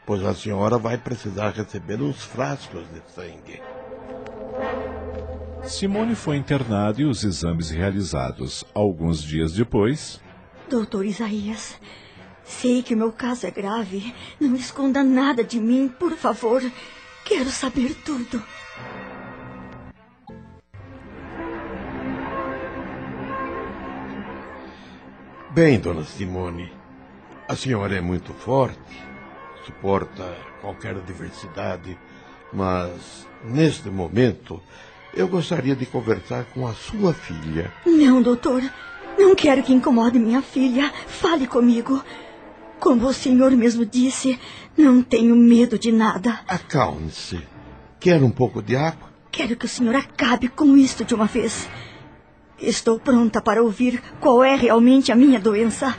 pois 0.07 0.25
a 0.25 0.33
senhora 0.33 0.79
vai 0.79 0.97
precisar 0.97 1.51
receber 1.51 2.01
uns 2.01 2.23
frascos 2.23 2.85
de 2.93 3.03
sangue. 3.13 3.61
Simone 5.65 6.15
foi 6.15 6.37
internada 6.37 7.03
e 7.03 7.05
os 7.05 7.25
exames 7.25 7.71
realizados. 7.71 8.65
Alguns 8.73 9.21
dias 9.21 9.53
depois. 9.53 10.21
Doutor 10.69 11.07
Isaías, 11.07 11.79
sei 12.45 12.83
que 12.83 12.95
o 12.95 12.97
meu 12.97 13.13
caso 13.13 13.47
é 13.47 13.51
grave. 13.53 14.13
Não 14.41 14.57
esconda 14.57 15.05
nada 15.05 15.45
de 15.45 15.61
mim, 15.61 15.89
por 15.89 16.13
favor. 16.17 16.61
Quero 17.25 17.51
saber 17.51 17.95
tudo. 18.05 18.43
Bem, 25.51 25.79
dona 25.79 26.05
Simone, 26.05 26.71
a 27.49 27.55
senhora 27.57 27.97
é 27.97 28.01
muito 28.01 28.35
forte, 28.35 28.77
suporta 29.65 30.37
qualquer 30.61 30.97
adversidade, 30.97 31.97
mas 32.53 33.27
neste 33.43 33.89
momento 33.89 34.61
eu 35.15 35.27
gostaria 35.29 35.75
de 35.75 35.87
conversar 35.87 36.45
com 36.47 36.67
a 36.67 36.75
sua 36.75 37.15
filha. 37.15 37.73
Não, 37.87 38.21
doutor. 38.21 38.63
Não 39.19 39.35
quero 39.35 39.63
que 39.63 39.73
incomode 39.73 40.19
minha 40.19 40.43
filha. 40.43 40.93
Fale 41.07 41.47
comigo. 41.47 42.03
Como 42.79 43.07
o 43.07 43.13
senhor 43.13 43.51
mesmo 43.53 43.87
disse, 43.87 44.39
não 44.77 45.03
tenho 45.03 45.35
medo 45.35 45.79
de 45.79 45.91
nada. 45.91 46.41
Acalme-se. 46.47 47.41
Quer 47.99 48.23
um 48.23 48.31
pouco 48.31 48.63
de 48.63 48.77
água? 48.77 49.09
Quero 49.33 49.57
que 49.57 49.67
o 49.67 49.69
senhor 49.69 49.95
acabe 49.95 50.49
com 50.49 50.77
isto 50.77 51.05
de 51.05 51.15
uma 51.15 51.27
vez. 51.27 51.69
Estou 52.59 52.99
pronta 52.99 53.41
para 53.41 53.63
ouvir 53.63 54.03
qual 54.21 54.45
é 54.45 54.55
realmente 54.55 55.11
a 55.11 55.17
minha 55.17 55.41
doença. 55.41 55.97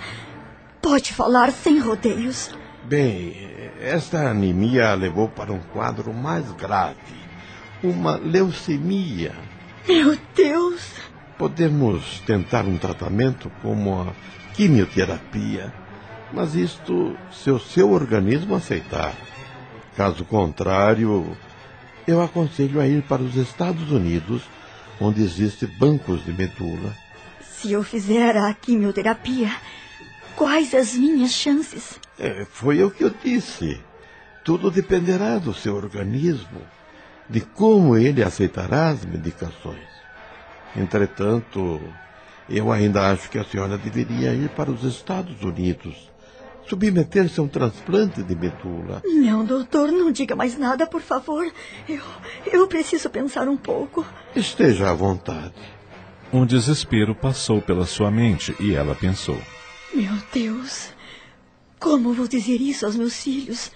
Pode 0.81 1.13
falar 1.13 1.51
sem 1.51 1.79
rodeios. 1.79 2.51
Bem, 2.83 3.35
esta 3.81 4.29
anemia 4.29 4.91
a 4.91 4.95
levou 4.95 5.27
para 5.27 5.51
um 5.51 5.59
quadro 5.59 6.13
mais 6.13 6.51
grave. 6.53 6.95
Uma 7.83 8.15
leucemia. 8.15 9.35
Meu 9.87 10.17
Deus! 10.35 10.93
Podemos 11.37 12.19
tentar 12.21 12.65
um 12.65 12.77
tratamento 12.77 13.51
como 13.61 14.01
a 14.01 14.13
quimioterapia, 14.55 15.73
mas 16.33 16.55
isto 16.55 17.15
se 17.31 17.51
o 17.51 17.59
seu 17.59 17.91
organismo 17.91 18.55
aceitar. 18.55 19.13
Caso 19.95 20.25
contrário, 20.25 21.37
eu 22.07 22.21
aconselho 22.21 22.81
a 22.81 22.87
ir 22.87 23.03
para 23.03 23.21
os 23.21 23.35
Estados 23.35 23.91
Unidos 23.91 24.41
onde 24.99 25.21
existem 25.21 25.69
bancos 25.77 26.25
de 26.25 26.33
medula. 26.33 26.95
Se 27.41 27.71
eu 27.71 27.83
fizer 27.83 28.35
a 28.37 28.53
quimioterapia, 28.53 29.51
quais 30.35 30.73
as 30.73 30.93
minhas 30.93 31.31
chances? 31.31 31.99
É, 32.19 32.45
foi 32.45 32.83
o 32.83 32.91
que 32.91 33.03
eu 33.03 33.11
disse. 33.23 33.79
Tudo 34.43 34.71
dependerá 34.71 35.37
do 35.37 35.53
seu 35.53 35.75
organismo, 35.75 36.61
de 37.29 37.41
como 37.41 37.97
ele 37.97 38.23
aceitará 38.23 38.89
as 38.89 39.05
medicações. 39.05 39.96
Entretanto, 40.77 41.81
eu 42.47 42.71
ainda 42.71 43.11
acho 43.11 43.29
que 43.29 43.39
a 43.39 43.43
senhora 43.43 43.77
deveria 43.77 44.33
ir 44.33 44.49
para 44.49 44.69
os 44.71 44.83
Estados 44.83 45.41
Unidos, 45.41 46.11
submeter-se 46.69 47.39
a 47.39 47.43
um 47.43 47.47
transplante 47.47 48.21
de 48.21 48.35
medula. 48.35 49.01
Não, 49.03 49.43
doutor, 49.43 49.91
não 49.91 50.11
diga 50.11 50.35
mais 50.35 50.57
nada, 50.57 50.85
por 50.85 51.01
favor. 51.01 51.51
Eu, 51.89 52.03
eu 52.45 52.67
preciso 52.67 53.09
pensar 53.09 53.47
um 53.47 53.57
pouco. 53.57 54.05
Esteja 54.35 54.91
à 54.91 54.93
vontade. 54.93 55.55
Um 56.31 56.45
desespero 56.45 57.15
passou 57.15 57.61
pela 57.61 57.85
sua 57.85 58.11
mente 58.11 58.55
e 58.59 58.75
ela 58.75 58.93
pensou: 58.93 59.39
Meu 59.93 60.13
Deus, 60.31 60.89
como 61.79 62.13
vou 62.13 62.27
dizer 62.27 62.61
isso 62.61 62.85
aos 62.85 62.95
meus 62.95 63.23
filhos 63.23 63.71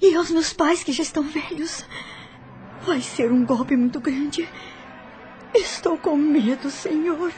e 0.00 0.14
aos 0.14 0.30
meus 0.30 0.52
pais 0.52 0.84
que 0.84 0.92
já 0.92 1.02
estão 1.02 1.22
velhos? 1.22 1.84
Vai 2.86 3.00
ser 3.00 3.32
um 3.32 3.44
golpe 3.44 3.74
muito 3.76 3.98
grande. 4.00 4.46
Estou 5.54 5.96
com 5.96 6.16
medo, 6.16 6.70
Senhor. 6.70 7.32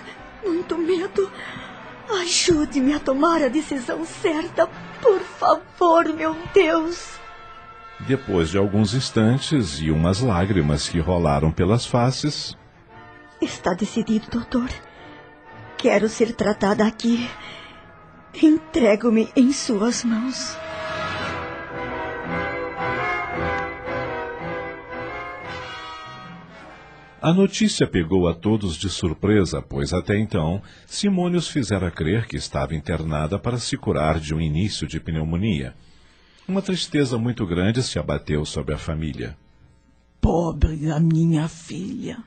Muito 0.45 0.79
medo. 0.79 1.31
Ajude-me 2.23 2.95
a 2.95 3.01
tomar 3.01 3.43
a 3.43 3.49
decisão 3.49 4.05
certa, 4.05 4.69
por 5.03 5.21
favor, 5.21 6.05
meu 6.15 6.37
Deus. 6.55 7.19
Depois 8.01 8.51
de 8.51 8.59
alguns 8.59 8.95
instantes 8.95 9.81
e 9.81 9.91
umas 9.91 10.21
lágrimas 10.21 10.89
que 10.89 11.01
rolaram 11.01 11.51
pelas 11.51 11.85
faces. 11.85 12.57
Está 13.41 13.75
decidido, 13.75 14.31
doutor. 14.31 14.71
Quero 15.77 16.09
ser 16.09 16.35
tratada 16.35 16.87
aqui. 16.87 17.29
Entrego-me 18.43 19.31
em 19.35 19.53
suas 19.53 20.05
mãos. 20.05 20.57
A 27.27 27.33
notícia 27.33 27.89
pegou 27.89 28.29
a 28.29 28.35
todos 28.35 28.77
de 28.77 28.89
surpresa, 28.89 29.61
pois 29.61 29.93
até 29.93 30.17
então 30.17 30.63
Simone 30.87 31.37
os 31.37 31.49
fizera 31.49 31.91
crer 31.91 32.25
que 32.25 32.37
estava 32.37 32.73
internada 32.73 33.37
para 33.37 33.59
se 33.59 33.77
curar 33.77 34.21
de 34.21 34.33
um 34.33 34.41
início 34.41 34.87
de 34.87 35.01
pneumonia. 35.01 35.75
Uma 36.47 36.63
tristeza 36.63 37.19
muito 37.19 37.45
grande 37.45 37.83
se 37.83 37.99
abateu 37.99 38.45
sobre 38.45 38.75
a 38.75 38.79
família. 38.79 39.37
Pobre 40.21 40.77
da 40.77 41.01
minha 41.01 41.49
filha. 41.49 42.19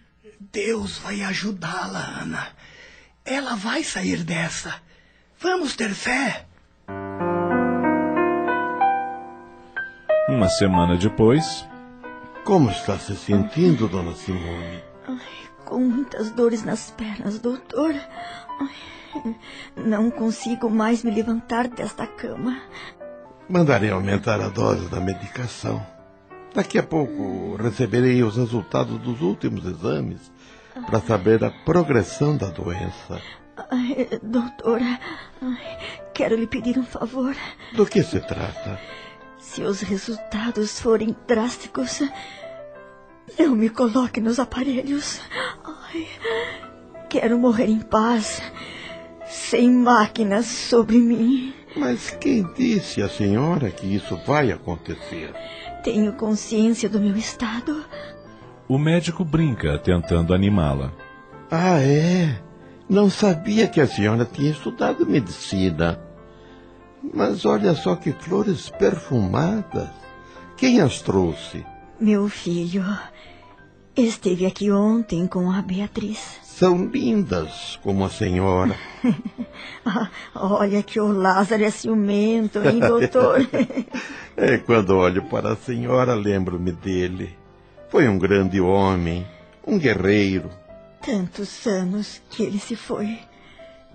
Deus 0.52 0.98
vai 0.98 1.22
ajudá-la, 1.22 2.22
Ana. 2.22 2.48
Ela 3.24 3.56
vai 3.56 3.86
sair 3.86 4.26
dessa. 4.26 4.82
Vamos 5.40 5.78
ter 5.78 5.92
fé. 5.92 6.46
Uma 10.28 10.50
semana 10.50 10.98
depois. 10.98 11.66
Como 12.44 12.70
está 12.70 12.98
se 13.00 13.16
sentindo, 13.16 13.88
dona 13.88 14.14
Simone? 14.14 14.89
Ai, 15.10 15.66
com 15.66 15.80
muitas 15.80 16.30
dores 16.32 16.64
nas 16.64 16.92
pernas, 16.92 17.40
doutor. 17.40 17.96
Ai, 18.60 19.36
não 19.76 20.12
consigo 20.12 20.70
mais 20.70 21.04
me 21.04 21.10
levantar 21.10 21.68
desta 21.68 22.06
cama. 22.06 22.62
Mandarei 23.50 23.90
aumentar 23.90 24.40
a 24.40 24.50
dose 24.50 24.88
da 24.90 25.00
medicação. 25.00 25.84
Daqui 26.54 26.78
a 26.78 26.84
pouco 26.84 27.56
receberei 27.56 28.22
os 28.22 28.38
resultados 28.38 29.00
dos 29.00 29.22
últimos 29.22 29.66
exames 29.66 30.32
para 30.86 31.00
saber 31.00 31.44
a 31.44 31.50
progressão 31.50 32.38
da 32.38 32.50
doença. 32.50 33.20
Ai, 33.72 34.08
doutora, 34.22 35.00
quero 36.14 36.36
lhe 36.36 36.46
pedir 36.46 36.78
um 36.78 36.86
favor. 36.86 37.36
Do 37.74 37.86
que 37.86 38.04
se 38.04 38.20
trata? 38.20 38.80
Se 39.40 39.64
os 39.64 39.82
resultados 39.82 40.80
forem 40.80 41.16
drásticos, 41.28 42.02
não 43.38 43.56
me 43.56 43.70
coloque 43.70 44.20
nos 44.22 44.40
aparelhos. 44.40 45.20
Ai, 45.64 46.08
quero 47.10 47.38
morrer 47.38 47.68
em 47.68 47.80
paz, 47.80 48.42
sem 49.26 49.70
máquinas 49.72 50.46
sobre 50.46 50.98
mim. 50.98 51.54
Mas 51.76 52.10
quem 52.10 52.44
disse 52.54 53.02
à 53.02 53.10
senhora 53.10 53.70
que 53.70 53.86
isso 53.86 54.18
vai 54.26 54.52
acontecer? 54.52 55.34
Tenho 55.84 56.14
consciência 56.14 56.90
do 56.90 57.00
meu 57.00 57.16
estado. 57.16 57.86
O 58.68 58.78
médico 58.78 59.24
brinca, 59.24 59.78
tentando 59.80 60.34
animá-la. 60.34 60.92
Ah, 61.50 61.80
é? 61.82 62.42
Não 62.88 63.10
sabia 63.10 63.68
que 63.68 63.80
a 63.80 63.88
senhora 63.88 64.26
tinha 64.26 64.52
estudado 64.52 65.06
medicina. 65.06 66.00
Mas 67.14 67.46
olha 67.46 67.74
só 67.74 67.96
que 67.96 68.12
flores 68.12 68.70
perfumadas. 68.70 69.90
Quem 70.58 70.82
as 70.82 71.02
trouxe? 71.02 71.66
Meu 72.00 72.28
filho 72.28 72.84
esteve 74.04 74.46
aqui 74.46 74.72
ontem 74.72 75.28
com 75.28 75.52
a 75.52 75.62
Beatriz. 75.62 76.40
São 76.44 76.86
lindas 76.86 77.80
como 77.82 78.04
a 78.04 78.10
senhora. 78.10 78.76
ah, 79.86 80.10
olha 80.36 80.84
que 80.84 81.00
o 81.00 81.12
Lázaro 81.12 81.64
é 81.64 81.72
ciumento, 81.72 82.60
hein, 82.60 82.80
doutor? 82.80 83.48
é, 84.36 84.58
quando 84.58 84.98
olho 84.98 85.24
para 85.24 85.54
a 85.54 85.56
senhora, 85.56 86.14
lembro-me 86.14 86.72
dele. 86.72 87.38
Foi 87.90 88.08
um 88.08 88.20
grande 88.20 88.60
homem, 88.60 89.26
um 89.66 89.80
guerreiro. 89.80 90.50
Tantos 91.02 91.66
anos 91.66 92.22
que 92.30 92.44
ele 92.44 92.60
se 92.60 92.76
foi. 92.76 93.20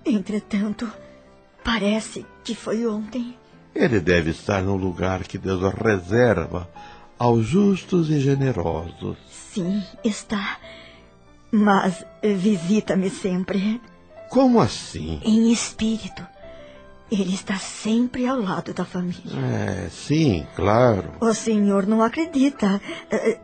Entretanto, 0.05 0.91
parece 1.63 2.25
que 2.43 2.55
foi 2.55 2.85
ontem. 2.85 3.37
Ele 3.73 3.99
deve 3.99 4.31
estar 4.31 4.61
no 4.61 4.75
lugar 4.75 5.23
que 5.23 5.37
Deus 5.37 5.61
reserva 5.73 6.69
aos 7.17 7.45
justos 7.45 8.09
e 8.09 8.19
generosos. 8.19 9.17
Sim, 9.55 9.81
está. 10.03 10.57
Mas 11.49 12.05
visita-me 12.21 13.09
sempre. 13.09 13.79
Como 14.29 14.59
assim? 14.59 15.21
Em 15.23 15.49
espírito. 15.49 16.21
Ele 17.09 17.33
está 17.33 17.55
sempre 17.57 18.27
ao 18.27 18.37
lado 18.37 18.73
da 18.73 18.83
família. 18.83 19.21
É, 19.33 19.87
sim, 19.89 20.45
claro. 20.57 21.13
O 21.21 21.33
senhor 21.33 21.87
não 21.87 22.01
acredita, 22.01 22.81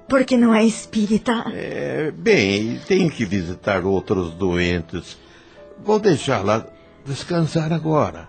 porque 0.09 0.35
não 0.35 0.53
é 0.53 0.65
espírita. 0.65 1.45
É, 1.53 2.11
bem, 2.11 2.81
tenho 2.85 3.09
que 3.09 3.23
visitar 3.23 3.85
outros 3.85 4.33
doentes. 4.33 5.17
Vou 5.81 5.97
deixá-la 5.97 6.67
descansar 7.05 7.71
agora. 7.71 8.27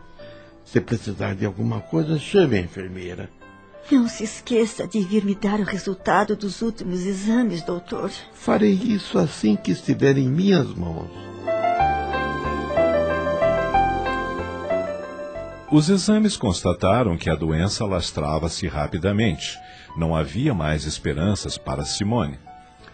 Se 0.64 0.80
precisar 0.80 1.34
de 1.34 1.44
alguma 1.46 1.80
coisa, 1.80 2.16
chame 2.16 2.58
a 2.58 2.60
enfermeira. 2.60 3.28
Não 3.92 4.08
se 4.08 4.24
esqueça 4.24 4.88
de 4.88 5.00
vir 5.02 5.22
me 5.22 5.34
dar 5.34 5.60
o 5.60 5.64
resultado 5.64 6.34
dos 6.34 6.62
últimos 6.62 7.04
exames, 7.04 7.60
doutor. 7.60 8.10
Farei 8.32 8.72
isso 8.72 9.18
assim 9.18 9.54
que 9.54 9.70
estiver 9.70 10.16
em 10.16 10.30
minhas 10.30 10.66
mãos. 10.74 11.10
Os 15.70 15.90
exames 15.90 16.38
constataram 16.38 17.18
que 17.18 17.28
a 17.28 17.34
doença 17.34 17.84
lastrava-se 17.84 18.66
rapidamente. 18.66 19.58
Não 19.94 20.16
havia 20.16 20.54
mais 20.54 20.86
esperanças 20.86 21.58
para 21.58 21.84
Simone. 21.84 22.38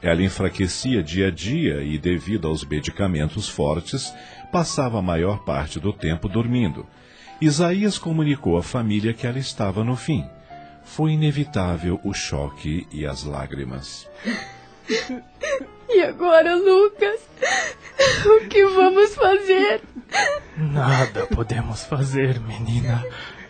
Ela 0.03 0.25
enfraquecia 0.25 1.01
dia 1.01 1.29
a 1.29 1.31
dia 1.31 1.81
e, 1.81 1.97
devido 1.97 2.49
aos 2.49 2.65
medicamentos 2.65 3.49
fortes, 3.49 4.13
passava 4.51 4.99
a 4.99 5.03
maior 5.03 5.45
parte 5.45 5.79
do 5.79 5.93
tempo 5.93 6.29
dormindo. 6.29 6.85
Isaías 7.41 7.99
comunicou 7.99 8.59
à 8.59 8.65
família 8.65 9.15
que 9.15 9.29
ela 9.29 9.39
estava 9.39 9.85
no 9.85 9.95
fim. 9.95 10.29
Foi 10.95 11.13
inevitável 11.13 12.01
o 12.03 12.13
choque 12.13 12.87
e 12.91 13.07
as 13.07 13.25
lágrimas. 13.25 14.09
E 15.91 16.03
agora, 16.03 16.55
Lucas? 16.55 17.21
O 18.27 18.47
que 18.49 18.65
vamos 18.67 19.15
fazer? 19.15 19.81
Nada 20.57 21.27
podemos 21.27 21.83
fazer, 21.85 22.39
menina, 22.41 23.03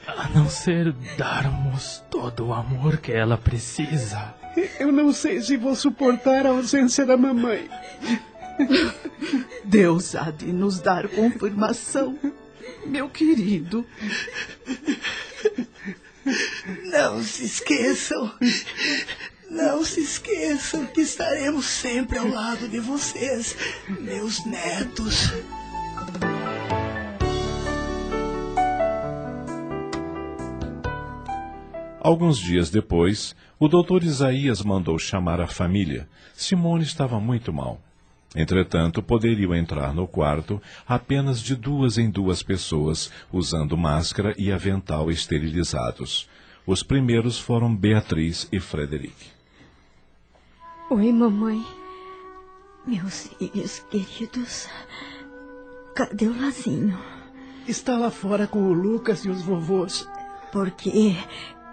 a 0.06 0.28
não 0.28 0.48
ser 0.48 0.92
darmos 1.16 2.02
todo 2.08 2.46
o 2.46 2.54
amor 2.54 2.98
que 2.98 3.12
ela 3.12 3.36
precisa. 3.36 4.34
Eu 4.78 4.92
não 4.92 5.12
sei 5.12 5.40
se 5.40 5.56
vou 5.56 5.74
suportar 5.74 6.46
a 6.46 6.50
ausência 6.50 7.04
da 7.04 7.16
mamãe. 7.16 7.68
Deus 9.64 10.14
há 10.14 10.30
de 10.30 10.52
nos 10.52 10.80
dar 10.80 11.08
confirmação, 11.08 12.18
meu 12.86 13.08
querido. 13.08 13.84
Não 16.84 17.22
se 17.22 17.44
esqueçam. 17.44 18.32
Não 19.50 19.82
se 19.84 20.00
esqueçam 20.00 20.86
que 20.86 21.00
estaremos 21.00 21.64
sempre 21.66 22.18
ao 22.18 22.28
lado 22.28 22.68
de 22.68 22.78
vocês, 22.80 23.56
meus 23.88 24.44
netos. 24.44 25.32
Alguns 32.00 32.38
dias 32.38 32.70
depois, 32.70 33.34
o 33.58 33.68
doutor 33.68 34.02
Isaías 34.02 34.62
mandou 34.62 34.98
chamar 34.98 35.40
a 35.40 35.46
família. 35.46 36.08
Simone 36.34 36.84
estava 36.84 37.18
muito 37.18 37.52
mal. 37.52 37.80
Entretanto, 38.34 39.02
poderiam 39.02 39.54
entrar 39.54 39.94
no 39.94 40.06
quarto 40.06 40.60
apenas 40.86 41.40
de 41.40 41.56
duas 41.56 41.96
em 41.96 42.10
duas 42.10 42.42
pessoas, 42.42 43.10
usando 43.32 43.76
máscara 43.76 44.34
e 44.36 44.52
avental 44.52 45.10
esterilizados. 45.10 46.28
Os 46.66 46.82
primeiros 46.82 47.38
foram 47.38 47.74
Beatriz 47.74 48.46
e 48.52 48.60
Frederic. 48.60 49.14
Oi, 50.90 51.12
mamãe. 51.12 51.64
Meus 52.86 53.28
filhos 53.28 53.80
queridos, 53.90 54.68
cadê 55.94 56.26
o 56.26 56.40
Lazinho? 56.40 56.98
Está 57.66 57.98
lá 57.98 58.10
fora 58.10 58.46
com 58.46 58.62
o 58.62 58.72
Lucas 58.72 59.24
e 59.24 59.30
os 59.30 59.42
vovôs. 59.42 60.08
Porque 60.52 61.16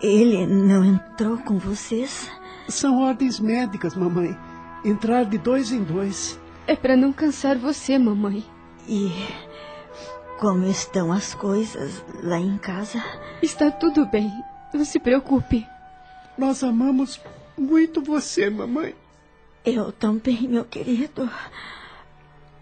ele 0.01 0.45
não 0.45 0.83
entrou 0.83 1.37
com 1.37 1.57
vocês? 1.57 2.29
São 2.67 3.01
ordens 3.01 3.39
médicas, 3.39 3.95
mamãe. 3.95 4.37
Entrar 4.83 5.23
de 5.23 5.37
dois 5.37 5.71
em 5.71 5.83
dois. 5.83 6.39
É 6.67 6.75
para 6.75 6.95
não 6.95 7.13
cansar 7.13 7.57
você, 7.57 7.97
mamãe. 7.97 8.43
E 8.87 9.11
como 10.39 10.65
estão 10.65 11.11
as 11.11 11.33
coisas 11.33 12.03
lá 12.23 12.39
em 12.39 12.57
casa? 12.57 13.03
Está 13.41 13.69
tudo 13.69 14.05
bem. 14.05 14.31
Não 14.73 14.83
se 14.83 14.99
preocupe. 14.99 15.65
Nós 16.37 16.63
amamos 16.63 17.21
muito 17.57 18.01
você, 18.01 18.49
mamãe. 18.49 18.95
Eu 19.63 19.91
também, 19.91 20.47
meu 20.47 20.65
querido. 20.65 21.29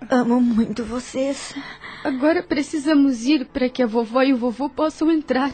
Amo 0.10 0.42
muito 0.42 0.84
vocês. 0.84 1.56
Agora 2.04 2.44
precisamos 2.44 3.26
ir 3.26 3.46
para 3.46 3.70
que 3.70 3.82
a 3.82 3.88
vovó 3.88 4.22
e 4.22 4.34
o 4.34 4.38
vovô 4.38 4.70
possam 4.70 5.10
entrar. 5.10 5.52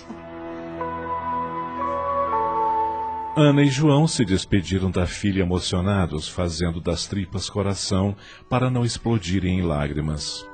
Ana 3.41 3.61
e 3.61 3.67
João 3.67 4.05
se 4.05 4.25
despediram 4.25 4.91
da 4.91 5.07
filha 5.07 5.43
emocionados, 5.43 6.27
fazendo 6.27 6.81
das 6.81 7.07
tripas 7.07 7.49
coração 7.49 8.13
para 8.49 8.69
não 8.69 8.83
explodirem 8.83 9.59
em 9.59 9.61
lágrimas. 9.61 10.45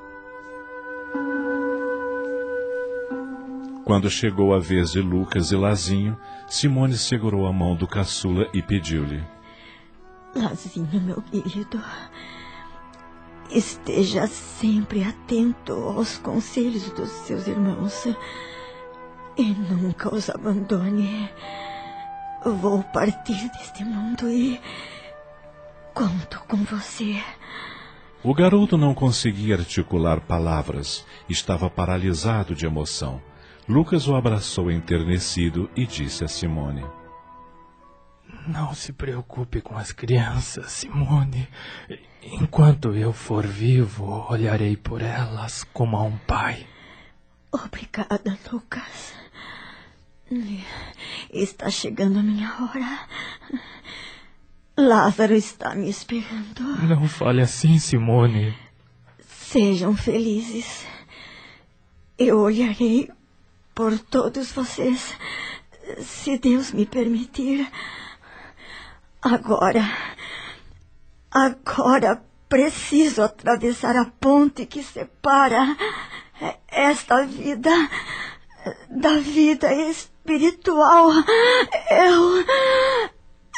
Quando 3.83 4.07
chegou 4.07 4.53
a 4.53 4.59
vez 4.59 4.91
de 4.91 5.01
Lucas 5.01 5.51
e 5.51 5.55
Lazinho, 5.55 6.15
Simone 6.47 6.95
segurou 6.95 7.47
a 7.47 7.51
mão 7.51 7.75
do 7.75 7.87
caçula 7.87 8.47
e 8.53 8.61
pediu-lhe: 8.61 9.23
Lazinho, 10.35 11.01
meu 11.01 11.23
querido, 11.23 11.81
esteja 13.49 14.27
sempre 14.27 15.03
atento 15.03 15.73
aos 15.73 16.19
conselhos 16.19 16.91
dos 16.91 17.09
seus 17.09 17.47
irmãos 17.47 18.05
e 19.35 19.43
nunca 19.43 20.13
os 20.13 20.29
abandone. 20.29 21.31
Vou 22.45 22.83
partir 22.83 23.49
deste 23.49 23.83
mundo 23.83 24.29
e 24.29 24.61
conto 25.95 26.39
com 26.47 26.57
você. 26.57 27.19
O 28.23 28.35
garoto 28.35 28.77
não 28.77 28.93
conseguia 28.93 29.55
articular 29.55 30.21
palavras, 30.21 31.03
estava 31.27 31.71
paralisado 31.71 32.53
de 32.53 32.67
emoção. 32.67 33.19
Lucas 33.67 34.07
o 34.07 34.15
abraçou 34.15 34.69
enternecido 34.69 35.71
e 35.75 35.87
disse 35.87 36.23
a 36.23 36.27
Simone: 36.27 36.85
Não 38.47 38.75
se 38.75 38.93
preocupe 38.93 39.59
com 39.59 39.75
as 39.75 39.91
crianças, 39.91 40.71
Simone. 40.71 41.49
Enquanto 42.21 42.93
eu 42.93 43.11
for 43.11 43.43
vivo, 43.47 44.27
olharei 44.29 44.77
por 44.77 45.01
elas 45.01 45.63
como 45.73 45.97
a 45.97 46.03
um 46.03 46.17
pai. 46.27 46.67
Obrigada, 47.51 48.37
Lucas. 48.51 49.24
Está 51.31 51.69
chegando 51.69 52.19
a 52.19 52.23
minha 52.23 52.51
hora. 52.59 53.07
Lázaro 54.77 55.35
está 55.35 55.75
me 55.75 55.89
esperando. 55.89 56.61
Não 56.87 57.07
fale 57.07 57.41
assim, 57.41 57.77
Simone. 57.79 58.57
Sejam 59.27 59.95
felizes. 59.95 60.85
Eu 62.17 62.39
olharei 62.39 63.09
por 63.73 63.97
todos 63.99 64.51
vocês, 64.51 65.13
se 65.99 66.37
Deus 66.37 66.71
me 66.71 66.85
permitir. 66.85 67.69
Agora, 69.21 69.83
agora 71.29 72.23
preciso 72.49 73.21
atravessar 73.21 73.95
a 73.95 74.05
ponte 74.05 74.65
que 74.65 74.81
separa 74.81 75.75
esta 76.67 77.25
vida 77.25 77.71
da 78.89 79.17
vida 79.17 79.73
espiritual. 79.73 81.09
Eu. 81.89 82.45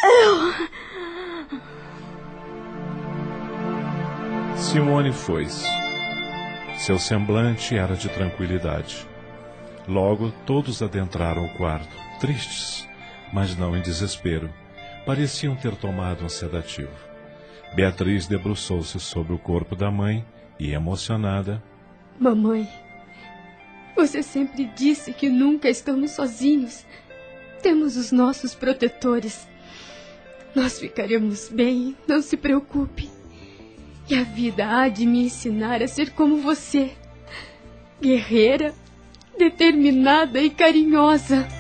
Eu. 0.03 0.53
Simone 4.55 5.11
foi-se. 5.11 5.65
Seu 6.77 6.99
semblante 6.99 7.77
era 7.77 7.95
de 7.95 8.09
tranquilidade. 8.09 9.07
Logo, 9.87 10.31
todos 10.45 10.81
adentraram 10.81 11.45
o 11.45 11.57
quarto, 11.57 11.95
tristes, 12.19 12.87
mas 13.31 13.55
não 13.57 13.75
em 13.75 13.81
desespero. 13.81 14.49
Pareciam 15.05 15.55
ter 15.55 15.75
tomado 15.75 16.25
um 16.25 16.29
sedativo. 16.29 16.91
Beatriz 17.73 18.27
debruçou-se 18.27 18.99
sobre 18.99 19.33
o 19.33 19.37
corpo 19.37 19.75
da 19.75 19.89
mãe 19.89 20.25
e, 20.59 20.73
emocionada, 20.73 21.63
Mamãe, 22.19 22.67
você 23.97 24.21
sempre 24.21 24.65
disse 24.75 25.11
que 25.11 25.27
nunca 25.27 25.67
estamos 25.67 26.11
sozinhos. 26.11 26.85
Temos 27.63 27.97
os 27.97 28.11
nossos 28.11 28.53
protetores. 28.53 29.47
Nós 30.55 30.79
ficaremos 30.79 31.49
bem, 31.49 31.97
não 32.07 32.21
se 32.21 32.37
preocupe. 32.37 33.09
E 34.07 34.15
a 34.15 34.23
vida 34.23 34.65
há 34.67 34.87
de 34.87 35.05
me 35.05 35.25
ensinar 35.25 35.81
a 35.81 35.87
ser 35.87 36.11
como 36.11 36.37
você 36.37 36.91
guerreira, 37.99 38.73
determinada 39.37 40.39
e 40.39 40.51
carinhosa. 40.51 41.56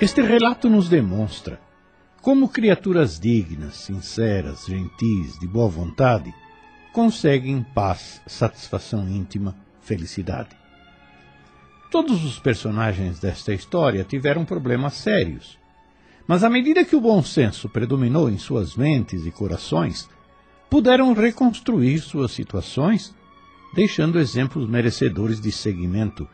Este 0.00 0.22
relato 0.22 0.70
nos 0.70 0.88
demonstra 0.88 1.60
como 2.22 2.48
criaturas 2.48 3.20
dignas, 3.20 3.76
sinceras, 3.76 4.64
gentis, 4.64 5.38
de 5.38 5.46
boa 5.46 5.68
vontade, 5.68 6.34
conseguem 6.90 7.62
paz, 7.62 8.22
satisfação 8.26 9.06
íntima, 9.06 9.54
felicidade. 9.82 10.56
Todos 11.90 12.24
os 12.24 12.38
personagens 12.38 13.20
desta 13.20 13.52
história 13.52 14.02
tiveram 14.02 14.42
problemas 14.42 14.94
sérios, 14.94 15.58
mas 16.26 16.42
à 16.44 16.48
medida 16.48 16.82
que 16.82 16.96
o 16.96 17.00
bom 17.00 17.22
senso 17.22 17.68
predominou 17.68 18.30
em 18.30 18.38
suas 18.38 18.76
mentes 18.76 19.26
e 19.26 19.30
corações, 19.30 20.08
puderam 20.70 21.12
reconstruir 21.12 21.98
suas 21.98 22.32
situações, 22.32 23.14
deixando 23.74 24.18
exemplos 24.18 24.66
merecedores 24.66 25.38
de 25.42 25.52
seguimento, 25.52 26.26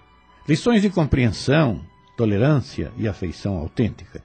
lições 0.48 0.82
de 0.82 0.88
compreensão, 0.88 1.84
tolerância 2.16 2.92
e 2.96 3.06
afeição 3.06 3.56
autêntica. 3.56 4.22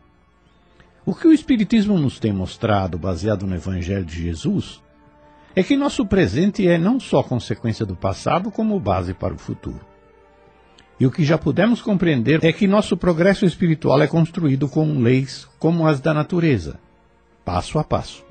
O 1.06 1.14
que 1.14 1.28
o 1.28 1.34
Espiritismo 1.34 1.98
nos 2.00 2.20
tem 2.20 2.32
mostrado, 2.32 2.98
baseado 2.98 3.46
no 3.46 3.56
Evangelho 3.56 4.06
de 4.06 4.24
Jesus, 4.24 4.82
é 5.56 5.64
que 5.64 5.76
nosso 5.76 6.06
presente 6.06 6.68
é 6.68 6.78
não 6.78 7.00
só 7.00 7.22
consequência 7.22 7.86
do 7.86 7.96
passado, 7.96 8.52
como 8.52 8.80
base 8.80 9.14
para 9.14 9.34
o 9.34 9.38
futuro. 9.38 9.82
E 11.00 11.06
o 11.06 11.12
que 11.12 11.26
já 11.26 11.38
pudemos 11.38 11.82
compreender 11.82 12.46
é 12.46 12.54
que 12.54 12.68
nosso 12.68 12.96
progresso 12.96 13.46
espiritual 13.46 14.02
é 14.02 14.08
construído 14.08 14.70
com 14.70 15.00
leis 15.00 15.48
como 15.58 15.88
as 15.88 16.00
da 16.00 16.14
natureza, 16.14 16.80
passo 17.44 17.80
a 17.80 17.84
passo. 17.84 18.24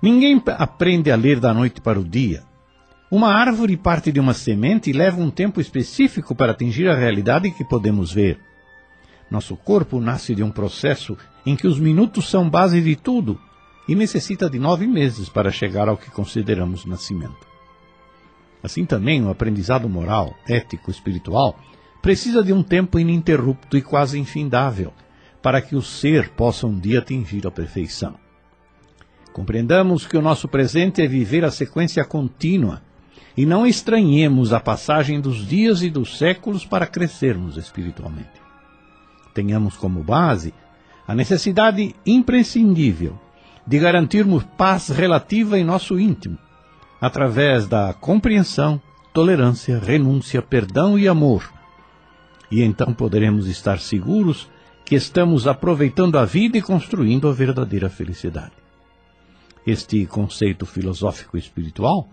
Ninguém 0.00 0.40
aprende 0.46 1.10
a 1.10 1.16
ler 1.16 1.40
da 1.40 1.52
noite 1.52 1.80
para 1.80 1.98
o 1.98 2.04
dia. 2.04 2.44
Uma 3.10 3.34
árvore 3.34 3.76
parte 3.76 4.10
de 4.10 4.20
uma 4.20 4.32
semente 4.32 4.90
e 4.90 4.92
leva 4.92 5.20
um 5.20 5.30
tempo 5.30 5.60
específico 5.60 6.34
para 6.34 6.52
atingir 6.52 6.88
a 6.88 6.94
realidade 6.94 7.50
que 7.50 7.64
podemos 7.64 8.12
ver. 8.12 8.40
Nosso 9.32 9.56
corpo 9.56 9.98
nasce 9.98 10.34
de 10.34 10.42
um 10.42 10.50
processo 10.50 11.16
em 11.46 11.56
que 11.56 11.66
os 11.66 11.80
minutos 11.80 12.28
são 12.28 12.50
base 12.50 12.82
de 12.82 12.94
tudo 12.94 13.40
e 13.88 13.94
necessita 13.94 14.50
de 14.50 14.58
nove 14.58 14.86
meses 14.86 15.30
para 15.30 15.50
chegar 15.50 15.88
ao 15.88 15.96
que 15.96 16.10
consideramos 16.10 16.84
nascimento. 16.84 17.46
Assim 18.62 18.84
também, 18.84 19.24
o 19.24 19.30
aprendizado 19.30 19.88
moral, 19.88 20.34
ético, 20.46 20.90
espiritual 20.90 21.58
precisa 22.02 22.44
de 22.44 22.52
um 22.52 22.62
tempo 22.62 22.98
ininterrupto 22.98 23.74
e 23.74 23.80
quase 23.80 24.18
infindável 24.18 24.92
para 25.40 25.62
que 25.62 25.74
o 25.74 25.80
ser 25.80 26.28
possa 26.32 26.66
um 26.66 26.78
dia 26.78 26.98
atingir 26.98 27.46
a 27.46 27.50
perfeição. 27.50 28.16
Compreendamos 29.32 30.06
que 30.06 30.18
o 30.18 30.22
nosso 30.22 30.46
presente 30.46 31.00
é 31.00 31.06
viver 31.06 31.42
a 31.42 31.50
sequência 31.50 32.04
contínua 32.04 32.82
e 33.34 33.46
não 33.46 33.66
estranhemos 33.66 34.52
a 34.52 34.60
passagem 34.60 35.22
dos 35.22 35.46
dias 35.46 35.80
e 35.80 35.88
dos 35.88 36.18
séculos 36.18 36.66
para 36.66 36.86
crescermos 36.86 37.56
espiritualmente. 37.56 38.41
Tenhamos 39.34 39.76
como 39.76 40.02
base 40.02 40.52
a 41.06 41.14
necessidade 41.14 41.94
imprescindível 42.06 43.18
de 43.66 43.78
garantirmos 43.78 44.44
paz 44.56 44.88
relativa 44.88 45.58
em 45.58 45.64
nosso 45.64 45.98
íntimo, 45.98 46.38
através 47.00 47.66
da 47.66 47.92
compreensão, 47.92 48.80
tolerância, 49.12 49.78
renúncia, 49.78 50.42
perdão 50.42 50.98
e 50.98 51.06
amor. 51.06 51.52
E 52.50 52.62
então 52.62 52.92
poderemos 52.92 53.46
estar 53.46 53.78
seguros 53.78 54.48
que 54.84 54.94
estamos 54.94 55.46
aproveitando 55.46 56.18
a 56.18 56.24
vida 56.24 56.58
e 56.58 56.62
construindo 56.62 57.28
a 57.28 57.32
verdadeira 57.32 57.88
felicidade. 57.88 58.52
Este 59.66 60.04
conceito 60.06 60.66
filosófico 60.66 61.38
espiritual 61.38 62.08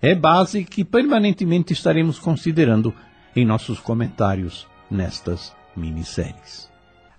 é 0.00 0.14
base 0.14 0.64
que 0.64 0.84
permanentemente 0.84 1.72
estaremos 1.72 2.18
considerando 2.18 2.94
em 3.34 3.46
nossos 3.46 3.80
comentários 3.80 4.66
nestas 4.90 5.54
minisséries. 5.76 6.70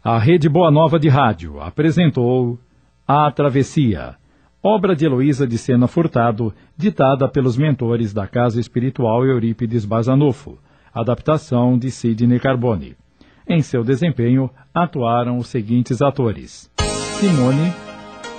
A 0.04 0.18
Rede 0.18 0.50
Boa 0.50 0.70
Nova 0.70 1.00
de 1.00 1.08
Rádio 1.08 1.62
apresentou 1.62 2.60
A 3.08 3.32
Travessia, 3.32 4.16
obra 4.62 4.96
de 4.96 5.06
Heloísa 5.06 5.48
de 5.48 5.58
Sena 5.58 5.88
Furtado, 5.88 6.54
ditada 6.76 7.28
pelos 7.28 7.58
mentores 7.58 8.14
da 8.14 8.28
Casa 8.28 8.60
Espiritual 8.60 9.26
Eurípides 9.26 9.86
Bazanufo, 9.86 10.58
adaptação 10.94 11.78
de 11.78 11.90
Sidney 11.90 12.40
Carbone. 12.40 12.96
Em 13.48 13.62
seu 13.62 13.84
desempenho, 13.84 14.50
atuaram 14.74 15.38
os 15.38 15.48
seguintes 15.48 16.02
atores: 16.02 16.70
Simone, 17.20 17.74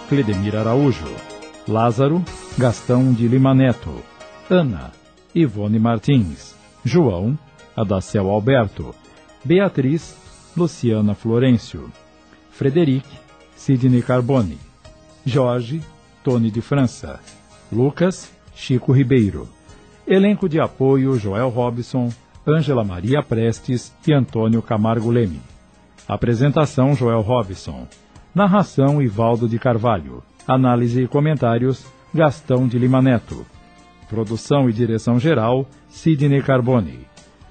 Cledemir 0.08 0.56
Araújo, 0.56 1.12
Lázaro, 1.68 2.22
Gastão 2.56 3.12
de 3.12 3.26
Lima 3.26 3.54
Neto, 3.54 3.90
Ana, 4.50 4.92
Ivone 5.34 5.78
Martins, 5.78 6.54
João, 6.84 7.38
Adacel 7.76 8.30
Alberto, 8.30 8.94
Beatriz, 9.44 10.16
Luciana 10.56 11.14
Florencio, 11.14 11.92
Frederic, 12.50 13.06
Sidney 13.54 14.00
Carbone, 14.00 14.58
Jorge, 15.26 15.82
Tony 16.22 16.50
de 16.50 16.62
França, 16.62 17.20
Lucas, 17.70 18.32
Chico 18.54 18.92
Ribeiro. 18.92 19.46
Elenco 20.06 20.48
de 20.48 20.58
apoio 20.58 21.18
Joel 21.18 21.50
Robson, 21.50 22.10
Ângela 22.46 22.84
Maria 22.84 23.22
Prestes 23.22 23.94
e 24.06 24.14
Antônio 24.14 24.62
Camargo 24.62 25.10
Leme. 25.10 25.40
Apresentação 26.08 26.94
Joel 26.94 27.20
Robson. 27.20 27.86
Narração 28.34 29.02
Ivaldo 29.02 29.46
de 29.46 29.58
Carvalho. 29.58 30.22
Análise 30.46 31.02
e 31.02 31.08
comentários 31.08 31.84
Gastão 32.14 32.66
de 32.66 32.78
Lima 32.78 33.02
Neto. 33.02 33.44
Produção 34.08 34.70
e 34.70 34.72
direção 34.72 35.18
geral 35.18 35.66
Sidney 35.88 36.42
Carbone. 36.42 37.00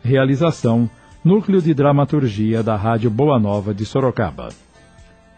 Realização 0.03 0.89
Núcleo 1.23 1.61
de 1.61 1.73
Dramaturgia 1.73 2.61
da 2.61 2.75
Rádio 2.75 3.09
Boa 3.09 3.39
Nova 3.39 3.73
de 3.73 3.85
Sorocaba. 3.85 4.49